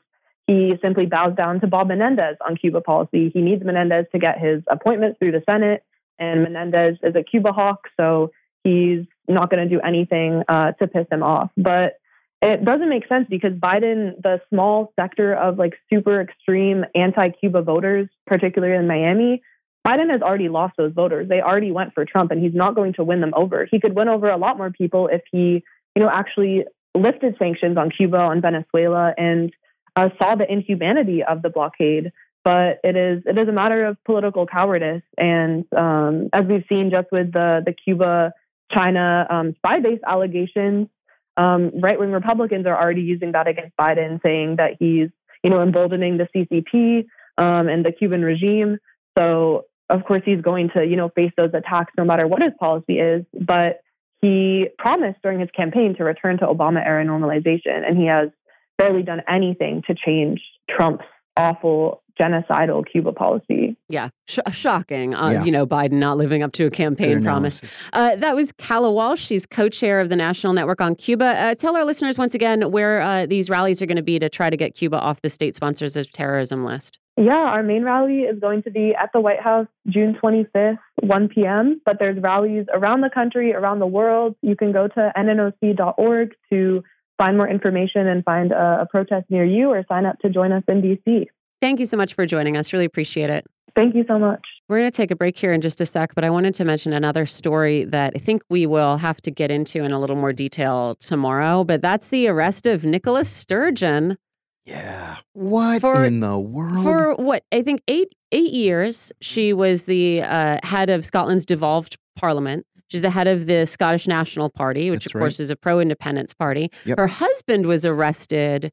he 0.47 0.75
simply 0.83 1.07
bows 1.07 1.35
down 1.35 1.61
to 1.61 1.67
Bob 1.67 1.89
Menendez 1.89 2.37
on 2.47 2.57
Cuba 2.57 2.83
policy. 2.83 3.31
He 3.33 3.41
needs 3.41 3.65
Menendez 3.65 4.05
to 4.13 4.19
get 4.19 4.39
his 4.39 4.63
appointments 4.69 5.19
through 5.19 5.33
the 5.33 5.43
Senate, 5.49 5.83
and 6.19 6.43
Menendez 6.43 6.99
is 7.03 7.15
a 7.17 7.23
Cuba 7.23 7.53
hawk, 7.53 7.89
so 7.97 8.33
he's 8.65 9.07
not 9.27 9.51
going 9.51 9.67
to 9.67 9.75
do 9.75 9.81
anything 9.81 10.43
uh, 10.49 10.73
to 10.73 10.87
piss 10.87 11.07
him 11.11 11.23
off. 11.23 11.51
But 11.57 11.95
it 12.43 12.65
doesn't 12.65 12.89
make 12.89 13.07
sense 13.09 13.29
because 13.31 13.53
Biden, 13.53 14.21
the 14.21 14.43
small 14.51 14.93
sector 14.99 15.33
of 15.33 15.59
like 15.59 15.75
super 15.89 16.21
extreme 16.21 16.85
anti 16.95 17.31
Cuba 17.31 17.63
voters, 17.63 18.09
particularly 18.27 18.77
in 18.77 18.87
Miami, 18.87 19.43
Biden 19.87 20.11
has 20.11 20.23
already 20.23 20.49
lost 20.49 20.75
those 20.77 20.93
voters. 20.93 21.29
They 21.29 21.41
already 21.41 21.73
went 21.73 21.93
for 21.93 22.05
Trump 22.05 22.31
and 22.31 22.43
he's 22.43 22.55
not 22.55 22.75
going 22.75 22.93
to 22.95 23.05
win 23.05 23.21
them 23.21 23.33
over. 23.35 23.67
He 23.71 23.81
could 23.81 23.97
win 23.97 24.09
over 24.09 24.31
a 24.31 24.37
lot 24.37 24.57
more 24.57 24.71
people 24.71 25.09
if 25.09 25.23
he, 25.31 25.65
you 25.97 26.03
know, 26.03 26.09
actually 26.09 26.65
lifted 26.95 27.37
sanctions 27.39 27.77
on 27.77 27.91
Cuba, 27.91 28.19
on 28.19 28.41
Venezuela, 28.41 29.13
and 29.17 29.53
uh, 29.97 30.09
saw 30.19 30.35
the 30.37 30.51
inhumanity 30.51 31.23
of 31.23 31.43
the 31.43 31.51
blockade. 31.51 32.13
But 32.45 32.81
it 32.83 32.97
is 32.97 33.23
it 33.25 33.39
is 33.39 33.49
a 33.49 33.53
matter 33.53 33.87
of 33.87 34.03
political 34.05 34.47
cowardice, 34.47 35.03
and 35.17 35.65
um, 35.77 36.29
as 36.33 36.45
we've 36.45 36.65
seen 36.69 36.91
just 36.91 37.07
with 37.13 37.33
the 37.33 37.63
the 37.65 37.73
Cuba 37.73 38.33
China 38.73 39.27
um, 39.31 39.55
spy 39.59 39.79
base 39.79 40.01
allegations, 40.05 40.89
um, 41.37 41.71
right 41.81 42.01
wing 42.01 42.11
Republicans 42.11 42.67
are 42.67 42.77
already 42.77 43.03
using 43.03 43.33
that 43.33 43.47
against 43.47 43.77
Biden, 43.77 44.21
saying 44.25 44.57
that 44.57 44.73
he's 44.81 45.11
you 45.45 45.51
know 45.51 45.63
emboldening 45.63 46.19
the 46.19 46.27
CCP 46.35 47.07
um, 47.39 47.69
and 47.69 47.85
the 47.85 47.93
Cuban 47.93 48.23
regime. 48.23 48.79
So 49.17 49.67
of 49.93 50.05
course 50.05 50.23
he's 50.25 50.41
going 50.41 50.71
to 50.75 50.85
you 50.85 50.97
know 50.97 51.11
face 51.11 51.33
those 51.37 51.51
attacks 51.55 51.93
no 51.97 52.05
matter 52.05 52.27
what 52.27 52.43
his 52.43 52.53
policy 52.59 52.99
is. 52.99 53.25
But 53.39 53.81
he 54.21 54.69
promised 54.79 55.21
during 55.23 55.41
his 55.41 55.51
campaign 55.55 55.95
to 55.97 56.05
return 56.05 56.39
to 56.39 56.47
Obama 56.47 56.85
era 56.85 57.05
normalization, 57.05 57.87
and 57.87 57.97
he 57.97 58.07
has 58.07 58.31
barely 58.79 59.03
done 59.03 59.23
anything 59.29 59.83
to 59.87 59.95
change 59.95 60.41
Trump's 60.71 61.05
awful 61.37 62.02
genocidal 62.19 62.85
Cuba 62.91 63.13
policy. 63.13 63.77
Yeah, 63.89 64.09
Sh- 64.29 64.39
shocking. 64.53 65.15
Uh, 65.15 65.31
yeah. 65.31 65.45
You 65.45 65.53
know, 65.53 65.67
Biden 65.67 65.93
not 65.93 66.17
living 66.17 66.43
up 66.43 66.53
to 66.53 66.67
a 66.67 66.71
campaign 66.71 67.23
promise. 67.23 67.61
Uh, 67.93 68.17
that 68.17 68.35
was 68.35 68.53
Calla 68.53 68.91
Walsh. 68.91 69.25
She's 69.25 69.47
co-chair 69.47 70.01
of 70.01 70.09
the 70.09 70.17
National 70.17 70.53
Network 70.53 70.81
on 70.81 70.95
Cuba. 70.95 71.25
Uh, 71.25 71.55
tell 71.55 71.77
our 71.77 71.85
listeners 71.85 72.19
once 72.19 72.35
again 72.35 72.71
where 72.71 73.01
uh, 73.01 73.27
these 73.27 73.51
rallies 73.51 73.83
are 73.83 73.87
going 73.87 73.97
to 73.97 74.03
be 74.03 74.19
to 74.19 74.29
try 74.29 74.51
to 74.51 74.57
get 74.57 74.75
Cuba 74.75 74.99
off 74.99 75.21
the 75.23 75.31
state 75.31 75.57
sponsors 75.57 75.97
of 75.97 76.11
terrorism 76.13 76.65
list. 76.65 76.99
Yeah, 77.17 77.33
our 77.33 77.63
main 77.63 77.85
rally 77.85 78.21
is 78.21 78.41
going 78.41 78.63
to 78.63 78.71
be 78.71 78.95
at 78.95 79.11
the 79.13 79.21
White 79.21 79.41
House 79.41 79.67
June 79.87 80.17
25th, 80.23 80.79
1 81.03 81.29
p.m. 81.29 81.81
But 81.85 81.99
there's 81.99 82.21
rallies 82.23 82.65
around 82.73 83.03
the 83.03 83.11
country, 83.11 83.53
around 83.53 83.81
the 83.81 83.87
world. 83.87 84.35
You 84.41 84.57
can 84.57 84.73
go 84.73 84.89
to 84.89 85.13
nnoc.org 85.15 86.35
to 86.51 86.83
find 87.19 87.37
more 87.37 87.49
information 87.49 88.07
and 88.07 88.25
find 88.25 88.51
a, 88.53 88.83
a 88.83 88.87
protest 88.91 89.27
near 89.31 89.45
you 89.45 89.69
or 89.69 89.85
sign 89.89 90.07
up 90.07 90.19
to 90.21 90.31
join 90.31 90.53
us 90.53 90.65
in 90.69 90.81
DC. 90.81 91.27
Thank 91.63 91.81
you 91.81 91.87
so 91.87 91.97
much 91.97 92.13
for 92.13 92.27
joining 92.27 92.59
us. 92.59 92.73
Really 92.73 92.85
appreciate 92.85 93.31
it. 93.31 93.47
Thank 93.75 93.95
you 93.95 94.05
so 94.07 94.19
much. 94.19 94.41
We're 94.69 94.81
going 94.81 94.91
to 94.91 94.97
take 94.97 95.11
a 95.11 95.17
break 95.17 95.39
here 95.39 95.53
in 95.53 95.63
just 95.63 95.81
a 95.81 95.87
sec, 95.87 96.15
but 96.15 96.25
I 96.25 96.31
wanted 96.31 96.55
to 96.55 96.65
mention 96.65 96.93
another 96.93 97.25
story 97.25 97.85
that 97.85 98.13
I 98.15 98.19
think 98.19 98.43
we 98.51 98.67
will 98.67 98.99
have 98.99 99.23
to 99.23 99.31
get 99.31 99.51
into 99.51 99.83
in 99.83 99.93
a 99.93 99.99
little 99.99 100.17
more 100.17 100.33
detail 100.35 100.97
tomorrow. 100.97 101.65
But 101.65 101.81
that's 101.81 102.09
the 102.09 102.27
arrest 102.27 102.67
of 102.67 102.85
Nicola 102.85 103.25
Sturgeon. 103.25 104.19
Yeah. 104.67 105.17
What 105.33 105.81
for, 105.81 106.05
in 106.05 106.21
the 106.21 106.39
world? 106.39 106.83
For 106.83 107.15
what? 107.15 107.45
I 107.51 107.63
think 107.63 107.81
eight 107.89 108.09
eight 108.33 108.53
years. 108.53 109.13
She 109.21 109.53
was 109.53 109.85
the 109.85 110.23
uh, 110.23 110.59
head 110.63 110.91
of 110.91 111.07
Scotland's 111.07 111.47
devolved 111.47 111.97
parliament. 112.17 112.67
She's 112.89 113.03
the 113.03 113.11
head 113.11 113.27
of 113.27 113.47
the 113.47 113.67
Scottish 113.67 114.07
National 114.07 114.51
Party, 114.51 114.91
which 114.91 115.05
That's 115.05 115.13
of 115.13 115.15
right. 115.15 115.23
course 115.23 115.41
is 115.41 115.49
a 115.49 115.57
pro 115.57 115.81
independence 115.81 116.35
party. 116.35 116.71
Yep. 116.85 116.99
Her 116.99 117.07
husband 117.07 117.67
was 117.67 117.87
arrested, 117.87 118.71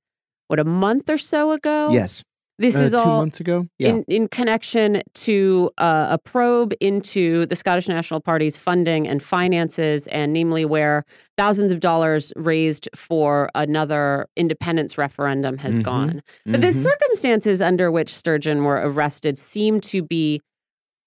what, 0.48 0.60
a 0.60 0.66
month 0.66 1.10
or 1.10 1.18
so 1.18 1.52
ago? 1.54 1.92
Yes. 1.92 2.24
This 2.60 2.76
uh, 2.76 2.80
is 2.80 2.94
all 2.94 3.20
months 3.20 3.40
ago. 3.40 3.68
Yeah. 3.80 3.90
In, 3.90 4.04
in 4.10 4.28
connection 4.28 5.02
to 5.14 5.72
uh, 5.78 6.08
a 6.12 6.18
probe 6.18 6.74
into 6.82 7.46
the 7.46 7.56
Scottish 7.56 7.88
National 7.88 8.20
Party's 8.20 8.58
funding 8.58 9.08
and 9.08 9.24
finances, 9.24 10.08
and 10.08 10.34
namely 10.34 10.66
where 10.66 11.06
thousands 11.38 11.72
of 11.72 11.80
dollars 11.80 12.34
raised 12.36 12.90
for 12.94 13.50
another 13.56 14.28
independence 14.36 14.98
referendum 14.98 15.58
has 15.58 15.76
mm-hmm. 15.76 15.84
gone. 15.84 16.10
Mm-hmm. 16.10 16.52
But 16.52 16.62
the 16.62 16.68
mm-hmm. 16.68 16.82
circumstances 16.82 17.62
under 17.62 17.92
which 17.92 18.14
Sturgeon 18.14 18.66
were 18.66 18.76
arrested 18.76 19.40
seem 19.40 19.80
to 19.82 20.04
be 20.04 20.42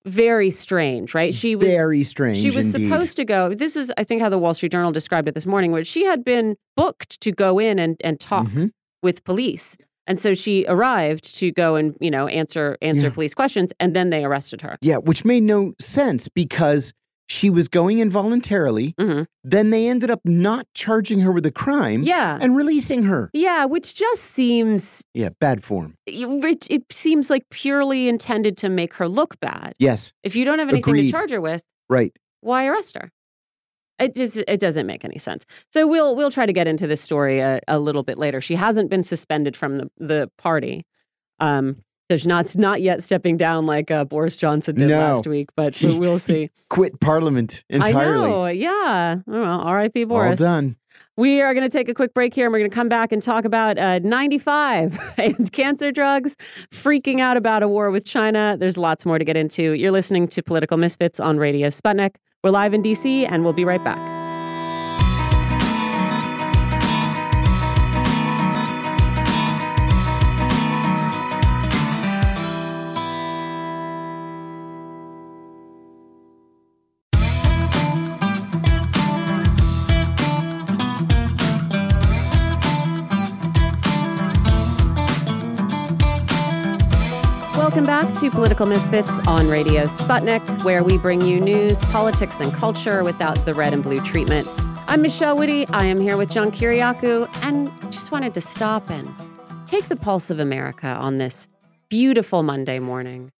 very 0.06 0.50
strange, 0.50 1.14
right? 1.14 1.34
She 1.34 1.54
was 1.54 1.68
very 1.68 2.02
strange. 2.02 2.38
She 2.38 2.50
was 2.50 2.74
indeed. 2.74 2.88
supposed 2.88 3.16
to 3.18 3.24
go. 3.26 3.54
This 3.54 3.76
is, 3.76 3.92
I 3.98 4.04
think, 4.04 4.22
how 4.22 4.30
the 4.30 4.38
Wall 4.38 4.54
Street 4.54 4.72
Journal 4.72 4.90
described 4.90 5.28
it 5.28 5.34
this 5.34 5.46
morning, 5.46 5.70
where 5.70 5.84
she 5.84 6.04
had 6.06 6.24
been 6.24 6.56
booked 6.76 7.20
to 7.20 7.30
go 7.30 7.58
in 7.58 7.78
and 7.78 7.96
and 8.02 8.18
talk 8.18 8.46
mm-hmm. 8.46 8.68
with 9.02 9.22
police, 9.24 9.76
and 10.06 10.18
so 10.18 10.34
she 10.34 10.64
arrived 10.68 11.34
to 11.36 11.52
go 11.52 11.76
and 11.76 11.96
you 12.00 12.10
know 12.10 12.26
answer 12.28 12.76
answer 12.82 13.08
yeah. 13.08 13.12
police 13.12 13.34
questions, 13.34 13.72
and 13.80 13.94
then 13.94 14.10
they 14.10 14.24
arrested 14.24 14.60
her. 14.62 14.76
Yeah, 14.80 14.96
which 14.96 15.24
made 15.24 15.42
no 15.42 15.74
sense 15.80 16.28
because 16.28 16.92
she 17.28 17.48
was 17.50 17.66
going 17.68 17.98
involuntarily. 17.98 18.94
Mm-hmm. 18.98 19.22
Then 19.42 19.70
they 19.70 19.88
ended 19.88 20.10
up 20.10 20.20
not 20.24 20.66
charging 20.74 21.20
her 21.20 21.32
with 21.32 21.46
a 21.46 21.50
crime. 21.50 22.02
Yeah. 22.02 22.38
And 22.40 22.56
releasing 22.56 23.04
her. 23.04 23.30
Yeah, 23.32 23.64
which 23.64 23.94
just 23.94 24.22
seems. 24.22 25.02
Yeah, 25.14 25.30
bad 25.40 25.64
form. 25.64 25.96
It, 26.06 26.66
it 26.70 26.92
seems 26.92 27.30
like 27.30 27.48
purely 27.50 28.08
intended 28.08 28.56
to 28.58 28.68
make 28.68 28.94
her 28.94 29.08
look 29.08 29.40
bad. 29.40 29.74
Yes. 29.78 30.12
If 30.22 30.36
you 30.36 30.44
don't 30.44 30.58
have 30.58 30.68
anything 30.68 30.90
Agreed. 30.90 31.06
to 31.06 31.12
charge 31.12 31.30
her 31.30 31.40
with, 31.40 31.64
right? 31.88 32.12
Why 32.40 32.66
arrest 32.66 32.96
her? 32.96 33.10
It 34.02 34.14
just 34.14 34.42
it 34.46 34.60
doesn't 34.60 34.86
make 34.86 35.04
any 35.04 35.18
sense. 35.18 35.44
So 35.72 35.86
we'll 35.86 36.14
we'll 36.14 36.30
try 36.30 36.46
to 36.46 36.52
get 36.52 36.66
into 36.66 36.86
this 36.86 37.00
story 37.00 37.40
a, 37.40 37.60
a 37.68 37.78
little 37.78 38.02
bit 38.02 38.18
later. 38.18 38.40
She 38.40 38.54
hasn't 38.54 38.90
been 38.90 39.02
suspended 39.02 39.56
from 39.56 39.78
the 39.78 39.90
the 39.98 40.30
party. 40.38 40.84
Um, 41.40 41.82
there's 42.08 42.26
not 42.26 42.56
not 42.58 42.82
yet 42.82 43.02
stepping 43.02 43.36
down 43.36 43.66
like 43.66 43.90
uh, 43.90 44.04
Boris 44.04 44.36
Johnson 44.36 44.76
did 44.76 44.88
no. 44.88 44.98
last 44.98 45.26
week, 45.26 45.48
but 45.56 45.80
we'll 45.80 46.18
see. 46.20 46.50
Quit 46.68 47.00
Parliament 47.00 47.64
entirely. 47.70 48.26
I 48.26 48.28
know. 48.28 48.46
Yeah. 48.46 49.16
Well, 49.26 49.60
R.I.P. 49.60 50.04
Boris. 50.04 50.40
All 50.40 50.46
done. 50.46 50.76
We 51.16 51.42
are 51.42 51.52
going 51.52 51.68
to 51.68 51.74
take 51.74 51.88
a 51.88 51.94
quick 51.94 52.14
break 52.14 52.34
here 52.34 52.46
and 52.46 52.52
we're 52.52 52.60
going 52.60 52.70
to 52.70 52.74
come 52.74 52.88
back 52.88 53.12
and 53.12 53.22
talk 53.22 53.44
about 53.44 53.78
uh, 53.78 53.98
95 53.98 54.98
and 55.18 55.52
cancer 55.52 55.92
drugs, 55.92 56.36
freaking 56.70 57.20
out 57.20 57.36
about 57.36 57.62
a 57.62 57.68
war 57.68 57.90
with 57.90 58.06
China. 58.06 58.56
There's 58.58 58.78
lots 58.78 59.04
more 59.04 59.18
to 59.18 59.24
get 59.24 59.36
into. 59.36 59.72
You're 59.72 59.90
listening 59.90 60.26
to 60.28 60.42
Political 60.42 60.78
Misfits 60.78 61.20
on 61.20 61.36
Radio 61.36 61.68
Sputnik. 61.68 62.16
We're 62.44 62.50
live 62.50 62.74
in 62.74 62.82
DC 62.82 63.24
and 63.30 63.44
we'll 63.44 63.52
be 63.52 63.64
right 63.64 63.84
back. 63.84 64.11
To 88.22 88.30
Political 88.30 88.66
Misfits 88.66 89.18
on 89.26 89.48
Radio 89.48 89.86
Sputnik, 89.86 90.64
where 90.64 90.84
we 90.84 90.96
bring 90.96 91.22
you 91.22 91.40
news, 91.40 91.80
politics, 91.86 92.38
and 92.38 92.52
culture 92.52 93.02
without 93.02 93.34
the 93.44 93.52
red 93.52 93.72
and 93.72 93.82
blue 93.82 94.00
treatment. 94.00 94.46
I'm 94.86 95.02
Michelle 95.02 95.36
Witte. 95.36 95.68
I 95.72 95.86
am 95.86 95.98
here 95.98 96.16
with 96.16 96.30
John 96.30 96.52
Kiriakou, 96.52 97.28
and 97.42 97.68
just 97.90 98.12
wanted 98.12 98.32
to 98.34 98.40
stop 98.40 98.88
and 98.90 99.12
take 99.66 99.88
the 99.88 99.96
pulse 99.96 100.30
of 100.30 100.38
America 100.38 100.86
on 100.86 101.16
this 101.16 101.48
beautiful 101.88 102.44
Monday 102.44 102.78
morning. 102.78 103.32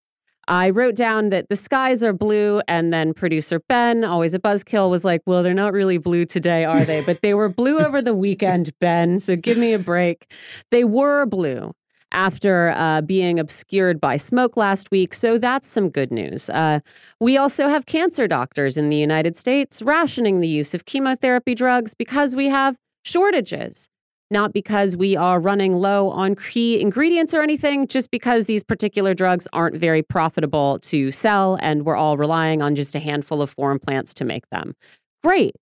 I 0.49 0.71
wrote 0.71 0.97
down 0.97 1.29
that 1.29 1.49
the 1.49 1.55
skies 1.55 2.03
are 2.03 2.13
blue, 2.13 2.61
and 2.67 2.93
then 2.93 3.15
producer 3.15 3.61
Ben, 3.69 4.03
always 4.03 4.35
a 4.35 4.41
buzzkill, 4.41 4.91
was 4.91 5.05
like, 5.05 5.23
Well, 5.27 5.45
they're 5.45 5.55
not 5.55 5.75
really 5.75 5.99
blue 5.99 6.25
today, 6.25 6.65
are 6.65 6.85
they? 6.85 7.03
But 7.05 7.23
they 7.23 7.35
were 7.35 7.49
blue 7.49 7.79
over 7.79 8.03
the 8.03 8.15
weekend, 8.15 8.73
Ben. 8.81 9.21
So 9.21 9.37
give 9.37 9.57
me 9.57 9.75
a 9.75 9.79
break. 9.79 10.29
They 10.73 10.83
were 10.83 11.25
blue 11.25 11.73
after 12.13 12.71
uh, 12.71 13.01
being 13.03 13.39
obscured 13.39 14.01
by 14.01 14.17
smoke 14.17 14.57
last 14.57 14.91
week. 14.91 15.15
So 15.15 15.39
that's 15.39 15.67
some 15.67 15.91
good 15.91 16.11
news. 16.11 16.49
Uh, 16.51 16.81
we 17.21 17.37
also 17.37 17.69
have 17.69 17.87
cancer 17.87 18.29
doctors 18.29 18.77
in 18.77 18.91
the 18.91 18.97
United 18.97 19.37
States 19.37 19.83
rationing 19.83 20.41
the 20.41 20.49
use 20.49 20.75
of 20.75 20.85
chemotherapy 20.85 21.55
drugs 21.55 21.95
because 21.95 22.37
we 22.37 22.47
have 22.47 22.77
shortages. 23.05 23.89
Not 24.31 24.55
because 24.55 24.97
we 24.97 25.15
are 25.15 25.39
running 25.39 25.77
low 25.77 26.09
on 26.09 26.37
key 26.37 26.81
ingredients 26.81 27.35
or 27.35 27.43
anything, 27.43 27.87
just 27.87 28.11
because 28.11 28.47
these 28.47 28.63
particular 28.63 29.13
drugs 29.13 29.47
aren't 29.53 29.77
very 29.77 30.03
profitable 30.03 30.79
to 30.85 31.11
sell 31.11 31.59
and 31.61 31.85
we're 31.85 31.97
all 31.97 32.17
relying 32.17 32.63
on 32.63 32.75
just 32.75 32.95
a 32.95 32.99
handful 32.99 33.43
of 33.43 33.51
foreign 33.51 33.79
plants 33.79 34.15
to 34.15 34.25
make 34.25 34.49
them. 34.49 34.75
Great. 35.23 35.55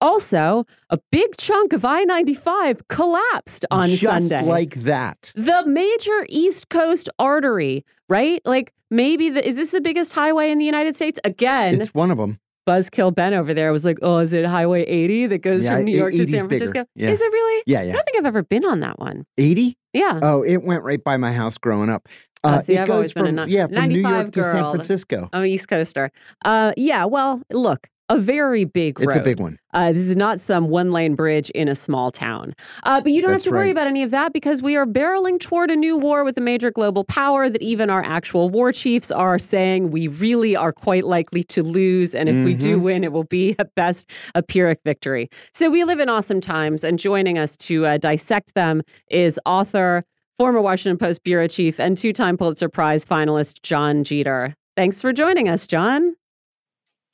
Also, 0.00 0.64
a 0.90 0.98
big 1.10 1.36
chunk 1.38 1.72
of 1.72 1.84
I 1.84 2.04
95 2.04 2.86
collapsed 2.88 3.66
on 3.70 3.90
Just 3.90 4.02
Sunday. 4.02 4.44
like 4.44 4.82
that. 4.84 5.32
the 5.34 5.64
major 5.66 6.26
East 6.28 6.68
Coast 6.68 7.08
artery, 7.18 7.84
right? 8.08 8.40
Like 8.44 8.72
maybe 8.90 9.28
the, 9.30 9.46
is 9.46 9.56
this 9.56 9.70
the 9.72 9.80
biggest 9.80 10.12
highway 10.12 10.50
in 10.50 10.58
the 10.58 10.64
United 10.64 10.94
States? 10.96 11.18
Again, 11.24 11.80
It's 11.80 11.94
one 11.94 12.10
of 12.10 12.18
them. 12.18 12.38
Buzzkill 12.68 13.14
Ben 13.14 13.32
over 13.32 13.54
there 13.54 13.72
was 13.72 13.86
like, 13.86 13.96
"Oh, 14.02 14.18
is 14.18 14.34
it 14.34 14.44
Highway 14.44 14.82
80 14.82 15.26
that 15.28 15.38
goes 15.38 15.64
Yeah, 15.64 15.76
from 15.76 15.84
New 15.86 15.96
York 15.96 16.14
to 16.16 16.26
San. 16.28 16.48
Francisco? 16.48 16.84
Yeah. 16.94 17.08
Is 17.08 17.18
it 17.22 17.32
really? 17.32 17.62
Yeah, 17.66 17.80
yeah. 17.80 17.92
I 17.92 17.94
don't 17.94 18.04
think 18.04 18.18
I've 18.18 18.26
ever 18.26 18.42
been 18.42 18.66
on 18.66 18.80
that 18.80 18.98
one. 18.98 19.24
80? 19.38 19.78
Yeah. 19.94 20.20
Oh, 20.22 20.42
it 20.42 20.58
went 20.58 20.82
right 20.84 21.02
by 21.02 21.16
my 21.16 21.32
house 21.32 21.56
growing 21.56 21.88
up. 21.88 22.06
Oh, 22.44 22.50
Uh, 22.50 22.60
see, 22.60 22.74
it 22.74 22.80
I've 22.80 22.86
goes 22.88 22.94
always 22.94 23.12
been 23.14 23.38
a 23.38 23.42
from 23.44 23.50
yeah 23.50 23.66
from 23.68 23.72
New 23.88 24.02
95 24.02 24.10
York 24.12 24.32
to 24.32 24.42
San. 24.42 24.70
Francisco. 24.70 25.30
I'm 25.32 25.42
an 25.44 25.48
East 25.48 25.66
Coaster. 25.66 26.10
Uh, 26.44 26.72
yeah. 26.76 27.06
Well, 27.06 27.40
look, 27.50 27.88
a 28.08 28.18
very 28.18 28.64
big 28.64 28.98
road. 28.98 29.08
It's 29.08 29.16
a 29.16 29.20
big 29.20 29.38
one. 29.38 29.58
Uh, 29.74 29.92
this 29.92 30.06
is 30.06 30.16
not 30.16 30.40
some 30.40 30.68
one 30.68 30.92
lane 30.92 31.14
bridge 31.14 31.50
in 31.50 31.68
a 31.68 31.74
small 31.74 32.10
town. 32.10 32.54
Uh, 32.84 33.00
but 33.02 33.12
you 33.12 33.20
don't 33.20 33.32
That's 33.32 33.44
have 33.44 33.50
to 33.52 33.56
worry 33.56 33.66
right. 33.66 33.72
about 33.72 33.86
any 33.86 34.02
of 34.02 34.10
that 34.12 34.32
because 34.32 34.62
we 34.62 34.76
are 34.76 34.86
barreling 34.86 35.38
toward 35.38 35.70
a 35.70 35.76
new 35.76 35.98
war 35.98 36.24
with 36.24 36.38
a 36.38 36.40
major 36.40 36.70
global 36.70 37.04
power 37.04 37.50
that 37.50 37.60
even 37.62 37.90
our 37.90 38.02
actual 38.02 38.48
war 38.48 38.72
chiefs 38.72 39.10
are 39.10 39.38
saying 39.38 39.90
we 39.90 40.08
really 40.08 40.56
are 40.56 40.72
quite 40.72 41.04
likely 41.04 41.44
to 41.44 41.62
lose. 41.62 42.14
And 42.14 42.28
if 42.28 42.44
we 42.44 42.54
do 42.54 42.76
Mm-hmm. 42.76 42.82
win, 42.84 43.04
it 43.04 43.12
will 43.12 43.24
be 43.24 43.54
at 43.58 43.74
best 43.74 44.10
a 44.34 44.42
Pyrrhic 44.42 44.80
victory. 44.84 45.28
So 45.52 45.70
we 45.70 45.84
live 45.84 46.00
in 46.00 46.08
awesome 46.08 46.40
times. 46.40 46.84
And 46.84 46.98
joining 46.98 47.38
us 47.38 47.56
to 47.58 47.86
uh, 47.86 47.98
dissect 47.98 48.54
them 48.54 48.82
is 49.10 49.38
author, 49.46 50.04
former 50.36 50.60
Washington 50.60 50.98
Post 50.98 51.24
bureau 51.24 51.48
chief, 51.48 51.78
and 51.78 51.96
two 51.96 52.12
time 52.12 52.36
Pulitzer 52.36 52.68
Prize 52.68 53.04
finalist 53.04 53.62
Jon 53.62 54.04
Jeter. 54.04 54.54
Thanks 54.76 55.00
for 55.00 55.12
joining 55.12 55.48
us, 55.48 55.66
John. 55.66 56.14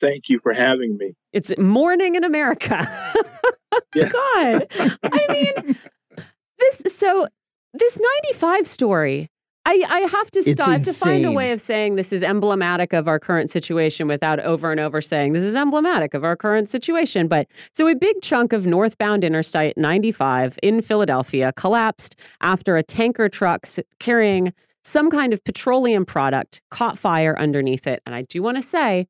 Thank 0.01 0.25
you 0.27 0.39
for 0.41 0.53
having 0.53 0.97
me. 0.97 1.15
It's 1.33 1.57
morning 1.57 2.15
in 2.15 2.23
America. 2.23 2.87
Yeah. 3.93 4.09
God. 4.09 4.67
I 5.03 5.25
mean, 5.29 5.77
this 6.59 6.81
so 6.95 7.27
this 7.73 7.99
95 8.31 8.67
story. 8.67 9.29
I, 9.67 9.83
I 9.89 9.99
have 10.01 10.29
to 10.31 10.43
stop. 10.43 10.67
I 10.67 10.73
have 10.73 10.83
to 10.83 10.93
find 10.93 11.25
a 11.25 11.31
way 11.31 11.51
of 11.51 11.59
saying 11.59 11.95
this 11.95 12.13
is 12.13 12.21
emblematic 12.21 12.93
of 12.93 13.07
our 13.07 13.19
current 13.19 13.49
situation 13.49 14.07
without 14.07 14.39
over 14.39 14.69
and 14.69 14.79
over 14.79 15.01
saying 15.01 15.33
this 15.33 15.43
is 15.43 15.55
emblematic 15.55 16.13
of 16.13 16.23
our 16.23 16.35
current 16.35 16.69
situation. 16.69 17.27
But 17.27 17.47
so 17.73 17.87
a 17.87 17.95
big 17.95 18.21
chunk 18.21 18.53
of 18.53 18.67
northbound 18.67 19.23
Interstate 19.23 19.75
95 19.75 20.59
in 20.61 20.83
Philadelphia 20.83 21.51
collapsed 21.53 22.15
after 22.41 22.77
a 22.77 22.83
tanker 22.83 23.27
truck 23.27 23.67
carrying 23.99 24.53
some 24.83 25.09
kind 25.09 25.33
of 25.33 25.43
petroleum 25.43 26.05
product 26.05 26.61
caught 26.69 26.99
fire 26.99 27.35
underneath 27.39 27.87
it. 27.87 28.03
And 28.05 28.13
I 28.13 28.21
do 28.21 28.43
want 28.43 28.57
to 28.57 28.61
say, 28.61 29.07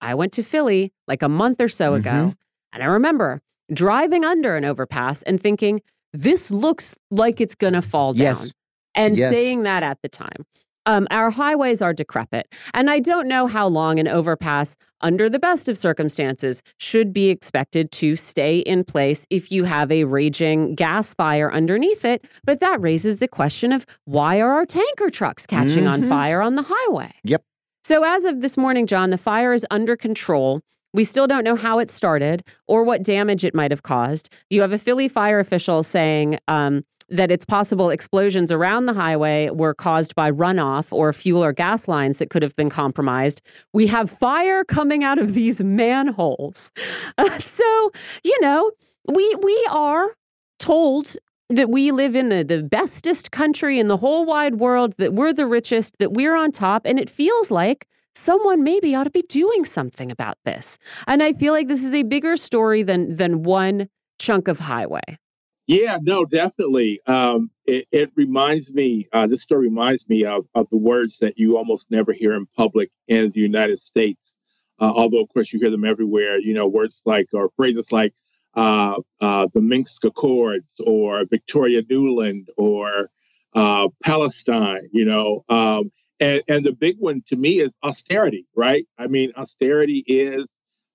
I 0.00 0.14
went 0.14 0.32
to 0.34 0.42
Philly 0.42 0.92
like 1.08 1.22
a 1.22 1.28
month 1.28 1.60
or 1.60 1.68
so 1.68 1.94
ago, 1.94 2.10
Mhm. 2.10 2.36
and 2.72 2.82
I 2.82 2.86
remember 2.86 3.40
driving 3.72 4.24
under 4.24 4.56
an 4.56 4.64
overpass 4.64 5.22
and 5.22 5.40
thinking, 5.40 5.80
this 6.12 6.50
looks 6.50 6.96
like 7.10 7.40
it's 7.40 7.54
going 7.54 7.74
to 7.74 7.82
fall 7.82 8.12
down. 8.12 8.24
Yes. 8.36 8.52
And 8.94 9.16
Yes. 9.16 9.32
saying 9.32 9.62
that 9.62 9.82
at 9.84 9.98
the 10.02 10.08
time. 10.08 10.44
Um, 10.86 11.06
our 11.10 11.30
highways 11.30 11.80
are 11.82 11.92
decrepit. 11.92 12.52
And 12.74 12.90
I 12.90 12.98
don't 13.00 13.28
know 13.28 13.46
how 13.46 13.68
long 13.68 14.00
an 14.00 14.08
overpass, 14.08 14.76
under 15.02 15.28
the 15.28 15.38
best 15.38 15.68
of 15.68 15.76
circumstances, 15.78 16.62
should 16.78 17.12
be 17.12 17.28
expected 17.28 17.92
to 17.92 18.16
stay 18.16 18.58
in 18.60 18.82
place 18.84 19.26
if 19.30 19.52
you 19.52 19.64
have 19.64 19.92
a 19.92 20.04
raging 20.04 20.74
gas 20.74 21.14
fire 21.14 21.52
underneath 21.52 22.04
it. 22.04 22.24
But 22.44 22.58
that 22.60 22.80
raises 22.80 23.18
the 23.18 23.28
question 23.28 23.72
of 23.72 23.86
why 24.06 24.40
are 24.40 24.50
our 24.52 24.66
tanker 24.66 25.10
trucks 25.10 25.46
catching 25.46 25.86
on 25.86 26.02
Mhm. 26.02 26.08
fire 26.08 26.40
on 26.42 26.56
the 26.56 26.64
highway? 26.66 27.12
Yep. 27.22 27.44
So, 27.90 28.04
as 28.04 28.24
of 28.24 28.40
this 28.40 28.56
morning, 28.56 28.86
John, 28.86 29.10
the 29.10 29.18
fire 29.18 29.52
is 29.52 29.66
under 29.68 29.96
control. 29.96 30.60
We 30.92 31.02
still 31.02 31.26
don't 31.26 31.42
know 31.42 31.56
how 31.56 31.80
it 31.80 31.90
started 31.90 32.44
or 32.68 32.84
what 32.84 33.02
damage 33.02 33.44
it 33.44 33.52
might 33.52 33.72
have 33.72 33.82
caused. 33.82 34.28
You 34.48 34.60
have 34.60 34.70
a 34.70 34.78
Philly 34.78 35.08
fire 35.08 35.40
official 35.40 35.82
saying 35.82 36.38
um, 36.46 36.84
that 37.08 37.32
it's 37.32 37.44
possible 37.44 37.90
explosions 37.90 38.52
around 38.52 38.86
the 38.86 38.92
highway 38.92 39.50
were 39.50 39.74
caused 39.74 40.14
by 40.14 40.30
runoff 40.30 40.92
or 40.92 41.12
fuel 41.12 41.42
or 41.42 41.52
gas 41.52 41.88
lines 41.88 42.18
that 42.18 42.30
could 42.30 42.42
have 42.42 42.54
been 42.54 42.70
compromised. 42.70 43.40
We 43.72 43.88
have 43.88 44.08
fire 44.08 44.62
coming 44.62 45.02
out 45.02 45.18
of 45.18 45.34
these 45.34 45.60
manholes. 45.60 46.70
so, 47.40 47.90
you 48.22 48.40
know, 48.40 48.70
we 49.12 49.34
we 49.42 49.66
are 49.68 50.14
told 50.60 51.16
that 51.50 51.68
we 51.68 51.90
live 51.90 52.16
in 52.16 52.28
the, 52.28 52.42
the 52.42 52.62
bestest 52.62 53.30
country 53.30 53.78
in 53.78 53.88
the 53.88 53.96
whole 53.96 54.24
wide 54.24 54.56
world, 54.56 54.94
that 54.98 55.12
we're 55.14 55.32
the 55.32 55.46
richest, 55.46 55.98
that 55.98 56.12
we're 56.12 56.36
on 56.36 56.52
top. 56.52 56.82
And 56.84 56.98
it 56.98 57.10
feels 57.10 57.50
like 57.50 57.86
someone 58.14 58.62
maybe 58.62 58.94
ought 58.94 59.04
to 59.04 59.10
be 59.10 59.22
doing 59.22 59.64
something 59.64 60.10
about 60.10 60.38
this. 60.44 60.78
And 61.06 61.22
I 61.22 61.32
feel 61.32 61.52
like 61.52 61.68
this 61.68 61.84
is 61.84 61.94
a 61.94 62.02
bigger 62.02 62.36
story 62.36 62.82
than 62.82 63.16
than 63.16 63.42
one 63.42 63.88
chunk 64.18 64.48
of 64.48 64.58
highway. 64.58 65.18
Yeah, 65.66 65.98
no, 66.02 66.24
definitely. 66.24 67.00
Um, 67.06 67.50
it, 67.64 67.86
it 67.92 68.10
reminds 68.16 68.74
me, 68.74 69.06
uh, 69.12 69.28
this 69.28 69.42
story 69.42 69.68
reminds 69.68 70.08
me 70.08 70.24
of, 70.24 70.44
of 70.56 70.68
the 70.70 70.76
words 70.76 71.18
that 71.18 71.38
you 71.38 71.56
almost 71.56 71.92
never 71.92 72.12
hear 72.12 72.34
in 72.34 72.46
public 72.56 72.90
in 73.06 73.28
the 73.28 73.40
United 73.40 73.78
States. 73.78 74.36
Uh, 74.80 74.92
although, 74.92 75.22
of 75.22 75.28
course, 75.28 75.52
you 75.52 75.60
hear 75.60 75.70
them 75.70 75.84
everywhere. 75.84 76.40
You 76.40 76.54
know, 76.54 76.66
words 76.66 77.02
like, 77.06 77.28
or 77.32 77.50
phrases 77.56 77.92
like 77.92 78.12
uh, 78.54 79.00
uh, 79.20 79.48
the 79.52 79.60
Minsk 79.60 80.04
Accords 80.04 80.80
or 80.86 81.24
Victoria 81.24 81.82
Nuland 81.82 82.46
or 82.56 83.10
uh, 83.54 83.88
Palestine, 84.02 84.88
you 84.92 85.04
know. 85.04 85.42
Um, 85.48 85.90
and, 86.20 86.42
and 86.48 86.64
the 86.64 86.72
big 86.72 86.96
one 86.98 87.22
to 87.28 87.36
me 87.36 87.60
is 87.60 87.76
austerity, 87.82 88.46
right? 88.54 88.86
I 88.98 89.06
mean, 89.06 89.32
austerity 89.36 90.04
is 90.06 90.46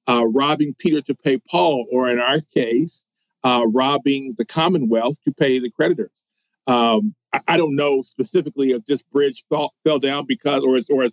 uh, 0.08 0.26
robbing 0.28 0.76
Peter 0.78 1.02
to 1.02 1.16
pay 1.16 1.40
Paul, 1.50 1.88
or 1.92 2.10
in 2.10 2.20
our 2.20 2.42
case, 2.54 3.08
uh, 3.44 3.66
robbing 3.74 4.34
the 4.38 4.46
Commonwealth 4.46 5.18
to 5.26 5.32
pay 5.32 5.60
the 5.60 5.72
creditors. 5.72 6.26
Um, 6.68 7.16
I, 7.34 7.40
I 7.50 7.58
don't 7.58 7.76
know 7.76 8.02
specifically 8.02 8.72
if 8.72 8.86
this 8.86 9.04
bridge 9.04 9.46
fell, 9.50 9.74
fell 9.84 10.00
down 10.00 10.26
because, 10.28 10.64
or 10.64 10.80
or 10.90 11.08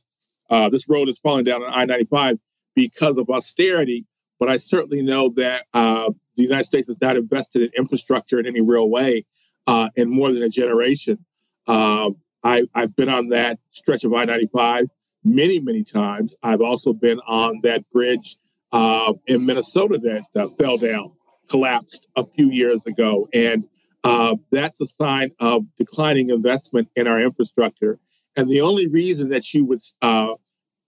uh, 0.50 0.68
this 0.68 0.88
road 0.88 1.08
is 1.08 1.18
falling 1.18 1.44
down 1.44 1.62
on 1.62 1.72
I 1.72 1.84
95 1.84 2.38
because 2.74 3.16
of 3.16 3.30
austerity, 3.30 4.04
but 4.42 4.50
I 4.50 4.56
certainly 4.56 5.02
know 5.02 5.28
that 5.36 5.66
uh, 5.72 6.10
the 6.34 6.42
United 6.42 6.64
States 6.64 6.88
has 6.88 7.00
not 7.00 7.16
invested 7.16 7.62
in 7.62 7.70
infrastructure 7.78 8.40
in 8.40 8.46
any 8.48 8.60
real 8.60 8.90
way 8.90 9.24
uh, 9.68 9.88
in 9.94 10.10
more 10.10 10.32
than 10.32 10.42
a 10.42 10.48
generation. 10.48 11.24
Um, 11.68 12.16
I, 12.42 12.66
I've 12.74 12.96
been 12.96 13.08
on 13.08 13.28
that 13.28 13.60
stretch 13.70 14.02
of 14.02 14.12
I 14.12 14.24
95 14.24 14.86
many, 15.22 15.60
many 15.60 15.84
times. 15.84 16.34
I've 16.42 16.60
also 16.60 16.92
been 16.92 17.20
on 17.20 17.60
that 17.62 17.88
bridge 17.92 18.34
uh, 18.72 19.12
in 19.28 19.46
Minnesota 19.46 19.98
that 19.98 20.24
uh, 20.34 20.48
fell 20.58 20.76
down 20.76 21.12
collapsed 21.48 22.08
a 22.16 22.26
few 22.26 22.50
years 22.50 22.84
ago. 22.84 23.28
And 23.32 23.62
uh, 24.02 24.34
that's 24.50 24.80
a 24.80 24.86
sign 24.88 25.30
of 25.38 25.66
declining 25.78 26.30
investment 26.30 26.88
in 26.96 27.06
our 27.06 27.20
infrastructure. 27.20 28.00
And 28.36 28.50
the 28.50 28.62
only 28.62 28.88
reason 28.88 29.28
that 29.28 29.54
you 29.54 29.66
would 29.66 29.78
uh, 30.00 30.34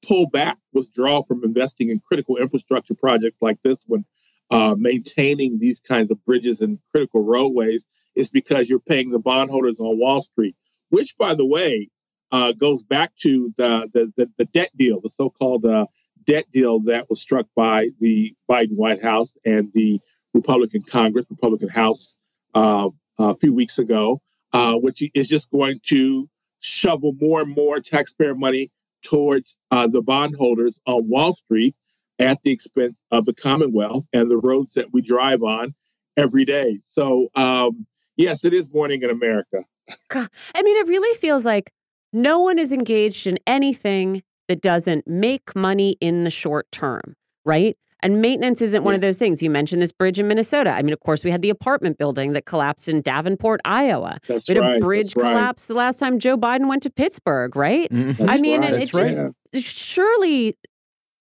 pull 0.06 0.28
back, 0.28 0.56
withdraw 0.72 1.22
from 1.22 1.44
investing 1.44 1.90
in 1.90 2.00
critical 2.00 2.36
infrastructure 2.36 2.94
projects 2.94 3.40
like 3.40 3.58
this 3.62 3.84
one, 3.86 4.04
uh, 4.50 4.74
maintaining 4.78 5.58
these 5.58 5.80
kinds 5.80 6.10
of 6.10 6.24
bridges 6.24 6.60
and 6.60 6.78
critical 6.90 7.22
roadways, 7.22 7.86
is 8.14 8.30
because 8.30 8.68
you're 8.68 8.78
paying 8.78 9.10
the 9.10 9.18
bondholders 9.18 9.80
on 9.80 9.98
Wall 9.98 10.22
Street, 10.22 10.56
which, 10.90 11.16
by 11.18 11.34
the 11.34 11.46
way, 11.46 11.88
uh, 12.32 12.52
goes 12.52 12.82
back 12.82 13.14
to 13.16 13.50
the, 13.56 13.88
the, 13.92 14.12
the, 14.16 14.30
the 14.38 14.44
debt 14.46 14.70
deal, 14.76 15.00
the 15.00 15.08
so 15.08 15.30
called 15.30 15.64
uh, 15.64 15.86
debt 16.26 16.44
deal 16.52 16.80
that 16.80 17.08
was 17.08 17.20
struck 17.20 17.46
by 17.54 17.88
the 18.00 18.34
Biden 18.50 18.76
White 18.76 19.02
House 19.02 19.36
and 19.44 19.70
the 19.72 20.00
Republican 20.32 20.82
Congress, 20.82 21.26
Republican 21.30 21.68
House 21.68 22.16
uh, 22.54 22.88
a 23.18 23.34
few 23.36 23.54
weeks 23.54 23.78
ago, 23.78 24.20
uh, 24.52 24.76
which 24.76 25.02
is 25.14 25.28
just 25.28 25.50
going 25.50 25.80
to 25.84 26.28
shovel 26.60 27.14
more 27.20 27.42
and 27.42 27.54
more 27.54 27.78
taxpayer 27.80 28.34
money 28.34 28.70
towards 29.04 29.58
uh, 29.70 29.86
the 29.86 30.02
bondholders 30.02 30.80
on 30.86 31.08
Wall 31.08 31.34
Street 31.34 31.76
at 32.18 32.42
the 32.42 32.50
expense 32.50 33.02
of 33.10 33.24
the 33.24 33.34
Commonwealth 33.34 34.06
and 34.12 34.30
the 34.30 34.38
roads 34.38 34.74
that 34.74 34.92
we 34.92 35.02
drive 35.02 35.42
on 35.42 35.74
every 36.16 36.44
day. 36.44 36.78
So, 36.82 37.28
um, 37.34 37.86
yes, 38.16 38.44
it 38.44 38.52
is 38.52 38.72
morning 38.72 39.02
in 39.02 39.10
America. 39.10 39.64
God. 40.08 40.28
I 40.54 40.62
mean, 40.62 40.76
it 40.76 40.88
really 40.88 41.16
feels 41.18 41.44
like 41.44 41.72
no 42.12 42.40
one 42.40 42.58
is 42.58 42.72
engaged 42.72 43.26
in 43.26 43.38
anything 43.46 44.22
that 44.48 44.60
doesn't 44.60 45.06
make 45.06 45.54
money 45.56 45.96
in 46.00 46.24
the 46.24 46.30
short 46.30 46.70
term, 46.70 47.16
right? 47.44 47.76
And 48.04 48.20
maintenance 48.20 48.60
isn't 48.62 48.84
one 48.84 48.94
of 48.94 49.00
those 49.00 49.18
things. 49.18 49.42
You 49.42 49.48
mentioned 49.50 49.80
this 49.82 49.90
bridge 49.90 50.18
in 50.18 50.28
Minnesota. 50.28 50.70
I 50.70 50.82
mean, 50.82 50.92
of 50.92 51.00
course, 51.00 51.24
we 51.24 51.30
had 51.30 51.40
the 51.42 51.50
apartment 51.50 51.96
building 51.98 52.34
that 52.34 52.44
collapsed 52.44 52.86
in 52.86 53.00
Davenport, 53.00 53.60
Iowa. 53.64 54.18
That's 54.28 54.46
We 54.48 54.54
had 54.56 54.60
right. 54.60 54.76
a 54.76 54.80
bridge 54.80 55.06
that's 55.06 55.16
right. 55.16 55.32
collapse 55.32 55.66
the 55.68 55.74
last 55.74 55.98
time 55.98 56.18
Joe 56.18 56.36
Biden 56.36 56.68
went 56.68 56.82
to 56.84 56.90
Pittsburgh, 56.90 57.56
right? 57.56 57.90
Mhm. 57.90 58.18
That's 58.18 58.30
I 58.30 58.36
mean, 58.36 58.60
right. 58.60 58.72
and 58.74 58.82
it 58.82 58.92
just- 58.92 59.14
right. 59.16 59.32
Surely 59.54 60.56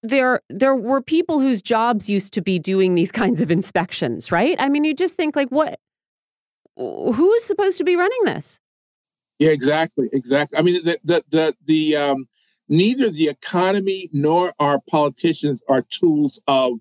there 0.05 0.41
there 0.49 0.75
were 0.75 1.01
people 1.01 1.39
whose 1.39 1.61
jobs 1.61 2.09
used 2.09 2.33
to 2.33 2.41
be 2.41 2.59
doing 2.59 2.95
these 2.95 3.11
kinds 3.23 3.39
of 3.41 3.49
inspections, 3.49 4.31
right? 4.31 4.57
I 4.59 4.67
mean, 4.69 4.83
you 4.83 4.93
just 4.93 5.15
think 5.15 5.35
like 5.37 5.47
what 5.49 5.79
who's 6.75 7.43
supposed 7.43 7.77
to 7.77 7.83
be 7.83 7.95
running 7.95 8.23
this? 8.25 8.59
Yeah, 9.39 9.51
exactly, 9.51 10.09
exactly. 10.11 10.57
I 10.59 10.61
mean, 10.61 10.75
the 10.83 10.97
the 11.03 11.23
the, 11.29 11.55
the 11.65 11.95
um, 11.95 12.27
neither 12.69 13.09
the 13.09 13.29
economy 13.29 14.09
nor 14.13 14.53
our 14.59 14.79
politicians 14.89 15.61
are 15.67 15.83
tools 15.83 16.41
of 16.47 16.79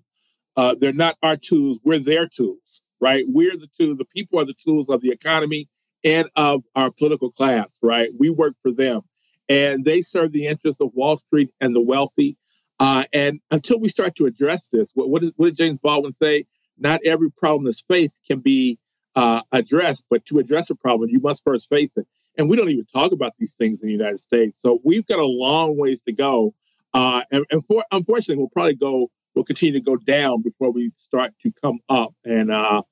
uh, 0.55 0.75
they're 0.79 0.93
not 0.93 1.17
our 1.23 1.35
tools. 1.35 1.79
We're 1.83 1.99
their 1.99 2.27
tools, 2.27 2.83
right? 3.01 3.25
We're 3.27 3.57
the 3.57 3.69
tools. 3.79 3.97
The 3.97 4.05
people 4.05 4.39
are 4.39 4.45
the 4.45 4.53
tools 4.53 4.89
of 4.89 5.01
the 5.01 5.09
economy 5.09 5.67
and 6.05 6.27
of 6.35 6.63
our 6.75 6.91
political 6.91 7.31
class, 7.31 7.77
right? 7.81 8.09
We 8.17 8.29
work 8.29 8.55
for 8.61 8.71
them, 8.71 9.01
and 9.49 9.83
they 9.83 10.01
serve 10.01 10.31
the 10.31 10.47
interests 10.47 10.81
of 10.81 10.93
Wall 10.93 11.17
Street 11.17 11.49
and 11.59 11.75
the 11.75 11.81
wealthy. 11.81 12.37
Uh, 12.79 13.03
and 13.13 13.39
until 13.51 13.79
we 13.79 13.87
start 13.87 14.15
to 14.15 14.25
address 14.25 14.69
this, 14.69 14.91
what, 14.93 15.09
what, 15.09 15.23
is, 15.23 15.31
what 15.37 15.47
did 15.47 15.57
James 15.57 15.79
Baldwin 15.79 16.13
say? 16.13 16.45
Not 16.77 17.01
every 17.05 17.31
problem 17.31 17.65
that's 17.65 17.81
faced 17.81 18.21
can 18.27 18.39
be 18.39 18.79
uh, 19.15 19.41
addressed, 19.51 20.05
but 20.09 20.25
to 20.25 20.39
address 20.39 20.69
a 20.69 20.75
problem, 20.75 21.09
you 21.09 21.19
must 21.19 21.43
first 21.43 21.69
face 21.69 21.95
it. 21.97 22.07
And 22.37 22.49
we 22.49 22.57
don't 22.57 22.69
even 22.69 22.85
talk 22.85 23.11
about 23.11 23.33
these 23.37 23.55
things 23.55 23.81
in 23.81 23.87
the 23.87 23.93
United 23.93 24.19
States. 24.19 24.59
So 24.59 24.79
we've 24.83 25.05
got 25.05 25.19
a 25.19 25.25
long 25.25 25.77
ways 25.77 26.01
to 26.03 26.13
go. 26.13 26.53
Uh, 26.93 27.23
and, 27.31 27.45
and 27.51 27.65
for, 27.65 27.83
unfortunately, 27.91 28.37
we'll 28.37 28.49
probably 28.49 28.75
go, 28.75 29.09
we'll 29.35 29.45
continue 29.45 29.73
to 29.73 29.81
go 29.81 29.97
down 29.97 30.41
before 30.41 30.71
we 30.71 30.91
start 30.95 31.33
to 31.41 31.51
come 31.51 31.79
up. 31.89 32.13
And, 32.25 32.51
uh, 32.51 32.83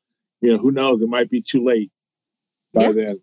you 0.42 0.52
know, 0.52 0.58
who 0.58 0.72
knows, 0.72 1.02
it 1.02 1.10
might 1.10 1.30
be 1.30 1.42
too 1.42 1.64
late 1.64 1.92
by 2.74 2.84
yeah. 2.84 2.92
then. 2.92 3.22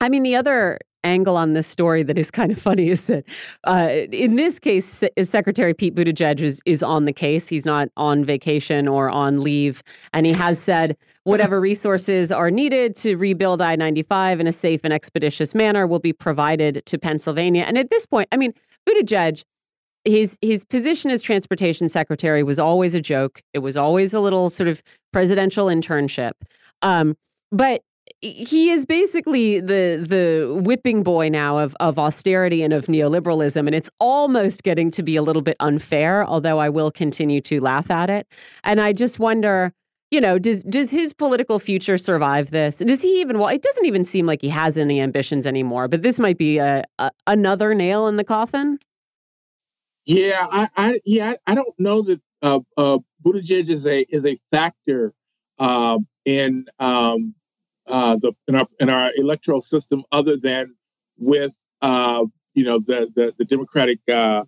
I 0.00 0.08
mean, 0.08 0.22
the 0.22 0.36
other 0.36 0.78
angle 1.04 1.36
on 1.36 1.52
this 1.52 1.66
story 1.66 2.02
that 2.02 2.18
is 2.18 2.30
kind 2.30 2.52
of 2.52 2.60
funny 2.60 2.88
is 2.88 3.02
that 3.02 3.24
uh, 3.66 3.88
in 4.12 4.36
this 4.36 4.58
case, 4.58 5.02
Secretary 5.22 5.74
Pete 5.74 5.94
Buttigieg 5.94 6.40
is, 6.40 6.60
is 6.64 6.82
on 6.82 7.04
the 7.04 7.12
case. 7.12 7.48
He's 7.48 7.64
not 7.64 7.88
on 7.96 8.24
vacation 8.24 8.88
or 8.88 9.10
on 9.10 9.40
leave. 9.40 9.82
And 10.12 10.26
he 10.26 10.32
has 10.32 10.58
said 10.58 10.96
whatever 11.24 11.60
resources 11.60 12.32
are 12.32 12.50
needed 12.50 12.96
to 12.96 13.16
rebuild 13.16 13.60
I 13.60 13.76
95 13.76 14.40
in 14.40 14.46
a 14.46 14.52
safe 14.52 14.80
and 14.84 14.92
expeditious 14.92 15.54
manner 15.54 15.86
will 15.86 15.98
be 15.98 16.12
provided 16.12 16.82
to 16.86 16.98
Pennsylvania. 16.98 17.64
And 17.66 17.78
at 17.78 17.90
this 17.90 18.06
point, 18.06 18.28
I 18.32 18.36
mean, 18.36 18.52
Buttigieg. 18.88 19.44
His 20.04 20.36
his 20.42 20.64
position 20.64 21.12
as 21.12 21.22
transportation 21.22 21.88
secretary 21.88 22.42
was 22.42 22.58
always 22.58 22.96
a 22.96 23.00
joke. 23.00 23.40
It 23.54 23.60
was 23.60 23.76
always 23.76 24.12
a 24.12 24.18
little 24.18 24.50
sort 24.50 24.68
of 24.68 24.82
presidential 25.12 25.66
internship. 25.66 26.32
Um, 26.82 27.16
but 27.52 27.82
he 28.20 28.70
is 28.70 28.84
basically 28.86 29.60
the 29.60 30.04
the 30.08 30.60
whipping 30.64 31.02
boy 31.02 31.28
now 31.28 31.58
of 31.58 31.76
of 31.80 31.98
austerity 31.98 32.62
and 32.62 32.72
of 32.72 32.86
neoliberalism 32.86 33.66
and 33.66 33.74
it's 33.74 33.90
almost 34.00 34.62
getting 34.62 34.90
to 34.90 35.02
be 35.02 35.16
a 35.16 35.22
little 35.22 35.42
bit 35.42 35.56
unfair 35.60 36.24
although 36.24 36.58
I 36.58 36.68
will 36.68 36.90
continue 36.90 37.40
to 37.42 37.60
laugh 37.60 37.90
at 37.90 38.10
it. 38.10 38.26
And 38.64 38.80
I 38.80 38.92
just 38.92 39.18
wonder 39.18 39.72
you 40.10 40.20
know 40.20 40.38
does 40.38 40.64
does 40.64 40.90
his 40.90 41.12
political 41.12 41.58
future 41.58 41.98
survive 41.98 42.50
this? 42.50 42.76
Does 42.76 43.02
he 43.02 43.20
even 43.20 43.38
well 43.38 43.48
it 43.48 43.62
doesn't 43.62 43.86
even 43.86 44.04
seem 44.04 44.26
like 44.26 44.40
he 44.40 44.48
has 44.48 44.78
any 44.78 45.00
ambitions 45.00 45.46
anymore 45.46 45.88
but 45.88 46.02
this 46.02 46.18
might 46.18 46.38
be 46.38 46.58
a, 46.58 46.84
a 46.98 47.10
another 47.26 47.74
nail 47.74 48.08
in 48.08 48.16
the 48.16 48.24
coffin? 48.24 48.78
Yeah 50.06 50.46
I, 50.50 50.68
I 50.76 51.00
yeah 51.04 51.34
I 51.46 51.54
don't 51.54 51.74
know 51.78 52.02
that 52.02 52.20
uh, 52.42 52.60
uh 52.76 52.98
Buttigieg 53.24 53.70
is 53.70 53.86
a 53.86 54.00
is 54.08 54.24
a 54.24 54.36
factor 54.50 55.14
um, 55.58 56.08
in 56.24 56.66
um, 56.80 57.34
uh, 57.88 58.16
the 58.16 58.32
in 58.48 58.54
our 58.54 58.66
in 58.80 58.88
our 58.88 59.10
electoral 59.16 59.60
system 59.60 60.02
other 60.12 60.36
than 60.36 60.74
with 61.18 61.56
uh, 61.80 62.24
you 62.54 62.64
know 62.64 62.78
the 62.78 63.10
the, 63.14 63.34
the 63.38 63.44
Democratic 63.44 64.00
uh, 64.08 64.44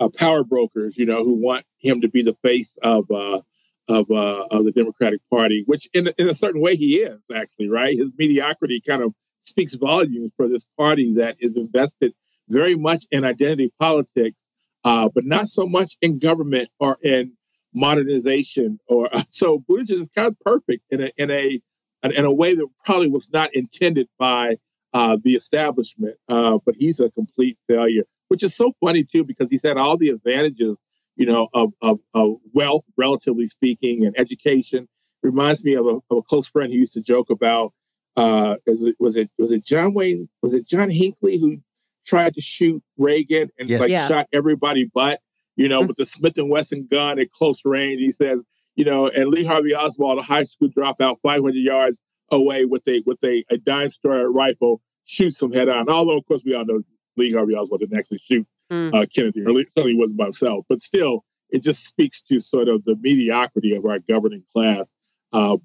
uh, 0.00 0.08
power 0.16 0.44
brokers, 0.44 0.96
you 0.96 1.06
know, 1.06 1.24
who 1.24 1.34
want 1.34 1.64
him 1.78 2.00
to 2.00 2.08
be 2.08 2.22
the 2.22 2.36
face 2.42 2.76
of 2.82 3.10
uh, 3.10 3.40
of 3.88 4.10
uh, 4.10 4.46
of 4.50 4.64
the 4.64 4.72
Democratic 4.72 5.20
Party, 5.30 5.64
which 5.66 5.88
in 5.94 6.08
in 6.18 6.28
a 6.28 6.34
certain 6.34 6.60
way 6.60 6.76
he 6.76 6.96
is 6.96 7.20
actually 7.34 7.68
right. 7.68 7.96
His 7.96 8.10
mediocrity 8.16 8.80
kind 8.86 9.02
of 9.02 9.14
speaks 9.40 9.74
volumes 9.74 10.32
for 10.36 10.48
this 10.48 10.66
party 10.76 11.14
that 11.14 11.36
is 11.40 11.56
invested 11.56 12.12
very 12.48 12.74
much 12.74 13.04
in 13.10 13.24
identity 13.24 13.70
politics, 13.78 14.40
but 14.84 15.24
not 15.24 15.46
so 15.46 15.66
much 15.66 15.96
in 16.00 16.18
government 16.18 16.68
or 16.80 16.96
in 17.02 17.32
modernization. 17.74 18.78
Or 18.88 19.08
so 19.30 19.58
Buttigieg 19.58 20.00
is 20.00 20.08
kind 20.08 20.28
of 20.28 20.38
perfect 20.40 20.84
in 20.90 21.02
a 21.02 21.10
in 21.16 21.30
a 21.30 21.60
in 22.02 22.24
a 22.24 22.32
way 22.32 22.54
that 22.54 22.66
probably 22.84 23.08
was 23.08 23.32
not 23.32 23.54
intended 23.54 24.08
by 24.18 24.56
uh, 24.92 25.18
the 25.22 25.32
establishment. 25.32 26.16
Uh, 26.28 26.58
but 26.64 26.74
he's 26.76 27.00
a 27.00 27.10
complete 27.10 27.58
failure, 27.68 28.04
which 28.28 28.42
is 28.42 28.54
so 28.54 28.72
funny 28.84 29.04
too 29.04 29.24
because 29.24 29.48
he's 29.50 29.62
had 29.62 29.76
all 29.76 29.96
the 29.96 30.10
advantages, 30.10 30.76
you 31.16 31.26
know, 31.26 31.48
of, 31.52 31.72
of, 31.82 32.00
of 32.14 32.36
wealth, 32.52 32.84
relatively 32.96 33.48
speaking, 33.48 34.06
and 34.06 34.18
education. 34.18 34.88
Reminds 35.22 35.64
me 35.64 35.74
of 35.74 35.86
a, 35.86 35.98
of 36.10 36.18
a 36.18 36.22
close 36.22 36.46
friend 36.46 36.72
who 36.72 36.78
used 36.78 36.94
to 36.94 37.02
joke 37.02 37.30
about. 37.30 37.72
Uh, 38.16 38.56
it, 38.66 38.96
was 38.98 39.16
it 39.16 39.30
was 39.38 39.52
it 39.52 39.64
John 39.64 39.94
Wayne? 39.94 40.28
Was 40.42 40.54
it 40.54 40.66
John 40.66 40.90
Hinckley 40.90 41.38
who 41.38 41.58
tried 42.04 42.34
to 42.34 42.40
shoot 42.40 42.82
Reagan 42.96 43.50
and 43.58 43.68
yes. 43.68 43.80
like 43.80 43.90
yeah. 43.90 44.08
shot 44.08 44.28
everybody 44.32 44.90
but 44.92 45.20
you 45.58 45.68
know, 45.68 45.80
mm-hmm. 45.80 45.88
with 45.88 45.96
the 45.96 46.06
Smith 46.06 46.38
and 46.38 46.48
Wesson 46.48 46.86
gun 46.88 47.18
at 47.18 47.32
close 47.32 47.64
range. 47.64 48.00
He 48.00 48.12
says, 48.12 48.38
you 48.78 48.84
know, 48.84 49.08
and 49.08 49.26
Lee 49.28 49.44
Harvey 49.44 49.74
Oswald, 49.74 50.20
a 50.20 50.22
high 50.22 50.44
school 50.44 50.68
dropout, 50.68 51.18
500 51.20 51.56
yards 51.56 52.00
away 52.30 52.64
with 52.64 52.86
a 52.86 53.02
with 53.04 53.18
a, 53.24 53.44
a 53.50 53.58
dime 53.58 53.90
store 53.90 54.30
rifle, 54.30 54.80
shoots 55.04 55.42
him 55.42 55.52
head 55.52 55.68
on. 55.68 55.88
Although, 55.88 56.18
of 56.18 56.26
course, 56.26 56.44
we 56.46 56.54
all 56.54 56.64
know 56.64 56.82
Lee 57.16 57.32
Harvey 57.32 57.56
Oswald 57.56 57.80
didn't 57.80 57.98
actually 57.98 58.18
shoot 58.18 58.46
mm. 58.70 58.94
uh, 58.94 59.04
Kennedy, 59.12 59.44
or 59.44 59.52
certainly 59.74 59.96
wasn't 59.96 60.16
by 60.16 60.26
himself. 60.26 60.64
But 60.68 60.80
still, 60.80 61.24
it 61.50 61.64
just 61.64 61.88
speaks 61.88 62.22
to 62.22 62.38
sort 62.38 62.68
of 62.68 62.84
the 62.84 62.94
mediocrity 62.94 63.74
of 63.74 63.84
our 63.84 63.98
governing 63.98 64.44
class. 64.52 64.88
Uh, 65.32 65.56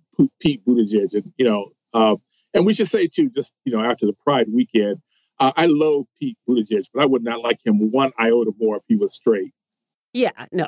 Pete 0.41 0.66
Buttigieg, 0.66 1.14
and 1.14 1.32
you 1.38 1.45
know, 1.45 1.70
uh, 1.93 2.16
and 2.55 2.66
we 2.66 2.74
should 2.74 2.88
say 2.88 3.05
too, 3.05 3.30
just 3.30 3.53
you 3.64 3.72
know, 3.72 3.80
after 3.80 4.07
the 4.07 4.14
Pride 4.26 4.47
weekend, 4.51 4.97
uh, 5.39 5.51
I 5.55 5.68
loathe 5.68 6.07
Pete 6.20 6.38
Buttigieg, 6.49 6.88
but 6.91 7.03
I 7.03 7.05
would 7.05 7.24
not 7.24 7.41
like 7.41 7.59
him 7.64 7.91
one 7.91 8.11
iota 8.20 8.53
more 8.59 8.78
if 8.78 8.84
he 8.88 8.95
was 8.95 9.14
straight. 9.14 9.53
Yeah, 10.14 10.32
no, 10.51 10.68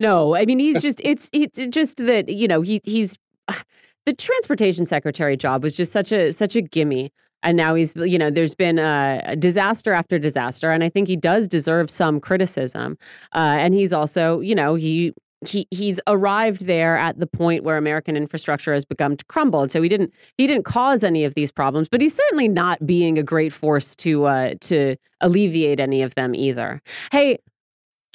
no, 0.00 0.34
I 0.36 0.44
mean 0.44 0.58
he's 0.58 0.82
just 0.82 1.00
it's 1.02 1.30
it's 1.32 1.58
just 1.68 1.98
that 1.98 2.28
you 2.28 2.48
know 2.48 2.60
he 2.60 2.80
he's 2.84 3.16
the 4.06 4.12
transportation 4.12 4.86
secretary 4.86 5.36
job 5.36 5.62
was 5.62 5.76
just 5.76 5.92
such 5.92 6.12
a 6.12 6.32
such 6.32 6.56
a 6.56 6.62
gimme. 6.62 7.10
And 7.42 7.56
now 7.56 7.74
he's 7.74 7.94
you 7.96 8.18
know 8.18 8.30
there's 8.30 8.54
been 8.54 8.78
a 8.78 9.36
disaster 9.38 9.92
after 9.92 10.18
disaster 10.18 10.72
and 10.72 10.82
i 10.82 10.88
think 10.88 11.06
he 11.06 11.16
does 11.16 11.48
deserve 11.48 11.90
some 11.90 12.20
criticism. 12.20 12.98
Uh, 13.34 13.38
and 13.58 13.74
he's 13.74 13.92
also 13.92 14.40
you 14.40 14.54
know 14.54 14.74
he 14.74 15.12
he 15.46 15.66
he's 15.70 16.00
arrived 16.06 16.66
there 16.66 16.96
at 16.96 17.20
the 17.20 17.26
point 17.26 17.62
where 17.62 17.76
american 17.76 18.16
infrastructure 18.16 18.72
has 18.72 18.84
begun 18.84 19.16
to 19.16 19.24
crumble. 19.26 19.62
And 19.62 19.70
so 19.70 19.80
he 19.80 19.88
didn't 19.88 20.12
he 20.36 20.46
didn't 20.46 20.64
cause 20.64 21.04
any 21.04 21.24
of 21.24 21.34
these 21.34 21.52
problems 21.52 21.88
but 21.88 22.00
he's 22.00 22.14
certainly 22.14 22.48
not 22.48 22.84
being 22.84 23.18
a 23.18 23.22
great 23.22 23.52
force 23.52 23.94
to 23.96 24.24
uh 24.24 24.54
to 24.62 24.96
alleviate 25.20 25.78
any 25.78 26.02
of 26.02 26.14
them 26.16 26.34
either. 26.34 26.82
Hey 27.12 27.38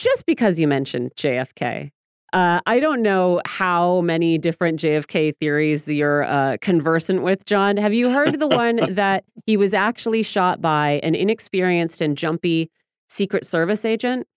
just 0.01 0.25
because 0.25 0.59
you 0.59 0.67
mentioned 0.67 1.11
JFK, 1.15 1.91
uh, 2.33 2.61
I 2.65 2.79
don't 2.79 3.01
know 3.01 3.41
how 3.45 4.01
many 4.01 4.37
different 4.37 4.79
JFK 4.79 5.35
theories 5.35 5.87
you're 5.87 6.23
uh, 6.23 6.57
conversant 6.61 7.23
with, 7.23 7.45
John. 7.45 7.77
Have 7.77 7.93
you 7.93 8.09
heard 8.09 8.39
the 8.39 8.47
one 8.47 8.77
that 8.95 9.25
he 9.45 9.57
was 9.57 9.73
actually 9.73 10.23
shot 10.23 10.61
by 10.61 11.01
an 11.03 11.13
inexperienced 11.13 12.01
and 12.01 12.17
jumpy 12.17 12.71
Secret 13.09 13.45
Service 13.45 13.83
agent 13.83 14.27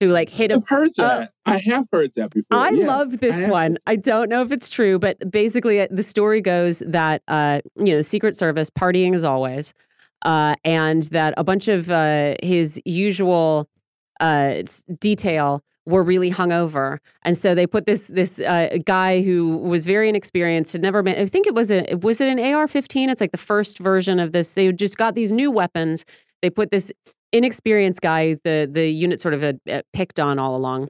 who 0.00 0.08
like 0.08 0.30
hit 0.30 0.50
him? 0.50 0.58
I've 0.62 0.68
heard 0.68 0.90
that. 0.96 1.22
Uh, 1.22 1.26
I 1.44 1.60
have 1.66 1.86
heard 1.92 2.12
that 2.16 2.30
before. 2.30 2.58
I 2.58 2.70
yeah, 2.70 2.86
love 2.86 3.20
this 3.20 3.36
I 3.36 3.50
one. 3.50 3.78
I 3.86 3.96
don't 3.96 4.30
know 4.30 4.42
if 4.42 4.50
it's 4.50 4.70
true, 4.70 4.98
but 4.98 5.30
basically 5.30 5.80
uh, 5.80 5.88
the 5.90 6.02
story 6.02 6.40
goes 6.40 6.82
that 6.86 7.22
uh, 7.28 7.60
you 7.76 7.94
know 7.94 8.00
Secret 8.00 8.34
Service 8.34 8.70
partying 8.70 9.14
as 9.14 9.24
always, 9.24 9.74
uh, 10.22 10.56
and 10.64 11.02
that 11.04 11.34
a 11.36 11.44
bunch 11.44 11.68
of 11.68 11.86
his 12.42 12.80
usual 12.86 13.68
uh, 14.20 14.62
detail 15.00 15.62
were 15.86 16.02
really 16.02 16.30
hungover, 16.32 16.98
and 17.22 17.38
so 17.38 17.54
they 17.54 17.66
put 17.66 17.86
this 17.86 18.08
this 18.08 18.40
uh, 18.40 18.76
guy 18.84 19.22
who 19.22 19.56
was 19.58 19.86
very 19.86 20.08
inexperienced 20.08 20.72
had 20.72 20.82
never 20.82 21.02
been. 21.02 21.16
I 21.16 21.26
think 21.26 21.46
it 21.46 21.54
was 21.54 21.70
a 21.70 21.94
was 22.02 22.20
it 22.20 22.28
an 22.28 22.38
AR-15? 22.38 23.08
It's 23.08 23.20
like 23.20 23.32
the 23.32 23.38
first 23.38 23.78
version 23.78 24.18
of 24.18 24.32
this. 24.32 24.54
They 24.54 24.72
just 24.72 24.96
got 24.96 25.14
these 25.14 25.32
new 25.32 25.50
weapons. 25.50 26.04
They 26.42 26.50
put 26.50 26.70
this 26.70 26.92
inexperienced 27.32 28.00
guy, 28.00 28.34
the 28.44 28.68
the 28.70 28.88
unit 28.88 29.20
sort 29.20 29.34
of 29.34 29.42
had, 29.42 29.60
uh, 29.70 29.82
picked 29.92 30.18
on 30.18 30.38
all 30.38 30.56
along, 30.56 30.88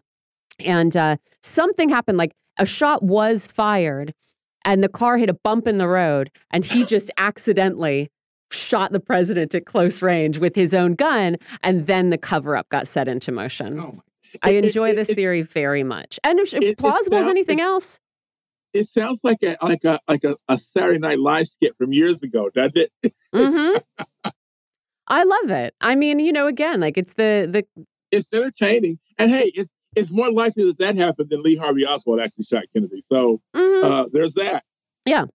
and 0.61 0.97
uh, 0.97 1.17
something 1.43 1.89
happened. 1.89 2.19
Like 2.19 2.33
a 2.59 2.67
shot 2.67 3.03
was 3.03 3.47
fired, 3.47 4.15
and 4.65 4.83
the 4.83 4.89
car 4.89 5.19
hit 5.19 5.29
a 5.29 5.35
bump 5.35 5.67
in 5.67 5.79
the 5.79 5.89
road, 5.89 6.31
and 6.51 6.65
he 6.65 6.85
just 6.85 7.11
accidentally 7.19 8.11
shot 8.51 8.93
the 8.93 9.01
president 9.01 9.55
at 9.55 9.67
close 9.67 10.03
range 10.03 10.39
with 10.39 10.55
his 10.55 10.75
own 10.75 10.95
gun, 10.95 11.37
and 11.63 11.87
then 11.87 12.11
the 12.11 12.19
cover 12.19 12.57
up 12.57 12.69
got 12.69 12.87
set 12.87 13.09
into 13.09 13.33
motion. 13.33 13.81
Oh 13.81 14.03
I 14.43 14.51
enjoy 14.51 14.91
it, 14.91 14.97
this 14.97 15.11
it, 15.11 15.15
theory 15.15 15.43
very 15.43 15.83
much, 15.83 16.19
and 16.25 16.39
if, 16.41 16.77
plausible 16.77 17.19
as 17.19 17.29
anything 17.29 17.61
else. 17.61 17.99
It 18.73 18.89
sounds 18.89 19.21
like 19.23 19.43
a 19.43 19.57
like 19.63 19.85
a 19.85 19.99
like 20.09 20.25
a, 20.25 20.37
a 20.49 20.59
Saturday 20.77 20.99
Night 20.99 21.19
Live 21.19 21.49
skit 21.49 21.77
from 21.79 21.93
years 21.93 22.23
ago, 22.23 22.51
doesn't 22.51 22.77
it? 22.77 22.93
mm-hmm. 23.35 23.79
I 25.09 25.23
love 25.23 25.51
it. 25.51 25.75
I 25.81 25.95
mean, 25.95 26.19
you 26.19 26.33
know, 26.33 26.47
again, 26.47 26.81
like 26.81 26.99
it's 26.99 27.15
the 27.15 27.49
the. 27.51 27.85
It's 28.13 28.33
entertaining, 28.33 28.99
and 29.19 29.31
hey, 29.31 29.51
it's 29.55 29.71
it's 29.97 30.13
more 30.13 30.31
likely 30.31 30.65
that 30.65 30.79
that 30.79 30.97
happened 30.97 31.31
than 31.31 31.43
Lee 31.43 31.57
Harvey 31.57 31.87
Oswald 31.87 32.21
actually 32.21 32.45
shot 32.45 32.65
Kennedy. 32.73 33.03
So 33.07 33.41
mm-hmm. 33.55 33.87
uh, 33.87 34.05
there's 34.13 34.35
that. 34.35 34.65
Yeah, 35.05 35.27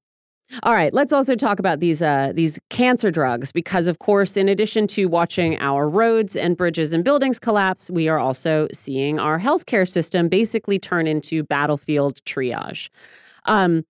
All 0.63 0.73
right, 0.73 0.93
let's 0.93 1.13
also 1.13 1.35
talk 1.35 1.59
about 1.59 1.79
these 1.79 2.01
uh, 2.01 2.31
these 2.35 2.59
cancer 2.69 3.09
drugs 3.09 3.51
because, 3.51 3.87
of 3.87 3.99
course, 3.99 4.35
in 4.35 4.49
addition 4.49 4.85
to 4.87 5.05
watching 5.05 5.57
our 5.59 5.87
roads 5.87 6.35
and 6.35 6.57
bridges 6.57 6.93
and 6.93 7.03
buildings 7.03 7.39
collapse, 7.39 7.89
we 7.89 8.07
are 8.09 8.19
also 8.19 8.67
seeing 8.73 9.19
our 9.19 9.39
healthcare 9.39 9.89
system 9.89 10.27
basically 10.27 10.77
turn 10.77 11.07
into 11.07 11.43
battlefield 11.43 12.21
triage. 12.25 12.89
Um, 13.45 13.85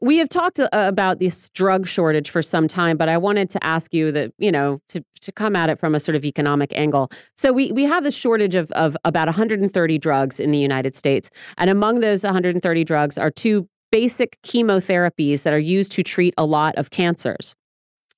we 0.00 0.18
have 0.18 0.28
talked 0.28 0.60
uh, 0.60 0.68
about 0.72 1.18
this 1.18 1.48
drug 1.50 1.86
shortage 1.86 2.28
for 2.28 2.42
some 2.42 2.68
time, 2.68 2.96
but 2.96 3.08
I 3.08 3.16
wanted 3.16 3.48
to 3.50 3.64
ask 3.64 3.94
you 3.94 4.12
that 4.12 4.32
you 4.38 4.52
know 4.52 4.80
to 4.90 5.04
to 5.20 5.32
come 5.32 5.56
at 5.56 5.68
it 5.68 5.80
from 5.80 5.94
a 5.94 6.00
sort 6.00 6.14
of 6.14 6.24
economic 6.24 6.72
angle. 6.76 7.10
So 7.36 7.52
we 7.52 7.72
we 7.72 7.84
have 7.84 8.04
this 8.04 8.14
shortage 8.14 8.54
of 8.54 8.70
of 8.72 8.96
about 9.04 9.26
130 9.26 9.98
drugs 9.98 10.38
in 10.38 10.52
the 10.52 10.58
United 10.58 10.94
States, 10.94 11.30
and 11.58 11.70
among 11.70 12.00
those 12.00 12.22
130 12.22 12.84
drugs 12.84 13.18
are 13.18 13.30
two 13.30 13.68
basic 13.94 14.42
chemotherapies 14.42 15.44
that 15.44 15.52
are 15.52 15.66
used 15.76 15.92
to 15.92 16.02
treat 16.02 16.34
a 16.36 16.44
lot 16.44 16.74
of 16.74 16.90
cancers. 16.90 17.54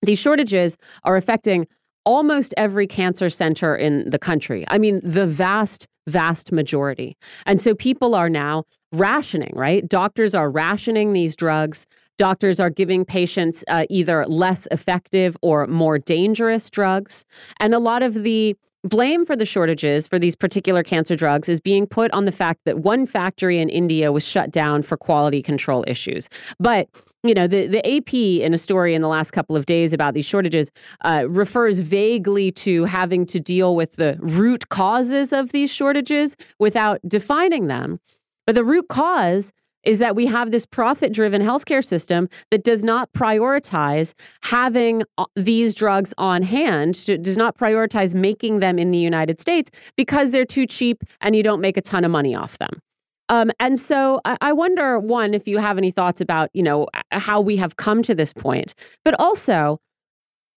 These 0.00 0.18
shortages 0.18 0.78
are 1.04 1.16
affecting 1.16 1.66
almost 2.06 2.54
every 2.56 2.86
cancer 2.86 3.28
center 3.28 3.76
in 3.76 4.08
the 4.08 4.18
country. 4.18 4.64
I 4.68 4.78
mean, 4.78 5.02
the 5.04 5.26
vast, 5.26 5.86
vast 6.06 6.50
majority. 6.50 7.14
And 7.44 7.60
so 7.60 7.74
people 7.74 8.14
are 8.14 8.30
now 8.30 8.64
rationing, 8.90 9.52
right? 9.54 9.86
Doctors 9.86 10.34
are 10.34 10.50
rationing 10.50 11.12
these 11.12 11.36
drugs. 11.36 11.86
Doctors 12.16 12.58
are 12.58 12.70
giving 12.70 13.04
patients 13.04 13.62
uh, 13.68 13.84
either 13.90 14.24
less 14.26 14.66
effective 14.70 15.36
or 15.42 15.66
more 15.66 15.98
dangerous 15.98 16.70
drugs. 16.70 17.26
And 17.60 17.74
a 17.74 17.78
lot 17.78 18.02
of 18.02 18.14
the 18.14 18.56
blame 18.88 19.26
for 19.26 19.36
the 19.36 19.44
shortages 19.44 20.06
for 20.06 20.18
these 20.18 20.34
particular 20.34 20.82
cancer 20.82 21.16
drugs 21.16 21.48
is 21.48 21.60
being 21.60 21.86
put 21.86 22.10
on 22.12 22.24
the 22.24 22.32
fact 22.32 22.60
that 22.64 22.80
one 22.80 23.06
factory 23.06 23.58
in 23.58 23.68
India 23.68 24.12
was 24.12 24.26
shut 24.26 24.50
down 24.50 24.82
for 24.82 24.96
quality 24.96 25.42
control 25.42 25.84
issues. 25.86 26.28
But 26.58 26.88
you 27.22 27.34
know, 27.34 27.48
the, 27.48 27.66
the 27.66 27.96
AP 27.96 28.14
in 28.14 28.54
a 28.54 28.58
story 28.58 28.94
in 28.94 29.02
the 29.02 29.08
last 29.08 29.32
couple 29.32 29.56
of 29.56 29.66
days 29.66 29.92
about 29.92 30.14
these 30.14 30.24
shortages 30.24 30.70
uh, 31.04 31.24
refers 31.28 31.80
vaguely 31.80 32.52
to 32.52 32.84
having 32.84 33.26
to 33.26 33.40
deal 33.40 33.74
with 33.74 33.96
the 33.96 34.16
root 34.20 34.68
causes 34.68 35.32
of 35.32 35.50
these 35.50 35.70
shortages 35.70 36.36
without 36.60 37.00
defining 37.06 37.66
them. 37.66 37.98
But 38.46 38.54
the 38.54 38.62
root 38.62 38.86
cause 38.88 39.52
is 39.86 39.98
that 40.00 40.14
we 40.14 40.26
have 40.26 40.50
this 40.50 40.66
profit 40.66 41.12
driven 41.12 41.40
healthcare 41.40 41.82
system 41.82 42.28
that 42.50 42.62
does 42.64 42.84
not 42.84 43.10
prioritize 43.12 44.12
having 44.42 45.04
uh, 45.16 45.24
these 45.36 45.74
drugs 45.74 46.12
on 46.18 46.42
hand, 46.42 47.06
does 47.22 47.36
not 47.36 47.56
prioritize 47.56 48.12
making 48.12 48.58
them 48.58 48.78
in 48.78 48.90
the 48.90 48.98
United 48.98 49.40
States 49.40 49.70
because 49.96 50.32
they're 50.32 50.44
too 50.44 50.66
cheap 50.66 51.02
and 51.20 51.34
you 51.34 51.42
don't 51.42 51.60
make 51.60 51.78
a 51.78 51.82
ton 51.82 52.04
of 52.04 52.10
money 52.10 52.34
off 52.34 52.58
them. 52.58 52.80
Um, 53.28 53.50
and 53.58 53.78
so 53.80 54.20
I, 54.24 54.36
I 54.40 54.52
wonder, 54.52 54.98
one, 54.98 55.34
if 55.34 55.48
you 55.48 55.58
have 55.58 55.78
any 55.78 55.90
thoughts 55.90 56.20
about, 56.20 56.50
you 56.52 56.62
know, 56.62 56.88
how 57.12 57.40
we 57.40 57.56
have 57.56 57.76
come 57.76 58.02
to 58.02 58.14
this 58.14 58.32
point, 58.32 58.74
but 59.04 59.18
also 59.18 59.78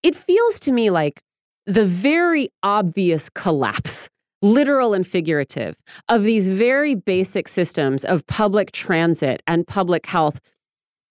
it 0.03 0.15
feels 0.15 0.59
to 0.61 0.71
me 0.71 0.89
like 0.89 1.21
the 1.65 1.85
very 1.85 2.49
obvious 2.63 3.29
collapse 3.29 4.09
literal 4.41 4.93
and 4.93 5.05
figurative, 5.05 5.75
of 6.07 6.23
these 6.23 6.49
very 6.49 6.95
basic 6.95 7.47
systems 7.47 8.05
of 8.05 8.25
public 8.27 8.71
transit 8.71 9.43
and 9.47 9.67
public 9.67 10.05
health 10.05 10.39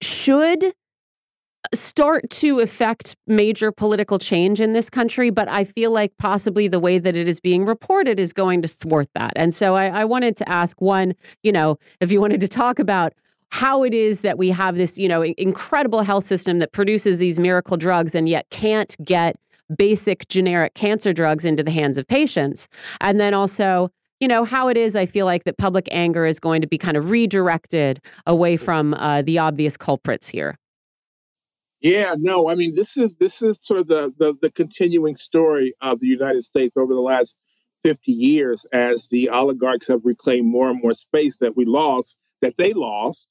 should 0.00 0.64
uh, 0.64 0.70
start 1.74 2.30
to 2.30 2.60
affect 2.60 3.16
major 3.26 3.72
political 3.72 4.18
change 4.18 4.60
in 4.60 4.72
this 4.72 4.88
country, 4.88 5.30
but 5.30 5.48
I 5.48 5.64
feel 5.64 5.90
like 5.90 6.12
possibly 6.18 6.68
the 6.68 6.80
way 6.80 6.98
that 6.98 7.16
it 7.16 7.26
is 7.28 7.40
being 7.40 7.64
reported 7.64 8.20
is 8.20 8.32
going 8.32 8.62
to 8.62 8.68
thwart 8.68 9.08
that. 9.14 9.32
And 9.36 9.54
so 9.54 9.74
I, 9.74 9.86
I 9.86 10.04
wanted 10.04 10.36
to 10.36 10.48
ask 10.48 10.80
one, 10.80 11.14
you 11.42 11.52
know, 11.52 11.78
if 12.00 12.12
you 12.12 12.20
wanted 12.20 12.40
to 12.40 12.48
talk 12.48 12.78
about 12.78 13.12
how 13.50 13.82
it 13.82 13.94
is 13.94 14.20
that 14.20 14.38
we 14.38 14.50
have 14.50 14.76
this, 14.76 14.98
you 14.98 15.08
know, 15.08 15.24
incredible 15.24 16.02
health 16.02 16.24
system 16.24 16.58
that 16.58 16.72
produces 16.72 17.18
these 17.18 17.38
miracle 17.38 17.76
drugs 17.76 18.14
and 18.14 18.28
yet 18.28 18.48
can't 18.50 18.94
get 19.04 19.36
basic 19.76 20.28
generic 20.28 20.74
cancer 20.74 21.12
drugs 21.12 21.44
into 21.44 21.62
the 21.62 21.70
hands 21.70 21.98
of 21.98 22.06
patients. 22.06 22.68
And 23.00 23.20
then 23.20 23.34
also, 23.34 23.90
you 24.20 24.28
know, 24.28 24.44
how 24.44 24.68
it 24.68 24.76
is, 24.76 24.96
I 24.96 25.06
feel 25.06 25.26
like 25.26 25.44
that 25.44 25.58
public 25.58 25.88
anger 25.90 26.26
is 26.26 26.40
going 26.40 26.60
to 26.60 26.66
be 26.66 26.78
kind 26.78 26.96
of 26.96 27.10
redirected 27.10 28.00
away 28.26 28.56
from 28.56 28.94
uh, 28.94 29.22
the 29.22 29.38
obvious 29.38 29.76
culprits 29.76 30.28
here. 30.28 30.56
Yeah, 31.80 32.16
no, 32.18 32.48
I 32.48 32.56
mean 32.56 32.74
this 32.74 32.96
is 32.96 33.14
this 33.20 33.40
is 33.40 33.64
sort 33.64 33.78
of 33.78 33.86
the, 33.86 34.12
the 34.18 34.36
the 34.42 34.50
continuing 34.50 35.14
story 35.14 35.74
of 35.80 36.00
the 36.00 36.08
United 36.08 36.42
States 36.42 36.76
over 36.76 36.92
the 36.92 37.00
last 37.00 37.36
50 37.84 38.10
years 38.10 38.64
as 38.72 39.08
the 39.08 39.28
oligarchs 39.28 39.86
have 39.88 40.00
reclaimed 40.04 40.48
more 40.48 40.68
and 40.70 40.82
more 40.82 40.94
space 40.94 41.36
that 41.36 41.56
we 41.56 41.64
lost, 41.64 42.18
that 42.40 42.56
they 42.56 42.72
lost 42.72 43.28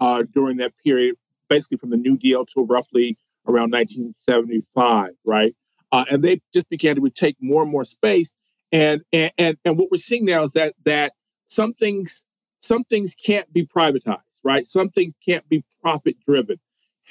uh, 0.00 0.24
during 0.34 0.56
that 0.58 0.72
period, 0.82 1.16
basically 1.50 1.76
from 1.76 1.90
the 1.90 1.98
New 1.98 2.16
Deal 2.16 2.46
to 2.46 2.64
roughly 2.64 3.18
around 3.46 3.70
1975, 3.72 5.10
right? 5.26 5.54
Uh, 5.92 6.04
and 6.10 6.22
they 6.22 6.40
just 6.52 6.68
began 6.68 6.96
to 6.96 7.10
take 7.10 7.36
more 7.40 7.62
and 7.62 7.70
more 7.70 7.84
space. 7.84 8.34
And, 8.72 9.02
and 9.12 9.32
and 9.36 9.56
and 9.64 9.78
what 9.78 9.90
we're 9.90 9.98
seeing 9.98 10.24
now 10.24 10.44
is 10.44 10.52
that 10.52 10.74
that 10.84 11.12
some 11.46 11.72
things 11.72 12.24
some 12.60 12.84
things 12.84 13.14
can't 13.14 13.52
be 13.52 13.66
privatized, 13.66 14.40
right? 14.44 14.64
Some 14.66 14.90
things 14.90 15.16
can't 15.26 15.48
be 15.48 15.64
profit 15.82 16.16
driven. 16.24 16.58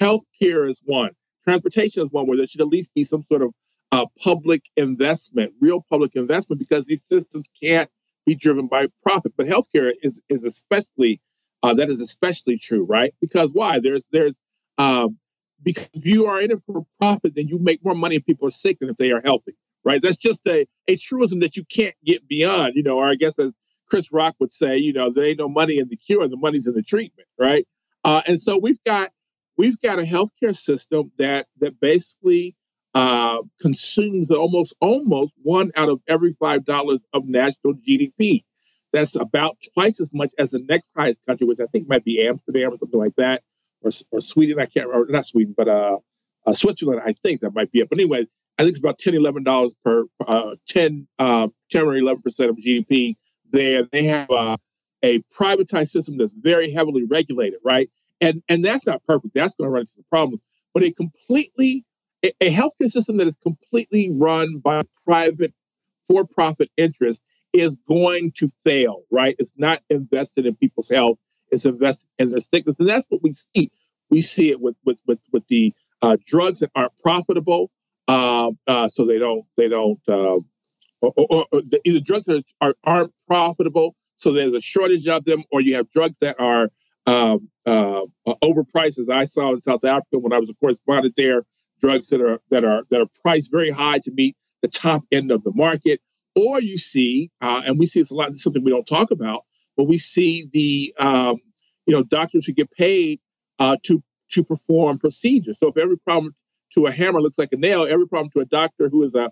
Healthcare 0.00 0.68
is 0.68 0.80
one. 0.84 1.10
Transportation 1.44 2.02
is 2.04 2.10
one 2.10 2.26
where 2.26 2.36
there 2.36 2.46
should 2.46 2.60
at 2.60 2.68
least 2.68 2.94
be 2.94 3.04
some 3.04 3.22
sort 3.22 3.42
of 3.42 3.52
uh, 3.92 4.06
public 4.22 4.62
investment, 4.76 5.52
real 5.60 5.84
public 5.90 6.14
investment, 6.16 6.58
because 6.58 6.86
these 6.86 7.04
systems 7.04 7.44
can't 7.60 7.90
be 8.24 8.34
driven 8.34 8.66
by 8.68 8.88
profit. 9.02 9.32
But 9.36 9.46
healthcare 9.46 9.92
is 10.02 10.22
is 10.28 10.44
especially 10.44 11.20
uh, 11.62 11.74
that 11.74 11.90
is 11.90 12.00
especially 12.00 12.56
true, 12.56 12.84
right? 12.84 13.12
Because 13.20 13.52
why? 13.52 13.80
There's 13.80 14.08
there's 14.08 14.38
um, 14.78 15.18
because 15.62 15.88
if 15.92 16.06
you 16.06 16.26
are 16.26 16.40
in 16.40 16.50
it 16.50 16.62
for 16.62 16.84
profit, 16.98 17.34
then 17.34 17.48
you 17.48 17.58
make 17.58 17.84
more 17.84 17.94
money 17.94 18.16
if 18.16 18.24
people 18.24 18.48
are 18.48 18.52
sick 18.52 18.78
than 18.78 18.90
if 18.90 18.96
they 18.96 19.12
are 19.12 19.20
healthy, 19.24 19.56
right? 19.84 20.00
That's 20.00 20.18
just 20.18 20.46
a, 20.46 20.66
a 20.88 20.96
truism 20.96 21.40
that 21.40 21.56
you 21.56 21.64
can't 21.64 21.94
get 22.04 22.26
beyond, 22.28 22.74
you 22.74 22.82
know, 22.82 22.98
or 22.98 23.06
I 23.06 23.14
guess 23.14 23.38
as 23.38 23.54
Chris 23.88 24.12
Rock 24.12 24.36
would 24.40 24.52
say, 24.52 24.78
you 24.78 24.92
know, 24.92 25.10
there 25.10 25.24
ain't 25.24 25.38
no 25.38 25.48
money 25.48 25.78
in 25.78 25.88
the 25.88 25.96
cure, 25.96 26.26
the 26.28 26.36
money's 26.36 26.66
in 26.66 26.74
the 26.74 26.82
treatment, 26.82 27.28
right? 27.38 27.66
Uh, 28.04 28.22
and 28.26 28.40
so 28.40 28.58
we've 28.58 28.82
got 28.84 29.10
we've 29.58 29.78
got 29.80 29.98
a 29.98 30.02
healthcare 30.02 30.56
system 30.56 31.12
that 31.18 31.46
that 31.58 31.78
basically 31.80 32.56
uh, 32.94 33.38
consumes 33.60 34.30
almost 34.30 34.74
almost 34.80 35.34
one 35.42 35.70
out 35.76 35.88
of 35.88 36.00
every 36.08 36.34
five 36.40 36.64
dollars 36.64 37.00
of 37.12 37.26
national 37.26 37.74
GDP. 37.74 38.44
That's 38.92 39.14
about 39.14 39.56
twice 39.74 40.00
as 40.00 40.12
much 40.12 40.32
as 40.38 40.50
the 40.50 40.58
next 40.60 40.90
highest 40.96 41.24
country, 41.24 41.46
which 41.46 41.60
I 41.60 41.66
think 41.66 41.88
might 41.88 42.04
be 42.04 42.26
Amsterdam 42.26 42.72
or 42.72 42.78
something 42.78 42.98
like 42.98 43.14
that 43.16 43.42
or, 43.82 43.90
or 44.10 44.20
Sweden. 44.20 44.60
I 44.60 44.66
can't 44.66 44.88
remember, 44.88 45.12
not 45.12 45.26
Sweden, 45.26 45.54
but 45.56 45.68
uh, 45.68 45.98
uh, 46.46 46.52
Switzerland. 46.52 47.02
I 47.04 47.12
think 47.12 47.40
that 47.40 47.54
might 47.54 47.72
be 47.72 47.80
it. 47.80 47.88
But 47.88 47.98
anyway, 47.98 48.26
I 48.58 48.62
think 48.62 48.70
it's 48.70 48.80
about 48.80 48.98
10 48.98 49.14
$11 49.14 49.70
per 49.84 50.04
uh, 50.26 50.54
10, 50.68 51.08
uh, 51.18 51.48
10 51.70 51.82
or 51.82 51.92
11% 51.92 52.16
of 52.48 52.56
GDP 52.56 53.16
there. 53.50 53.84
They 53.84 54.04
have 54.04 54.30
uh, 54.30 54.56
a 55.02 55.20
privatized 55.38 55.88
system 55.88 56.18
that's 56.18 56.32
very 56.32 56.70
heavily 56.70 57.04
regulated, 57.04 57.60
right? 57.64 57.90
And, 58.20 58.42
and 58.48 58.64
that's 58.64 58.86
not 58.86 59.04
perfect. 59.06 59.34
That's 59.34 59.54
going 59.54 59.68
to 59.68 59.72
run 59.72 59.80
into 59.80 59.92
some 59.92 60.04
problems. 60.10 60.42
But 60.74 60.82
a 60.82 60.92
completely, 60.92 61.84
a, 62.24 62.32
a 62.40 62.50
healthcare 62.50 62.90
system 62.90 63.16
that 63.16 63.26
is 63.26 63.36
completely 63.36 64.10
run 64.12 64.58
by 64.58 64.82
private 65.06 65.54
for 66.06 66.26
profit 66.26 66.70
interests 66.76 67.22
is 67.52 67.76
going 67.88 68.32
to 68.36 68.48
fail, 68.62 69.02
right? 69.10 69.34
It's 69.38 69.58
not 69.58 69.80
invested 69.90 70.46
in 70.46 70.54
people's 70.54 70.88
health 70.88 71.18
is 71.50 71.64
invested 71.64 72.08
in 72.18 72.30
their 72.30 72.40
sickness, 72.40 72.78
and 72.78 72.88
that's 72.88 73.06
what 73.08 73.22
we 73.22 73.32
see. 73.32 73.70
We 74.10 74.20
see 74.20 74.50
it 74.50 74.60
with 74.60 74.76
with 74.84 75.00
with, 75.06 75.20
with 75.32 75.46
the 75.48 75.74
uh, 76.02 76.16
drugs 76.26 76.60
that 76.60 76.70
aren't 76.74 76.96
profitable, 77.02 77.70
uh, 78.08 78.52
uh, 78.66 78.88
so 78.88 79.06
they 79.06 79.18
don't 79.18 79.44
they 79.56 79.68
don't 79.68 80.00
uh, 80.08 80.38
or, 81.00 81.12
or, 81.16 81.46
or 81.52 81.62
the, 81.62 81.80
either 81.84 82.00
drugs 82.00 82.26
that 82.26 82.44
are, 82.60 82.74
aren't 82.84 83.12
profitable, 83.26 83.94
so 84.16 84.32
there's 84.32 84.52
a 84.52 84.60
shortage 84.60 85.06
of 85.08 85.24
them, 85.24 85.42
or 85.50 85.60
you 85.60 85.74
have 85.74 85.90
drugs 85.90 86.18
that 86.18 86.36
are 86.38 86.70
um, 87.06 87.48
uh, 87.66 88.02
overpriced, 88.26 88.98
as 88.98 89.08
I 89.08 89.24
saw 89.24 89.52
in 89.52 89.60
South 89.60 89.84
Africa 89.84 90.18
when 90.18 90.32
I 90.32 90.38
was 90.38 90.50
a 90.50 90.54
correspondent 90.54 91.14
there. 91.16 91.44
Drugs 91.80 92.08
that 92.08 92.20
are 92.20 92.38
that 92.50 92.62
are 92.62 92.84
that 92.90 93.00
are 93.00 93.08
priced 93.22 93.50
very 93.50 93.70
high 93.70 93.98
to 93.98 94.10
meet 94.12 94.36
the 94.60 94.68
top 94.68 95.02
end 95.10 95.32
of 95.32 95.42
the 95.44 95.52
market, 95.54 96.00
or 96.36 96.60
you 96.60 96.76
see, 96.76 97.30
uh, 97.40 97.62
and 97.64 97.78
we 97.78 97.86
see 97.86 98.00
this 98.00 98.10
a 98.10 98.14
lot. 98.14 98.36
something 98.36 98.62
we 98.62 98.70
don't 98.70 98.86
talk 98.86 99.10
about 99.10 99.44
but 99.76 99.84
we 99.84 99.98
see 99.98 100.46
the 100.52 100.94
um, 100.98 101.36
you 101.86 101.94
know 101.94 102.02
doctors 102.02 102.46
who 102.46 102.52
get 102.52 102.70
paid 102.70 103.20
uh, 103.58 103.76
to 103.84 104.02
to 104.32 104.44
perform 104.44 104.98
procedures. 104.98 105.58
So 105.58 105.68
if 105.68 105.76
every 105.76 105.98
problem 105.98 106.34
to 106.74 106.86
a 106.86 106.92
hammer 106.92 107.20
looks 107.20 107.38
like 107.38 107.52
a 107.52 107.56
nail, 107.56 107.84
every 107.84 108.06
problem 108.06 108.30
to 108.30 108.40
a 108.40 108.44
doctor 108.44 108.88
who 108.88 109.02
is 109.02 109.14
a 109.14 109.30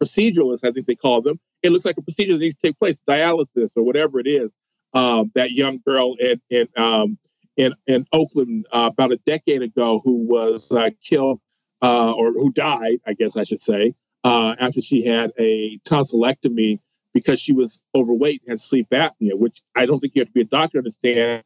proceduralist, 0.00 0.64
I 0.64 0.72
think 0.72 0.86
they 0.86 0.96
call 0.96 1.22
them, 1.22 1.38
it 1.62 1.70
looks 1.70 1.84
like 1.84 1.96
a 1.96 2.02
procedure 2.02 2.32
that 2.32 2.40
needs 2.40 2.56
to 2.56 2.68
take 2.68 2.78
place, 2.78 3.00
dialysis 3.08 3.70
or 3.76 3.84
whatever 3.84 4.18
it 4.18 4.26
is. 4.26 4.52
Um, 4.94 5.30
that 5.34 5.52
young 5.52 5.80
girl 5.86 6.16
in 6.18 6.40
in 6.50 6.68
um, 6.76 7.18
in, 7.56 7.72
in 7.86 8.06
Oakland 8.12 8.66
uh, 8.72 8.90
about 8.92 9.12
a 9.12 9.18
decade 9.24 9.62
ago 9.62 10.00
who 10.04 10.26
was 10.26 10.70
uh, 10.72 10.90
killed 11.02 11.40
uh, 11.80 12.12
or 12.12 12.32
who 12.32 12.52
died, 12.52 12.98
I 13.06 13.14
guess 13.14 13.36
I 13.36 13.44
should 13.44 13.60
say, 13.60 13.94
uh, 14.24 14.54
after 14.58 14.80
she 14.80 15.04
had 15.04 15.32
a 15.38 15.78
tonsillectomy 15.88 16.78
because 17.14 17.40
she 17.40 17.52
was 17.52 17.82
overweight 17.94 18.42
and 18.42 18.50
had 18.50 18.60
sleep 18.60 18.88
apnea, 18.90 19.34
which 19.34 19.60
I 19.76 19.86
don't 19.86 19.98
think 19.98 20.14
you 20.14 20.20
have 20.20 20.28
to 20.28 20.34
be 20.34 20.40
a 20.42 20.44
doctor 20.44 20.72
to 20.72 20.78
understand. 20.78 21.44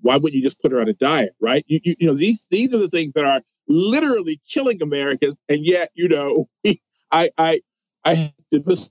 Why 0.00 0.16
wouldn't 0.16 0.34
you 0.34 0.42
just 0.42 0.62
put 0.62 0.72
her 0.72 0.80
on 0.80 0.88
a 0.88 0.92
diet, 0.92 1.32
right? 1.40 1.64
You, 1.66 1.80
you, 1.82 1.94
you 1.98 2.06
know, 2.06 2.14
these 2.14 2.46
these 2.48 2.72
are 2.72 2.78
the 2.78 2.88
things 2.88 3.14
that 3.14 3.24
are 3.24 3.42
literally 3.66 4.40
killing 4.48 4.80
Americans, 4.80 5.36
and 5.48 5.66
yet, 5.66 5.90
you 5.94 6.08
know, 6.08 6.48
I 7.10 7.30
I 7.36 7.60
I 8.04 8.32
did 8.50 8.64
this 8.64 8.90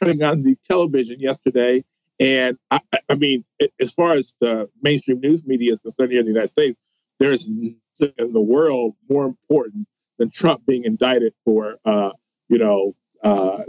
turning 0.00 0.22
on 0.22 0.42
the 0.42 0.56
television 0.68 1.20
yesterday, 1.20 1.84
and 2.18 2.58
I, 2.70 2.80
I 3.08 3.14
mean, 3.14 3.44
as 3.80 3.92
far 3.92 4.12
as 4.12 4.36
the 4.40 4.68
mainstream 4.82 5.20
news 5.20 5.46
media 5.46 5.72
is 5.72 5.80
concerned 5.80 6.10
here 6.10 6.20
in 6.20 6.26
the 6.26 6.32
United 6.32 6.50
States, 6.50 6.78
there 7.18 7.32
is 7.32 7.48
nothing 7.48 8.14
in 8.18 8.32
the 8.32 8.40
world 8.40 8.94
more 9.08 9.24
important 9.24 9.86
than 10.18 10.30
Trump 10.30 10.66
being 10.66 10.84
indicted 10.84 11.32
for, 11.44 11.78
uh, 11.84 12.10
you 12.48 12.58
know, 12.58 12.94
uh, 13.22 13.62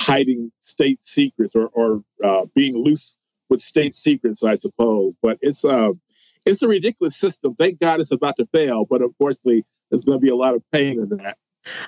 hiding 0.00 0.52
state 0.60 1.04
secrets 1.04 1.54
or, 1.54 1.68
or 1.72 2.02
uh, 2.22 2.46
being 2.54 2.76
loose 2.76 3.18
with 3.48 3.60
state 3.60 3.94
secrets, 3.94 4.42
I 4.42 4.54
suppose. 4.54 5.16
But 5.20 5.38
it's 5.40 5.64
uh, 5.64 5.92
it's 6.44 6.62
a 6.62 6.68
ridiculous 6.68 7.16
system. 7.16 7.54
Thank 7.54 7.80
God 7.80 8.00
it's 8.00 8.12
about 8.12 8.36
to 8.36 8.46
fail, 8.46 8.84
but 8.84 9.02
unfortunately, 9.02 9.64
there's 9.90 10.04
going 10.04 10.18
to 10.18 10.22
be 10.22 10.30
a 10.30 10.36
lot 10.36 10.54
of 10.54 10.62
pain 10.72 10.98
in 10.98 11.08
that. 11.18 11.36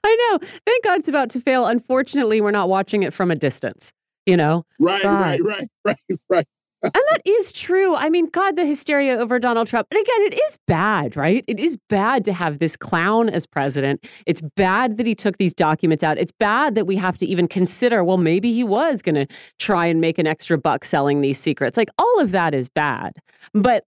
I 0.03 0.17
know. 0.41 0.49
Thank 0.67 0.85
God 0.85 1.01
it's 1.01 1.09
about 1.09 1.31
to 1.31 1.41
fail. 1.41 1.67
Unfortunately, 1.67 2.41
we're 2.41 2.51
not 2.51 2.69
watching 2.69 3.03
it 3.05 3.13
from 3.13 3.31
a 3.31 3.37
distance. 3.37 3.93
You 4.27 4.37
know, 4.37 4.67
right, 4.79 5.03
God. 5.03 5.21
right, 5.21 5.43
right, 5.43 5.69
right, 5.85 5.97
right 6.29 6.47
and 6.83 6.93
that 6.95 7.23
is 7.25 7.53
true. 7.53 7.97
I 7.97 8.09
mean, 8.09 8.29
God, 8.31 8.57
the 8.57 8.65
hysteria 8.65 9.17
over 9.17 9.39
Donald 9.39 9.67
Trump. 9.67 9.89
And 9.91 10.01
again, 10.01 10.23
it 10.23 10.35
is 10.35 10.59
bad, 10.67 11.17
right? 11.17 11.45
It 11.49 11.59
is 11.59 11.77
bad 11.89 12.25
to 12.27 12.33
have 12.33 12.61
this 12.61 12.77
clown 12.77 13.29
as 13.29 13.47
president. 13.47 14.05
It's 14.27 14.41
bad 14.41 14.97
that 14.99 15.07
he 15.07 15.15
took 15.15 15.39
these 15.39 15.53
documents 15.53 16.05
out. 16.05 16.19
It's 16.19 16.33
bad 16.33 16.75
that 16.77 16.87
we 16.87 16.97
have 16.97 17.19
to 17.19 17.27
even 17.27 17.49
consider, 17.49 18.05
well, 18.05 18.17
maybe 18.17 18.53
he 18.53 18.63
was 18.63 19.03
going 19.03 19.17
to 19.17 19.27
try 19.59 19.87
and 19.87 20.01
make 20.01 20.19
an 20.19 20.27
extra 20.27 20.57
buck 20.57 20.85
selling 20.85 21.21
these 21.21 21.39
secrets. 21.39 21.77
Like, 21.77 21.91
all 21.99 22.21
of 22.21 22.31
that 22.31 22.55
is 22.55 22.69
bad. 22.69 23.13
But 23.53 23.85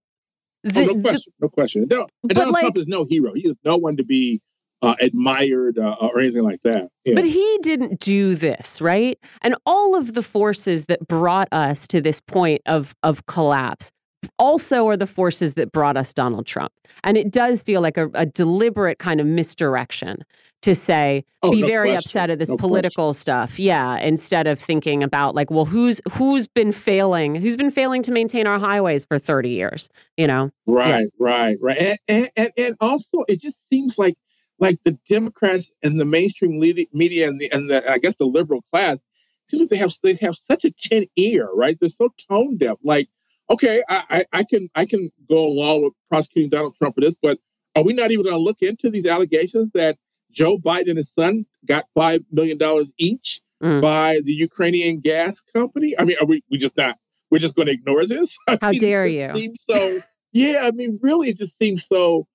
oh, 0.66 0.70
the, 0.70 0.82
oh, 0.82 0.94
no 0.94 1.00
question. 1.00 1.32
The, 1.38 1.46
no 1.46 1.48
question. 1.48 1.86
No, 1.90 2.06
Donald 2.26 2.52
like, 2.52 2.60
Trump 2.60 2.76
is 2.76 2.86
no 2.86 3.04
hero. 3.04 3.32
He 3.34 3.48
is 3.48 3.56
no 3.64 3.78
one 3.78 3.96
to 3.96 4.04
be 4.04 4.40
uh, 4.82 4.94
admired 5.00 5.78
uh, 5.78 5.96
or 6.00 6.18
anything 6.20 6.42
like 6.42 6.60
that. 6.62 6.88
Yeah. 7.04 7.14
But 7.14 7.24
he 7.24 7.58
didn't 7.62 8.00
do 8.00 8.34
this, 8.34 8.80
right? 8.80 9.18
And 9.40 9.54
all 9.64 9.94
of 9.94 10.14
the 10.14 10.22
forces 10.22 10.86
that 10.86 11.06
brought 11.06 11.48
us 11.52 11.86
to 11.88 12.00
this 12.00 12.20
point 12.20 12.62
of 12.66 12.94
of 13.02 13.26
collapse 13.26 13.90
also 14.38 14.86
are 14.88 14.96
the 14.96 15.06
forces 15.06 15.54
that 15.54 15.72
brought 15.72 15.96
us 15.96 16.12
Donald 16.12 16.46
Trump. 16.46 16.72
And 17.04 17.16
it 17.16 17.30
does 17.30 17.62
feel 17.62 17.80
like 17.80 17.96
a, 17.96 18.08
a 18.14 18.26
deliberate 18.26 18.98
kind 18.98 19.20
of 19.20 19.26
misdirection 19.26 20.24
to 20.62 20.74
say 20.74 21.24
oh, 21.42 21.50
be 21.50 21.60
no 21.60 21.66
very 21.66 21.90
question. 21.90 22.08
upset 22.08 22.30
at 22.30 22.38
this 22.38 22.48
no 22.48 22.56
political 22.56 23.08
question. 23.08 23.20
stuff 23.20 23.58
yeah 23.58 23.98
instead 23.98 24.46
of 24.46 24.58
thinking 24.58 25.02
about 25.02 25.34
like 25.34 25.50
well 25.50 25.64
who's 25.64 26.00
who's 26.12 26.46
been 26.46 26.72
failing 26.72 27.34
who's 27.34 27.56
been 27.56 27.70
failing 27.70 28.02
to 28.02 28.12
maintain 28.12 28.46
our 28.46 28.58
highways 28.58 29.04
for 29.04 29.18
30 29.18 29.50
years 29.50 29.88
you 30.16 30.26
know 30.26 30.50
right 30.66 31.00
yeah. 31.00 31.06
right 31.18 31.56
right 31.60 31.78
and, 31.78 31.98
and, 32.08 32.28
and 32.36 32.50
and 32.56 32.76
also 32.80 33.24
it 33.28 33.40
just 33.40 33.68
seems 33.68 33.98
like 33.98 34.14
like 34.62 34.80
the 34.84 34.96
Democrats 35.08 35.72
and 35.82 36.00
the 36.00 36.04
mainstream 36.04 36.60
media 36.60 37.28
and 37.28 37.40
the 37.40 37.50
and 37.52 37.68
the 37.68 37.90
I 37.90 37.98
guess 37.98 38.16
the 38.16 38.26
liberal 38.26 38.62
class 38.62 38.98
seems 39.46 39.62
like 39.62 39.70
they 39.70 39.76
have 39.76 39.92
they 40.04 40.14
have 40.24 40.36
such 40.36 40.64
a 40.64 40.70
tin 40.70 41.06
ear, 41.16 41.50
right? 41.52 41.76
They're 41.78 41.90
so 41.90 42.10
tone 42.30 42.58
deaf. 42.58 42.78
Like, 42.84 43.08
okay, 43.50 43.82
I, 43.88 44.04
I, 44.08 44.24
I 44.32 44.44
can 44.44 44.68
I 44.76 44.86
can 44.86 45.10
go 45.28 45.44
along 45.44 45.82
with 45.82 45.92
prosecuting 46.08 46.48
Donald 46.48 46.76
Trump 46.76 46.94
for 46.94 47.00
this, 47.00 47.16
but 47.20 47.40
are 47.74 47.82
we 47.82 47.92
not 47.92 48.12
even 48.12 48.24
going 48.24 48.36
to 48.36 48.42
look 48.42 48.62
into 48.62 48.88
these 48.88 49.06
allegations 49.06 49.72
that 49.74 49.98
Joe 50.30 50.58
Biden 50.58 50.90
and 50.90 50.98
his 50.98 51.12
son 51.12 51.44
got 51.66 51.86
five 51.96 52.20
million 52.30 52.56
dollars 52.56 52.92
each 52.98 53.40
mm. 53.60 53.82
by 53.82 54.20
the 54.22 54.32
Ukrainian 54.32 55.00
gas 55.00 55.40
company? 55.40 55.98
I 55.98 56.04
mean, 56.04 56.18
are 56.20 56.26
we 56.26 56.44
we 56.52 56.56
just 56.56 56.76
not 56.76 56.98
we're 57.32 57.38
just 57.38 57.56
going 57.56 57.66
to 57.66 57.72
ignore 57.72 58.06
this? 58.06 58.38
I 58.48 58.58
How 58.62 58.70
mean, 58.70 58.80
dare 58.80 59.06
you? 59.06 59.54
so 59.56 60.02
yeah, 60.32 60.60
I 60.62 60.70
mean, 60.70 61.00
really, 61.02 61.30
it 61.30 61.38
just 61.38 61.58
seems 61.58 61.84
so 61.88 62.28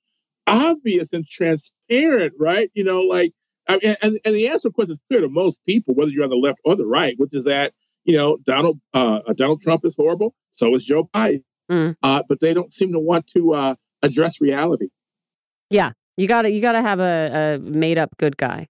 obvious 0.48 1.10
and 1.14 1.28
transparent, 1.28 2.34
right? 2.40 2.69
You 2.74 2.84
know, 2.84 3.02
like, 3.02 3.34
I 3.69 3.80
and, 4.02 4.15
and 4.24 4.34
the 4.34 4.48
answer, 4.48 4.69
of 4.69 4.74
course, 4.74 4.90
is 4.90 4.99
clear 5.10 5.22
to 5.22 5.30
most 5.30 5.64
people, 5.65 5.94
whether 5.94 6.10
you're 6.11 6.24
on 6.24 6.30
the 6.30 6.38
left 6.38 6.60
or 6.64 6.76
the 6.76 6.86
right, 6.86 7.15
which 7.18 7.34
is 7.34 7.44
that, 7.45 7.74
you 8.06 8.15
know, 8.15 8.38
Donald 8.44 8.80
uh, 8.94 9.19
uh 9.28 9.34
Donald 9.34 9.61
Trump 9.61 9.86
is 9.86 9.95
horrible. 9.95 10.34
So 10.52 10.74
is 10.74 10.86
Joe 10.86 11.10
Biden. 11.14 11.44
Mm. 11.69 11.95
Uh, 12.02 12.24
but 12.28 12.40
they 12.40 12.53
don't 12.53 12.72
seem 12.72 12.94
to 12.94 12.99
want 12.99 13.28
to 13.28 13.53
uh, 13.53 13.76
address 14.02 14.40
reality. 14.40 14.88
Yeah, 15.69 15.91
you 16.15 16.28
got 16.28 16.44
to 16.44 16.52
you 16.52 16.61
got 16.61 16.74
to 16.74 16.82
have 16.82 16.99
a, 16.99 17.56
a 17.56 17.60
made 17.60 17.98
up 17.98 18.15
good 18.18 18.38
guy. 18.38 18.68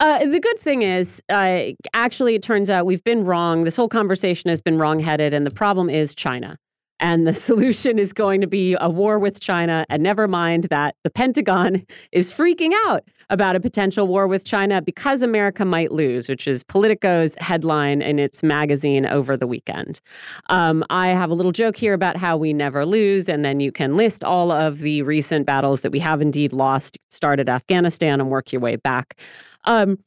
Uh, 0.00 0.26
the 0.26 0.40
good 0.40 0.58
thing 0.58 0.82
is, 0.82 1.22
uh, 1.28 1.66
actually, 1.94 2.34
it 2.34 2.42
turns 2.42 2.68
out 2.68 2.86
we've 2.86 3.04
been 3.04 3.24
wrong. 3.24 3.64
This 3.64 3.76
whole 3.76 3.88
conversation 3.88 4.50
has 4.50 4.60
been 4.60 4.78
wrongheaded, 4.78 5.34
and 5.34 5.46
the 5.46 5.52
problem 5.52 5.88
is 5.88 6.14
China. 6.14 6.58
And 7.00 7.26
the 7.26 7.34
solution 7.48 7.98
is 7.98 8.12
going 8.12 8.40
to 8.40 8.46
be 8.46 8.76
a 8.80 8.90
war 8.90 9.18
with 9.18 9.40
China. 9.40 9.84
And 9.88 10.02
never 10.02 10.28
mind 10.28 10.64
that 10.64 10.96
the 11.04 11.10
Pentagon 11.10 11.86
is 12.12 12.32
freaking 12.32 12.72
out 12.86 13.04
about 13.30 13.56
a 13.56 13.60
potential 13.60 14.06
war 14.06 14.26
with 14.26 14.44
China 14.44 14.80
because 14.80 15.20
America 15.20 15.64
might 15.64 15.92
lose, 15.92 16.28
which 16.28 16.46
is 16.48 16.62
Politico's 16.62 17.34
headline 17.36 18.00
in 18.00 18.18
its 18.18 18.42
magazine 18.42 19.04
over 19.04 19.36
the 19.36 19.46
weekend. 19.46 20.00
Um, 20.48 20.82
I 20.88 21.08
have 21.08 21.30
a 21.30 21.34
little 21.34 21.52
joke 21.52 21.76
here 21.76 21.92
about 21.92 22.16
how 22.16 22.36
we 22.36 22.52
never 22.52 22.86
lose. 22.86 23.28
And 23.28 23.44
then 23.44 23.60
you 23.60 23.70
can 23.70 23.96
list 23.96 24.24
all 24.24 24.50
of 24.50 24.78
the 24.78 25.02
recent 25.02 25.44
battles 25.46 25.80
that 25.80 25.92
we 25.92 25.98
have 25.98 26.22
indeed 26.22 26.52
lost, 26.52 26.98
start 27.10 27.38
at 27.38 27.48
Afghanistan 27.48 28.20
and 28.20 28.30
work 28.30 28.52
your 28.52 28.60
way 28.60 28.76
back. 28.76 29.18
Um, 29.64 29.98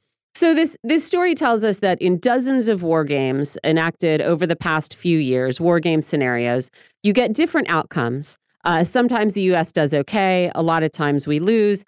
so 0.42 0.56
this 0.56 0.76
this 0.84 1.06
story 1.06 1.36
tells 1.36 1.64
us 1.64 1.78
that 1.82 2.02
in 2.02 2.18
dozens 2.18 2.68
of 2.68 2.82
war 2.82 3.04
games 3.04 3.60
enacted 3.64 4.22
over 4.22 4.48
the 4.48 4.56
past 4.56 4.96
few 4.96 5.20
years, 5.20 5.60
war 5.60 5.80
game 5.80 6.02
scenarios, 6.02 6.72
you 7.04 7.14
get 7.14 7.32
different 7.32 7.70
outcomes. 7.70 8.40
Uh, 8.66 8.84
sometimes 8.84 9.36
the 9.36 9.44
U.S. 9.54 9.72
does 9.72 9.94
okay. 9.94 10.52
A 10.56 10.64
lot 10.64 10.82
of 10.82 10.92
times 10.92 11.28
we 11.28 11.38
lose. 11.38 11.86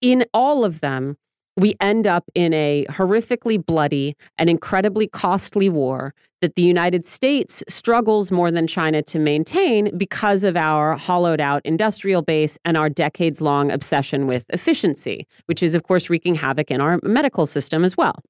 In 0.00 0.24
all 0.32 0.64
of 0.64 0.78
them, 0.78 1.16
we 1.56 1.74
end 1.80 2.06
up 2.06 2.22
in 2.36 2.54
a 2.54 2.86
horrifically 2.88 3.58
bloody 3.66 4.14
and 4.38 4.48
incredibly 4.48 5.08
costly 5.08 5.68
war 5.68 6.14
that 6.40 6.54
the 6.54 6.62
United 6.62 7.04
States 7.04 7.62
struggles 7.68 8.30
more 8.30 8.50
than 8.50 8.66
China 8.66 9.02
to 9.02 9.18
maintain 9.18 9.96
because 9.96 10.44
of 10.44 10.56
our 10.56 10.96
hollowed 10.96 11.40
out 11.40 11.62
industrial 11.64 12.22
base 12.22 12.58
and 12.64 12.76
our 12.76 12.88
decades 12.88 13.40
long 13.40 13.70
obsession 13.70 14.26
with 14.26 14.44
efficiency, 14.50 15.26
which 15.46 15.62
is, 15.62 15.74
of 15.74 15.82
course, 15.82 16.08
wreaking 16.08 16.36
havoc 16.36 16.70
in 16.70 16.80
our 16.80 17.00
medical 17.02 17.46
system 17.46 17.84
as 17.84 17.96
well. 17.96 18.22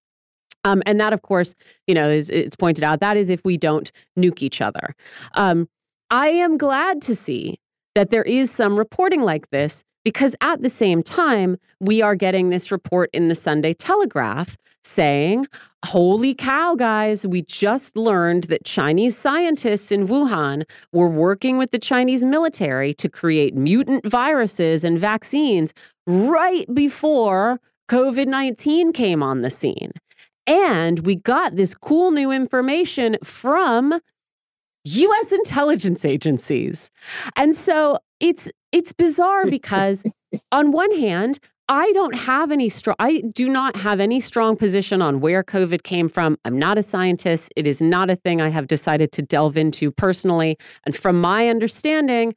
Um, 0.64 0.82
and 0.86 1.00
that, 1.00 1.12
of 1.12 1.22
course, 1.22 1.54
you 1.86 1.94
know, 1.94 2.08
is 2.08 2.30
it's 2.30 2.56
pointed 2.56 2.84
out 2.84 3.00
that 3.00 3.16
is 3.16 3.30
if 3.30 3.40
we 3.44 3.56
don't 3.56 3.92
nuke 4.18 4.42
each 4.42 4.60
other. 4.60 4.94
Um, 5.34 5.68
I 6.10 6.28
am 6.28 6.56
glad 6.56 7.02
to 7.02 7.14
see 7.14 7.58
that 7.94 8.10
there 8.10 8.22
is 8.22 8.50
some 8.50 8.78
reporting 8.78 9.22
like 9.22 9.50
this 9.50 9.84
because 10.08 10.34
at 10.40 10.62
the 10.62 10.70
same 10.70 11.02
time, 11.02 11.58
we 11.80 12.00
are 12.00 12.14
getting 12.14 12.48
this 12.48 12.72
report 12.72 13.10
in 13.12 13.28
the 13.28 13.34
Sunday 13.34 13.74
Telegraph 13.74 14.56
saying, 14.82 15.46
Holy 15.84 16.34
cow, 16.34 16.74
guys, 16.74 17.26
we 17.26 17.42
just 17.42 17.94
learned 17.94 18.44
that 18.44 18.64
Chinese 18.64 19.18
scientists 19.18 19.92
in 19.92 20.08
Wuhan 20.08 20.64
were 20.94 21.10
working 21.10 21.58
with 21.58 21.72
the 21.72 21.78
Chinese 21.78 22.24
military 22.24 22.94
to 22.94 23.10
create 23.10 23.54
mutant 23.54 24.06
viruses 24.06 24.82
and 24.82 24.98
vaccines 24.98 25.74
right 26.06 26.66
before 26.72 27.60
COVID 27.90 28.28
19 28.28 28.94
came 28.94 29.22
on 29.22 29.42
the 29.42 29.50
scene. 29.50 29.92
And 30.46 31.00
we 31.00 31.16
got 31.16 31.56
this 31.56 31.74
cool 31.74 32.12
new 32.12 32.30
information 32.32 33.18
from 33.22 34.00
US 34.84 35.32
intelligence 35.32 36.06
agencies. 36.06 36.90
And 37.36 37.54
so 37.54 37.98
it's 38.20 38.50
it's 38.72 38.92
bizarre 38.92 39.46
because 39.50 40.04
on 40.52 40.72
one 40.72 40.94
hand, 40.96 41.38
I 41.68 41.92
don't 41.92 42.14
have 42.14 42.50
any 42.50 42.68
strong 42.68 42.96
I 42.98 43.22
do 43.34 43.48
not 43.48 43.76
have 43.76 44.00
any 44.00 44.20
strong 44.20 44.56
position 44.56 45.02
on 45.02 45.20
where 45.20 45.44
COVID 45.44 45.82
came 45.82 46.08
from. 46.08 46.38
I'm 46.44 46.58
not 46.58 46.78
a 46.78 46.82
scientist. 46.82 47.52
It 47.56 47.66
is 47.66 47.80
not 47.82 48.10
a 48.10 48.16
thing 48.16 48.40
I 48.40 48.48
have 48.48 48.66
decided 48.66 49.12
to 49.12 49.22
delve 49.22 49.56
into 49.56 49.90
personally. 49.90 50.56
And 50.84 50.96
from 50.96 51.20
my 51.20 51.48
understanding, 51.48 52.34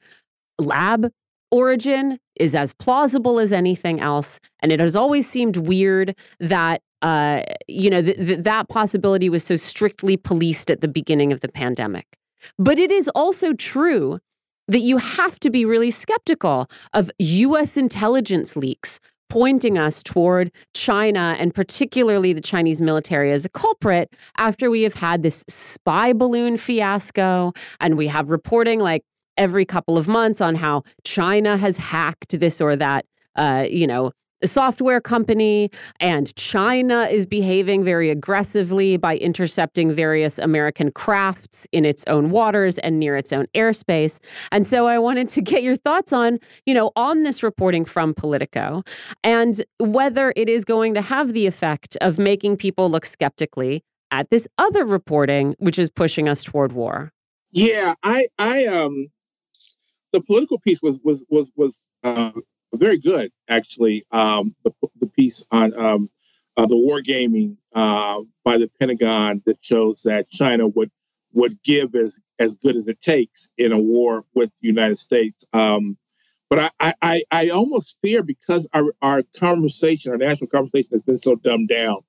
lab 0.60 1.12
origin 1.50 2.18
is 2.36 2.56
as 2.56 2.74
plausible 2.74 3.40
as 3.40 3.52
anything 3.54 4.00
else. 4.00 4.40
And 4.60 4.72
it 4.72 4.80
has 4.80 4.96
always 4.96 5.30
seemed 5.30 5.58
weird 5.58 6.16
that 6.40 6.82
uh, 7.02 7.42
you 7.68 7.90
know, 7.90 8.02
th- 8.02 8.18
th- 8.18 8.40
that 8.44 8.70
possibility 8.70 9.28
was 9.28 9.44
so 9.44 9.56
strictly 9.56 10.16
policed 10.16 10.70
at 10.70 10.82
the 10.82 10.88
beginning 10.88 11.32
of 11.32 11.40
the 11.40 11.50
pandemic. 11.50 12.06
But 12.60 12.78
it 12.78 12.92
is 12.92 13.08
also 13.16 13.54
true 13.54 14.20
that 14.68 14.80
you 14.80 14.98
have 14.98 15.40
to 15.40 15.50
be 15.50 15.66
really 15.66 15.92
skeptical 15.92 16.70
of 16.94 17.12
US 17.20 17.78
intelligence 17.78 18.56
leaks 18.56 19.00
pointing 19.30 19.78
us 19.78 20.04
toward 20.04 20.52
China 20.74 21.38
and 21.40 21.54
particularly 21.56 22.34
the 22.34 22.42
Chinese 22.42 22.82
military 22.82 23.32
as 23.32 23.46
a 23.46 23.50
culprit 23.50 24.14
after 24.38 24.70
we 24.70 24.82
have 24.82 24.94
had 24.94 25.24
this 25.24 25.46
spy 25.48 26.12
balloon 26.12 26.58
fiasco 26.58 27.54
and 27.80 27.98
we 27.98 28.08
have 28.08 28.30
reporting 28.30 28.82
like 28.82 29.04
every 29.38 29.66
couple 29.66 29.98
of 29.98 30.08
months 30.08 30.42
on 30.42 30.56
how 30.56 30.84
China 31.06 31.56
has 31.56 31.78
hacked 31.78 32.38
this 32.42 32.60
or 32.60 32.76
that 32.76 33.06
uh, 33.38 33.66
you 33.70 33.88
know 33.88 34.12
software 34.44 35.02
company, 35.02 35.70
and 36.00 36.36
China 36.36 37.04
is 37.04 37.26
behaving 37.26 37.84
very 37.84 38.10
aggressively 38.10 38.98
by 38.98 39.18
intercepting 39.18 39.94
various 39.94 40.38
American 40.40 40.92
crafts 40.92 41.68
in 41.72 41.86
its 41.86 42.04
own 42.08 42.30
waters 42.30 42.78
and 42.80 43.00
near 43.00 43.16
its 43.16 43.32
own 43.32 43.46
airspace. 43.56 44.20
And 44.52 44.66
so 44.66 44.88
I 44.88 45.00
wanted 45.00 45.30
to 45.30 45.42
get 45.42 45.64
your 45.64 45.76
thoughts 45.76 46.14
on, 46.14 46.40
you 46.66 46.74
know, 46.74 46.92
on 46.96 47.24
this 47.24 47.44
reporting 47.44 47.86
from 47.86 48.14
Politico 48.14 48.84
and 49.24 49.64
whether 49.80 50.34
it 50.36 50.50
is 50.50 50.66
going 50.66 50.94
to 50.94 51.02
have 51.02 51.34
the 51.34 51.48
effect 51.48 51.98
of 52.02 52.18
making 52.18 52.58
people 52.58 52.90
look 52.90 53.06
skeptically 53.06 53.84
at 54.12 54.30
this 54.30 54.48
other 54.58 54.86
reporting, 54.86 55.56
which 55.60 55.80
is 55.80 55.90
pushing 55.90 56.28
us 56.28 56.44
toward 56.44 56.74
war. 56.74 57.12
Yeah, 57.52 57.94
I, 58.04 58.28
I, 58.38 58.66
um, 58.66 59.08
the 60.14 60.22
Politico 60.22 60.58
piece 60.64 60.82
was 60.82 61.00
was 61.04 61.24
was 61.30 61.50
was 61.56 61.88
uh, 62.04 62.32
very 62.78 62.98
good 62.98 63.32
actually. 63.48 64.06
Um, 64.12 64.56
the 64.64 64.72
the 65.00 65.08
piece 65.08 65.46
on 65.52 65.78
um, 65.78 66.10
uh, 66.58 66.66
the 66.66 66.78
war 66.78 67.02
gaming 67.02 67.58
uh, 67.74 68.22
by 68.44 68.58
the 68.58 68.70
Pentagon 68.80 69.42
that 69.46 69.64
shows 69.64 70.04
that 70.04 70.30
China 70.30 70.68
would 70.68 70.92
would 71.34 71.62
give 71.64 71.96
as 71.96 72.20
as 72.40 72.56
good 72.56 72.76
as 72.76 72.88
it 72.88 73.02
takes 73.02 73.50
in 73.58 73.72
a 73.72 73.80
war 73.80 74.26
with 74.34 74.52
the 74.62 74.68
United 74.68 74.98
States. 74.98 75.46
Um, 75.54 75.98
but 76.52 76.74
I, 76.82 76.94
I, 77.02 77.24
I 77.32 77.50
almost 77.52 78.00
fear 78.02 78.24
because 78.24 78.68
our, 78.74 78.94
our 79.02 79.24
conversation, 79.40 80.12
our 80.12 80.18
national 80.18 80.50
conversation 80.50 80.90
has 80.92 81.02
been 81.02 81.18
so 81.18 81.36
dumbed 81.36 81.70
down 81.70 82.00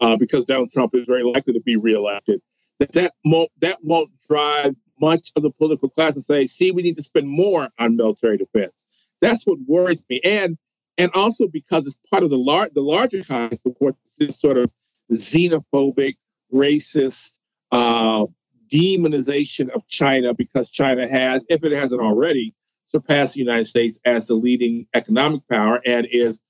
uh, 0.00 0.16
because 0.16 0.44
Donald 0.44 0.72
Trump 0.72 0.92
is 0.96 1.06
very 1.06 1.22
likely 1.22 1.52
to 1.52 1.60
be 1.60 1.76
reelected, 1.76 2.42
that 2.80 2.90
that 2.92 3.12
won't, 3.24 3.48
that 3.60 3.78
won't 3.84 4.10
drive 4.28 4.74
much 5.00 5.30
of 5.36 5.44
the 5.44 5.52
political 5.52 5.88
class 5.88 6.14
to 6.14 6.20
say, 6.20 6.48
see, 6.48 6.72
we 6.72 6.82
need 6.82 6.96
to 6.96 7.02
spend 7.04 7.28
more 7.28 7.68
on 7.78 7.94
military 7.94 8.36
defense. 8.36 8.82
That's 9.20 9.46
what 9.46 9.58
worries 9.66 10.04
me. 10.08 10.20
And 10.24 10.56
and 10.98 11.10
also 11.14 11.46
because 11.46 11.86
it's 11.86 11.98
part 12.10 12.22
of 12.22 12.30
the, 12.30 12.38
lar- 12.38 12.68
the 12.72 12.80
larger 12.80 13.22
context 13.22 13.66
of 13.66 13.74
what 13.80 13.96
this 14.18 14.40
sort 14.40 14.56
of 14.56 14.70
xenophobic, 15.12 16.16
racist, 16.52 17.36
uh, 17.70 18.24
demonization 18.72 19.68
of 19.70 19.86
China 19.88 20.34
because 20.34 20.70
China 20.70 21.06
has, 21.06 21.44
if 21.48 21.62
it 21.64 21.72
hasn't 21.72 22.00
already, 22.00 22.54
surpassed 22.88 23.34
the 23.34 23.40
United 23.40 23.66
States 23.66 24.00
as 24.04 24.26
the 24.26 24.34
leading 24.34 24.86
economic 24.94 25.46
power 25.48 25.80
and 25.84 26.06
is 26.10 26.40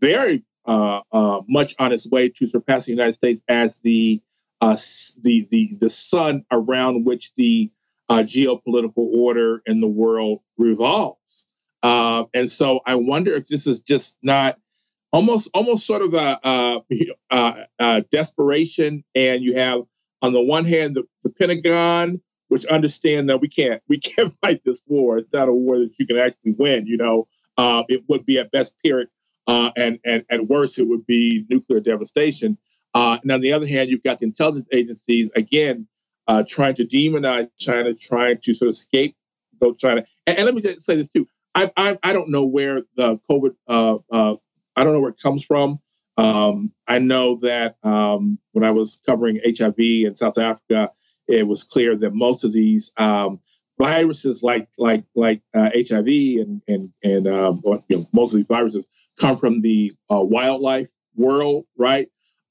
very 0.00 0.44
uh, 0.66 1.00
uh, 1.12 1.40
much 1.48 1.74
on 1.78 1.92
its 1.92 2.06
way 2.06 2.28
to 2.28 2.46
surpassing 2.46 2.94
the 2.94 3.00
United 3.00 3.14
States 3.14 3.42
as 3.48 3.80
the 3.80 4.20
uh, 4.60 4.76
the 5.22 5.46
the 5.50 5.76
the 5.80 5.90
sun 5.90 6.44
around 6.50 7.04
which 7.04 7.34
the 7.34 7.70
uh, 8.08 8.18
geopolitical 8.18 9.08
order 9.14 9.62
in 9.66 9.80
the 9.80 9.88
world 9.88 10.40
revolves. 10.56 11.46
Uh, 11.84 12.24
and 12.32 12.50
so 12.50 12.80
I 12.86 12.94
wonder 12.94 13.32
if 13.34 13.46
this 13.46 13.66
is 13.66 13.80
just 13.80 14.16
not 14.22 14.58
almost 15.12 15.50
almost 15.52 15.86
sort 15.86 16.00
of 16.00 16.14
a, 16.14 16.82
a, 17.30 17.66
a 17.78 18.00
desperation, 18.10 19.04
and 19.14 19.42
you 19.42 19.54
have 19.56 19.82
on 20.22 20.32
the 20.32 20.42
one 20.42 20.64
hand 20.64 20.96
the, 20.96 21.04
the 21.22 21.30
Pentagon 21.30 22.20
which 22.48 22.64
understand 22.66 23.28
that 23.28 23.40
we 23.40 23.48
can't 23.48 23.82
we 23.86 23.98
can't 23.98 24.34
fight 24.42 24.62
this 24.64 24.80
war. 24.86 25.18
It's 25.18 25.32
not 25.32 25.48
a 25.48 25.52
war 25.52 25.78
that 25.78 25.92
you 25.98 26.06
can 26.06 26.16
actually 26.16 26.52
win. 26.52 26.86
You 26.86 26.96
know, 26.96 27.28
uh, 27.58 27.84
it 27.88 28.04
would 28.08 28.24
be 28.24 28.38
at 28.38 28.50
best 28.50 28.76
Pyrrhic, 28.82 29.08
uh, 29.46 29.70
and 29.76 29.98
and 30.06 30.24
at 30.30 30.46
worst 30.46 30.78
it 30.78 30.88
would 30.88 31.06
be 31.06 31.44
nuclear 31.50 31.80
devastation. 31.80 32.56
Uh, 32.94 33.18
and 33.22 33.30
on 33.30 33.42
the 33.42 33.52
other 33.52 33.66
hand, 33.66 33.90
you've 33.90 34.02
got 34.02 34.20
the 34.20 34.26
intelligence 34.26 34.68
agencies 34.72 35.30
again 35.36 35.86
uh, 36.28 36.44
trying 36.48 36.76
to 36.76 36.86
demonize 36.86 37.50
China, 37.58 37.92
trying 37.92 38.38
to 38.40 38.54
sort 38.54 38.68
of 38.68 38.76
scapegoat 38.76 39.78
China. 39.78 40.04
And, 40.26 40.38
and 40.38 40.46
let 40.46 40.54
me 40.54 40.62
just 40.62 40.82
say 40.82 40.96
this 40.96 41.08
too: 41.08 41.26
I 41.54 41.70
I, 41.76 41.98
I 42.02 42.12
don't 42.12 42.30
know 42.30 42.46
where 42.46 42.82
the 42.96 43.18
COVID 43.30 43.54
uh, 43.68 43.98
uh, 44.10 44.36
I 44.76 44.84
don't 44.84 44.92
know 44.92 45.00
where 45.00 45.10
it 45.10 45.20
comes 45.22 45.44
from. 45.44 45.78
Um, 46.16 46.72
I 46.86 46.98
know 46.98 47.36
that 47.36 47.76
um, 47.82 48.38
when 48.52 48.64
I 48.64 48.70
was 48.70 49.00
covering 49.04 49.40
HIV 49.44 49.78
in 49.78 50.14
South 50.14 50.38
Africa, 50.38 50.90
it 51.28 51.46
was 51.46 51.64
clear 51.64 51.96
that 51.96 52.14
most 52.14 52.44
of 52.44 52.52
these 52.52 52.92
um, 52.96 53.40
viruses, 53.78 54.42
like 54.42 54.66
like 54.78 55.04
like 55.14 55.42
uh, 55.54 55.70
HIV 55.74 56.06
and 56.06 56.62
and 56.68 56.92
and 57.02 57.28
um, 57.28 57.62
you 57.88 57.98
know, 57.98 58.06
most 58.12 58.32
of 58.32 58.38
these 58.38 58.46
viruses, 58.46 58.86
come 59.20 59.36
from 59.36 59.60
the 59.60 59.92
uh, 60.10 60.20
wildlife 60.20 60.88
world, 61.16 61.66
right? 61.76 62.08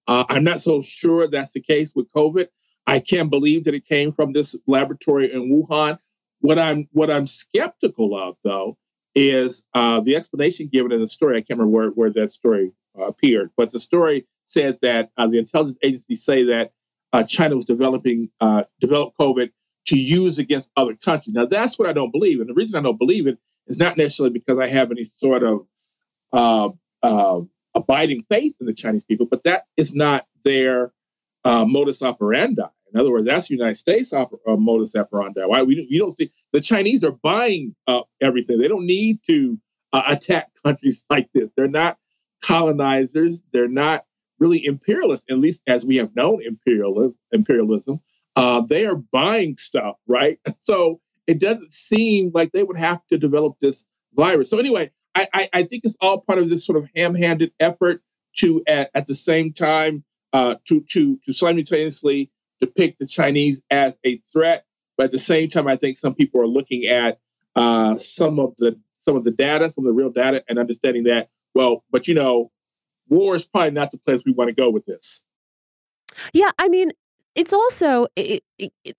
Uh, 0.07 0.25
I'm 0.29 0.43
not 0.43 0.61
so 0.61 0.81
sure 0.81 1.27
that's 1.27 1.53
the 1.53 1.61
case 1.61 1.93
with 1.95 2.11
COVID. 2.11 2.47
I 2.85 2.99
can't 2.99 3.29
believe 3.29 3.63
that 3.63 3.73
it 3.73 3.87
came 3.87 4.11
from 4.11 4.33
this 4.33 4.55
laboratory 4.67 5.31
in 5.31 5.49
Wuhan. 5.49 5.97
What 6.41 6.59
I'm 6.59 6.87
what 6.91 7.09
I'm 7.09 7.27
skeptical 7.27 8.17
of, 8.17 8.35
though, 8.43 8.77
is 9.15 9.65
uh, 9.73 9.99
the 9.99 10.15
explanation 10.15 10.67
given 10.71 10.91
in 10.91 10.99
the 10.99 11.07
story. 11.07 11.37
I 11.37 11.41
can't 11.41 11.59
remember 11.59 11.75
where, 11.75 11.89
where 11.89 12.09
that 12.11 12.31
story 12.31 12.71
uh, 12.97 13.05
appeared, 13.05 13.51
but 13.55 13.71
the 13.71 13.79
story 13.79 14.25
said 14.45 14.79
that 14.81 15.11
uh, 15.17 15.27
the 15.27 15.37
intelligence 15.37 15.77
agencies 15.83 16.23
say 16.23 16.43
that 16.43 16.71
uh, 17.11 17.23
China 17.23 17.55
was 17.55 17.65
developing 17.65 18.29
uh, 18.41 18.63
developed 18.79 19.17
COVID 19.17 19.51
to 19.85 19.97
use 19.97 20.37
against 20.37 20.71
other 20.75 20.95
countries. 20.95 21.35
Now 21.35 21.45
that's 21.45 21.77
what 21.77 21.87
I 21.87 21.93
don't 21.93 22.11
believe, 22.11 22.39
and 22.39 22.49
the 22.49 22.53
reason 22.53 22.79
I 22.79 22.83
don't 22.83 22.99
believe 22.99 23.27
it 23.27 23.37
is 23.67 23.77
not 23.77 23.97
necessarily 23.97 24.33
because 24.33 24.59
I 24.59 24.67
have 24.67 24.91
any 24.91 25.03
sort 25.03 25.43
of 25.43 25.67
uh, 26.31 27.41
abiding 27.75 28.23
faith 28.29 28.55
in 28.59 28.65
the 28.65 28.73
Chinese 28.73 29.03
people, 29.03 29.25
but 29.25 29.43
that 29.43 29.63
is 29.77 29.93
not 29.93 30.25
their 30.43 30.91
modus 31.45 32.01
operandi. 32.01 32.63
In 32.93 32.99
other 32.99 33.11
words, 33.11 33.25
that's 33.25 33.47
the 33.47 33.55
United 33.55 33.75
States 33.75 34.13
uh, 34.13 34.25
modus 34.47 34.95
operandi. 34.95 35.41
Why 35.41 35.63
we 35.63 35.85
you 35.89 35.99
don't 35.99 36.15
see 36.15 36.29
the 36.51 36.61
Chinese 36.61 37.03
are 37.03 37.11
buying 37.11 37.75
up 37.87 38.07
everything. 38.21 38.59
They 38.59 38.67
don't 38.67 38.85
need 38.85 39.19
to 39.27 39.59
attack 39.93 40.49
countries 40.63 41.05
like 41.09 41.29
this. 41.33 41.49
They're 41.55 41.67
not 41.67 41.97
colonizers. 42.43 43.43
They're 43.51 43.67
not 43.67 44.05
really 44.39 44.65
imperialist, 44.65 45.31
at 45.31 45.39
least 45.39 45.61
as 45.67 45.85
we 45.85 45.97
have 45.97 46.15
known 46.15 46.41
imperialism, 46.43 47.17
imperialism 47.31 48.01
uh, 48.35 48.61
they 48.61 48.85
are 48.85 48.95
buying 48.95 49.57
stuff, 49.57 49.95
right? 50.07 50.39
So 50.59 51.01
it 51.27 51.39
doesn't 51.39 51.73
seem 51.73 52.31
like 52.33 52.51
they 52.51 52.63
would 52.63 52.77
have 52.77 53.05
to 53.07 53.17
develop 53.17 53.59
this 53.59 53.85
virus. 54.13 54.49
So 54.49 54.57
anyway, 54.57 54.91
I, 55.15 55.27
I, 55.33 55.49
I 55.53 55.63
think 55.63 55.83
it's 55.85 55.97
all 56.01 56.21
part 56.21 56.39
of 56.39 56.49
this 56.49 56.65
sort 56.65 56.77
of 56.77 56.89
ham-handed 56.95 57.51
effort 57.59 58.01
to, 58.37 58.63
at, 58.67 58.89
at 58.93 59.05
the 59.05 59.15
same 59.15 59.53
time, 59.53 60.03
uh, 60.31 60.55
to 60.67 60.81
to 60.89 61.19
to 61.25 61.33
simultaneously 61.33 62.31
depict 62.65 62.99
the 62.99 63.07
Chinese 63.07 63.61
as 63.69 63.97
a 64.03 64.17
threat, 64.31 64.65
but 64.97 65.05
at 65.05 65.11
the 65.11 65.19
same 65.19 65.49
time, 65.49 65.67
I 65.67 65.75
think 65.75 65.97
some 65.97 66.15
people 66.15 66.41
are 66.41 66.47
looking 66.47 66.85
at 66.85 67.19
uh, 67.55 67.95
some 67.95 68.39
of 68.39 68.55
the 68.57 68.79
some 68.99 69.15
of 69.15 69.23
the 69.23 69.31
data, 69.31 69.69
some 69.69 69.83
of 69.85 69.87
the 69.87 69.93
real 69.93 70.09
data, 70.09 70.43
and 70.47 70.57
understanding 70.57 71.03
that 71.05 71.29
well, 71.53 71.83
but 71.91 72.07
you 72.07 72.15
know, 72.15 72.51
war 73.09 73.35
is 73.35 73.45
probably 73.45 73.71
not 73.71 73.91
the 73.91 73.97
place 73.97 74.23
we 74.25 74.31
want 74.31 74.49
to 74.49 74.55
go 74.55 74.69
with 74.69 74.85
this. 74.85 75.23
Yeah, 76.33 76.51
I 76.59 76.67
mean, 76.67 76.91
it's 77.35 77.53
also 77.53 78.07
it, 78.15 78.43
it, 78.57 78.71
it, 78.83 78.95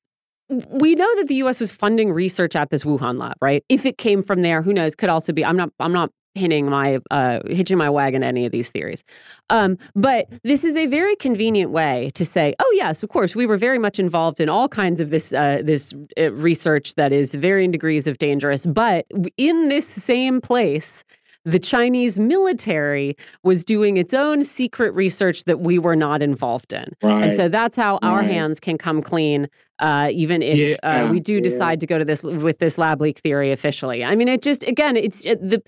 we 0.49 0.95
know 0.95 1.17
that 1.17 1.29
the 1.29 1.37
U.S. 1.37 1.61
was 1.61 1.71
funding 1.71 2.13
research 2.13 2.55
at 2.55 2.71
this 2.71 2.85
Wuhan 2.85 3.19
lab, 3.19 3.37
right? 3.41 3.65
If 3.69 3.87
it 3.87 3.99
came 3.99 4.23
from 4.23 4.43
there, 4.43 4.63
who 4.63 4.73
knows? 4.73 4.95
Could 4.95 5.09
also 5.09 5.33
be. 5.33 5.45
I'm 5.45 5.57
not. 5.57 5.71
I'm 5.81 5.93
not 5.93 6.11
pinning 6.35 6.69
my 6.69 6.99
uh, 7.11 7.41
hitching 7.47 7.79
my 7.79 7.89
wagon 7.89 8.23
to 8.23 8.27
any 8.27 8.45
of 8.47 8.53
these 8.53 8.71
theories. 8.71 9.05
Um, 9.51 9.79
but 9.95 10.29
this 10.43 10.65
is 10.65 10.77
a 10.77 10.87
very 10.87 11.17
convenient 11.17 11.71
way 11.71 12.11
to 12.15 12.25
say, 12.25 12.55
oh 12.59 12.73
yes, 12.75 13.03
of 13.03 13.09
course, 13.09 13.37
we 13.37 13.47
were 13.47 13.57
very 13.57 13.79
much 13.79 13.99
involved 13.99 14.41
in 14.41 14.49
all 14.49 14.69
kinds 14.69 15.01
of 15.01 15.11
this 15.11 15.33
uh, 15.33 15.61
this 15.63 15.95
uh, 16.19 16.33
research 16.33 16.95
that 16.97 17.13
is 17.13 17.35
varying 17.35 17.71
degrees 17.71 18.07
of 18.07 18.19
dangerous. 18.19 18.67
But 18.67 19.07
in 19.37 19.69
this 19.69 19.87
same 19.87 20.41
place, 20.41 21.05
the 21.45 21.59
Chinese 21.59 22.19
military 22.19 23.17
was 23.43 23.65
doing 23.65 23.99
its 23.99 24.15
own 24.15 24.43
secret 24.45 24.95
research 24.95 25.45
that 25.45 25.61
we 25.61 25.79
were 25.79 25.97
not 25.97 26.23
involved 26.23 26.73
in. 26.73 26.87
Right. 27.03 27.25
And 27.25 27.33
so 27.37 27.49
that's 27.49 27.77
how 27.77 27.99
our 28.03 28.21
right. 28.21 28.31
hands 28.31 28.59
can 28.61 28.79
come 28.79 29.03
clean, 29.03 29.49
uh, 29.79 30.09
even 30.11 30.43
if 30.43 30.57
yeah, 30.57 30.77
uh, 30.83 31.13
we 31.13 31.21
do 31.21 31.35
yeah. 31.35 31.41
decide 31.41 31.81
to 31.81 31.87
go 31.87 31.99
to 31.99 32.05
this 32.05 32.23
with 32.23 32.61
this 32.61 32.79
lab 32.79 33.03
leak 33.03 33.19
theory 33.19 33.53
officially. 33.53 34.03
I 34.03 34.17
mean, 34.17 34.29
it 34.29 34.41
just, 34.41 34.63
again, 34.63 34.97
it's 34.97 35.27
it, 35.27 35.39
the, 35.47 35.63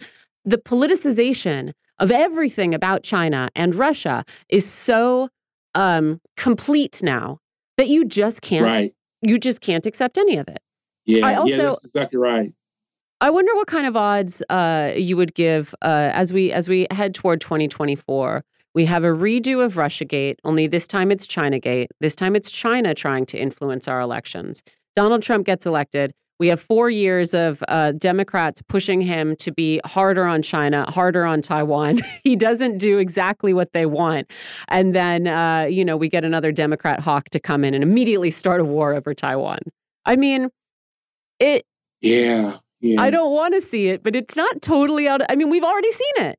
the 0.47 0.57
politicization 0.57 1.73
of 1.99 2.11
everything 2.11 2.73
about 2.75 3.03
China 3.03 3.51
and 3.55 3.75
Russia 3.75 4.25
is 4.49 4.65
so 4.65 5.29
um, 5.75 6.21
complete 6.37 7.03
now 7.03 7.39
that 7.77 7.89
you 7.89 8.07
just 8.07 8.41
can't, 8.41 8.65
right. 8.65 8.93
you 9.21 9.39
just 9.39 9.61
can't 9.61 9.85
accept 9.85 10.17
any 10.17 10.39
of 10.39 10.49
it. 10.49 10.59
Yeah, 11.05 11.27
I 11.27 11.35
also, 11.35 11.55
yeah, 11.55 11.63
that's 11.63 11.85
exactly 11.85 12.19
right. 12.19 12.55
I 13.21 13.31
wonder 13.31 13.55
what 13.55 13.67
kind 13.67 13.87
of 13.87 13.97
odds 13.97 14.43
uh, 14.51 14.93
you 14.95 15.17
would 15.17 15.35
give 15.35 15.75
uh, 15.83 16.11
as 16.13 16.33
we 16.33 16.53
as 16.53 16.69
we 16.69 16.87
head 16.91 17.15
toward 17.15 17.41
2024. 17.41 18.45
We 18.75 18.85
have 18.85 19.05
a 19.05 19.09
redo 19.09 19.65
of 19.65 19.75
RussiaGate, 19.75 20.37
only 20.45 20.67
this 20.67 20.87
time 20.87 21.11
it's 21.11 21.27
ChinaGate. 21.27 21.87
This 22.01 22.15
time 22.15 22.37
it's 22.37 22.51
China 22.51 22.95
trying 22.95 23.25
to 23.27 23.39
influence 23.39 23.89
our 23.89 24.01
elections. 24.01 24.63
Donald 24.95 25.23
Trump 25.23 25.47
gets 25.47 25.65
elected. 25.65 26.13
We 26.39 26.49
have 26.49 26.61
four 26.61 26.91
years 26.91 27.33
of 27.33 27.65
uh, 27.69 27.93
Democrats 27.93 28.63
pushing 28.69 29.01
him 29.01 29.37
to 29.37 29.53
be 29.53 29.81
harder 29.85 30.27
on 30.27 30.43
China, 30.43 30.91
harder 30.91 31.25
on 31.25 31.41
Taiwan. 31.41 32.01
he 32.25 32.37
doesn't 32.37 32.79
do 32.79 32.99
exactly 32.99 33.55
what 33.55 33.73
they 33.73 33.87
want. 33.87 34.31
And 34.69 34.95
then, 34.95 35.27
uh, 35.27 35.63
you 35.63 35.85
know, 35.85 35.97
we 35.97 36.09
get 36.09 36.25
another 36.25 36.53
Democrat 36.53 37.01
hawk 37.01 37.31
to 37.31 37.41
come 37.41 37.65
in 37.65 37.75
and 37.75 37.83
immediately 37.83 38.31
start 38.31 38.61
a 38.61 38.65
war 38.65 38.93
over 38.93 39.15
Taiwan. 39.15 39.61
I 40.05 40.17
mean, 40.17 40.51
it. 41.39 41.65
Yeah. 42.01 42.53
Yeah. 42.81 43.01
I 43.01 43.11
don't 43.11 43.33
want 43.33 43.55
to 43.55 43.61
see 43.61 43.89
it, 43.89 44.03
but 44.03 44.15
it's 44.15 44.37
not 44.37 44.61
totally 44.61 45.09
out. 45.09 45.23
Of, 45.23 45.27
I 45.31 45.37
mean, 45.37 45.51
we've 45.51 45.65
already 45.65 45.93
seen 45.93 46.13
it. 46.19 46.39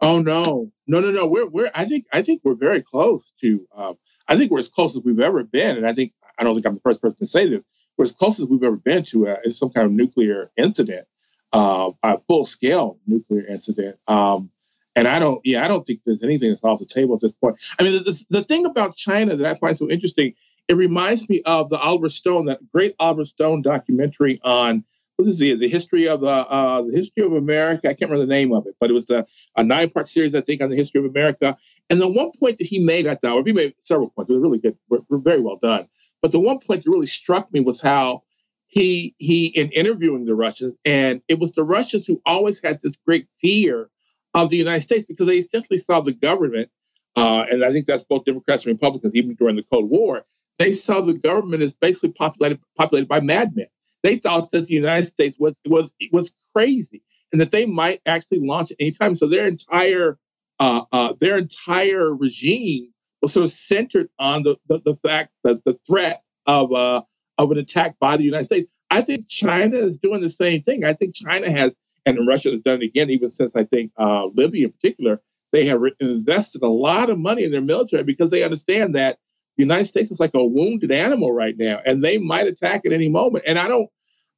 Oh 0.00 0.20
no, 0.20 0.70
no, 0.86 1.00
no, 1.00 1.10
no. 1.10 1.26
We're 1.26 1.48
we're. 1.48 1.70
I 1.74 1.84
think 1.84 2.04
I 2.12 2.22
think 2.22 2.42
we're 2.44 2.54
very 2.54 2.80
close 2.80 3.32
to. 3.40 3.66
Um, 3.74 3.94
I 4.28 4.36
think 4.36 4.50
we're 4.52 4.60
as 4.60 4.68
close 4.68 4.96
as 4.96 5.02
we've 5.02 5.18
ever 5.18 5.42
been, 5.42 5.76
and 5.76 5.86
I 5.86 5.92
think 5.92 6.12
I 6.38 6.44
don't 6.44 6.54
think 6.54 6.66
I'm 6.66 6.74
the 6.74 6.80
first 6.80 7.02
person 7.02 7.16
to 7.16 7.26
say 7.26 7.48
this. 7.48 7.64
We're 7.98 8.04
as 8.04 8.12
close 8.12 8.38
as 8.38 8.46
we've 8.46 8.62
ever 8.62 8.76
been 8.76 9.02
to 9.06 9.28
uh, 9.28 9.50
some 9.50 9.70
kind 9.70 9.86
of 9.86 9.92
nuclear 9.92 10.50
incident, 10.56 11.06
uh, 11.52 11.90
a 12.02 12.18
full 12.20 12.46
scale 12.46 12.98
nuclear 13.06 13.44
incident. 13.44 13.96
Um, 14.06 14.50
and 14.94 15.06
I 15.06 15.18
don't, 15.18 15.40
yeah, 15.44 15.64
I 15.64 15.68
don't 15.68 15.84
think 15.84 16.04
there's 16.04 16.22
anything 16.22 16.50
that's 16.50 16.64
off 16.64 16.78
the 16.78 16.86
table 16.86 17.16
at 17.16 17.20
this 17.20 17.32
point. 17.32 17.60
I 17.78 17.82
mean, 17.82 17.92
the, 17.92 17.98
the, 17.98 18.24
the 18.30 18.44
thing 18.44 18.66
about 18.66 18.96
China 18.96 19.36
that 19.36 19.46
I 19.46 19.54
find 19.54 19.76
so 19.76 19.88
interesting, 19.88 20.34
it 20.68 20.76
reminds 20.76 21.28
me 21.28 21.42
of 21.44 21.70
the 21.70 21.78
Oliver 21.78 22.08
Stone, 22.08 22.46
that 22.46 22.60
great 22.72 22.94
Oliver 23.00 23.24
Stone 23.24 23.62
documentary 23.62 24.40
on 24.42 24.84
what 25.16 25.26
is 25.26 25.42
it? 25.42 25.58
The 25.58 25.68
history 25.68 26.06
of 26.06 26.20
the 26.20 26.30
uh, 26.30 26.82
the 26.82 26.92
history 26.92 27.24
of 27.24 27.32
America. 27.32 27.88
I 27.88 27.94
can't 27.94 28.08
remember 28.08 28.24
the 28.24 28.32
name 28.32 28.52
of 28.52 28.68
it, 28.68 28.76
but 28.78 28.88
it 28.88 28.92
was 28.92 29.10
a, 29.10 29.26
a 29.56 29.64
nine 29.64 29.90
part 29.90 30.06
series, 30.06 30.32
I 30.36 30.42
think, 30.42 30.62
on 30.62 30.70
the 30.70 30.76
history 30.76 31.00
of 31.00 31.06
America. 31.06 31.56
And 31.90 32.00
the 32.00 32.08
one 32.08 32.30
point 32.38 32.58
that 32.58 32.68
he 32.68 32.78
made, 32.78 33.08
I 33.08 33.16
thought, 33.16 33.32
or 33.32 33.42
he 33.44 33.52
made 33.52 33.74
several 33.80 34.10
points, 34.10 34.30
it 34.30 34.34
was 34.34 34.42
really 34.42 34.60
good, 34.60 34.76
very 35.10 35.40
well 35.40 35.56
done. 35.56 35.88
But 36.22 36.32
the 36.32 36.40
one 36.40 36.58
point 36.58 36.84
that 36.84 36.90
really 36.90 37.06
struck 37.06 37.52
me 37.52 37.60
was 37.60 37.80
how 37.80 38.22
he 38.66 39.14
he 39.18 39.46
in 39.46 39.70
interviewing 39.70 40.24
the 40.24 40.34
Russians, 40.34 40.76
and 40.84 41.22
it 41.28 41.38
was 41.38 41.52
the 41.52 41.64
Russians 41.64 42.06
who 42.06 42.20
always 42.26 42.60
had 42.62 42.80
this 42.80 42.96
great 43.06 43.26
fear 43.40 43.88
of 44.34 44.50
the 44.50 44.56
United 44.56 44.82
States 44.82 45.06
because 45.06 45.26
they 45.26 45.38
essentially 45.38 45.78
saw 45.78 46.00
the 46.00 46.12
government, 46.12 46.70
uh, 47.16 47.46
and 47.50 47.64
I 47.64 47.72
think 47.72 47.86
that's 47.86 48.04
both 48.04 48.24
Democrats 48.24 48.66
and 48.66 48.74
Republicans, 48.74 49.14
even 49.14 49.34
during 49.34 49.56
the 49.56 49.62
Cold 49.62 49.88
War. 49.88 50.24
They 50.58 50.72
saw 50.72 51.00
the 51.00 51.14
government 51.14 51.62
as 51.62 51.72
basically 51.72 52.12
populated 52.12 52.60
populated 52.76 53.08
by 53.08 53.20
madmen 53.20 53.68
they 54.02 54.16
thought 54.16 54.50
that 54.52 54.66
the 54.66 54.74
United 54.74 55.06
States 55.06 55.36
was 55.38 55.60
was 55.66 55.92
was 56.12 56.32
crazy 56.54 57.02
and 57.32 57.40
that 57.40 57.50
they 57.50 57.66
might 57.66 58.00
actually 58.06 58.40
launch 58.40 58.70
at 58.70 58.76
any 58.80 58.92
time. 58.92 59.14
So 59.14 59.26
their 59.26 59.46
entire 59.46 60.18
uh, 60.60 60.82
uh, 60.92 61.14
their 61.20 61.38
entire 61.38 62.14
regime 62.14 62.92
was 63.22 63.32
sort 63.32 63.44
of 63.44 63.52
centered 63.52 64.08
on 64.18 64.42
the 64.42 64.56
the, 64.68 64.80
the 64.80 64.96
fact 64.96 65.32
that 65.44 65.64
the 65.64 65.74
threat 65.86 66.22
of 66.46 66.72
uh, 66.72 67.02
of 67.38 67.50
an 67.50 67.58
attack 67.58 67.96
by 68.00 68.16
the 68.16 68.24
United 68.24 68.46
States. 68.46 68.74
I 68.90 69.00
think 69.02 69.28
China 69.28 69.76
is 69.76 69.96
doing 69.98 70.20
the 70.20 70.30
same 70.30 70.62
thing. 70.62 70.84
I 70.84 70.92
think 70.92 71.14
China 71.14 71.50
has, 71.50 71.76
and 72.04 72.26
Russia 72.26 72.50
has 72.50 72.60
done 72.60 72.82
it 72.82 72.86
again, 72.86 73.10
even 73.10 73.30
since 73.30 73.54
I 73.54 73.64
think 73.64 73.92
uh, 73.96 74.26
Libya 74.26 74.66
in 74.66 74.72
particular. 74.72 75.20
They 75.50 75.64
have 75.66 75.80
invested 75.98 76.62
a 76.62 76.68
lot 76.68 77.08
of 77.08 77.18
money 77.18 77.42
in 77.42 77.50
their 77.50 77.62
military 77.62 78.02
because 78.02 78.30
they 78.30 78.44
understand 78.44 78.94
that 78.96 79.18
the 79.56 79.62
United 79.62 79.86
States 79.86 80.10
is 80.10 80.20
like 80.20 80.34
a 80.34 80.44
wounded 80.44 80.92
animal 80.92 81.32
right 81.32 81.54
now, 81.56 81.80
and 81.86 82.04
they 82.04 82.18
might 82.18 82.46
attack 82.46 82.82
at 82.84 82.92
any 82.92 83.08
moment. 83.08 83.44
And 83.48 83.58
I 83.58 83.66
don't, 83.66 83.88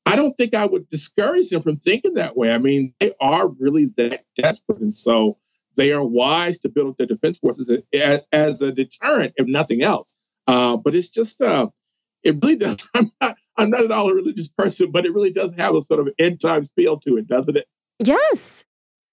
I 0.07 0.15
don't 0.15 0.36
think 0.36 0.55
I 0.55 0.66
would 0.66 0.89
discourage 0.89 1.51
them 1.51 1.62
from 1.62 1.78
thinking 1.78 2.15
that 2.15 2.36
way. 2.36 2.52
I 2.52 2.59
mean, 2.59 2.94
they 3.01 3.12
are 3.20 3.48
really 3.48 3.86
that 3.97 4.24
desperate, 4.36 4.78
and 4.78 4.94
so 4.94 5.36
they 5.76 5.92
are 5.92 6.05
wise 6.05 6.59
to 6.60 6.68
build 6.68 6.88
up 6.88 6.97
their 6.97 7.06
defense 7.06 7.38
forces 7.38 7.70
as, 8.32 8.62
a 8.62 8.72
deterrent, 8.72 9.32
if 9.36 9.47
nothing 9.47 9.82
else. 9.82 10.14
Uh, 10.47 10.76
but 10.76 10.94
it's 10.94 11.10
just, 11.10 11.40
uh, 11.40 11.68
it 12.22 12.36
really 12.42 12.56
does. 12.56 12.88
I'm 12.94 13.10
not, 13.20 13.36
I'm 13.56 13.70
not 13.70 13.84
at 13.84 13.92
all 13.92 14.10
a 14.10 14.14
religious 14.14 14.48
person, 14.48 14.90
but 14.90 15.06
it 15.06 15.12
really 15.12 15.30
does 15.30 15.52
have 15.55 15.74
a 15.74 15.82
sort 15.82 16.01
of 16.01 16.09
end 16.18 16.40
times 16.40 16.70
feel 16.74 16.98
to 17.01 17.16
it, 17.16 17.28
doesn't 17.28 17.56
it? 17.56 17.66
Yes. 17.98 18.64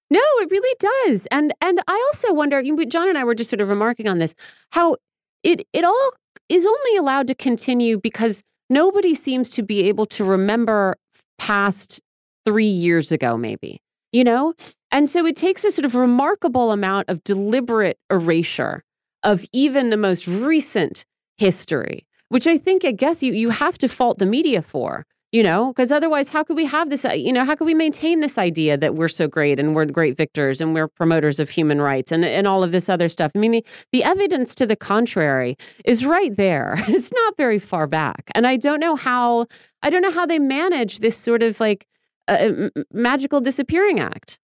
No, 0.10 0.22
it 0.40 0.50
really 0.50 0.76
does. 0.80 1.28
And 1.32 1.54
and 1.60 1.82
I 1.88 2.04
also 2.08 2.34
wonder, 2.34 2.62
John 2.86 3.10
and 3.10 3.18
I 3.18 3.26
were 3.26 3.36
just 3.36 3.50
sort 3.50 3.60
of 3.60 3.68
remarking 3.68 4.08
on 4.08 4.20
this, 4.20 4.36
how 4.72 4.96
it 5.44 5.68
it 5.74 5.84
all 5.84 6.12
is 6.48 6.66
only 6.66 6.98
allowed 6.98 7.28
to 7.28 7.36
continue 7.36 8.00
because 8.00 8.42
nobody 8.70 9.14
seems 9.14 9.50
to 9.52 9.64
be 9.64 9.84
able 9.84 10.06
to 10.06 10.24
remember 10.24 10.96
past 11.38 12.00
three 12.46 12.66
years 12.66 13.12
ago, 13.12 13.38
maybe, 13.38 13.82
you 14.18 14.24
know? 14.24 14.56
And 14.92 15.08
so 15.08 15.28
it 15.28 15.36
takes 15.36 15.64
a 15.64 15.70
sort 15.70 15.86
of 15.86 15.94
remarkable 15.94 16.72
amount 16.72 17.08
of 17.08 17.24
deliberate 17.24 18.00
erasure 18.10 18.84
of 19.22 19.46
even 19.54 19.92
the 19.92 19.98
most 19.98 20.28
recent 20.28 21.06
history, 21.38 22.08
which 22.30 22.48
I 22.48 22.58
think, 22.58 22.84
I 22.84 22.94
guess, 22.94 23.22
you, 23.22 23.34
you 23.34 23.52
have 23.52 23.78
to 23.78 23.88
fault 23.88 24.18
the 24.18 24.26
media 24.26 24.64
for 24.64 25.06
you 25.34 25.44
know? 25.44 25.74
Because 25.74 25.92
otherwise 25.92 26.30
how 26.30 26.42
could 26.42 26.56
we 26.56 26.66
have 26.66 26.90
this 26.90 27.04
uh, 27.04 27.12
you 27.12 27.34
know 27.34 27.44
how 27.44 27.54
could 27.54 27.66
we 27.66 27.74
maintain 27.74 28.22
this 28.22 28.38
idea 28.38 28.78
that 28.78 28.96
we're 28.96 29.10
so 29.10 29.28
great 29.28 29.60
and 29.60 29.76
we're 29.76 29.84
great 29.86 30.16
victors 30.16 30.62
and 30.62 30.74
we're 30.74 30.88
promoters 30.88 31.38
of 31.38 31.50
human 31.50 31.82
rights 31.82 32.14
and, 32.14 32.24
and 32.24 32.48
all 32.48 32.64
of 32.64 32.72
this 32.72 32.88
other 32.88 33.10
stuff? 33.10 33.34
I 33.36 33.40
mean 33.40 33.52
the, 33.52 33.66
the 33.92 34.06
evidence 34.06 34.56
to 34.56 34.66
the 34.66 34.78
contrary 34.78 35.58
is 35.84 36.06
right 36.06 36.34
there. 36.36 36.76
It's 36.88 37.12
not 37.12 37.36
very 37.36 37.60
far 37.60 37.88
back. 37.88 38.32
And 38.36 38.48
i 38.48 38.56
don't 38.56 38.80
know 38.80 38.96
how 38.96 39.48
i 39.84 39.90
don't 39.90 40.02
know 40.02 40.12
how 40.12 40.26
they 40.26 40.40
manage 40.40 41.00
this 41.00 41.18
sort 41.18 41.44
of 41.44 41.60
like 41.60 41.86
uh, 42.28 42.70
magical 42.92 43.42
disappearing 43.42 44.00
act 44.00 44.40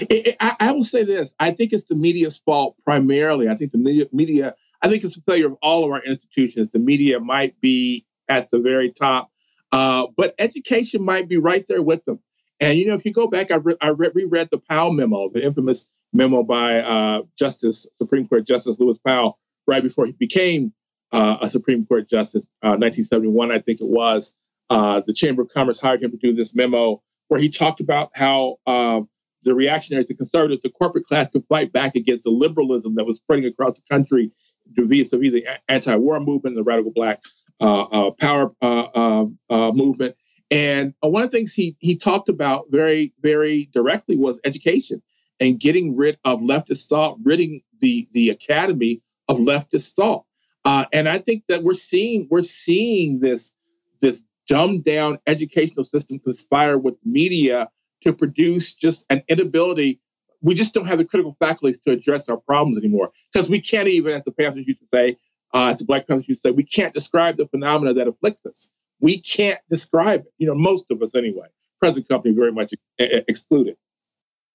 it, 0.00 0.28
it, 0.28 0.36
I, 0.40 0.56
I 0.60 0.72
will 0.72 0.84
say 0.84 1.04
this 1.04 1.34
i 1.40 1.50
think 1.50 1.72
it's 1.72 1.84
the 1.84 1.96
media's 1.96 2.38
fault 2.38 2.76
primarily 2.84 3.48
i 3.48 3.54
think 3.54 3.72
the 3.72 3.78
media, 3.78 4.06
media 4.12 4.54
i 4.82 4.88
think 4.88 5.04
it's 5.04 5.16
a 5.16 5.22
failure 5.22 5.46
of 5.46 5.56
all 5.62 5.84
of 5.84 5.90
our 5.90 6.02
institutions 6.02 6.72
the 6.72 6.78
media 6.78 7.20
might 7.20 7.60
be 7.60 8.06
at 8.28 8.50
the 8.50 8.58
very 8.58 8.90
top 8.90 9.30
uh, 9.74 10.06
but 10.16 10.36
education 10.38 11.04
might 11.04 11.28
be 11.28 11.36
right 11.36 11.64
there 11.68 11.82
with 11.82 12.04
them. 12.04 12.20
And 12.60 12.78
you 12.78 12.86
know, 12.86 12.94
if 12.94 13.04
you 13.04 13.12
go 13.12 13.26
back, 13.26 13.50
I, 13.50 13.56
re- 13.56 13.76
I 13.80 13.88
re- 13.88 14.12
reread 14.14 14.48
the 14.52 14.58
Powell 14.58 14.92
memo, 14.92 15.30
the 15.30 15.44
infamous 15.44 15.86
memo 16.12 16.44
by 16.44 16.78
uh, 16.78 17.22
Justice 17.36 17.88
Supreme 17.92 18.28
Court 18.28 18.46
Justice 18.46 18.78
Lewis 18.78 18.98
Powell, 18.98 19.36
right 19.66 19.82
before 19.82 20.06
he 20.06 20.12
became 20.12 20.72
uh, 21.10 21.38
a 21.40 21.48
Supreme 21.50 21.84
Court 21.84 22.08
Justice, 22.08 22.50
1971, 22.60 23.50
uh, 23.50 23.54
I 23.54 23.58
think 23.58 23.80
it 23.80 23.88
was. 23.88 24.36
Uh, 24.70 25.02
the 25.06 25.12
Chamber 25.12 25.42
of 25.42 25.48
Commerce 25.48 25.80
hired 25.80 26.02
him 26.02 26.10
to 26.10 26.16
do 26.16 26.32
this 26.32 26.54
memo 26.54 27.02
where 27.28 27.40
he 27.40 27.48
talked 27.48 27.80
about 27.80 28.10
how 28.14 28.56
um, 28.66 29.08
the 29.42 29.54
reactionaries, 29.54 30.08
the 30.08 30.14
conservatives, 30.14 30.62
the 30.62 30.70
corporate 30.70 31.04
class 31.04 31.28
could 31.28 31.44
fight 31.46 31.72
back 31.72 31.94
against 31.94 32.24
the 32.24 32.30
liberalism 32.30 32.94
that 32.94 33.04
was 33.04 33.18
spreading 33.18 33.46
across 33.46 33.78
the 33.78 33.94
country 33.94 34.30
vis-a-vis 34.76 35.32
the 35.32 35.46
anti-war 35.68 36.20
movement, 36.20 36.56
the 36.56 36.62
radical 36.62 36.92
black 36.92 37.20
uh, 37.60 37.82
uh, 37.82 38.10
power 38.12 38.52
uh, 38.62 39.26
movement. 39.72 40.14
And 40.50 40.94
one 41.00 41.24
of 41.24 41.30
the 41.30 41.36
things 41.36 41.54
he 41.54 41.76
he 41.78 41.96
talked 41.96 42.28
about 42.28 42.66
very 42.70 43.12
very 43.20 43.68
directly 43.72 44.16
was 44.16 44.40
education 44.44 45.02
and 45.40 45.58
getting 45.58 45.96
rid 45.96 46.18
of 46.24 46.40
leftist 46.40 46.88
thought, 46.88 47.18
ridding 47.22 47.60
the 47.80 48.08
the 48.12 48.30
academy 48.30 49.00
of 49.28 49.38
leftist 49.38 49.94
thought. 49.94 50.24
And 50.64 51.08
I 51.08 51.18
think 51.18 51.44
that 51.48 51.62
we're 51.62 51.74
seeing 51.74 52.28
we're 52.30 52.42
seeing 52.42 53.20
this 53.20 53.54
this 54.00 54.22
dumbed 54.46 54.84
down 54.84 55.18
educational 55.26 55.84
system 55.84 56.18
conspire 56.18 56.78
with 56.78 56.96
media 57.04 57.68
to 58.02 58.12
produce 58.12 58.74
just 58.74 59.06
an 59.10 59.22
inability. 59.28 60.00
We 60.42 60.54
just 60.54 60.74
don't 60.74 60.86
have 60.86 60.98
the 60.98 61.04
critical 61.04 61.36
faculties 61.40 61.80
to 61.80 61.92
address 61.92 62.28
our 62.28 62.36
problems 62.36 62.78
anymore 62.78 63.10
because 63.32 63.48
we 63.48 63.60
can't 63.60 63.88
even, 63.88 64.14
as 64.14 64.24
the 64.24 64.32
pastors 64.32 64.66
used 64.66 64.80
to 64.80 64.86
say, 64.86 65.16
uh, 65.54 65.68
as 65.68 65.78
the 65.78 65.84
Black 65.84 66.06
Panthers 66.06 66.28
used 66.28 66.42
to 66.42 66.48
say, 66.48 66.52
we 66.52 66.64
can't 66.64 66.92
describe 66.92 67.36
the 67.36 67.46
phenomena 67.46 67.94
that 67.94 68.08
afflicts 68.08 68.44
us. 68.44 68.70
We 69.00 69.20
can't 69.20 69.58
describe 69.70 70.20
it. 70.20 70.32
You 70.38 70.48
know, 70.48 70.54
most 70.54 70.90
of 70.90 71.00
us 71.02 71.14
anyway. 71.14 71.46
Present 71.80 72.08
company 72.08 72.34
very 72.34 72.52
much 72.52 72.72
ex- 72.72 73.24
excluded. 73.28 73.76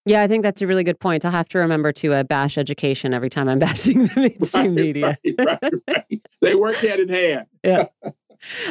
Yeah, 0.06 0.22
I 0.22 0.28
think 0.28 0.44
that's 0.44 0.62
a 0.62 0.68
really 0.68 0.84
good 0.84 1.00
point. 1.00 1.24
I'll 1.24 1.32
have 1.32 1.50
to 1.50 1.60
remember 1.60 1.92
to 1.92 2.14
uh, 2.14 2.24
bash 2.24 2.58
education 2.58 3.14
every 3.14 3.30
time 3.30 3.48
I'm 3.48 3.60
bashing 3.60 4.08
the 4.08 4.14
mainstream 4.16 4.76
right, 4.76 4.86
media. 4.86 5.18
right, 5.38 5.62
right, 5.62 5.74
right. 5.88 6.22
They 6.42 6.56
work 6.56 6.76
hand 6.78 7.02
in 7.02 7.10
hand. 7.10 7.48
yeah. 7.64 7.86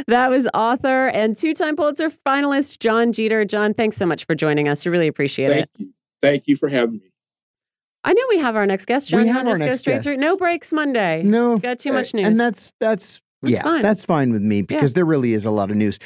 That 0.06 0.30
was 0.30 0.48
author 0.54 1.08
and 1.08 1.36
two 1.36 1.54
time 1.54 1.76
Pulitzer 1.76 2.10
finalist 2.10 2.78
Jon 2.78 3.12
Jeter. 3.12 3.44
John, 3.44 3.74
thanks 3.74 3.96
so 3.96 4.06
much 4.06 4.24
for 4.24 4.34
joining 4.34 4.68
us. 4.68 4.86
I 4.86 4.90
really 4.90 5.08
appreciate 5.08 5.48
Thank 5.50 5.64
it. 5.64 5.70
You. 5.78 5.94
Thank 6.20 6.48
you 6.48 6.56
for 6.56 6.68
having 6.68 6.94
me. 6.98 7.10
I 8.04 8.12
know 8.12 8.22
we 8.28 8.38
have 8.38 8.56
our 8.56 8.66
next 8.66 8.86
guest, 8.86 9.08
John. 9.08 9.20
We 9.22 9.28
you 9.28 9.32
have 9.34 9.46
our 9.46 9.54
to 9.58 9.66
go 9.66 9.74
straight 9.76 9.94
guest. 9.94 10.06
through? 10.06 10.16
No 10.16 10.36
breaks 10.36 10.72
Monday. 10.72 11.22
No, 11.24 11.52
We've 11.52 11.62
got 11.62 11.78
too 11.78 11.90
uh, 11.90 11.94
much 11.94 12.14
news. 12.14 12.26
and 12.26 12.38
that's 12.40 12.72
that's 12.80 13.20
That's 13.42 13.54
yeah, 13.54 13.62
fine. 13.62 13.82
that's 13.82 14.04
fine 14.04 14.30
with 14.32 14.42
me 14.42 14.62
because 14.62 14.94
there 14.94 15.04
really 15.04 15.32
is 15.32 15.44
a 15.44 15.50
lot 15.50 15.70
of 15.70 15.76
news. 15.76 15.98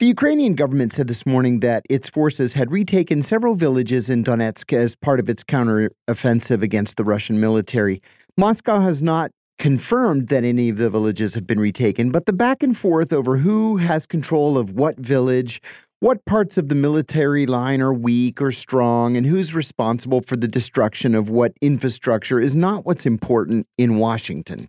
The 0.00 0.06
Ukrainian 0.06 0.54
government 0.54 0.92
said 0.94 1.08
this 1.08 1.26
morning 1.26 1.60
that 1.60 1.84
its 1.90 2.08
forces 2.08 2.54
had 2.54 2.70
retaken 2.72 3.22
several 3.22 3.54
villages 3.54 4.08
in 4.08 4.24
Donetsk 4.24 4.72
as 4.72 4.94
part 4.96 5.20
of 5.20 5.28
its 5.28 5.44
counteroffensive 5.44 6.62
against 6.62 6.96
the 6.96 7.04
Russian 7.04 7.38
military. 7.38 8.02
Moscow 8.38 8.80
has 8.80 9.02
not 9.02 9.30
confirmed 9.60 10.28
that 10.28 10.42
any 10.42 10.70
of 10.70 10.78
the 10.78 10.90
villages 10.90 11.34
have 11.34 11.46
been 11.46 11.60
retaken, 11.60 12.10
but 12.10 12.24
the 12.24 12.32
back 12.32 12.62
and 12.62 12.76
forth 12.76 13.12
over 13.12 13.36
who 13.36 13.76
has 13.76 14.06
control 14.06 14.56
of 14.56 14.70
what 14.70 14.96
village, 14.96 15.60
what 16.00 16.24
parts 16.24 16.56
of 16.56 16.70
the 16.70 16.74
military 16.74 17.44
line 17.44 17.82
are 17.82 17.92
weak 17.92 18.40
or 18.40 18.50
strong, 18.50 19.18
and 19.18 19.26
who's 19.26 19.54
responsible 19.54 20.22
for 20.22 20.34
the 20.34 20.48
destruction 20.48 21.14
of 21.14 21.28
what 21.28 21.52
infrastructure 21.60 22.40
is 22.40 22.56
not 22.56 22.86
what's 22.86 23.04
important 23.04 23.66
in 23.76 23.98
Washington. 23.98 24.68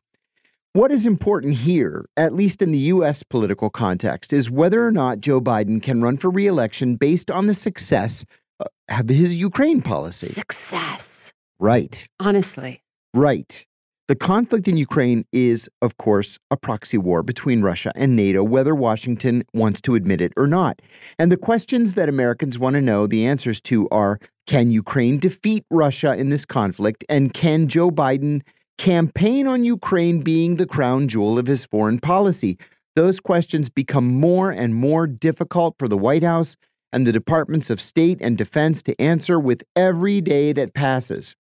What 0.73 0.91
is 0.91 1.05
important 1.05 1.53
here, 1.53 2.05
at 2.18 2.34
least 2.34 2.61
in 2.61 2.73
the 2.73 2.80
U.S. 2.80 3.23
political 3.23 3.69
context, 3.69 4.34
is 4.34 4.49
whether 4.51 4.85
or 4.85 4.91
not 4.91 5.22
Joe 5.22 5.39
Biden 5.39 5.81
can 5.81 6.01
run 6.01 6.18
for 6.18 6.30
reelection 6.30 6.97
based 6.97 7.31
on 7.31 7.47
the 7.47 7.53
success 7.53 8.26
uh, 8.59 8.65
of 8.89 9.07
his 9.07 9.35
Ukraine 9.35 9.81
policy. 9.81 10.27
Success. 10.27 11.31
Right, 11.59 12.05
Honestly. 12.19 12.84
right. 13.13 13.65
The 14.11 14.15
conflict 14.15 14.67
in 14.67 14.75
Ukraine 14.75 15.23
is, 15.31 15.69
of 15.81 15.95
course, 15.95 16.38
a 16.51 16.57
proxy 16.57 16.97
war 16.97 17.23
between 17.23 17.61
Russia 17.61 17.93
and 17.95 18.13
NATO, 18.13 18.43
whether 18.43 18.75
Washington 18.75 19.45
wants 19.53 19.79
to 19.83 19.95
admit 19.95 20.19
it 20.19 20.33
or 20.35 20.47
not. 20.47 20.81
And 21.17 21.31
the 21.31 21.38
questions 21.38 21.95
that 21.95 22.09
Americans 22.09 22.59
want 22.59 22.73
to 22.73 22.81
know 22.81 23.07
the 23.07 23.25
answers 23.25 23.61
to 23.61 23.88
are 23.88 24.19
can 24.47 24.69
Ukraine 24.69 25.17
defeat 25.17 25.63
Russia 25.71 26.13
in 26.13 26.29
this 26.29 26.43
conflict? 26.43 27.05
And 27.07 27.33
can 27.33 27.69
Joe 27.69 27.89
Biden 27.89 28.41
campaign 28.77 29.47
on 29.47 29.63
Ukraine 29.63 30.19
being 30.19 30.57
the 30.57 30.65
crown 30.65 31.07
jewel 31.07 31.39
of 31.39 31.47
his 31.47 31.63
foreign 31.63 32.01
policy? 32.01 32.57
Those 32.97 33.21
questions 33.21 33.69
become 33.69 34.07
more 34.07 34.51
and 34.51 34.75
more 34.75 35.07
difficult 35.07 35.75
for 35.79 35.88
the 35.88 35.97
White 35.97 36.23
House 36.23 36.57
and 36.91 37.07
the 37.07 37.13
Departments 37.13 37.69
of 37.69 37.79
State 37.79 38.17
and 38.19 38.38
Defense 38.38 38.83
to 38.83 39.01
answer 39.01 39.39
with 39.39 39.63
every 39.73 40.19
day 40.19 40.51
that 40.51 40.73
passes. 40.73 41.38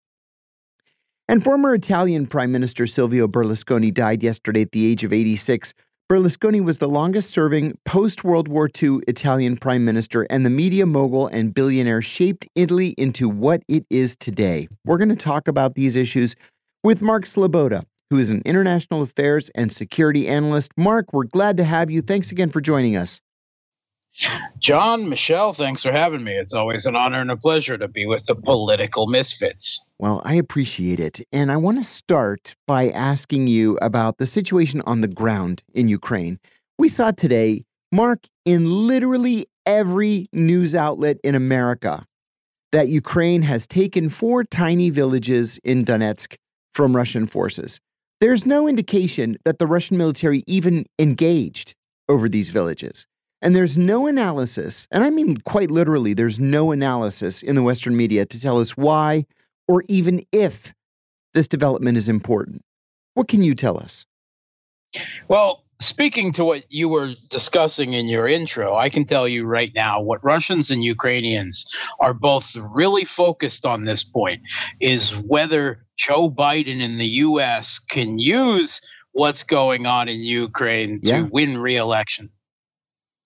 And 1.31 1.45
former 1.45 1.77
Italian 1.77 2.27
Prime 2.27 2.51
Minister 2.51 2.89
Silvio 2.89 3.29
Berlusconi 3.29 3.95
died 3.95 4.21
yesterday 4.21 4.63
at 4.63 4.73
the 4.73 4.85
age 4.85 5.05
of 5.05 5.13
86. 5.13 5.75
Berlusconi 6.11 6.61
was 6.61 6.81
the 6.81 6.89
longest 6.89 7.31
serving 7.31 7.79
post 7.85 8.25
World 8.25 8.49
War 8.49 8.69
II 8.83 8.99
Italian 9.07 9.57
prime 9.57 9.85
minister, 9.85 10.25
and 10.25 10.45
the 10.45 10.51
media 10.51 10.87
mogul 10.87 11.29
and 11.29 11.55
billionaire 11.55 12.03
shaped 12.03 12.49
Italy 12.57 12.97
into 12.99 13.29
what 13.29 13.63
it 13.69 13.87
is 13.91 14.17
today. 14.17 14.67
We're 14.85 14.99
going 14.99 15.11
to 15.11 15.15
talk 15.15 15.47
about 15.47 15.77
these 15.77 15.95
issues 15.95 16.35
with 16.83 17.01
Mark 17.01 17.27
Sleboda, 17.27 17.85
who 18.11 18.19
is 18.19 18.31
an 18.31 18.43
international 18.45 19.03
affairs 19.03 19.53
and 19.55 19.73
security 19.73 20.27
analyst. 20.27 20.73
Mark, 20.77 21.13
we're 21.13 21.23
glad 21.23 21.59
to 21.59 21.65
have 21.65 21.93
you. 21.93 22.03
Thanks 22.03 22.33
again 22.33 22.51
for 22.51 22.61
joining 22.61 22.97
us. 22.97 23.21
John, 24.59 25.09
Michelle, 25.09 25.53
thanks 25.53 25.83
for 25.83 25.93
having 25.93 26.25
me. 26.25 26.33
It's 26.33 26.55
always 26.55 26.87
an 26.87 26.97
honor 26.97 27.21
and 27.21 27.31
a 27.31 27.37
pleasure 27.37 27.79
to 27.79 27.87
be 27.87 28.05
with 28.05 28.25
the 28.25 28.35
political 28.35 29.07
misfits. 29.07 29.81
Well, 30.01 30.23
I 30.25 30.33
appreciate 30.33 30.99
it. 30.99 31.21
And 31.31 31.53
I 31.53 31.59
want 31.59 31.77
to 31.77 31.85
start 31.85 32.57
by 32.67 32.89
asking 32.89 33.49
you 33.49 33.77
about 33.83 34.17
the 34.17 34.25
situation 34.25 34.81
on 34.87 35.03
the 35.03 35.09
ground 35.09 35.63
in 35.75 35.89
Ukraine. 35.89 36.39
We 36.79 36.89
saw 36.89 37.11
today, 37.11 37.65
Mark, 37.93 38.21
in 38.47 38.65
literally 38.87 39.47
every 39.67 40.27
news 40.33 40.75
outlet 40.75 41.19
in 41.23 41.35
America, 41.35 42.07
that 42.73 42.89
Ukraine 42.89 43.43
has 43.43 43.67
taken 43.67 44.09
four 44.09 44.43
tiny 44.43 44.89
villages 44.89 45.61
in 45.65 45.85
Donetsk 45.85 46.35
from 46.75 46.97
Russian 46.97 47.27
forces. 47.27 47.79
There's 48.23 48.47
no 48.47 48.67
indication 48.67 49.37
that 49.45 49.59
the 49.59 49.67
Russian 49.67 49.99
military 49.99 50.45
even 50.47 50.87
engaged 50.99 51.75
over 52.09 52.27
these 52.27 52.49
villages. 52.49 53.07
And 53.43 53.55
there's 53.55 53.77
no 53.77 54.07
analysis, 54.07 54.87
and 54.91 55.05
I 55.05 55.11
mean 55.11 55.37
quite 55.45 55.71
literally, 55.71 56.15
there's 56.15 56.41
no 56.41 56.73
analysis 56.73 57.43
in 57.43 57.55
the 57.55 57.63
Western 57.63 57.99
media 57.99 58.25
to 58.25 58.41
tell 58.41 58.61
us 58.61 58.79
why 58.79 59.27
or 59.71 59.85
even 59.87 60.27
if 60.33 60.75
this 61.33 61.47
development 61.47 61.97
is 61.97 62.09
important. 62.09 62.63
What 63.15 63.29
can 63.29 63.45
you 63.45 63.55
tell 63.55 63.79
us? 63.79 64.05
Well, 65.29 65.63
speaking 65.81 66.33
to 66.33 66.45
what 66.45 66.65
you 66.69 66.89
were 66.89 67.15
discussing 67.29 67.93
in 67.93 68.09
your 68.09 68.27
intro, 68.27 68.75
I 68.75 68.89
can 68.89 69.05
tell 69.05 69.29
you 69.29 69.47
right 69.47 69.71
now 69.73 70.03
what 70.03 70.25
Russians 70.25 70.71
and 70.71 70.83
Ukrainians 70.83 71.65
are 72.01 72.13
both 72.13 72.57
really 72.57 73.05
focused 73.05 73.65
on 73.65 73.85
this 73.85 74.03
point 74.03 74.41
is 74.81 75.13
whether 75.13 75.87
Joe 75.97 76.29
Biden 76.29 76.81
in 76.81 76.99
the 76.99 77.07
US 77.29 77.79
can 77.89 78.19
use 78.19 78.81
what's 79.13 79.45
going 79.45 79.87
on 79.87 80.09
in 80.09 80.19
Ukraine 80.19 81.01
to 81.03 81.29
win 81.31 81.59
re-election. 81.59 82.31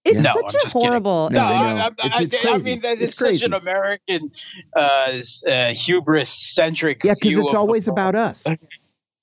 It's 0.05 0.23
no, 0.23 0.35
such 0.35 0.55
I'm 0.55 0.67
a 0.67 0.71
horrible. 0.71 1.31
No, 1.31 1.41
I, 1.41 1.87
I, 1.87 1.91
it's, 2.21 2.35
it's 2.35 2.47
I, 2.47 2.59
mean, 2.59 2.81
that 2.83 3.01
is 3.01 3.15
such 3.15 3.41
an 3.41 3.55
American 3.55 4.33
uh, 4.77 5.23
uh, 5.49 5.73
hubris 5.73 6.31
centric. 6.31 7.03
Yeah, 7.03 7.15
because 7.19 7.39
it's 7.39 7.55
always 7.55 7.89
about 7.89 8.15
us. 8.15 8.45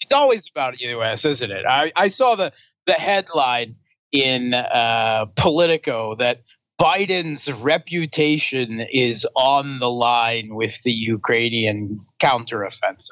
It's 0.04 0.12
always 0.12 0.50
about 0.50 0.80
the 0.80 0.86
U.S., 0.86 1.26
isn't 1.26 1.52
it? 1.52 1.64
I, 1.64 1.92
I 1.96 2.10
saw 2.10 2.36
the 2.36 2.52
the 2.88 2.94
headline 2.94 3.76
in 4.12 4.56
uh, 4.56 5.28
Politico 5.36 6.16
that 6.16 6.42
Biden's 6.82 7.52
reputation 7.52 8.82
is 8.92 9.28
on 9.36 9.78
the 9.78 9.90
line 9.92 10.56
with 10.56 10.82
the 10.82 10.92
Ukrainian 10.92 12.00
counteroffensive, 12.20 13.12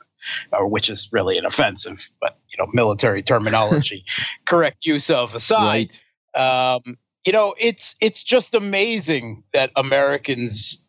or 0.52 0.68
which 0.68 0.90
is 0.90 1.10
really 1.12 1.38
an 1.38 1.46
offensive, 1.46 2.10
but 2.20 2.40
you 2.50 2.58
know, 2.58 2.68
military 2.74 3.22
terminology. 3.22 4.04
Correct 4.48 4.86
use 4.88 5.12
of 5.12 5.36
aside. 5.36 5.92
Right. 6.36 6.76
Um, 6.76 6.98
you 7.26 7.34
know, 7.34 7.54
it's 7.58 7.96
it's 8.00 8.24
just 8.24 8.56
amazing 8.56 9.44
that 9.54 9.72
Americans 9.76 10.82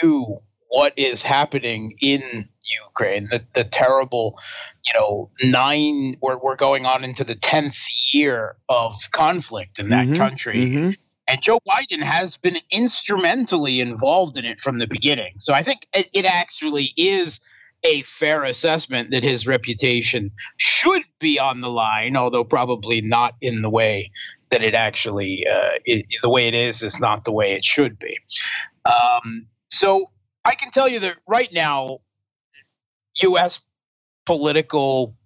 view 0.00 0.38
what 0.68 0.92
is 0.96 1.22
happening 1.22 1.96
in 2.00 2.48
Ukraine, 2.84 3.28
the, 3.30 3.44
the 3.54 3.64
terrible, 3.64 4.38
you 4.84 4.94
know, 4.98 5.30
nine, 5.42 6.16
we're, 6.20 6.38
we're 6.38 6.56
going 6.56 6.86
on 6.86 7.04
into 7.04 7.24
the 7.24 7.36
10th 7.36 7.78
year 8.12 8.56
of 8.68 8.94
conflict 9.12 9.78
in 9.78 9.90
that 9.90 10.06
mm-hmm, 10.06 10.16
country. 10.16 10.66
Mm-hmm. 10.66 10.90
And 11.28 11.42
Joe 11.42 11.60
Biden 11.68 12.02
has 12.02 12.36
been 12.36 12.58
instrumentally 12.70 13.80
involved 13.80 14.36
in 14.36 14.44
it 14.44 14.60
from 14.60 14.78
the 14.78 14.86
beginning. 14.86 15.34
So 15.38 15.52
I 15.52 15.62
think 15.62 15.86
it, 15.92 16.08
it 16.12 16.24
actually 16.24 16.92
is 16.96 17.40
a 17.84 18.02
fair 18.02 18.44
assessment 18.44 19.10
that 19.10 19.22
his 19.22 19.46
reputation 19.46 20.30
should 20.56 21.02
be 21.20 21.38
on 21.38 21.60
the 21.60 21.70
line, 21.70 22.16
although 22.16 22.44
probably 22.44 23.00
not 23.00 23.34
in 23.40 23.62
the 23.62 23.70
way 23.70 24.10
that 24.50 24.62
it 24.62 24.74
actually 24.74 25.44
uh, 25.50 25.78
the 26.22 26.30
way 26.30 26.46
it 26.46 26.54
is 26.54 26.82
is 26.82 26.98
not 27.00 27.24
the 27.24 27.32
way 27.32 27.54
it 27.54 27.64
should 27.64 27.98
be. 27.98 28.16
Um, 28.84 29.46
so 29.70 30.10
I 30.44 30.54
can 30.54 30.70
tell 30.70 30.88
you 30.88 31.00
that 31.00 31.16
right 31.26 31.52
now, 31.52 31.98
U.S. 33.22 33.60
political 34.24 35.16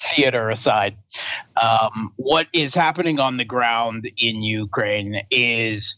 theater 0.00 0.48
aside, 0.50 0.96
um, 1.60 2.12
what 2.16 2.46
is 2.52 2.74
happening 2.74 3.18
on 3.18 3.36
the 3.36 3.44
ground 3.44 4.10
in 4.16 4.42
Ukraine 4.42 5.22
is 5.30 5.96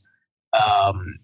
um, 0.52 1.18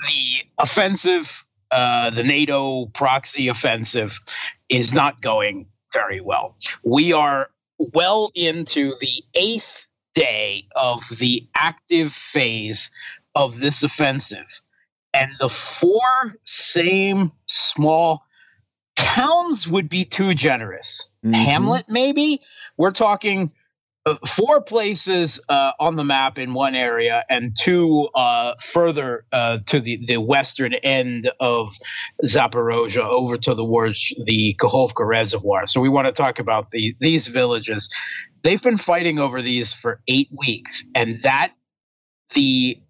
the 0.00 0.48
offensive, 0.58 1.44
uh, 1.70 2.10
the 2.10 2.22
NATO 2.22 2.86
proxy 2.94 3.48
offensive, 3.48 4.18
is 4.68 4.92
not 4.92 5.20
going 5.20 5.66
very 5.92 6.20
well. 6.20 6.56
We 6.84 7.12
are 7.12 7.50
well 7.78 8.30
into 8.34 8.94
the 9.00 9.22
eighth 9.34 9.86
day 10.14 10.66
of 10.76 11.02
the 11.18 11.48
active 11.54 12.12
phase 12.12 12.90
of 13.34 13.58
this 13.58 13.82
offensive. 13.82 14.46
And 15.14 15.30
the 15.40 15.48
four 15.48 16.36
same 16.44 17.32
small 17.46 18.24
towns 18.96 19.66
would 19.66 19.88
be 19.88 20.04
too 20.04 20.34
generous. 20.34 21.08
Mm-hmm. 21.24 21.34
Hamlet, 21.34 21.84
maybe? 21.88 22.40
We're 22.76 22.92
talking 22.92 23.52
four 24.26 24.60
places 24.60 25.40
uh, 25.48 25.72
on 25.78 25.96
the 25.96 26.04
map 26.04 26.38
in 26.38 26.54
one 26.54 26.74
area 26.74 27.24
and 27.28 27.56
two 27.58 28.08
uh, 28.14 28.54
further 28.60 29.24
uh, 29.32 29.58
to 29.66 29.80
the, 29.80 30.00
the 30.06 30.16
western 30.16 30.74
end 30.74 31.30
of 31.40 31.72
Zaporozhye 32.24 32.98
over 32.98 33.38
to 33.38 33.54
the 33.54 33.64
words 33.64 34.12
the 34.24 34.56
Kakhovka 34.60 35.06
Reservoir. 35.06 35.66
So 35.66 35.80
we 35.80 35.88
want 35.88 36.06
to 36.06 36.12
talk 36.12 36.38
about 36.38 36.70
the, 36.70 36.96
these 37.00 37.28
villages. 37.28 37.88
They've 38.42 38.62
been 38.62 38.78
fighting 38.78 39.20
over 39.20 39.40
these 39.40 39.72
for 39.72 40.00
eight 40.08 40.28
weeks, 40.36 40.84
and 40.94 41.22
that 41.22 41.52
the 42.34 42.82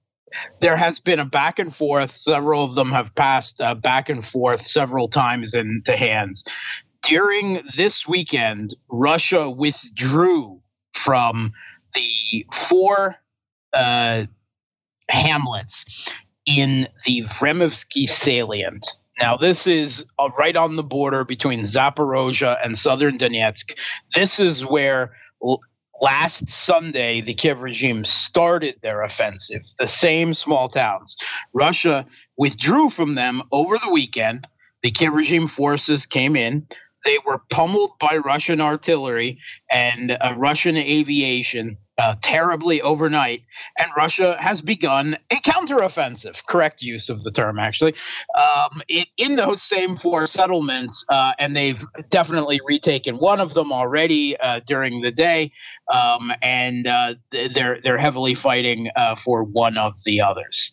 there 0.62 0.78
has 0.78 0.98
been 0.98 1.18
a 1.18 1.26
back 1.26 1.58
and 1.58 1.74
forth. 1.74 2.12
Several 2.12 2.64
of 2.64 2.74
them 2.74 2.90
have 2.90 3.14
passed 3.14 3.60
uh, 3.60 3.74
back 3.74 4.08
and 4.08 4.24
forth 4.24 4.66
several 4.66 5.08
times 5.08 5.52
into 5.52 5.94
hands. 5.94 6.42
During 7.02 7.60
this 7.76 8.08
weekend, 8.08 8.74
Russia 8.88 9.50
withdrew 9.50 10.61
from 11.04 11.52
the 11.94 12.46
four 12.68 13.16
uh, 13.72 14.24
hamlets 15.08 15.84
in 16.46 16.88
the 17.04 17.22
Vremovsky 17.22 18.08
salient. 18.08 18.84
Now, 19.20 19.36
this 19.36 19.66
is 19.66 20.04
uh, 20.18 20.30
right 20.38 20.56
on 20.56 20.76
the 20.76 20.82
border 20.82 21.24
between 21.24 21.62
Zaporozhye 21.62 22.56
and 22.64 22.78
southern 22.78 23.18
Donetsk. 23.18 23.76
This 24.14 24.40
is 24.40 24.64
where 24.64 25.14
l- 25.44 25.60
last 26.00 26.50
Sunday 26.50 27.20
the 27.20 27.34
Kiev 27.34 27.62
regime 27.62 28.04
started 28.04 28.76
their 28.82 29.02
offensive, 29.02 29.62
the 29.78 29.86
same 29.86 30.34
small 30.34 30.68
towns. 30.68 31.16
Russia 31.52 32.06
withdrew 32.36 32.90
from 32.90 33.14
them 33.14 33.42
over 33.52 33.78
the 33.78 33.90
weekend. 33.90 34.46
The 34.82 34.90
Kiev 34.90 35.12
regime 35.12 35.46
forces 35.46 36.06
came 36.06 36.34
in. 36.34 36.66
They 37.04 37.18
were 37.26 37.42
pummeled 37.50 37.98
by 37.98 38.18
Russian 38.18 38.60
artillery 38.60 39.38
and 39.70 40.12
uh, 40.12 40.34
Russian 40.36 40.76
aviation 40.76 41.78
uh, 41.98 42.16
terribly 42.22 42.80
overnight, 42.80 43.42
and 43.78 43.90
Russia 43.96 44.36
has 44.40 44.62
begun 44.62 45.16
a 45.30 45.36
counteroffensive. 45.36 46.38
Correct 46.48 46.82
use 46.82 47.08
of 47.08 47.22
the 47.22 47.30
term, 47.30 47.58
actually, 47.58 47.94
um, 48.36 48.82
in, 49.18 49.36
those 49.36 49.62
same 49.62 49.96
four 49.96 50.26
settlements, 50.26 51.04
uh, 51.08 51.32
and 51.38 51.54
they've 51.54 51.84
definitely 52.10 52.60
retaken 52.66 53.16
one 53.18 53.40
of 53.40 53.54
them 53.54 53.72
already 53.72 54.36
uh, 54.38 54.60
during 54.66 55.00
the 55.02 55.10
day, 55.10 55.52
um, 55.92 56.32
and 56.42 56.86
uh, 56.86 57.14
they're 57.30 57.78
they're 57.82 57.98
heavily 57.98 58.34
fighting 58.34 58.90
uh, 58.96 59.14
for 59.14 59.44
one 59.44 59.76
of 59.76 59.94
the 60.04 60.20
others. 60.20 60.72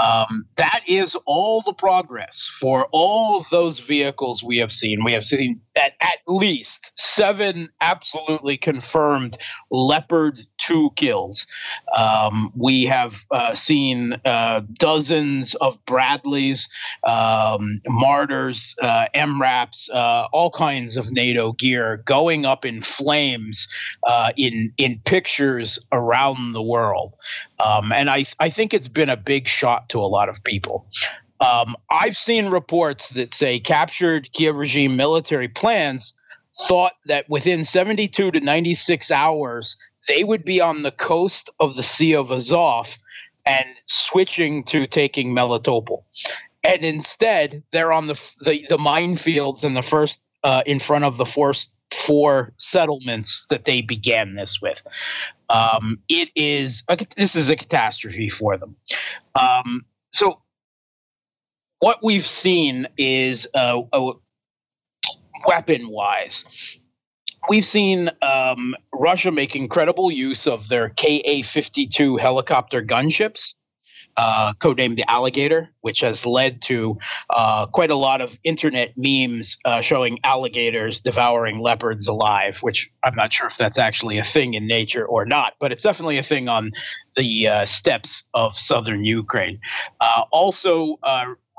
Um, 0.00 0.46
that 0.56 0.82
is 0.86 1.16
all 1.26 1.62
the 1.62 1.72
progress 1.74 2.48
for 2.60 2.88
all 2.92 3.38
of 3.38 3.48
those 3.50 3.78
vehicles 3.80 4.42
we 4.42 4.58
have 4.58 4.72
seen. 4.72 5.04
We 5.04 5.12
have 5.14 5.24
seen 5.24 5.60
at, 5.76 5.92
at 6.00 6.18
least 6.26 6.92
seven 6.94 7.68
absolutely 7.80 8.56
confirmed 8.56 9.36
Leopard 9.70 10.46
2 10.58 10.90
kills. 10.96 11.46
Um, 11.96 12.52
we 12.56 12.84
have 12.84 13.24
uh, 13.30 13.54
seen 13.54 14.14
uh, 14.24 14.62
dozens 14.74 15.54
of 15.56 15.84
Bradleys, 15.86 16.68
um, 17.04 17.80
Marders, 17.86 18.74
uh, 18.82 19.06
MRAPs, 19.14 19.90
uh, 19.90 20.28
all 20.32 20.50
kinds 20.50 20.96
of 20.96 21.10
NATO 21.12 21.52
gear 21.52 22.02
going 22.04 22.44
up 22.44 22.64
in 22.64 22.82
flames 22.82 23.68
uh, 24.06 24.32
in, 24.36 24.72
in 24.76 25.00
pictures 25.04 25.78
around 25.92 26.52
the 26.52 26.62
world. 26.62 27.14
Um, 27.64 27.92
and 27.92 28.10
I, 28.10 28.26
I 28.38 28.50
think 28.50 28.74
it's 28.74 28.88
been 28.88 29.10
a 29.10 29.16
big 29.16 29.48
shot 29.48 29.88
to 29.90 29.98
a 29.98 30.06
lot 30.06 30.28
of 30.28 30.42
people. 30.44 30.86
Um, 31.40 31.76
I've 31.90 32.16
seen 32.16 32.48
reports 32.48 33.10
that 33.10 33.32
say 33.32 33.58
captured 33.58 34.30
Kiev 34.32 34.56
regime 34.56 34.96
military 34.96 35.48
plans 35.48 36.12
thought 36.68 36.92
that 37.06 37.28
within 37.28 37.64
72 37.64 38.30
to 38.30 38.40
96 38.40 39.10
hours, 39.10 39.76
they 40.08 40.24
would 40.24 40.44
be 40.44 40.60
on 40.60 40.82
the 40.82 40.90
coast 40.90 41.48
of 41.60 41.76
the 41.76 41.82
Sea 41.82 42.14
of 42.14 42.30
Azov 42.30 42.98
and 43.46 43.66
switching 43.86 44.64
to 44.64 44.86
taking 44.86 45.34
Melitopol. 45.34 46.02
And 46.62 46.82
instead, 46.82 47.62
they're 47.72 47.92
on 47.92 48.06
the 48.06 48.20
the, 48.40 48.66
the 48.68 48.76
minefields 48.76 49.64
in 49.64 49.74
the 49.74 49.82
first 49.82 50.20
uh, 50.44 50.62
in 50.66 50.78
front 50.78 51.04
of 51.04 51.16
the 51.16 51.24
first 51.24 51.70
four 51.90 52.52
settlements 52.58 53.46
that 53.50 53.64
they 53.64 53.80
began 53.80 54.34
this 54.34 54.60
with. 54.60 54.82
Um, 55.48 55.98
it 56.08 56.28
is 56.36 56.82
a, 56.88 56.98
this 57.16 57.34
is 57.34 57.50
a 57.50 57.56
catastrophe 57.56 58.30
for 58.30 58.56
them. 58.56 58.76
Um, 59.34 59.84
so 60.12 60.40
what 61.80 61.98
we've 62.02 62.26
seen 62.26 62.86
is 62.96 63.46
uh, 63.54 63.80
weapon 65.46 65.88
wise. 65.88 66.44
We've 67.48 67.64
seen 67.64 68.10
um, 68.22 68.76
Russia 68.92 69.32
make 69.32 69.56
incredible 69.56 70.10
use 70.10 70.46
of 70.46 70.68
their 70.68 70.90
Ka 70.90 71.42
52 71.42 72.18
helicopter 72.18 72.82
gunships 72.82 73.54
uh, 74.18 74.52
codenamed 74.54 74.96
the 74.96 75.10
alligator, 75.10 75.70
which 75.80 76.00
has 76.00 76.26
led 76.26 76.60
to 76.60 76.98
uh, 77.30 77.64
quite 77.66 77.90
a 77.90 77.94
lot 77.94 78.20
of 78.20 78.38
internet 78.44 78.92
memes 78.96 79.56
uh, 79.64 79.80
showing 79.80 80.18
alligators 80.22 81.00
devouring 81.00 81.60
leopards 81.60 82.06
alive, 82.06 82.58
which 82.58 82.90
I'm 83.02 83.14
not 83.14 83.32
sure 83.32 83.46
if 83.46 83.56
that's 83.56 83.78
actually 83.78 84.18
a 84.18 84.24
thing 84.24 84.52
in 84.52 84.66
nature 84.66 85.06
or 85.06 85.24
not, 85.24 85.54
but 85.58 85.72
it's 85.72 85.82
definitely 85.82 86.18
a 86.18 86.22
thing 86.22 86.48
on 86.48 86.72
the 87.16 87.48
uh, 87.48 87.66
steppes 87.66 88.24
of 88.34 88.54
southern 88.54 89.04
Ukraine. 89.04 89.60
Also, 90.30 90.98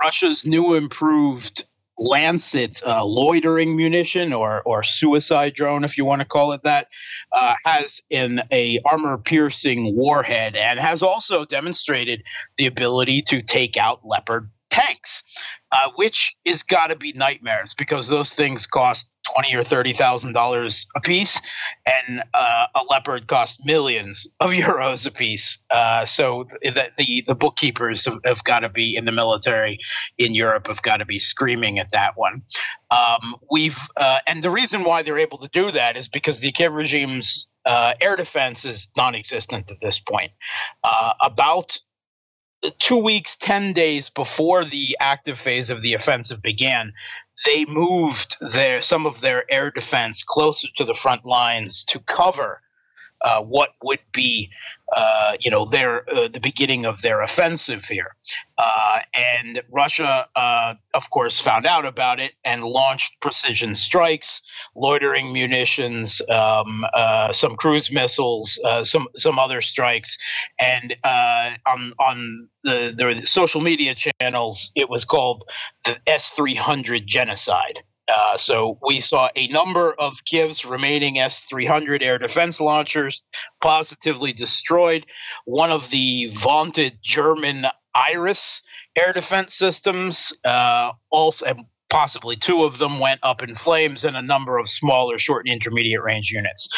Russia's 0.02 0.46
new 0.46 0.76
improved 0.76 1.66
Lancet 1.98 2.82
uh, 2.86 3.06
loitering 3.06 3.76
munition 3.76 4.34
or 4.34 4.62
or 4.64 4.82
suicide 4.82 5.54
drone, 5.54 5.84
if 5.84 5.98
you 5.98 6.06
want 6.06 6.20
to 6.22 6.26
call 6.26 6.52
it 6.52 6.64
that, 6.64 6.88
uh, 7.32 7.54
has 7.64 8.02
an 8.10 8.42
a 8.52 8.80
armor 8.86 9.18
piercing 9.20 9.96
warhead 9.96 10.56
and 10.56 10.80
has 10.80 11.04
also 11.04 11.46
demonstrated 11.46 12.24
the 12.58 12.66
ability 12.66 13.22
to 13.28 13.42
take 13.44 13.78
out 13.78 14.00
Leopard 14.04 14.50
tanks, 14.72 15.24
uh, 15.72 15.90
which 15.96 16.34
is 16.46 16.64
got 16.64 16.88
to 16.88 16.96
be 16.96 17.14
nightmares 17.14 17.76
because 17.78 18.08
those 18.08 18.34
things 18.34 18.66
cost 18.66 19.10
twenty 19.32 19.54
or 19.56 19.64
thirty 19.64 19.94
thousand 19.94 20.34
dollars 20.34 20.88
a 20.96 21.02
piece, 21.02 21.40
and 21.86 22.24
uh, 22.34 22.66
a 22.74 22.84
leopard 22.90 23.28
costs 23.28 23.64
millions 23.66 24.28
of 24.40 24.50
euros 24.52 25.06
a 25.06 25.12
piece. 25.12 25.60
Uh, 25.70 26.06
so 26.06 26.46
the, 26.64 26.90
the, 26.98 27.24
the 27.28 27.36
bookkeepers 27.36 28.06
have, 28.06 28.20
have 28.26 28.44
got 28.44 28.60
to 28.60 28.70
be 28.70 28.96
in 28.96 29.06
the 29.06 29.12
military 29.12 29.78
in 30.18 30.34
Europe 30.34 30.68
have 30.68 30.82
got 30.82 30.98
to 30.98 31.06
be 31.06 31.20
screaming 31.20 31.78
at 31.78 31.92
that 31.92 32.18
one. 32.18 32.42
Um, 32.90 33.36
we've 33.52 33.78
uh, 33.98 34.20
and 34.26 34.44
the 34.44 34.50
reason 34.50 34.84
why 34.84 35.04
they're 35.04 35.20
able 35.20 35.38
to 35.40 35.50
do 35.50 35.72
that 35.72 35.98
is 35.98 36.08
because 36.08 36.40
the 36.40 36.52
Kiev 36.52 36.74
regime's 36.74 37.48
uh, 37.66 37.94
air 38.02 38.16
defense 38.16 38.66
is 38.66 38.90
non-existent 38.98 39.70
at 39.70 39.80
this 39.80 40.00
point. 40.00 40.32
Uh, 40.84 41.14
about 41.22 41.78
two 42.80 42.98
weeks, 42.98 43.38
10 43.38 43.74
days 43.74 44.10
before 44.10 44.66
the 44.66 44.98
active 45.00 45.40
phase 45.40 45.70
of 45.70 45.82
the 45.82 45.94
offensive 45.94 46.42
began, 46.42 46.94
they 47.46 47.66
moved 47.66 48.38
their 48.52 48.82
some 48.82 49.06
of 49.06 49.22
their 49.22 49.52
air 49.52 49.72
defense 49.72 50.24
closer 50.24 50.68
to 50.78 50.86
the 50.86 50.94
front 50.94 51.26
lines 51.26 51.84
to 51.86 52.00
cover 52.00 52.62
uh, 53.24 53.42
what 53.42 53.70
would 53.84 54.00
be, 54.12 54.50
uh, 54.96 55.34
you 55.40 55.50
know, 55.50 55.66
their 55.66 56.10
uh, 56.10 56.28
the 56.28 56.40
beginning 56.40 56.86
of 56.86 57.02
their 57.02 57.22
offensive 57.22 57.86
here. 57.86 58.16
Uh, 58.58 59.00
and 59.14 59.62
Russia, 59.70 60.28
uh, 60.36 60.74
of 60.94 61.10
course, 61.10 61.40
found 61.40 61.66
out 61.66 61.86
about 61.86 62.20
it 62.20 62.34
and 62.44 62.64
launched 62.64 63.14
precision 63.22 63.76
strikes, 63.76 64.42
loitering 64.76 65.32
munitions, 65.32 66.22
um, 66.30 66.86
some 67.32 67.56
cruise 67.56 67.92
missiles, 67.92 68.60
some 68.84 69.08
some 69.16 69.40
other 69.40 69.62
strikes, 69.62 70.18
and 70.60 70.96
on 71.04 71.94
on 72.00 72.50
the, 72.64 72.94
the 72.96 73.26
social 73.26 73.62
media 73.62 73.96
channels, 73.96 74.72
it 74.76 74.90
was 74.90 75.06
called 75.06 75.44
the 75.86 75.98
S 76.08 76.30
three 76.30 76.56
hundred 76.56 77.08
genocide. 77.08 77.82
Uh, 78.08 78.38
so 78.38 78.78
we 78.86 79.00
saw 79.00 79.30
a 79.36 79.48
number 79.48 79.94
of 79.94 80.18
Kiev's 80.26 80.66
remaining 80.66 81.20
S 81.20 81.46
300 81.50 82.04
air 82.04 82.18
defense 82.18 82.60
launchers 82.60 83.24
positively 83.62 84.34
destroyed. 84.34 85.06
One 85.46 85.72
of 85.72 85.90
the 85.92 86.32
vaunted 86.34 86.98
German 87.02 87.68
Iris 87.94 88.62
air 88.96 89.14
defense 89.14 89.56
systems, 89.56 90.34
uh, 90.44 90.92
also, 91.10 91.46
possibly 91.90 92.38
two 92.38 92.64
of 92.64 92.80
them 92.80 93.00
went 93.00 93.20
up 93.22 93.44
in 93.44 93.54
flames, 93.54 94.04
and 94.04 94.16
a 94.16 94.22
number 94.22 94.58
of 94.58 94.68
smaller, 94.68 95.20
short, 95.20 95.46
and 95.46 95.54
intermediate 95.54 96.02
range 96.02 96.32
units. 96.32 96.70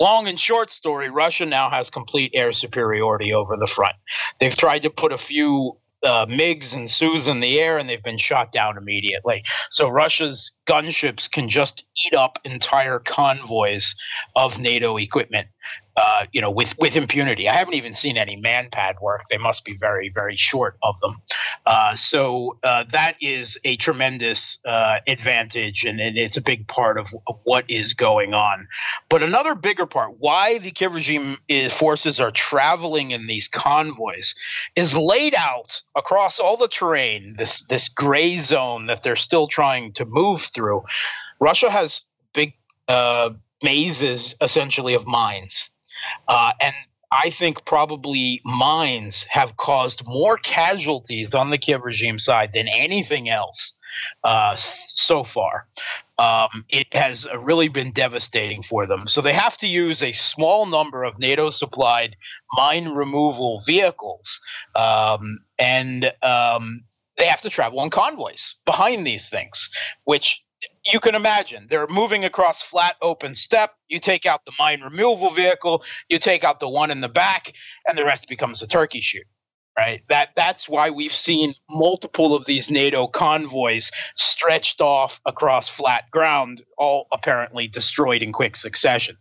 Long 0.00 0.28
and 0.28 0.38
short 0.38 0.70
story 0.70 1.10
Russia 1.10 1.44
now 1.44 1.68
has 1.68 1.90
complete 1.90 2.30
air 2.34 2.52
superiority 2.52 3.34
over 3.34 3.56
the 3.56 3.66
front. 3.66 3.96
They've 4.40 4.56
tried 4.56 4.84
to 4.84 4.90
put 4.90 5.12
a 5.12 5.18
few 5.18 5.76
uh, 6.02 6.26
MiGs 6.26 6.74
and 6.74 6.90
Sus 6.90 7.26
in 7.26 7.40
the 7.40 7.60
air, 7.60 7.78
and 7.78 7.88
they've 7.88 8.02
been 8.02 8.18
shot 8.18 8.52
down 8.52 8.78
immediately. 8.78 9.42
So 9.70 9.88
Russia's 9.88 10.50
gunships 10.68 11.30
can 11.30 11.48
just 11.48 11.84
eat 12.06 12.14
up 12.14 12.38
entire 12.44 12.98
convoys 12.98 13.94
of 14.36 14.58
NATO 14.58 14.96
equipment 14.96 15.48
uh, 16.00 16.26
you 16.32 16.40
know, 16.40 16.50
with 16.50 16.74
with 16.78 16.96
impunity. 16.96 17.48
I 17.48 17.56
haven't 17.56 17.74
even 17.74 17.92
seen 17.92 18.16
any 18.16 18.40
manpad 18.40 19.00
work. 19.02 19.22
They 19.30 19.36
must 19.36 19.64
be 19.64 19.76
very 19.76 20.08
very 20.08 20.36
short 20.36 20.76
of 20.82 20.98
them. 21.00 21.20
Uh, 21.66 21.94
so 21.96 22.56
uh, 22.62 22.84
that 22.92 23.16
is 23.20 23.58
a 23.64 23.76
tremendous 23.76 24.58
uh, 24.66 24.96
advantage, 25.06 25.84
and, 25.84 26.00
and, 26.00 26.16
it's 26.16 26.36
a 26.36 26.40
big 26.40 26.66
part 26.68 26.98
of, 26.98 27.08
of, 27.26 27.36
what 27.44 27.68
is 27.68 27.92
going 27.92 28.32
on. 28.32 28.66
But 29.08 29.22
another 29.22 29.54
bigger 29.54 29.86
part, 29.86 30.14
why 30.18 30.58
the 30.58 30.70
Kiev 30.70 30.94
regime 30.94 31.36
is, 31.48 31.72
forces 31.72 32.18
are 32.18 32.30
traveling 32.30 33.10
in 33.10 33.26
these 33.26 33.48
convoys, 33.48 34.34
is 34.76 34.96
laid 34.96 35.34
out 35.34 35.82
across 35.96 36.38
all 36.38 36.56
the 36.56 36.68
terrain. 36.68 37.34
This 37.36 37.64
this 37.66 37.88
gray 37.90 38.38
zone 38.38 38.86
that 38.86 39.02
they're 39.02 39.16
still 39.16 39.48
trying 39.48 39.92
to 39.94 40.06
move 40.06 40.42
through. 40.54 40.82
Russia 41.40 41.70
has 41.70 42.00
big 42.32 42.54
uh, 42.88 43.30
mazes 43.62 44.34
essentially 44.40 44.94
of 44.94 45.06
mines 45.06 45.70
uh, 46.28 46.52
and 46.60 46.74
I 47.12 47.30
think 47.30 47.64
probably 47.64 48.40
mines 48.44 49.26
have 49.30 49.56
caused 49.56 50.02
more 50.06 50.36
casualties 50.36 51.34
on 51.34 51.50
the 51.50 51.58
Kiev 51.58 51.82
regime 51.82 52.18
side 52.18 52.52
than 52.54 52.68
anything 52.68 53.28
else 53.28 53.74
uh, 54.22 54.56
so 54.56 55.24
far. 55.24 55.66
Um, 56.18 56.64
it 56.68 56.86
has 56.92 57.26
really 57.42 57.68
been 57.68 57.92
devastating 57.92 58.62
for 58.62 58.86
them. 58.86 59.08
So 59.08 59.22
they 59.22 59.32
have 59.32 59.56
to 59.58 59.66
use 59.66 60.02
a 60.02 60.12
small 60.12 60.66
number 60.66 61.02
of 61.02 61.18
NATO 61.18 61.50
supplied 61.50 62.14
mine 62.52 62.88
removal 62.90 63.60
vehicles. 63.66 64.40
Um, 64.76 65.40
and 65.58 66.12
um, 66.22 66.84
they 67.16 67.26
have 67.26 67.40
to 67.42 67.50
travel 67.50 67.80
on 67.80 67.90
convoys 67.90 68.54
behind 68.64 69.06
these 69.06 69.28
things, 69.28 69.68
which 70.04 70.42
you 70.84 71.00
can 71.00 71.14
imagine 71.14 71.66
they're 71.70 71.86
moving 71.88 72.24
across 72.24 72.62
flat 72.62 72.96
open 73.02 73.34
steppe. 73.34 73.72
you 73.88 74.00
take 74.00 74.26
out 74.26 74.44
the 74.44 74.52
mine 74.58 74.80
removal 74.82 75.30
vehicle 75.30 75.82
you 76.08 76.18
take 76.18 76.44
out 76.44 76.60
the 76.60 76.68
one 76.68 76.90
in 76.90 77.00
the 77.00 77.08
back 77.08 77.52
and 77.86 77.96
the 77.96 78.04
rest 78.04 78.28
becomes 78.28 78.62
a 78.62 78.66
turkey 78.66 79.00
shoot 79.00 79.26
right? 79.78 80.02
That 80.08 80.30
that's 80.36 80.68
why 80.68 80.90
we've 80.90 81.14
seen 81.14 81.54
multiple 81.70 82.34
of 82.34 82.44
these 82.46 82.70
nato 82.70 83.06
convoys 83.06 83.90
stretched 84.16 84.80
off 84.80 85.20
across 85.26 85.68
flat 85.68 86.04
ground 86.10 86.62
all 86.76 87.06
apparently 87.12 87.68
destroyed 87.68 88.22
in 88.22 88.32
quick 88.32 88.56
succession. 88.56 89.16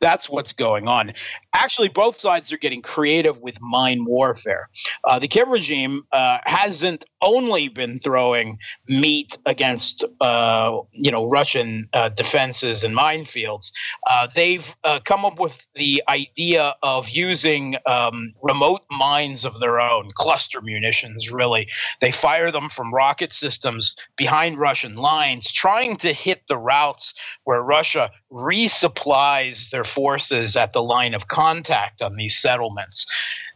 That's 0.00 0.28
what's 0.28 0.52
going 0.52 0.88
on. 0.88 1.12
Actually 1.54 1.88
both 1.88 2.16
sides 2.16 2.52
are 2.52 2.58
getting 2.58 2.82
creative 2.82 3.40
with 3.40 3.60
mine 3.60 4.04
warfare. 4.04 4.68
Uh, 5.04 5.18
the 5.18 5.28
kiev 5.28 5.48
regime 5.48 6.02
uh, 6.12 6.38
hasn't 6.44 7.04
only 7.22 7.68
been 7.68 7.98
throwing 7.98 8.58
meat 8.88 9.36
against 9.46 10.04
uh, 10.20 10.78
you 10.92 11.10
know 11.10 11.26
Russian 11.26 11.88
uh, 11.92 12.08
defenses 12.10 12.82
and 12.82 12.96
minefields. 12.96 13.70
Uh, 14.06 14.28
they've 14.34 14.74
uh, 14.84 15.00
come 15.04 15.24
up 15.24 15.38
with 15.38 15.66
the 15.74 16.02
idea 16.08 16.74
of 16.82 17.08
using 17.08 17.76
um, 17.86 18.32
remote 18.42 18.82
mines 18.90 19.44
of 19.44 19.60
their 19.60 19.80
own, 19.80 20.10
cluster 20.14 20.60
munitions. 20.60 21.30
Really, 21.30 21.68
they 22.00 22.12
fire 22.12 22.50
them 22.50 22.68
from 22.68 22.92
rocket 22.92 23.32
systems 23.32 23.94
behind 24.16 24.58
Russian 24.58 24.96
lines, 24.96 25.52
trying 25.52 25.96
to 25.98 26.12
hit 26.12 26.42
the 26.48 26.58
routes 26.58 27.14
where 27.44 27.62
Russia 27.62 28.10
resupplies 28.32 29.70
their 29.70 29.84
forces 29.84 30.56
at 30.56 30.72
the 30.72 30.82
line 30.82 31.14
of 31.14 31.28
contact 31.28 32.02
on 32.02 32.16
these 32.16 32.40
settlements. 32.40 33.06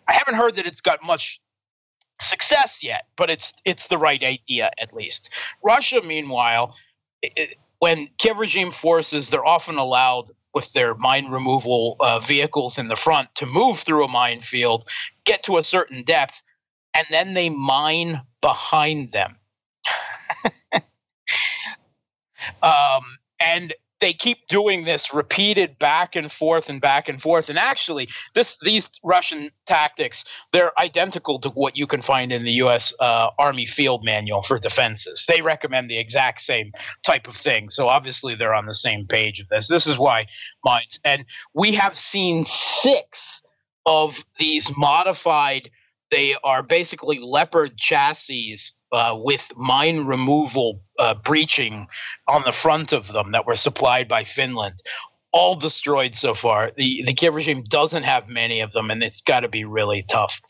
I 0.06 0.14
haven't 0.14 0.34
heard 0.34 0.56
that 0.56 0.66
it's 0.66 0.80
got 0.80 1.02
much 1.02 1.40
success 2.24 2.82
yet, 2.82 3.06
but 3.16 3.30
it's 3.30 3.54
it's 3.64 3.86
the 3.88 3.98
right 3.98 4.22
idea 4.22 4.70
at 4.80 4.92
least. 4.92 5.30
Russia, 5.62 6.00
meanwhile, 6.02 6.74
it, 7.22 7.56
when 7.78 8.08
Kiev 8.18 8.38
regime 8.38 8.70
forces, 8.70 9.30
they're 9.30 9.44
often 9.44 9.76
allowed 9.76 10.30
with 10.54 10.72
their 10.72 10.94
mine 10.94 11.28
removal 11.28 11.96
uh, 12.00 12.20
vehicles 12.20 12.78
in 12.78 12.88
the 12.88 12.96
front 12.96 13.28
to 13.36 13.46
move 13.46 13.80
through 13.80 14.04
a 14.04 14.08
minefield, 14.08 14.88
get 15.24 15.42
to 15.42 15.58
a 15.58 15.64
certain 15.64 16.04
depth, 16.04 16.40
and 16.94 17.06
then 17.10 17.34
they 17.34 17.50
mine 17.50 18.22
behind 18.40 19.12
them. 19.12 19.36
um, 22.62 23.02
and 23.40 23.74
they 24.04 24.12
keep 24.12 24.46
doing 24.48 24.84
this 24.84 25.14
repeated 25.14 25.78
back 25.78 26.14
and 26.14 26.30
forth 26.30 26.68
and 26.68 26.78
back 26.78 27.08
and 27.08 27.22
forth. 27.22 27.48
And 27.48 27.58
actually 27.58 28.10
this 28.34 28.58
these 28.60 28.90
russian 29.02 29.50
tactics 29.64 30.26
they're 30.52 30.78
identical 30.78 31.40
to 31.40 31.48
what 31.48 31.74
you 31.74 31.86
can 31.86 32.02
find 32.02 32.30
in 32.30 32.44
the 32.44 32.52
us 32.52 32.92
uh, 33.00 33.30
army 33.38 33.64
field 33.64 34.04
manual 34.04 34.42
for 34.42 34.58
defenses. 34.58 35.24
They 35.26 35.40
recommend 35.40 35.88
the 35.88 35.98
exact 35.98 36.42
same 36.42 36.72
type 37.06 37.26
of 37.26 37.34
thing. 37.36 37.70
So 37.70 37.88
obviously 37.88 38.34
they're 38.34 38.52
on 38.52 38.66
the 38.66 38.74
same 38.74 39.06
page 39.06 39.40
of 39.40 39.48
this. 39.48 39.68
This 39.68 39.86
is 39.86 39.98
why 39.98 40.26
mines. 40.62 41.00
And 41.02 41.24
we 41.54 41.72
have 41.72 41.96
seen 41.96 42.44
six 42.44 43.40
of 43.86 44.22
these 44.38 44.70
modified 44.76 45.70
they 46.14 46.36
are 46.44 46.62
basically 46.62 47.18
leopard 47.18 47.76
chassis 47.76 48.56
uh, 48.92 49.16
with 49.16 49.50
mine 49.56 50.04
removal 50.04 50.80
uh, 51.00 51.14
breaching 51.14 51.88
on 52.28 52.42
the 52.42 52.52
front 52.52 52.92
of 52.92 53.08
them 53.08 53.32
that 53.32 53.46
were 53.46 53.56
supplied 53.56 54.06
by 54.06 54.22
Finland. 54.22 54.80
All 55.32 55.56
destroyed 55.56 56.14
so 56.14 56.34
far. 56.34 56.70
The 56.76 57.02
the 57.04 57.14
Kiev 57.14 57.34
regime 57.34 57.64
doesn't 57.64 58.04
have 58.04 58.28
many 58.28 58.60
of 58.60 58.70
them, 58.70 58.92
and 58.92 59.02
it's 59.02 59.22
got 59.22 59.40
to 59.40 59.48
be 59.48 59.64
really 59.64 60.04
tough. 60.08 60.40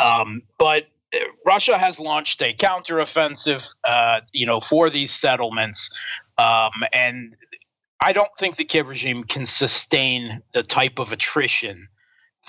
Um, 0.00 0.42
but 0.58 0.84
uh, 1.12 1.18
Russia 1.44 1.76
has 1.76 1.98
launched 1.98 2.40
a 2.40 2.54
counteroffensive, 2.54 3.66
uh, 3.82 4.20
you 4.32 4.46
know, 4.46 4.60
for 4.60 4.90
these 4.90 5.12
settlements, 5.12 5.90
um, 6.38 6.84
and 6.92 7.34
I 8.00 8.12
don't 8.12 8.30
think 8.38 8.54
the 8.54 8.64
Kiev 8.64 8.88
regime 8.88 9.24
can 9.24 9.46
sustain 9.46 10.42
the 10.54 10.62
type 10.62 11.00
of 11.00 11.10
attrition 11.10 11.88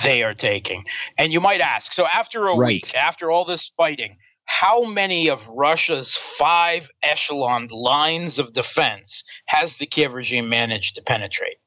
they 0.04 0.24
are 0.24 0.34
taking. 0.34 0.86
And 1.18 1.32
you 1.32 1.40
might 1.40 1.62
ask, 1.62 1.94
so 1.94 2.06
after 2.12 2.48
a 2.48 2.56
right. 2.56 2.68
week, 2.68 2.96
after 2.96 3.32
all 3.32 3.46
this 3.46 3.72
fighting, 3.76 4.18
how 4.46 4.82
many 4.82 5.30
of 5.30 5.48
Russia's 5.50 6.18
five 6.38 6.90
echelon 7.04 7.68
lines 7.68 8.40
of 8.40 8.54
defense 8.54 9.24
has 9.46 9.78
the 9.78 9.86
Kiev 9.86 10.14
regime 10.14 10.50
managed 10.50 10.96
to 10.96 11.02
penetrate? 11.02 11.58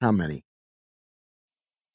How 0.00 0.12
many? 0.12 0.44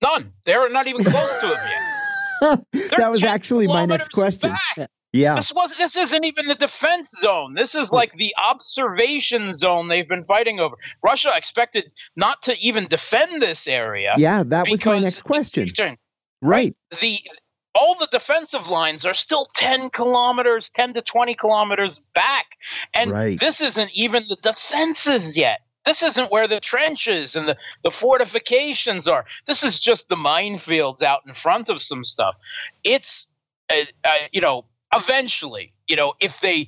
None. 0.02 0.34
They're 0.46 0.70
not 0.70 0.88
even 0.88 1.04
close 1.04 1.32
to 1.42 1.48
them 1.48 1.60
yet. 1.70 2.90
that 2.98 3.12
was 3.12 3.24
actually 3.24 3.68
my 3.68 3.86
next 3.86 4.12
question. 4.12 4.52
Back. 4.78 4.90
Yeah. 5.14 5.36
This 5.36 5.52
was 5.54 5.76
this 5.78 5.96
isn't 5.98 6.24
even 6.24 6.48
the 6.48 6.56
defense 6.56 7.12
zone. 7.20 7.54
This 7.54 7.76
is 7.76 7.92
like 7.92 8.14
the 8.14 8.34
observation 8.50 9.54
zone 9.56 9.90
they've 9.90 10.08
been 10.08 10.24
fighting 10.24 10.60
over. 10.60 10.76
Russia 11.04 11.32
expected 11.36 11.92
not 12.16 12.44
to 12.44 12.58
even 12.60 12.88
defend 12.88 13.42
this 13.42 13.68
area. 13.68 14.16
Yeah, 14.18 14.44
that 14.46 14.70
was 14.70 14.86
my 14.86 15.00
next 15.00 15.24
question. 15.24 15.70
Right. 16.42 16.76
The 17.02 17.20
all 17.76 17.98
the 17.98 18.08
defensive 18.12 18.68
lines 18.68 19.06
are 19.06 19.14
still 19.14 19.46
10 19.56 19.90
kilometers, 19.92 20.70
10 20.76 20.94
to 20.94 21.02
20 21.02 21.36
kilometers 21.36 22.02
back. 22.14 22.46
And 22.94 23.12
right. 23.12 23.40
this 23.40 23.62
isn't 23.62 23.92
even 23.94 24.24
the 24.28 24.36
defenses 24.36 25.38
yet. 25.38 25.62
This 25.86 26.04
isn't 26.04 26.32
where 26.32 26.48
the 26.48 26.60
trenches 26.60 27.36
and 27.36 27.48
the, 27.48 27.58
the 27.84 27.92
fortifications 27.92 29.08
are. 29.08 29.26
This 29.48 29.64
is 29.64 29.80
just 29.80 30.10
the 30.10 30.16
minefields 30.16 31.02
out 31.02 31.22
in 31.26 31.34
front 31.34 31.70
of 31.70 31.82
some 31.82 32.04
stuff. 32.04 32.36
It's, 32.84 33.26
uh, 33.70 33.86
uh, 34.04 34.10
you 34.32 34.42
know, 34.42 34.66
eventually, 34.94 35.74
you 35.88 35.96
know, 35.96 36.14
if 36.20 36.40
they, 36.42 36.68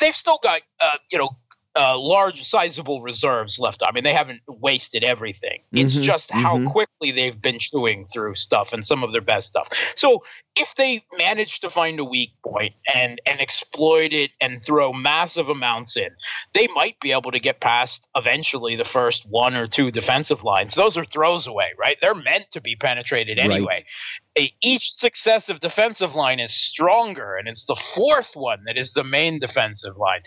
they've 0.00 0.14
still 0.14 0.38
got, 0.42 0.62
uh, 0.80 0.98
you 1.10 1.18
know, 1.18 1.36
uh, 1.74 1.98
large, 1.98 2.44
sizable 2.44 3.00
reserves 3.00 3.58
left. 3.58 3.82
I 3.82 3.92
mean, 3.92 4.04
they 4.04 4.12
haven't 4.12 4.42
wasted 4.46 5.04
everything. 5.04 5.62
It's 5.72 5.94
mm-hmm, 5.94 6.02
just 6.02 6.30
how 6.30 6.56
mm-hmm. 6.56 6.68
quickly 6.68 7.12
they've 7.12 7.40
been 7.40 7.58
chewing 7.58 8.06
through 8.12 8.34
stuff 8.34 8.72
and 8.72 8.84
some 8.84 9.02
of 9.02 9.12
their 9.12 9.22
best 9.22 9.48
stuff. 9.48 9.68
So, 9.96 10.22
if 10.54 10.74
they 10.76 11.02
manage 11.16 11.60
to 11.60 11.70
find 11.70 11.98
a 11.98 12.04
weak 12.04 12.32
point 12.44 12.74
and 12.92 13.18
and 13.24 13.40
exploit 13.40 14.12
it 14.12 14.32
and 14.38 14.62
throw 14.62 14.92
massive 14.92 15.48
amounts 15.48 15.96
in, 15.96 16.10
they 16.52 16.68
might 16.74 17.00
be 17.00 17.12
able 17.12 17.30
to 17.30 17.40
get 17.40 17.60
past 17.60 18.04
eventually 18.14 18.76
the 18.76 18.84
first 18.84 19.24
one 19.30 19.54
or 19.56 19.66
two 19.66 19.90
defensive 19.90 20.44
lines. 20.44 20.74
Those 20.74 20.98
are 20.98 21.06
throws 21.06 21.46
away, 21.46 21.70
right? 21.78 21.96
They're 22.02 22.14
meant 22.14 22.50
to 22.50 22.60
be 22.60 22.76
penetrated 22.76 23.38
anyway. 23.38 23.86
Each 24.62 24.92
successive 24.92 25.60
defensive 25.60 26.14
line 26.14 26.40
is 26.40 26.54
stronger, 26.54 27.36
and 27.36 27.48
it's 27.48 27.66
the 27.66 27.76
fourth 27.76 28.34
one 28.34 28.64
that 28.64 28.78
is 28.78 28.92
the 28.92 29.04
main 29.04 29.38
defensive 29.38 29.96
line. 29.96 30.20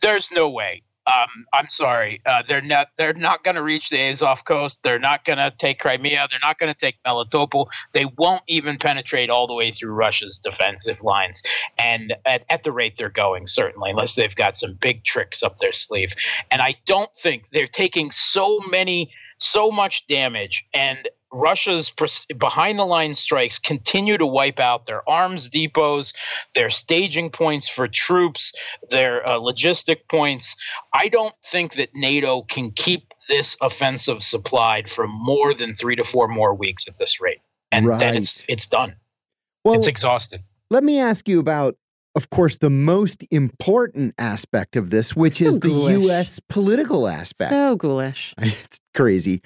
There's 0.00 0.30
no 0.32 0.48
way 0.48 0.82
um, 1.06 1.46
I'm 1.52 1.68
sorry. 1.68 2.20
Uh, 2.24 2.42
they're 2.46 2.60
not. 2.60 2.88
They're 2.96 3.12
not 3.12 3.42
going 3.42 3.56
to 3.56 3.62
reach 3.62 3.90
the 3.90 3.98
Azov 4.10 4.44
coast. 4.44 4.80
They're 4.84 5.00
not 5.00 5.24
going 5.24 5.38
to 5.38 5.52
take 5.58 5.80
Crimea. 5.80 6.28
They're 6.30 6.38
not 6.40 6.58
going 6.58 6.72
to 6.72 6.78
take 6.78 6.96
Melitopol. 7.04 7.66
They 7.92 8.04
won't 8.18 8.42
even 8.46 8.78
penetrate 8.78 9.28
all 9.28 9.46
the 9.46 9.54
way 9.54 9.72
through 9.72 9.92
Russia's 9.92 10.38
defensive 10.38 11.02
lines. 11.02 11.42
And 11.76 12.14
at, 12.24 12.44
at 12.48 12.62
the 12.62 12.72
rate 12.72 12.94
they're 12.98 13.10
going, 13.10 13.48
certainly, 13.48 13.90
unless 13.90 14.14
they've 14.14 14.34
got 14.34 14.56
some 14.56 14.74
big 14.74 15.04
tricks 15.04 15.42
up 15.42 15.58
their 15.58 15.72
sleeve. 15.72 16.12
And 16.50 16.62
I 16.62 16.76
don't 16.86 17.10
think 17.16 17.44
they're 17.52 17.66
taking 17.66 18.12
so 18.12 18.60
many, 18.70 19.10
so 19.38 19.70
much 19.70 20.06
damage. 20.06 20.64
And 20.72 21.08
Russia's 21.32 21.92
behind 22.38 22.78
the 22.78 22.84
line 22.84 23.14
strikes 23.14 23.58
continue 23.58 24.18
to 24.18 24.26
wipe 24.26 24.60
out 24.60 24.86
their 24.86 25.08
arms 25.08 25.48
depots, 25.48 26.12
their 26.54 26.70
staging 26.70 27.30
points 27.30 27.68
for 27.68 27.88
troops, 27.88 28.52
their 28.90 29.26
uh, 29.26 29.38
logistic 29.38 30.08
points. 30.10 30.54
I 30.92 31.08
don't 31.08 31.34
think 31.44 31.74
that 31.74 31.88
NATO 31.94 32.42
can 32.42 32.70
keep 32.70 33.12
this 33.28 33.56
offensive 33.60 34.22
supplied 34.22 34.90
for 34.90 35.06
more 35.06 35.54
than 35.54 35.74
three 35.74 35.96
to 35.96 36.04
four 36.04 36.28
more 36.28 36.54
weeks 36.54 36.84
at 36.86 36.96
this 36.98 37.20
rate. 37.20 37.40
And 37.70 37.86
right. 37.86 37.98
then 37.98 38.16
it's 38.16 38.42
it's 38.48 38.66
done. 38.66 38.96
Well, 39.64 39.74
it's 39.74 39.86
exhausted. 39.86 40.42
Let 40.70 40.84
me 40.84 40.98
ask 40.98 41.28
you 41.28 41.38
about 41.38 41.76
of 42.14 42.28
course, 42.30 42.58
the 42.58 42.70
most 42.70 43.24
important 43.30 44.14
aspect 44.18 44.76
of 44.76 44.90
this, 44.90 45.16
which 45.16 45.38
so 45.38 45.46
is 45.46 45.58
ghoulish. 45.58 45.94
the 45.94 46.00
U.S. 46.02 46.40
political 46.48 47.08
aspect. 47.08 47.52
So 47.52 47.76
ghoulish. 47.76 48.34
It's 48.42 48.78
crazy. 48.94 49.40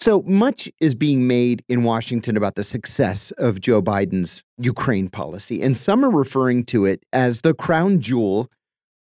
So 0.00 0.22
much 0.22 0.70
is 0.80 0.94
being 0.94 1.26
made 1.26 1.62
in 1.68 1.84
Washington 1.84 2.34
about 2.34 2.54
the 2.54 2.64
success 2.64 3.32
of 3.36 3.60
Joe 3.60 3.82
Biden's 3.82 4.42
Ukraine 4.56 5.10
policy, 5.10 5.60
and 5.60 5.76
some 5.76 6.02
are 6.02 6.10
referring 6.10 6.64
to 6.66 6.86
it 6.86 7.04
as 7.12 7.42
the 7.42 7.52
crown 7.52 8.00
jewel 8.00 8.48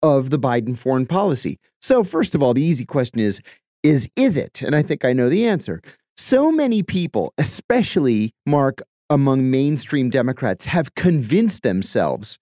of 0.04 0.30
the 0.30 0.40
Biden 0.40 0.78
foreign 0.78 1.06
policy. 1.06 1.58
So, 1.82 2.04
first 2.04 2.36
of 2.36 2.44
all, 2.44 2.54
the 2.54 2.64
easy 2.64 2.84
question 2.84 3.22
is 3.22 3.42
is 3.82 4.10
is 4.18 4.36
it? 4.36 4.62
And 4.62 4.76
I 4.76 4.84
think 4.84 5.06
I 5.06 5.14
know 5.14 5.30
the 5.30 5.46
answer. 5.46 5.82
So 6.18 6.52
many 6.52 6.84
people, 6.84 7.34
especially 7.38 8.34
Mark 8.46 8.82
among 9.10 9.50
mainstream 9.50 10.10
Democrats, 10.10 10.66
have 10.66 10.96
convinced 10.96 11.64
themselves 11.64 12.38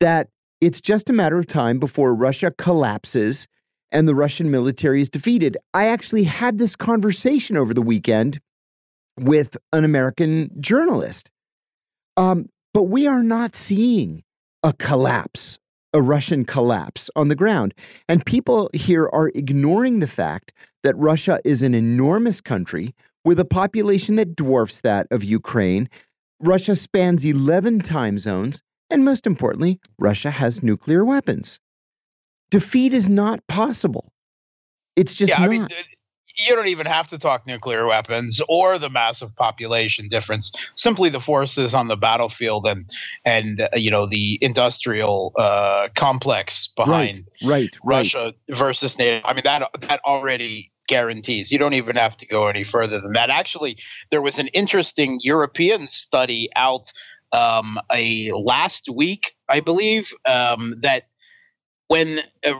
that 0.00 0.28
it's 0.60 0.80
just 0.80 1.08
a 1.08 1.12
matter 1.12 1.38
of 1.38 1.46
time 1.46 1.78
before 1.78 2.12
Russia 2.12 2.52
collapses 2.58 3.46
and 3.92 4.06
the 4.06 4.14
Russian 4.14 4.50
military 4.50 5.00
is 5.00 5.10
defeated. 5.10 5.56
I 5.74 5.86
actually 5.86 6.24
had 6.24 6.58
this 6.58 6.76
conversation 6.76 7.56
over 7.56 7.74
the 7.74 7.82
weekend 7.82 8.40
with 9.18 9.56
an 9.72 9.84
American 9.84 10.50
journalist. 10.60 11.30
Um, 12.16 12.48
but 12.72 12.84
we 12.84 13.06
are 13.06 13.22
not 13.22 13.56
seeing 13.56 14.22
a 14.62 14.72
collapse, 14.72 15.58
a 15.92 16.00
Russian 16.00 16.44
collapse 16.44 17.10
on 17.16 17.28
the 17.28 17.34
ground. 17.34 17.74
And 18.08 18.24
people 18.24 18.70
here 18.72 19.08
are 19.12 19.28
ignoring 19.34 20.00
the 20.00 20.06
fact 20.06 20.52
that 20.82 20.96
Russia 20.96 21.40
is 21.44 21.62
an 21.62 21.74
enormous 21.74 22.40
country 22.40 22.94
with 23.24 23.40
a 23.40 23.44
population 23.44 24.16
that 24.16 24.36
dwarfs 24.36 24.80
that 24.82 25.06
of 25.10 25.24
Ukraine. 25.24 25.88
Russia 26.40 26.76
spans 26.76 27.24
11 27.24 27.80
time 27.80 28.18
zones. 28.18 28.62
And 28.88 29.04
most 29.04 29.26
importantly, 29.26 29.78
Russia 29.98 30.30
has 30.32 30.62
nuclear 30.62 31.04
weapons 31.04 31.60
defeat 32.50 32.92
is 32.92 33.08
not 33.08 33.46
possible. 33.46 34.12
It's 34.96 35.14
just 35.14 35.30
yeah, 35.30 35.38
not. 35.38 35.44
I 35.44 35.48
mean, 35.48 35.68
you 36.36 36.54
don't 36.54 36.68
even 36.68 36.86
have 36.86 37.08
to 37.08 37.18
talk 37.18 37.46
nuclear 37.46 37.86
weapons 37.86 38.40
or 38.48 38.78
the 38.78 38.88
massive 38.88 39.34
population 39.36 40.08
difference. 40.08 40.50
Simply 40.76 41.10
the 41.10 41.20
forces 41.20 41.74
on 41.74 41.88
the 41.88 41.96
battlefield 41.96 42.66
and 42.66 42.90
and 43.24 43.60
uh, 43.60 43.68
you 43.74 43.90
know 43.90 44.06
the 44.06 44.38
industrial 44.40 45.32
uh, 45.38 45.88
complex 45.96 46.68
behind 46.76 47.26
right, 47.42 47.50
right, 47.50 47.76
Russia 47.84 48.32
right. 48.48 48.58
versus 48.58 48.98
NATO. 48.98 49.26
I 49.26 49.32
mean 49.34 49.42
that 49.44 49.68
that 49.80 50.00
already 50.04 50.72
guarantees. 50.88 51.50
You 51.50 51.58
don't 51.58 51.74
even 51.74 51.96
have 51.96 52.16
to 52.18 52.26
go 52.26 52.48
any 52.48 52.64
further 52.64 53.00
than 53.00 53.12
that. 53.12 53.30
Actually, 53.30 53.76
there 54.10 54.22
was 54.22 54.38
an 54.38 54.48
interesting 54.48 55.20
European 55.22 55.88
study 55.88 56.50
out 56.56 56.92
um, 57.32 57.78
a 57.92 58.32
last 58.32 58.88
week, 58.92 59.34
I 59.48 59.60
believe, 59.60 60.12
um, 60.26 60.74
that 60.82 61.04
when 61.90 62.20
uh, 62.46 62.52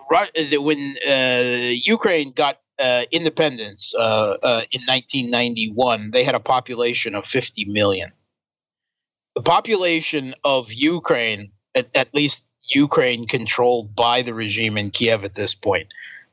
when 0.60 0.96
uh, 1.08 1.70
Ukraine 1.96 2.32
got 2.32 2.58
uh, 2.80 3.04
independence 3.12 3.94
uh, 3.96 4.34
uh, 4.42 4.62
in 4.72 4.82
1991, 4.88 6.10
they 6.10 6.24
had 6.24 6.34
a 6.34 6.40
population 6.40 7.14
of 7.14 7.24
50 7.24 7.66
million. 7.66 8.10
The 9.36 9.42
population 9.42 10.34
of 10.42 10.72
Ukraine, 10.72 11.52
at, 11.76 11.86
at 11.94 12.12
least 12.12 12.44
Ukraine 12.70 13.28
controlled 13.28 13.94
by 13.94 14.22
the 14.22 14.34
regime 14.34 14.76
in 14.76 14.90
Kiev 14.90 15.24
at 15.24 15.36
this 15.36 15.54
point, 15.54 15.86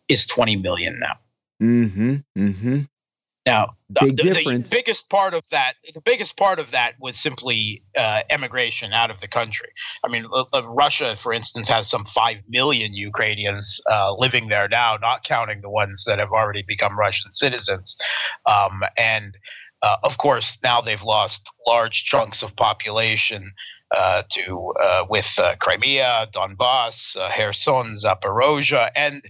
is 0.09 0.25
20 0.25 0.55
million 0.55 0.99
now. 0.99 1.15
Mm-hmm. 1.61 2.15
Mm-hmm. 2.35 2.79
Now, 3.47 3.75
the, 3.89 4.11
the, 4.11 4.67
biggest 4.69 5.09
part 5.09 5.33
of 5.33 5.47
that, 5.49 5.73
the 5.93 6.01
biggest 6.01 6.35
part 6.37 6.59
of 6.59 6.71
that 6.71 6.93
was 6.99 7.17
simply 7.17 7.81
uh, 7.97 8.19
emigration 8.29 8.91
out 8.93 9.09
of 9.09 9.21
the 9.21 9.27
country. 9.27 9.69
I 10.03 10.09
mean, 10.09 10.25
uh, 10.33 10.67
Russia, 10.67 11.15
for 11.15 11.31
instance, 11.33 11.67
has 11.69 11.89
some 11.89 12.05
five 12.05 12.37
million 12.49 12.93
Ukrainians 12.93 13.79
uh, 13.89 14.13
living 14.13 14.49
there 14.49 14.67
now, 14.67 14.97
not 15.01 15.23
counting 15.23 15.61
the 15.61 15.69
ones 15.69 16.03
that 16.05 16.19
have 16.19 16.31
already 16.31 16.63
become 16.67 16.99
Russian 16.99 17.31
citizens. 17.31 17.97
Um, 18.45 18.83
and 18.97 19.37
uh, 19.81 19.95
of 20.03 20.17
course, 20.17 20.57
now 20.63 20.81
they've 20.81 21.03
lost 21.03 21.49
large 21.65 22.03
chunks 22.03 22.43
of 22.43 22.55
population 22.55 23.51
uh, 23.95 24.23
to 24.31 24.73
uh, 24.83 25.05
with 25.09 25.33
Crimea, 25.59 26.27
Donbass, 26.33 27.15
Kherson, 27.35 27.95
Zaporozhia, 27.95 28.89
and 28.95 29.23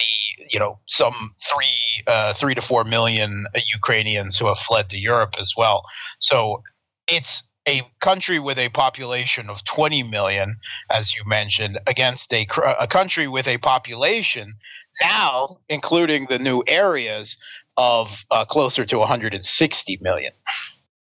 the 0.00 0.46
you 0.50 0.58
know 0.58 0.78
some 0.86 1.14
three 1.48 2.04
uh, 2.06 2.32
three 2.34 2.54
to 2.54 2.62
four 2.62 2.84
million 2.84 3.46
Ukrainians 3.74 4.36
who 4.38 4.46
have 4.46 4.58
fled 4.58 4.90
to 4.90 4.98
Europe 4.98 5.34
as 5.40 5.52
well. 5.56 5.84
So 6.18 6.62
it's 7.06 7.42
a 7.68 7.82
country 8.00 8.38
with 8.38 8.58
a 8.58 8.70
population 8.70 9.50
of 9.50 9.62
20 9.64 10.02
million, 10.04 10.56
as 10.90 11.14
you 11.14 11.22
mentioned, 11.26 11.78
against 11.86 12.32
a, 12.32 12.46
a 12.80 12.86
country 12.86 13.28
with 13.28 13.46
a 13.46 13.58
population 13.58 14.54
now, 15.02 15.58
including 15.68 16.26
the 16.28 16.38
new 16.38 16.62
areas, 16.66 17.36
of 17.76 18.24
uh, 18.30 18.44
closer 18.44 18.84
to 18.84 18.98
160 18.98 19.98
million. 20.02 20.32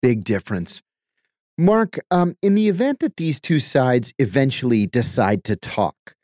Big 0.02 0.24
difference. 0.24 0.82
Mark, 1.58 2.00
um, 2.10 2.36
in 2.42 2.56
the 2.56 2.68
event 2.68 3.00
that 3.02 3.18
these 3.18 3.40
two 3.40 3.60
sides 3.60 4.14
eventually 4.18 4.88
decide 4.88 5.44
to 5.44 5.56
talk, 5.56 6.16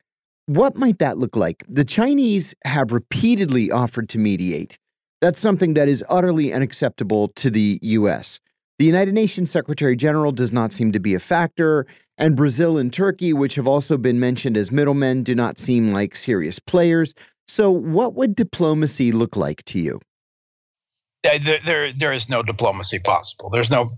what 0.50 0.76
might 0.76 0.98
that 0.98 1.20
look 1.20 1.36
like? 1.36 1.64
The 1.70 1.86
Chinese 1.86 2.56
have 2.66 2.92
repeatedly 2.92 3.70
offered 3.70 4.10
to 4.10 4.18
mediate. 4.18 4.80
That's 5.22 5.40
something 5.40 5.76
that 5.76 5.88
is 5.88 6.04
utterly 6.10 6.52
unacceptable 6.52 7.28
to 7.36 7.52
the 7.52 7.78
U.S. 7.84 8.40
The 8.80 8.86
United 8.86 9.14
Nations 9.14 9.52
Secretary 9.52 9.96
General 9.96 10.32
does 10.32 10.52
not 10.52 10.74
seem 10.74 10.92
to 10.92 11.00
be 11.00 11.14
a 11.14 11.20
factor, 11.20 11.86
and 12.18 12.36
Brazil 12.36 12.80
and 12.80 12.92
Turkey, 12.92 13.32
which 13.32 13.56
have 13.56 13.68
also 13.68 13.96
been 13.96 14.20
mentioned 14.20 14.58
as 14.58 14.72
middlemen, 14.72 15.22
do 15.22 15.36
not 15.36 15.60
seem 15.60 15.94
like 15.94 16.16
serious 16.16 16.58
players. 16.58 17.14
So, 17.48 17.70
what 17.70 18.16
would 18.16 18.36
diplomacy 18.36 19.12
look 19.12 19.36
like 19.36 19.64
to 19.66 19.80
you? 19.80 20.02
There, 21.22 21.60
there, 21.64 21.94
there 21.94 22.12
is 22.12 22.28
no 22.28 22.42
diplomacy 22.42 22.98
possible. 22.98 23.52
There's 23.52 23.70
no. 23.70 23.90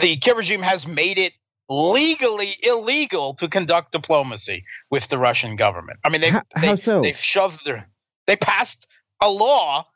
The 0.00 0.16
Kiev 0.18 0.36
regime 0.36 0.62
has 0.62 0.86
made 0.86 1.18
it 1.18 1.32
legally 1.68 2.56
illegal 2.62 3.34
to 3.34 3.48
conduct 3.48 3.92
diplomacy 3.92 4.64
with 4.90 5.08
the 5.08 5.18
Russian 5.18 5.56
government. 5.56 5.98
I 6.04 6.08
mean, 6.08 6.20
they've, 6.20 6.32
how, 6.32 6.42
they, 6.60 6.76
so? 6.76 7.02
they've 7.02 7.16
shoved 7.16 7.64
their, 7.64 7.88
they 8.26 8.36
passed 8.36 8.86
a 9.20 9.28
law 9.28 9.86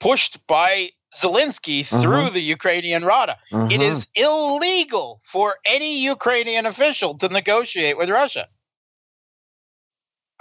pushed 0.00 0.38
by 0.46 0.90
Zelensky 1.14 1.82
uh-huh. 1.82 2.02
through 2.02 2.30
the 2.30 2.40
Ukrainian 2.40 3.04
Rada. 3.04 3.38
Uh-huh. 3.52 3.68
It 3.70 3.82
is 3.82 4.06
illegal 4.14 5.20
for 5.24 5.56
any 5.64 5.98
Ukrainian 5.98 6.66
official 6.66 7.18
to 7.18 7.28
negotiate 7.28 7.96
with 7.96 8.10
Russia. 8.10 8.48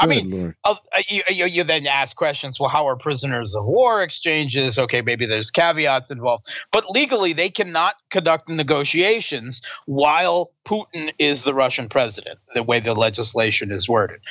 I 0.02 0.08
mean, 0.08 0.56
uh, 0.64 0.76
you, 1.08 1.24
you, 1.30 1.46
you, 1.46 1.64
then 1.64 1.86
ask 1.86 2.16
questions. 2.16 2.60
Well, 2.60 2.70
how 2.70 2.88
are 2.88 2.96
prisoners 2.96 3.56
of 3.56 3.66
war 3.66 4.02
exchanges? 4.02 4.78
Okay, 4.78 5.02
maybe 5.02 5.26
there's 5.26 5.52
caveats 5.52 6.10
involved, 6.10 6.46
but 6.72 6.90
legally 6.90 7.34
they 7.34 7.50
cannot 7.50 7.96
conduct 8.10 8.50
negotiations 8.50 9.62
while 9.86 10.52
Putin 10.66 11.12
is 11.20 11.44
the 11.44 11.54
Russian 11.54 11.88
president. 11.88 12.40
The 12.56 12.64
way 12.64 12.80
the 12.80 12.94
legislation 12.94 13.72
is 13.72 13.88
worded. 13.88 14.22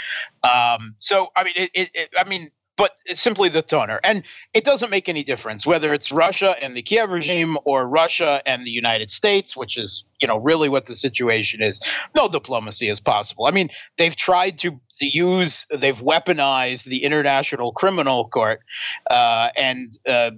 Um, 0.43 0.97
so, 0.99 1.29
I 1.37 1.45
mean, 1.45 1.55
it, 1.57 1.91
it, 1.95 2.11
I 2.19 2.29
mean, 2.29 2.51
but 2.77 2.93
it's 3.05 3.21
simply 3.21 3.49
the 3.49 3.63
toner. 3.63 4.01
And 4.03 4.23
it 4.55 4.65
doesn't 4.65 4.91
make 4.91 5.09
any 5.09 5.23
difference 5.23 5.67
whether 5.67 5.93
it's 5.93 6.11
Russia 6.11 6.55
and 6.63 6.77
the 6.77 6.83
Kiev 6.83 7.11
regime 7.11 7.59
or 7.65 7.87
Russia 7.87 8.41
and 8.47 8.67
the 8.67 8.71
United 8.71 9.11
States, 9.11 9.57
which 9.57 9.77
is, 9.77 10.05
you 10.21 10.29
know, 10.29 10.39
really 10.39 10.69
what 10.69 10.87
the 10.87 10.95
situation 10.95 11.63
is. 11.63 11.81
No 12.15 12.29
diplomacy 12.29 12.89
is 12.89 13.01
possible. 13.01 13.47
I 13.47 13.51
mean, 13.51 13.69
they've 13.99 14.17
tried 14.17 14.59
to, 14.61 14.81
to 14.99 15.07
use, 15.07 15.67
they've 15.71 15.99
weaponized 15.99 16.85
the 16.85 17.05
International 17.05 17.73
Criminal 17.73 18.29
Court 18.29 18.61
uh, 19.11 19.49
and 19.57 19.99
uh, 20.09 20.31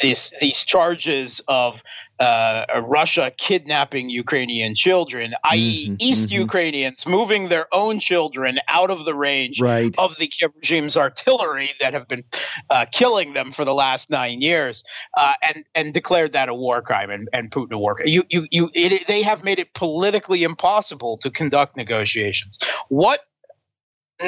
this, 0.00 0.32
these 0.40 0.58
charges 0.58 1.40
of 1.48 1.82
uh, 2.22 2.64
Russia 2.86 3.32
kidnapping 3.36 4.08
Ukrainian 4.08 4.74
children, 4.74 5.34
i.e., 5.44 5.86
mm-hmm, 5.86 5.96
East 5.98 6.26
mm-hmm. 6.26 6.42
Ukrainians 6.42 7.04
moving 7.04 7.48
their 7.48 7.66
own 7.72 7.98
children 7.98 8.58
out 8.68 8.90
of 8.90 9.04
the 9.04 9.14
range 9.14 9.60
right. 9.60 9.92
of 9.98 10.16
the 10.18 10.28
Kiev 10.28 10.52
regime's 10.54 10.96
artillery 10.96 11.72
that 11.80 11.94
have 11.94 12.06
been 12.06 12.22
uh, 12.70 12.86
killing 12.92 13.32
them 13.32 13.50
for 13.50 13.64
the 13.64 13.74
last 13.74 14.08
nine 14.08 14.40
years, 14.40 14.84
uh, 15.16 15.32
and 15.42 15.64
and 15.74 15.92
declared 15.92 16.32
that 16.32 16.48
a 16.48 16.54
war 16.54 16.80
crime 16.80 17.10
and, 17.10 17.28
and 17.32 17.50
Putin 17.50 17.72
a 17.72 17.78
war 17.78 17.96
crime. 17.96 18.08
You 18.08 18.22
you 18.28 18.46
you. 18.50 18.70
It, 18.74 19.06
they 19.08 19.22
have 19.22 19.42
made 19.42 19.58
it 19.58 19.74
politically 19.74 20.44
impossible 20.44 21.18
to 21.18 21.30
conduct 21.30 21.76
negotiations. 21.76 22.58
What 22.88 23.20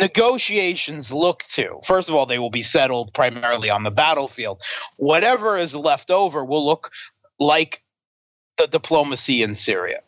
negotiations 0.01 1.11
look 1.11 1.45
to. 1.51 1.79
First 1.85 2.09
of 2.09 2.15
all, 2.15 2.27
they 2.27 2.39
will 2.39 2.51
be 2.51 2.63
settled 2.63 3.13
primarily 3.15 3.71
on 3.71 3.83
the 3.83 3.91
battlefield. 3.91 4.61
Whatever 4.97 5.57
is 5.57 5.75
left 5.75 6.11
over 6.11 6.45
will 6.45 6.65
look 6.65 6.91
like 7.39 7.83
the 8.57 8.67
diplomacy 8.67 9.43
in 9.43 9.55
Syria. 9.55 10.01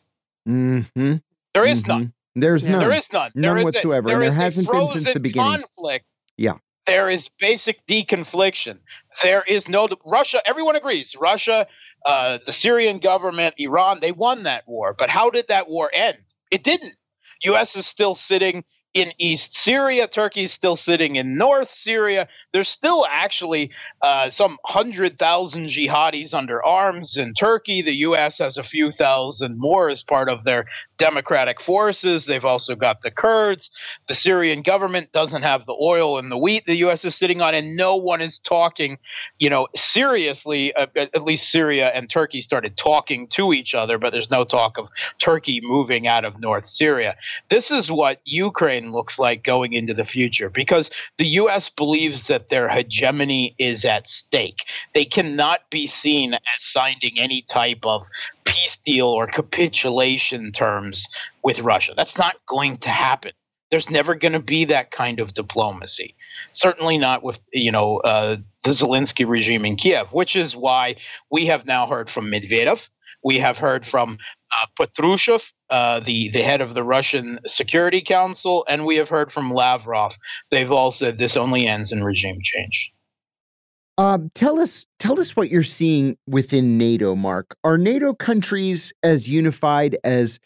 Mm-hmm. 0.48 1.16
There 1.54 1.68
is 1.68 1.82
mm-hmm. 1.82 1.88
none. 1.90 2.12
There's 2.34 2.66
none. 2.66 2.80
There 2.80 2.92
is 2.92 3.12
none. 3.12 3.30
None 3.34 3.42
there 3.42 3.58
is 3.58 3.64
whatsoever. 3.64 4.06
A, 4.06 4.10
there 4.10 4.22
and 4.22 4.32
there 4.32 4.42
hasn't 4.42 4.70
been 4.70 4.90
since 4.92 5.14
the 5.14 5.20
beginning. 5.20 5.62
Conflict. 5.62 6.04
Yeah. 6.36 6.54
There 6.86 7.08
is 7.08 7.28
basic 7.40 7.84
deconfliction. 7.86 8.78
There 9.22 9.42
is 9.42 9.68
no 9.68 9.88
Russia. 10.04 10.40
Everyone 10.46 10.76
agrees. 10.76 11.16
Russia, 11.18 11.66
uh, 12.04 12.38
the 12.46 12.52
Syrian 12.52 12.98
government, 12.98 13.54
Iran, 13.58 13.98
they 14.00 14.12
won 14.12 14.44
that 14.44 14.68
war. 14.68 14.94
But 14.96 15.10
how 15.10 15.30
did 15.30 15.48
that 15.48 15.68
war 15.68 15.90
end? 15.92 16.18
It 16.50 16.62
didn't. 16.62 16.94
U.S. 17.42 17.74
is 17.76 17.86
still 17.86 18.14
sitting 18.14 18.64
in 18.94 19.12
East 19.18 19.56
Syria. 19.56 20.08
Turkey's 20.08 20.52
still 20.52 20.76
sitting 20.76 21.16
in 21.16 21.36
North 21.36 21.70
Syria. 21.70 22.28
There's 22.52 22.68
still 22.68 23.06
actually 23.10 23.70
uh, 24.00 24.30
some 24.30 24.56
hundred 24.64 25.18
thousand 25.18 25.66
jihadis 25.66 26.32
under 26.32 26.64
arms 26.64 27.16
in 27.16 27.34
Turkey. 27.34 27.82
The 27.82 27.94
U.S. 27.96 28.38
has 28.38 28.56
a 28.56 28.62
few 28.62 28.90
thousand 28.90 29.58
more 29.58 29.90
as 29.90 30.02
part 30.02 30.28
of 30.28 30.44
their 30.44 30.66
democratic 30.96 31.60
forces. 31.60 32.24
They've 32.24 32.44
also 32.44 32.74
got 32.74 33.02
the 33.02 33.10
Kurds. 33.10 33.70
The 34.08 34.14
Syrian 34.14 34.62
government 34.62 35.12
doesn't 35.12 35.42
have 35.42 35.66
the 35.66 35.76
oil 35.78 36.18
and 36.18 36.32
the 36.32 36.38
wheat 36.38 36.64
the 36.66 36.76
U.S. 36.76 37.04
is 37.04 37.14
sitting 37.14 37.42
on, 37.42 37.54
and 37.54 37.76
no 37.76 37.96
one 37.96 38.22
is 38.22 38.40
talking, 38.40 38.98
you 39.38 39.50
know, 39.50 39.68
seriously. 39.76 40.74
Uh, 40.74 40.86
at 40.96 41.22
least 41.22 41.50
Syria 41.50 41.88
and 41.88 42.08
Turkey 42.08 42.40
started 42.40 42.76
talking 42.76 43.28
to 43.28 43.52
each 43.52 43.74
other, 43.74 43.98
but 43.98 44.12
there's 44.12 44.30
no 44.30 44.44
talk 44.44 44.78
of 44.78 44.88
Turkey 45.18 45.60
moving 45.62 46.06
out 46.06 46.24
of 46.24 46.40
North 46.40 46.66
Syria. 46.66 47.16
This 47.50 47.70
is 47.70 47.90
what 47.90 48.20
Ukraine 48.24 48.85
looks 48.92 49.18
like 49.18 49.44
going 49.44 49.72
into 49.72 49.94
the 49.94 50.04
future 50.04 50.50
because 50.50 50.90
the 51.18 51.26
U.S. 51.26 51.68
believes 51.68 52.26
that 52.26 52.48
their 52.48 52.68
hegemony 52.68 53.54
is 53.58 53.84
at 53.84 54.08
stake. 54.08 54.64
They 54.94 55.04
cannot 55.04 55.68
be 55.70 55.86
seen 55.86 56.34
as 56.34 56.40
signing 56.58 57.18
any 57.18 57.42
type 57.42 57.84
of 57.84 58.06
peace 58.44 58.78
deal 58.84 59.08
or 59.08 59.26
capitulation 59.26 60.52
terms 60.52 61.06
with 61.42 61.60
Russia. 61.60 61.92
That's 61.96 62.18
not 62.18 62.36
going 62.48 62.78
to 62.78 62.90
happen. 62.90 63.32
There's 63.70 63.90
never 63.90 64.14
going 64.14 64.32
to 64.32 64.40
be 64.40 64.66
that 64.66 64.92
kind 64.92 65.18
of 65.18 65.34
diplomacy. 65.34 66.14
Certainly 66.52 66.98
not 66.98 67.24
with 67.24 67.40
you 67.52 67.72
know 67.72 67.98
uh, 67.98 68.36
the 68.62 68.70
Zelensky 68.70 69.28
regime 69.28 69.64
in 69.64 69.76
Kiev, 69.76 70.12
which 70.12 70.36
is 70.36 70.54
why 70.54 70.96
we 71.30 71.46
have 71.46 71.66
now 71.66 71.86
heard 71.86 72.08
from 72.08 72.30
Medvedev 72.30 72.88
we 73.26 73.40
have 73.40 73.58
heard 73.58 73.84
from 73.84 74.18
uh, 74.52 74.84
uh, 75.68 76.00
the, 76.00 76.30
the 76.30 76.42
head 76.42 76.60
of 76.60 76.74
the 76.74 76.84
Russian 76.84 77.40
Security 77.44 78.00
Council, 78.00 78.64
and 78.68 78.86
we 78.86 78.98
have 78.98 79.08
heard 79.08 79.32
from 79.32 79.50
Lavrov. 79.50 80.16
They've 80.52 80.70
all 80.70 80.92
said 80.92 81.18
this 81.18 81.36
only 81.36 81.66
ends 81.66 81.90
in 81.90 82.04
regime 82.04 82.38
change. 82.40 82.92
Um, 83.98 84.30
tell 84.36 84.60
us, 84.60 84.86
tell 85.00 85.18
us 85.18 85.34
what 85.34 85.50
you're 85.50 85.64
seeing 85.64 86.16
within 86.28 86.78
NATO, 86.78 87.16
Mark. 87.16 87.56
Are 87.64 87.76
NATO 87.76 88.14
countries 88.14 88.92
as 89.02 89.28
unified 89.28 89.98
as 90.04 90.38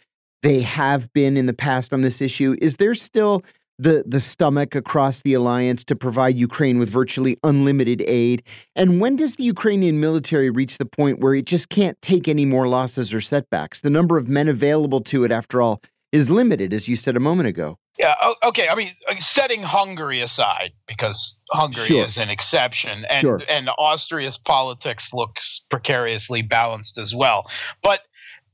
they 0.43 0.63
have 0.63 1.13
been 1.13 1.37
in 1.37 1.45
the 1.45 1.53
past 1.53 1.93
on 1.93 2.01
this 2.01 2.23
issue? 2.23 2.57
Is 2.63 2.79
there 2.79 2.95
still 2.95 3.43
the 3.81 4.05
the 4.07 4.21
stomach 4.21 4.75
across 4.75 5.23
the 5.23 5.35
alliance 5.35 5.85
to 5.85 5.97
provide 5.97 6.37
Ukraine 6.37 6.79
with 6.79 6.91
virtually 6.91 7.39
unlimited 7.43 8.03
aid? 8.03 8.43
And 8.77 9.01
when 9.01 9.17
does 9.17 9.37
the 9.37 9.45
Ukrainian 9.45 10.01
military 10.01 10.51
reach 10.51 10.79
the 10.79 10.85
point 10.85 11.21
where 11.21 11.35
it 11.35 11.47
just 11.47 11.69
can't 11.69 12.01
take 12.03 12.29
any 12.29 12.45
more 12.45 12.69
losses 12.69 13.13
or 13.13 13.21
setbacks? 13.21 13.81
The 13.81 13.91
number 13.91 14.19
of 14.19 14.29
men 14.29 14.49
available 14.49 15.01
to 15.03 15.25
it, 15.25 15.33
after 15.33 15.63
all, 15.63 15.83
is 16.13 16.29
limited, 16.29 16.73
as 16.73 16.89
you 16.89 16.97
said 16.97 17.17
a 17.17 17.21
moment 17.21 17.49
ago. 17.49 17.79
Yeah. 17.99 18.15
Okay. 18.45 18.67
I 18.69 18.75
mean, 18.75 18.93
uh, 19.09 19.17
setting 19.19 19.63
Hungary 19.63 20.21
aside, 20.21 20.73
because 20.87 21.39
Hungary 21.51 21.89
sure. 21.89 22.05
is 22.05 22.17
an 22.17 22.31
exception, 22.31 23.05
and 23.11 23.21
sure. 23.21 23.43
and 23.49 23.69
Austria's 23.79 24.39
politics 24.39 25.13
looks 25.13 25.63
precariously 25.71 26.43
balanced 26.43 26.99
as 26.99 27.15
well. 27.15 27.51
But 27.83 28.01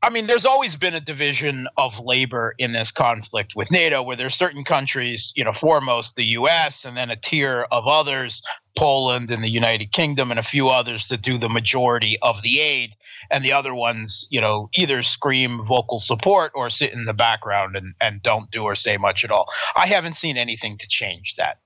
I 0.02 0.10
mean, 0.10 0.26
there's 0.26 0.44
always 0.44 0.76
been 0.76 0.94
a 0.94 1.00
division 1.00 1.66
of 1.76 1.98
labor 1.98 2.54
in 2.58 2.72
this 2.72 2.92
conflict 2.92 3.54
with 3.56 3.72
NATO, 3.72 4.02
where 4.02 4.16
there's 4.16 4.34
certain 4.34 4.62
countries, 4.62 5.32
you 5.34 5.42
know, 5.42 5.52
foremost 5.52 6.16
the 6.16 6.24
U.S., 6.24 6.84
and 6.84 6.96
then 6.96 7.10
a 7.10 7.16
tier 7.16 7.66
of 7.72 7.86
others, 7.86 8.42
Poland 8.76 9.30
and 9.30 9.42
the 9.42 9.48
United 9.48 9.92
Kingdom, 9.92 10.30
and 10.30 10.38
a 10.38 10.44
few 10.44 10.68
others 10.68 11.08
that 11.08 11.22
do 11.22 11.38
the 11.38 11.48
majority 11.48 12.18
of 12.22 12.42
the 12.42 12.60
aid, 12.60 12.90
and 13.30 13.44
the 13.44 13.52
other 13.52 13.74
ones, 13.74 14.28
you 14.30 14.40
know, 14.40 14.68
either 14.74 15.02
scream 15.02 15.64
vocal 15.64 15.98
support 15.98 16.52
or 16.54 16.68
sit 16.68 16.92
in 16.92 17.06
the 17.06 17.14
background 17.14 17.74
and, 17.74 17.94
and 18.00 18.22
don't 18.22 18.50
do 18.50 18.62
or 18.62 18.76
say 18.76 18.98
much 18.98 19.24
at 19.24 19.30
all. 19.30 19.50
I 19.74 19.86
haven't 19.86 20.14
seen 20.14 20.36
anything 20.36 20.76
to 20.78 20.86
change 20.88 21.36
that. 21.36 21.58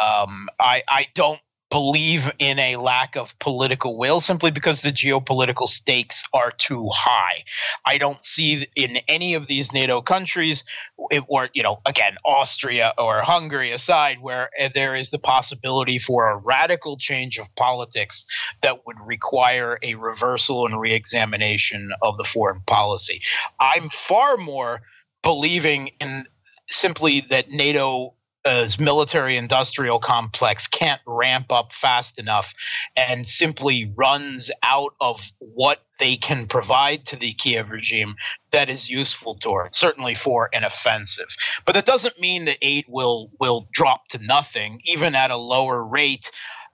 Um, 0.00 0.48
I 0.58 0.82
I 0.88 1.06
don't 1.14 1.40
believe 1.70 2.30
in 2.38 2.58
a 2.58 2.76
lack 2.76 3.16
of 3.16 3.36
political 3.38 3.96
will 3.98 4.20
simply 4.20 4.50
because 4.50 4.82
the 4.82 4.92
geopolitical 4.92 5.66
stakes 5.66 6.22
are 6.32 6.52
too 6.56 6.88
high. 6.94 7.44
I 7.84 7.98
don't 7.98 8.24
see 8.24 8.68
in 8.76 8.98
any 9.08 9.34
of 9.34 9.48
these 9.48 9.72
NATO 9.72 10.00
countries, 10.00 10.62
it, 11.10 11.24
or, 11.26 11.48
you 11.52 11.62
know, 11.62 11.80
again, 11.84 12.14
Austria 12.24 12.92
or 12.96 13.22
Hungary 13.22 13.72
aside, 13.72 14.18
where 14.20 14.50
eh, 14.58 14.68
there 14.72 14.94
is 14.94 15.10
the 15.10 15.18
possibility 15.18 15.98
for 15.98 16.30
a 16.30 16.36
radical 16.36 16.96
change 16.96 17.38
of 17.38 17.54
politics 17.56 18.24
that 18.62 18.86
would 18.86 18.96
require 19.04 19.78
a 19.82 19.94
reversal 19.94 20.66
and 20.66 20.80
reexamination 20.80 21.90
of 22.02 22.16
the 22.18 22.24
foreign 22.24 22.60
policy. 22.66 23.20
I'm 23.58 23.88
far 23.88 24.36
more 24.36 24.82
believing 25.22 25.90
in 26.00 26.26
simply 26.70 27.26
that 27.30 27.48
NATO 27.50 28.14
as 28.44 28.78
military 28.78 29.36
industrial 29.36 29.98
complex 29.98 30.66
can't 30.66 31.00
ramp 31.06 31.50
up 31.50 31.72
fast 31.72 32.18
enough 32.18 32.52
and 32.96 33.26
simply 33.26 33.92
runs 33.96 34.50
out 34.62 34.94
of 35.00 35.32
what 35.38 35.82
they 35.98 36.16
can 36.16 36.46
provide 36.46 37.06
to 37.06 37.16
the 37.16 37.32
Kiev 37.34 37.70
regime 37.70 38.16
that 38.50 38.68
is 38.68 38.88
useful 38.88 39.36
to 39.36 39.60
it, 39.64 39.74
certainly 39.74 40.14
for 40.14 40.50
an 40.52 40.64
offensive. 40.64 41.28
But 41.64 41.74
that 41.74 41.86
doesn't 41.86 42.20
mean 42.20 42.44
that 42.44 42.58
aid 42.62 42.84
will 42.88 43.30
will 43.40 43.68
drop 43.72 44.08
to 44.08 44.18
nothing, 44.18 44.80
even 44.84 45.14
at 45.14 45.30
a 45.30 45.36
lower 45.36 45.82
rate. 45.82 46.30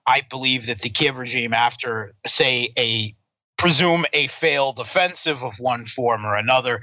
I 0.06 0.22
believe 0.28 0.66
that 0.66 0.80
the 0.80 0.90
Kiev 0.90 1.18
regime, 1.18 1.52
after 1.52 2.14
say 2.26 2.72
a 2.76 3.14
presume 3.60 4.06
a 4.14 4.26
failed 4.28 4.78
offensive 4.78 5.44
of 5.44 5.60
one 5.60 5.84
form 5.84 6.24
or 6.24 6.34
another, 6.34 6.80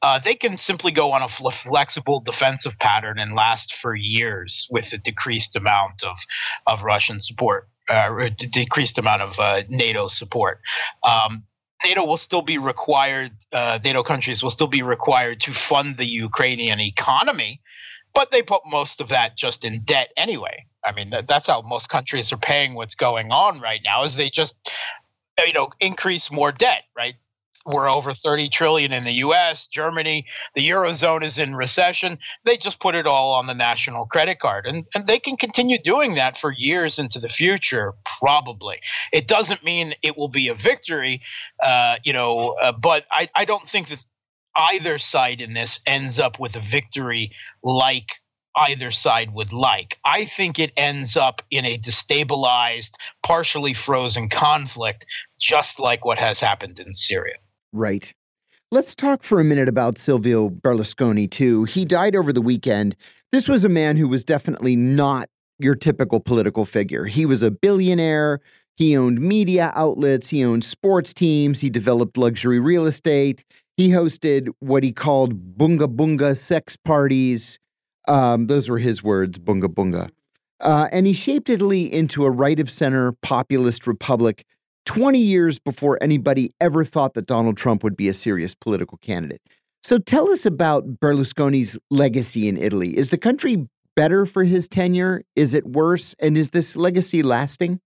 uh, 0.00 0.16
they 0.20 0.36
can 0.36 0.56
simply 0.56 0.92
go 0.92 1.10
on 1.10 1.22
a 1.22 1.28
fl- 1.28 1.50
flexible 1.50 2.20
defensive 2.20 2.78
pattern 2.78 3.18
and 3.18 3.34
last 3.34 3.74
for 3.74 3.96
years 3.96 4.68
with 4.70 4.92
a 4.92 4.98
decreased 4.98 5.56
amount 5.56 6.04
of, 6.04 6.16
of 6.68 6.84
Russian 6.84 7.18
support, 7.20 7.68
uh, 7.88 8.28
d- 8.36 8.46
decreased 8.46 8.96
amount 8.96 9.22
of 9.22 9.40
uh, 9.40 9.62
NATO 9.68 10.06
support. 10.06 10.60
Um, 11.02 11.42
NATO 11.84 12.04
will 12.04 12.16
still 12.16 12.42
be 12.42 12.58
required, 12.58 13.32
uh, 13.52 13.80
NATO 13.82 14.04
countries 14.04 14.40
will 14.40 14.52
still 14.52 14.68
be 14.68 14.82
required 14.82 15.40
to 15.40 15.52
fund 15.52 15.96
the 15.96 16.06
Ukrainian 16.06 16.78
economy, 16.78 17.60
but 18.14 18.30
they 18.30 18.42
put 18.42 18.62
most 18.66 19.00
of 19.00 19.08
that 19.08 19.36
just 19.36 19.64
in 19.64 19.82
debt 19.82 20.10
anyway. 20.16 20.64
I 20.84 20.92
mean, 20.92 21.12
that's 21.28 21.46
how 21.48 21.60
most 21.62 21.88
countries 21.88 22.32
are 22.32 22.38
paying 22.38 22.74
what's 22.74 22.94
going 22.94 23.32
on 23.32 23.60
right 23.60 23.80
now 23.84 24.04
is 24.04 24.14
they 24.16 24.30
just 24.30 24.54
you 25.38 25.52
know 25.52 25.70
increase 25.80 26.30
more 26.30 26.52
debt 26.52 26.84
right 26.96 27.14
we're 27.66 27.88
over 27.88 28.14
30 28.14 28.48
trillion 28.48 28.92
in 28.92 29.04
the 29.04 29.12
US, 29.12 29.66
Germany, 29.66 30.26
the 30.54 30.68
eurozone 30.68 31.22
is 31.22 31.38
in 31.38 31.54
recession. 31.54 32.18
They 32.44 32.56
just 32.56 32.80
put 32.80 32.94
it 32.94 33.06
all 33.06 33.32
on 33.34 33.46
the 33.46 33.54
national 33.54 34.06
credit 34.06 34.40
card 34.40 34.66
and, 34.66 34.86
and 34.94 35.06
they 35.06 35.18
can 35.18 35.36
continue 35.36 35.78
doing 35.78 36.14
that 36.14 36.38
for 36.38 36.52
years 36.52 36.98
into 36.98 37.20
the 37.20 37.28
future 37.28 37.92
probably. 38.18 38.80
It 39.12 39.28
doesn't 39.28 39.62
mean 39.62 39.94
it 40.02 40.16
will 40.16 40.28
be 40.28 40.48
a 40.48 40.54
victory, 40.54 41.22
uh, 41.62 41.96
you 42.02 42.12
know, 42.12 42.56
uh, 42.62 42.72
but 42.72 43.04
I, 43.10 43.28
I 43.34 43.44
don't 43.44 43.68
think 43.68 43.88
that 43.88 44.02
either 44.56 44.98
side 44.98 45.40
in 45.40 45.52
this 45.52 45.80
ends 45.86 46.18
up 46.18 46.40
with 46.40 46.56
a 46.56 46.60
victory 46.70 47.32
like 47.62 48.08
either 48.56 48.90
side 48.90 49.32
would 49.32 49.52
like. 49.52 49.98
I 50.04 50.26
think 50.26 50.58
it 50.58 50.72
ends 50.76 51.16
up 51.16 51.42
in 51.50 51.64
a 51.64 51.78
destabilized, 51.78 52.92
partially 53.24 53.74
frozen 53.74 54.28
conflict, 54.28 55.06
just 55.40 55.78
like 55.78 56.04
what 56.04 56.18
has 56.18 56.40
happened 56.40 56.80
in 56.80 56.94
Syria. 56.94 57.36
Right. 57.72 58.12
Let's 58.72 58.94
talk 58.94 59.24
for 59.24 59.40
a 59.40 59.44
minute 59.44 59.68
about 59.68 59.98
Silvio 59.98 60.48
Berlusconi, 60.48 61.30
too. 61.30 61.64
He 61.64 61.84
died 61.84 62.14
over 62.14 62.32
the 62.32 62.40
weekend. 62.40 62.94
This 63.32 63.48
was 63.48 63.64
a 63.64 63.68
man 63.68 63.96
who 63.96 64.08
was 64.08 64.24
definitely 64.24 64.76
not 64.76 65.28
your 65.58 65.74
typical 65.74 66.20
political 66.20 66.64
figure. 66.64 67.06
He 67.06 67.26
was 67.26 67.42
a 67.42 67.50
billionaire. 67.50 68.40
He 68.76 68.96
owned 68.96 69.20
media 69.20 69.72
outlets. 69.74 70.28
He 70.28 70.44
owned 70.44 70.64
sports 70.64 71.12
teams. 71.12 71.60
He 71.60 71.68
developed 71.68 72.16
luxury 72.16 72.60
real 72.60 72.86
estate. 72.86 73.44
He 73.76 73.90
hosted 73.90 74.48
what 74.60 74.82
he 74.82 74.92
called 74.92 75.58
bunga 75.58 75.86
bunga 75.86 76.36
sex 76.36 76.76
parties. 76.76 77.58
Um, 78.08 78.46
those 78.46 78.68
were 78.68 78.78
his 78.78 79.02
words, 79.02 79.38
bunga 79.38 79.66
bunga. 79.66 80.10
Uh, 80.60 80.88
and 80.92 81.06
he 81.06 81.12
shaped 81.12 81.48
Italy 81.48 81.92
into 81.92 82.24
a 82.24 82.30
right 82.30 82.60
of 82.60 82.70
center 82.70 83.12
populist 83.22 83.86
republic 83.86 84.44
20 84.86 85.18
years 85.18 85.58
before 85.58 85.98
anybody 86.02 86.52
ever 86.60 86.84
thought 86.84 87.14
that 87.14 87.26
Donald 87.26 87.56
Trump 87.56 87.82
would 87.82 87.96
be 87.96 88.08
a 88.08 88.14
serious 88.14 88.54
political 88.54 88.98
candidate. 88.98 89.40
So 89.82 89.98
tell 89.98 90.30
us 90.30 90.44
about 90.44 91.00
Berlusconi's 91.00 91.78
legacy 91.90 92.48
in 92.48 92.56
Italy. 92.56 92.96
Is 92.96 93.10
the 93.10 93.18
country 93.18 93.66
better 93.96 94.26
for 94.26 94.44
his 94.44 94.68
tenure? 94.68 95.22
Is 95.36 95.54
it 95.54 95.66
worse? 95.66 96.14
And 96.18 96.36
is 96.36 96.50
this 96.50 96.76
legacy 96.76 97.22
lasting? 97.22 97.80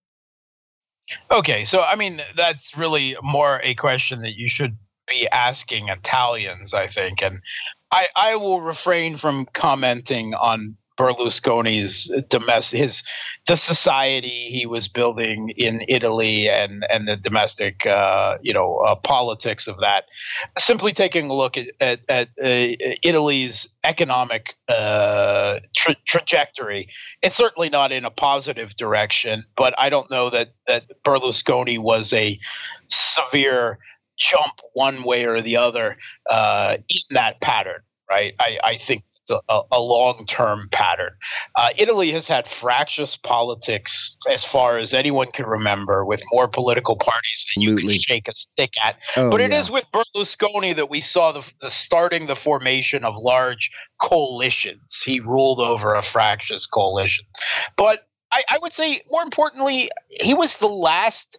Okay, 1.31 1.65
so 1.65 1.83
I 1.83 1.97
mean, 1.97 2.23
that's 2.37 2.77
really 2.77 3.17
more 3.23 3.61
a 3.63 3.75
question 3.75 4.23
that 4.23 4.37
you 4.37 4.49
should 4.49 4.77
be 5.07 5.29
asking 5.29 5.89
Italians, 5.89 6.73
I 6.73 6.89
think. 6.89 7.23
And 7.23 7.41
I, 7.95 8.09
I 8.17 8.37
will 8.37 8.61
refrain 8.61 9.17
from 9.19 9.47
commenting 9.53 10.35
on 10.35 10.77
Berlusconi's 10.97 12.11
domestic 12.29 12.81
his 12.81 13.03
the 13.47 13.57
society 13.57 14.49
he 14.49 14.65
was 14.65 14.87
building 14.87 15.51
in 15.57 15.85
Italy 15.89 16.49
and 16.49 16.85
and 16.89 17.09
the 17.09 17.17
domestic 17.17 17.85
uh, 17.85 18.37
you 18.43 18.53
know 18.53 18.77
uh, 18.79 18.95
politics 18.97 19.67
of 19.67 19.79
that. 19.81 20.05
Simply 20.57 20.93
taking 20.93 21.31
a 21.31 21.35
look 21.35 21.57
at 21.57 21.69
at, 21.81 22.01
at 22.09 22.29
uh, 22.41 22.77
Italy's 23.03 23.69
economic 23.83 24.55
uh, 24.69 25.59
tra- 25.77 25.97
trajectory, 26.07 26.89
it's 27.23 27.37
certainly 27.37 27.69
not 27.69 27.91
in 27.91 28.05
a 28.05 28.11
positive 28.11 28.77
direction. 28.77 29.45
But 29.57 29.75
I 29.79 29.89
don't 29.89 30.11
know 30.11 30.31
that 30.31 30.55
that 30.67 30.85
Berlusconi 31.05 31.79
was 31.79 32.13
a 32.13 32.39
severe 32.89 33.79
jump 34.19 34.61
one 34.73 35.03
way 35.03 35.25
or 35.25 35.41
the 35.41 35.57
other 35.57 35.97
uh, 36.31 36.77
in 36.89 37.17
that 37.17 37.41
pattern, 37.41 37.81
right? 38.09 38.35
I, 38.39 38.59
I 38.63 38.79
think 38.79 39.05
it's 39.27 39.43
a, 39.49 39.61
a 39.73 39.81
long 39.81 40.27
term 40.27 40.69
pattern. 40.71 41.13
Uh, 41.57 41.71
Italy 41.77 42.13
has 42.13 42.27
had 42.27 42.47
fractious 42.47 43.17
politics 43.17 44.17
as 44.31 44.45
far 44.45 44.79
as 44.79 44.93
anyone 44.93 45.29
can 45.33 45.47
remember, 45.47 46.05
with 46.05 46.21
more 46.33 46.49
political 46.49 46.97
parties 46.97 47.47
than 47.55 47.63
you 47.63 47.77
can 47.77 47.91
shake 47.91 48.29
a 48.29 48.35
stick 48.35 48.73
at. 48.83 48.97
Oh, 49.17 49.31
but 49.31 49.41
it 49.41 49.51
yeah. 49.51 49.61
is 49.61 49.71
with 49.71 49.85
Berlusconi 49.93 50.77
that 50.77 50.91
we 50.91 51.01
saw 51.01 51.33
the, 51.33 51.51
the 51.61 51.71
starting 51.71 52.27
the 52.27 52.37
formation 52.37 53.05
of 53.05 53.17
large 53.17 53.71
coalitions. 54.01 55.03
He 55.05 55.21
ruled 55.21 55.61
over 55.61 55.95
a 55.95 56.03
fractious 56.03 56.67
coalition. 56.67 57.25
But 57.77 58.07
I, 58.31 58.43
I 58.51 58.59
would 58.61 58.73
say, 58.73 59.03
more 59.11 59.23
importantly, 59.23 59.91
he 60.11 60.35
was 60.35 60.59
the 60.59 60.67
last 60.67 61.39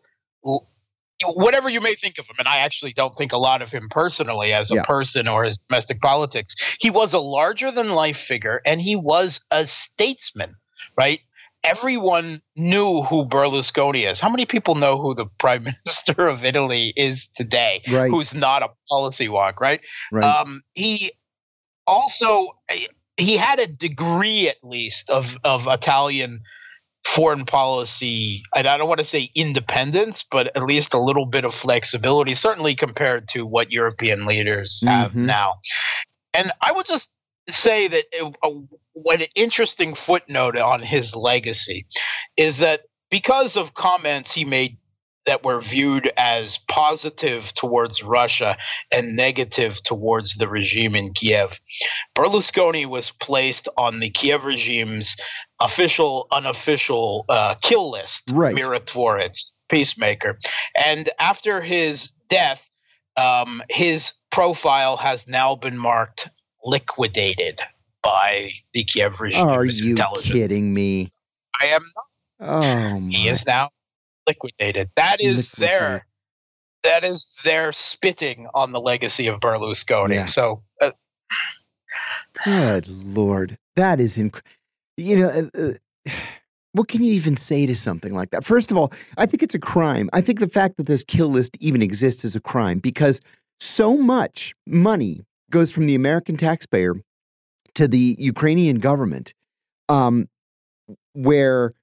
whatever 1.33 1.69
you 1.69 1.81
may 1.81 1.95
think 1.95 2.17
of 2.17 2.25
him, 2.25 2.35
and 2.39 2.47
I 2.47 2.57
actually 2.57 2.93
don't 2.93 3.15
think 3.17 3.31
a 3.31 3.37
lot 3.37 3.61
of 3.61 3.71
him 3.71 3.87
personally 3.89 4.53
as 4.53 4.71
a 4.71 4.75
yeah. 4.75 4.83
person 4.83 5.27
or 5.27 5.43
his 5.43 5.59
domestic 5.67 6.01
politics, 6.01 6.55
he 6.79 6.89
was 6.89 7.13
a 7.13 7.19
larger 7.19 7.71
than 7.71 7.89
life 7.89 8.17
figure 8.17 8.61
and 8.65 8.81
he 8.81 8.95
was 8.95 9.41
a 9.51 9.67
statesman, 9.67 10.55
right? 10.97 11.19
Everyone 11.63 12.41
knew 12.55 13.01
who 13.01 13.25
Berlusconi 13.25 14.09
is. 14.09 14.19
How 14.19 14.29
many 14.29 14.45
people 14.45 14.75
know 14.75 15.01
who 15.01 15.15
the 15.15 15.25
prime 15.39 15.63
minister 15.85 16.27
of 16.27 16.45
Italy 16.45 16.93
is 16.95 17.27
today? 17.35 17.81
Right. 17.89 18.11
Who's 18.11 18.33
not 18.33 18.61
a 18.61 18.69
policy 18.89 19.27
wonk, 19.27 19.59
right? 19.59 19.81
right. 20.11 20.23
Um, 20.23 20.61
he 20.73 21.11
also 21.87 22.49
he 23.17 23.37
had 23.37 23.59
a 23.59 23.67
degree 23.67 24.49
at 24.49 24.57
least 24.63 25.09
of 25.09 25.37
of 25.43 25.67
Italian 25.67 26.41
foreign 27.05 27.45
policy, 27.45 28.43
and 28.55 28.67
I 28.67 28.77
don't 28.77 28.89
want 28.89 28.99
to 28.99 29.05
say 29.05 29.29
independence, 29.35 30.25
but 30.29 30.47
at 30.55 30.63
least 30.63 30.93
a 30.93 30.99
little 30.99 31.25
bit 31.25 31.45
of 31.45 31.53
flexibility, 31.53 32.35
certainly 32.35 32.75
compared 32.75 33.27
to 33.29 33.45
what 33.45 33.71
European 33.71 34.25
leaders 34.25 34.81
have 34.85 35.11
Mhm. 35.11 35.25
now. 35.25 35.53
And 36.33 36.51
I 36.61 36.71
would 36.71 36.87
just 36.87 37.07
say 37.47 37.87
that 37.87 38.05
it, 38.11 38.35
uh, 38.43 38.49
what 38.93 39.21
an 39.21 39.27
interesting 39.35 39.93
footnote 39.93 40.57
on 40.57 40.81
his 40.81 41.15
legacy 41.15 41.85
is 42.37 42.57
that 42.57 42.81
because 43.09 43.55
of 43.55 43.75
comments 43.75 44.31
he 44.31 44.43
made 44.43 44.77
that 45.25 45.43
were 45.43 45.59
viewed 45.59 46.11
as 46.17 46.59
positive 46.69 47.53
towards 47.53 48.03
Russia 48.03 48.57
and 48.91 49.15
negative 49.15 49.81
towards 49.83 50.35
the 50.35 50.47
regime 50.47 50.95
in 50.95 51.13
Kiev, 51.13 51.59
Berlusconi 52.15 52.85
was 52.85 53.11
placed 53.19 53.67
on 53.77 53.99
the 53.99 54.09
Kiev 54.09 54.45
regime's 54.45 55.15
official, 55.59 56.27
unofficial 56.31 57.25
uh, 57.29 57.55
kill 57.61 57.91
list, 57.91 58.23
Right. 58.31 58.55
Mirotvorets, 58.55 59.53
peacemaker. 59.69 60.37
And 60.75 61.09
after 61.19 61.61
his 61.61 62.11
death, 62.29 62.67
um, 63.17 63.61
his 63.69 64.13
profile 64.31 64.97
has 64.97 65.27
now 65.27 65.55
been 65.55 65.77
marked 65.77 66.29
liquidated 66.63 67.59
by 68.03 68.51
the 68.73 68.83
Kiev 68.83 69.21
regime. 69.21 69.47
Are 69.47 69.65
you 69.65 69.95
kidding 70.21 70.73
me? 70.73 71.11
I 71.61 71.67
am 71.67 71.81
Oh 72.39 72.99
he 73.09 73.29
is 73.29 73.45
now 73.45 73.69
liquidated. 74.27 74.89
That 74.95 75.21
is 75.21 75.51
Liquidated. 75.57 75.81
their 75.81 76.05
that 76.83 77.03
is 77.03 77.31
their 77.43 77.71
spitting 77.73 78.47
on 78.53 78.71
the 78.71 78.79
legacy 78.79 79.27
of 79.27 79.39
Berlusconi. 79.39 80.15
Yeah. 80.15 80.25
So 80.25 80.63
uh, 80.81 80.91
Good 82.43 82.87
lord, 82.87 83.57
that 83.75 83.99
is 83.99 84.17
inc- 84.17 84.41
You 84.97 85.19
know, 85.21 85.29
uh, 85.55 85.59
uh, 86.09 86.11
what 86.73 86.87
can 86.87 87.03
you 87.03 87.13
even 87.13 87.37
say 87.37 87.65
to 87.65 87.75
something 87.75 88.13
like 88.13 88.31
that? 88.31 88.43
First 88.45 88.69
of 88.71 88.77
all, 88.77 88.91
I 89.17 89.25
think 89.25 89.41
it's 89.41 89.55
a 89.55 89.59
crime. 89.59 90.09
I 90.13 90.21
think 90.21 90.39
the 90.39 90.49
fact 90.49 90.77
that 90.77 90.85
this 90.87 91.03
kill 91.03 91.29
list 91.29 91.57
even 91.59 91.81
exists 91.81 92.25
is 92.25 92.35
a 92.35 92.41
crime 92.41 92.79
because 92.79 93.21
so 93.59 93.95
much 93.97 94.53
money 94.67 95.21
goes 95.49 95.71
from 95.71 95.85
the 95.87 95.95
American 95.95 96.35
taxpayer 96.35 96.95
to 97.75 97.87
the 97.87 98.15
Ukrainian 98.19 98.79
government, 98.79 99.33
um, 99.89 100.27
where 101.13 101.73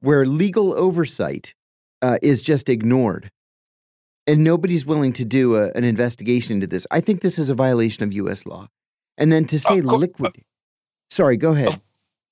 where 0.00 0.24
legal 0.26 0.72
oversight 0.74 1.54
uh, 2.02 2.18
is 2.22 2.42
just 2.42 2.68
ignored. 2.68 3.30
And 4.26 4.44
nobody's 4.44 4.84
willing 4.84 5.14
to 5.14 5.24
do 5.24 5.56
a, 5.56 5.70
an 5.72 5.84
investigation 5.84 6.54
into 6.54 6.66
this. 6.66 6.86
I 6.90 7.00
think 7.00 7.22
this 7.22 7.38
is 7.38 7.48
a 7.48 7.54
violation 7.54 8.02
of 8.04 8.12
U.S. 8.12 8.44
law. 8.44 8.68
And 9.16 9.32
then 9.32 9.46
to 9.46 9.58
say 9.58 9.80
cour- 9.80 9.98
liquid. 9.98 10.32
Sorry, 11.10 11.36
go 11.38 11.52
ahead. 11.52 11.80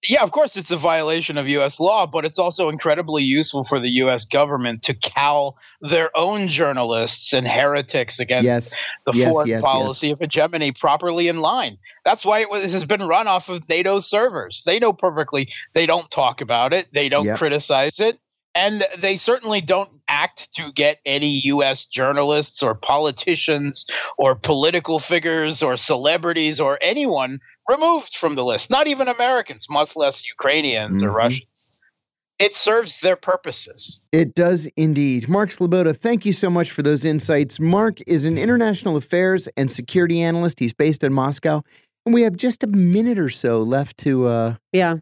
yeah, 0.06 0.22
of 0.22 0.30
course 0.30 0.56
it's 0.58 0.70
a 0.70 0.76
violation 0.76 1.38
of 1.38 1.48
US 1.48 1.80
law, 1.80 2.06
but 2.06 2.26
it's 2.26 2.38
also 2.38 2.68
incredibly 2.68 3.22
useful 3.22 3.64
for 3.64 3.80
the 3.80 3.88
US 4.04 4.26
government 4.26 4.82
to 4.84 4.94
cow 4.94 5.54
their 5.80 6.14
own 6.16 6.48
journalists 6.48 7.32
and 7.32 7.48
heretics 7.48 8.20
against 8.20 8.44
Yes, 8.44 8.74
the 9.06 9.12
yes, 9.14 9.32
foreign 9.32 9.48
yes. 9.48 9.62
policy 9.62 10.10
of 10.10 10.20
hegemony 10.20 10.70
properly 10.72 11.26
in 11.28 11.38
line. 11.38 11.78
That's 12.04 12.24
why 12.26 12.40
it, 12.40 12.50
was, 12.50 12.62
it 12.62 12.70
has 12.70 12.84
been 12.84 13.02
run 13.02 13.26
off 13.26 13.48
of 13.48 13.66
NATO 13.70 13.98
servers. 14.00 14.62
They 14.66 14.78
know 14.78 14.92
perfectly. 14.92 15.48
They 15.74 15.86
don't 15.86 16.10
talk 16.10 16.42
about 16.42 16.74
it. 16.74 16.86
They 16.92 17.08
don't 17.08 17.24
Yep. 17.24 17.38
criticize 17.38 17.98
it. 17.98 18.20
And 18.56 18.86
they 18.98 19.18
certainly 19.18 19.60
don't 19.60 19.90
act 20.08 20.50
to 20.54 20.72
get 20.72 20.98
any 21.04 21.40
U.S. 21.44 21.84
journalists 21.84 22.62
or 22.62 22.74
politicians 22.74 23.84
or 24.16 24.34
political 24.34 24.98
figures 24.98 25.62
or 25.62 25.76
celebrities 25.76 26.58
or 26.58 26.78
anyone 26.80 27.38
removed 27.68 28.16
from 28.16 28.34
the 28.34 28.44
list. 28.44 28.70
Not 28.70 28.86
even 28.86 29.08
Americans, 29.08 29.66
much 29.68 29.94
less 29.94 30.22
Ukrainians 30.26 31.02
or 31.02 31.10
Mhm. 31.10 31.14
Russians. 31.14 31.68
It 32.38 32.54
serves 32.54 33.00
their 33.00 33.16
purposes. 33.16 34.02
it 34.12 34.34
does 34.34 34.66
indeed. 34.76 35.28
Mark 35.28 35.50
Sleboda, 35.50 35.94
thank 35.96 36.24
you 36.26 36.32
so 36.32 36.48
much 36.50 36.70
for 36.70 36.82
those 36.82 37.04
insights. 37.04 37.58
Mark 37.60 37.98
is 38.06 38.24
an 38.24 38.36
international 38.38 38.96
affairs 38.96 39.48
and 39.56 39.70
security 39.70 40.20
analyst. 40.22 40.60
He's 40.60 40.72
based 40.74 41.02
in 41.04 41.12
Moscow. 41.12 41.62
And 42.04 42.14
we 42.14 42.22
have 42.22 42.36
just 42.36 42.62
a 42.62 42.66
minute 42.68 43.18
or 43.18 43.30
so 43.30 43.58
left 43.60 43.98
to 43.98 44.26
uh, 44.26 44.54
Yeah. 44.72 44.96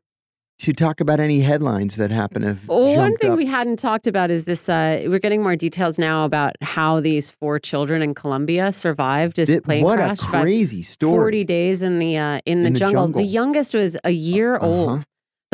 To 0.64 0.72
talk 0.72 1.00
about 1.00 1.20
any 1.20 1.40
headlines 1.40 1.96
that 1.96 2.10
happen 2.10 2.42
have 2.42 2.66
Well, 2.68 2.96
one 2.96 3.16
thing 3.18 3.32
up. 3.32 3.36
we 3.38 3.46
hadn't 3.46 3.78
talked 3.78 4.06
about 4.06 4.30
is 4.30 4.44
this. 4.44 4.68
Uh, 4.68 5.04
we're 5.06 5.18
getting 5.18 5.42
more 5.42 5.56
details 5.56 5.98
now 5.98 6.24
about 6.24 6.56
how 6.62 7.00
these 7.00 7.30
four 7.30 7.58
children 7.58 8.00
in 8.02 8.14
Colombia 8.14 8.72
survived 8.72 9.36
this 9.36 9.60
plane 9.60 9.84
what 9.84 9.98
crash. 9.98 10.18
a 10.18 10.22
crazy 10.22 10.82
story. 10.82 11.16
Forty 11.18 11.44
days 11.44 11.82
in 11.82 11.98
the 11.98 12.16
uh, 12.16 12.40
in 12.46 12.62
the, 12.62 12.68
In 12.68 12.72
the 12.74 12.78
jungle. 12.78 13.02
jungle. 13.04 13.20
The 13.22 13.28
youngest 13.28 13.74
was 13.74 13.96
a 14.04 14.10
year 14.10 14.56
Uh-huh. 14.56 14.66
old. 14.66 15.04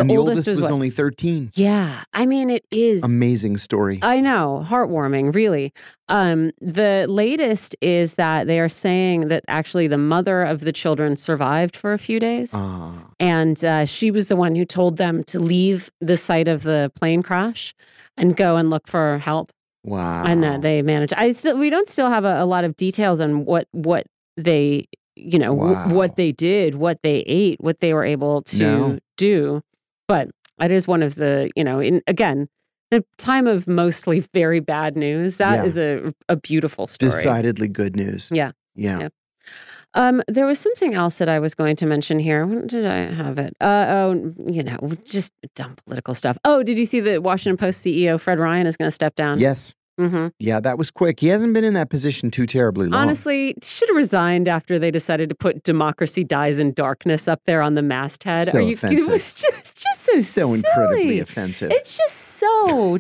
The, 0.03 0.13
the 0.15 0.17
oldest, 0.19 0.31
oldest 0.37 0.49
was, 0.49 0.61
what, 0.61 0.71
only 0.71 0.91
13. 0.91 1.53
Yeah, 1.55 2.03
I 2.13 2.27
mean 2.27 2.51
it 2.51 2.65
is. 2.71 3.03
Amazing 3.05 3.59
story. 3.59 3.99
I 4.03 4.21
know, 4.21 4.65
heartwarming, 4.69 5.35
really. 5.35 5.73
Um, 6.09 6.51
the 6.61 7.07
latest 7.09 7.77
is 7.81 8.15
that 8.15 8.47
they 8.47 8.59
are 8.61 8.69
saying 8.69 9.29
that 9.29 9.45
actually 9.49 9.87
the 9.87 9.99
mother 9.99 10.43
of 10.43 10.61
the 10.61 10.73
children 10.73 11.17
survived 11.17 11.77
for 11.77 11.93
a 11.93 11.99
few 11.99 12.19
days. 12.21 12.51
Ah, 12.53 12.93
And 13.21 13.63
uh, 13.65 13.85
she 13.87 14.11
was 14.11 14.29
the 14.29 14.37
one 14.37 14.55
who 14.55 14.65
told 14.65 14.97
them 14.97 15.23
to 15.25 15.39
leave 15.39 15.91
the 16.01 16.17
site 16.17 16.49
of 16.49 16.63
the 16.65 16.91
plane 16.97 17.23
crash 17.23 17.75
and 18.17 18.37
go 18.37 18.57
and 18.57 18.71
look 18.71 18.87
for 18.89 19.19
help. 19.19 19.53
wow. 19.85 20.25
And 20.25 20.43
that 20.43 20.63
they 20.63 20.83
managed. 20.83 21.15
I 21.15 21.33
still, 21.33 21.57
we 21.59 21.71
don't 21.71 21.89
still 21.89 22.11
have 22.11 22.25
a, 22.25 22.43
a 22.43 22.45
lot 22.45 22.65
of 22.65 22.77
details 22.77 23.21
on 23.21 23.45
what 23.45 23.67
what 23.73 24.07
they, 24.37 24.87
you 25.17 25.39
know, 25.39 25.53
Wow. 25.55 25.89
what 25.95 26.17
they 26.17 26.33
did, 26.33 26.75
what 26.75 26.99
they 27.03 27.19
ate, 27.27 27.61
what 27.61 27.81
they 27.81 27.93
were 27.95 28.05
able 28.05 28.43
to 28.43 28.59
No. 28.59 28.99
do. 29.17 29.63
But 30.11 30.31
it 30.65 30.71
is 30.71 30.87
one 30.87 31.03
of 31.03 31.15
the, 31.15 31.51
you 31.57 31.65
know, 31.65 31.81
in 31.81 32.03
again, 32.07 32.49
a 32.93 33.03
time 33.17 33.47
of 33.47 33.67
mostly 33.67 34.21
very 34.35 34.61
bad 34.61 34.97
news. 34.97 35.37
That 35.39 35.57
Yeah. 35.61 35.65
is 35.65 35.79
a 35.79 36.13
a 36.29 36.37
beautiful 36.37 36.87
story. 36.87 37.11
Decidedly 37.13 37.69
good 37.69 37.97
news. 37.97 38.29
Yeah. 38.33 38.53
Yeah. 38.75 38.99
Yeah. 39.01 39.09
Um, 39.95 40.23
there 40.29 40.47
was 40.47 40.59
something 40.61 40.95
else 40.95 41.19
that 41.19 41.29
I 41.29 41.41
was 41.41 41.55
going 41.55 41.75
to 41.77 41.87
mention 41.87 42.21
here. 42.21 42.47
When 42.47 42.67
did 42.69 42.87
I 42.87 43.13
have 43.13 43.39
it? 43.41 43.57
Uh, 43.61 43.87
oh, 43.89 44.35
you 44.47 44.63
know, 44.63 44.79
just 45.05 45.33
dumb 45.57 45.75
political 45.85 46.15
stuff. 46.15 46.39
Oh, 46.45 46.63
did 46.63 46.79
you 46.79 46.87
see 46.87 47.01
the 47.01 47.21
Washington 47.21 47.57
Post 47.57 47.85
CEO 47.85 48.21
Fred 48.21 48.39
Ryan 48.39 48.69
is 48.69 48.77
going 48.77 48.87
to 48.87 48.95
step 48.95 49.17
down? 49.17 49.41
Yes. 49.41 49.75
Hmm 50.09 50.29
Yeah, 50.39 50.61
that 50.61 50.79
was 50.79 50.91
quick. 50.91 51.21
He 51.21 51.29
hasn't 51.29 51.53
been 51.53 51.65
in 51.65 51.75
that 51.75 51.91
position 51.91 52.31
too 52.31 52.47
terribly 52.47 52.89
long. 52.89 53.01
Honestly, 53.01 53.55
should 53.63 53.89
have 53.89 53.97
resigned 53.97 54.49
after 54.49 54.79
they 54.79 54.91
decided 54.91 55.29
to 55.29 55.35
put 55.35 55.63
"Democracy 55.63 56.25
Dies 56.25 56.59
in 56.59 56.73
Darkness" 56.73 57.29
up 57.29 57.41
there 57.45 57.63
on 57.63 57.75
the 57.75 57.83
masthead. 57.83 58.49
So 58.49 58.59
Are 58.59 58.61
you? 58.61 58.75
offensive. 58.75 58.99
It 59.09 59.11
was 59.11 59.35
just, 59.35 59.83
just 59.83 60.03
so, 60.03 60.21
so 60.21 60.55
incredibly 60.55 61.21
offensive. 61.21 61.71
It's 61.71 61.97
just 61.97 62.17
so 62.17 62.99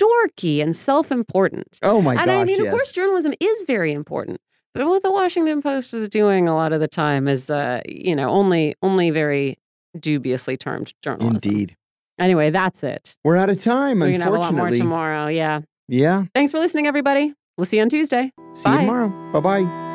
dorky 0.00 0.62
and 0.62 0.74
self-important. 0.76 1.78
oh 1.82 2.00
my 2.00 2.14
god. 2.14 2.20
and 2.22 2.30
gosh. 2.30 2.40
I 2.40 2.44
mean, 2.44 2.58
yes. 2.64 2.66
of 2.66 2.70
course, 2.70 2.92
journalism 2.92 3.34
is 3.40 3.64
very 3.66 3.92
important. 3.92 4.40
But 4.74 4.86
what 4.86 5.02
the 5.02 5.10
Washington 5.10 5.60
Post 5.60 5.92
is 5.94 6.08
doing 6.08 6.46
a 6.46 6.54
lot 6.54 6.72
of 6.72 6.78
the 6.80 6.86
time 6.88 7.26
is, 7.26 7.50
uh, 7.50 7.80
you 7.88 8.14
know, 8.14 8.28
only 8.28 8.76
only 8.82 9.10
very 9.10 9.58
dubiously 9.98 10.56
termed 10.56 10.92
journalism. 11.02 11.34
Indeed. 11.50 11.76
Anyway, 12.18 12.50
that's 12.50 12.82
it. 12.84 13.16
We're 13.24 13.36
out 13.36 13.48
of 13.50 13.60
time, 13.60 14.00
We're 14.00 14.12
gonna 14.12 14.24
have 14.24 14.34
a 14.34 14.38
lot 14.38 14.52
more 14.52 14.66
unfortunately. 14.66 14.78
tomorrow. 14.78 15.26
Yeah. 15.28 15.60
Yeah. 15.88 16.24
Thanks 16.34 16.52
for 16.52 16.58
listening, 16.58 16.86
everybody. 16.86 17.34
We'll 17.56 17.64
see 17.64 17.78
you 17.78 17.82
on 17.82 17.88
Tuesday. 17.88 18.32
See 18.52 18.64
Bye. 18.64 18.72
you 18.72 18.78
tomorrow. 18.80 19.32
Bye 19.32 19.40
bye. 19.40 19.87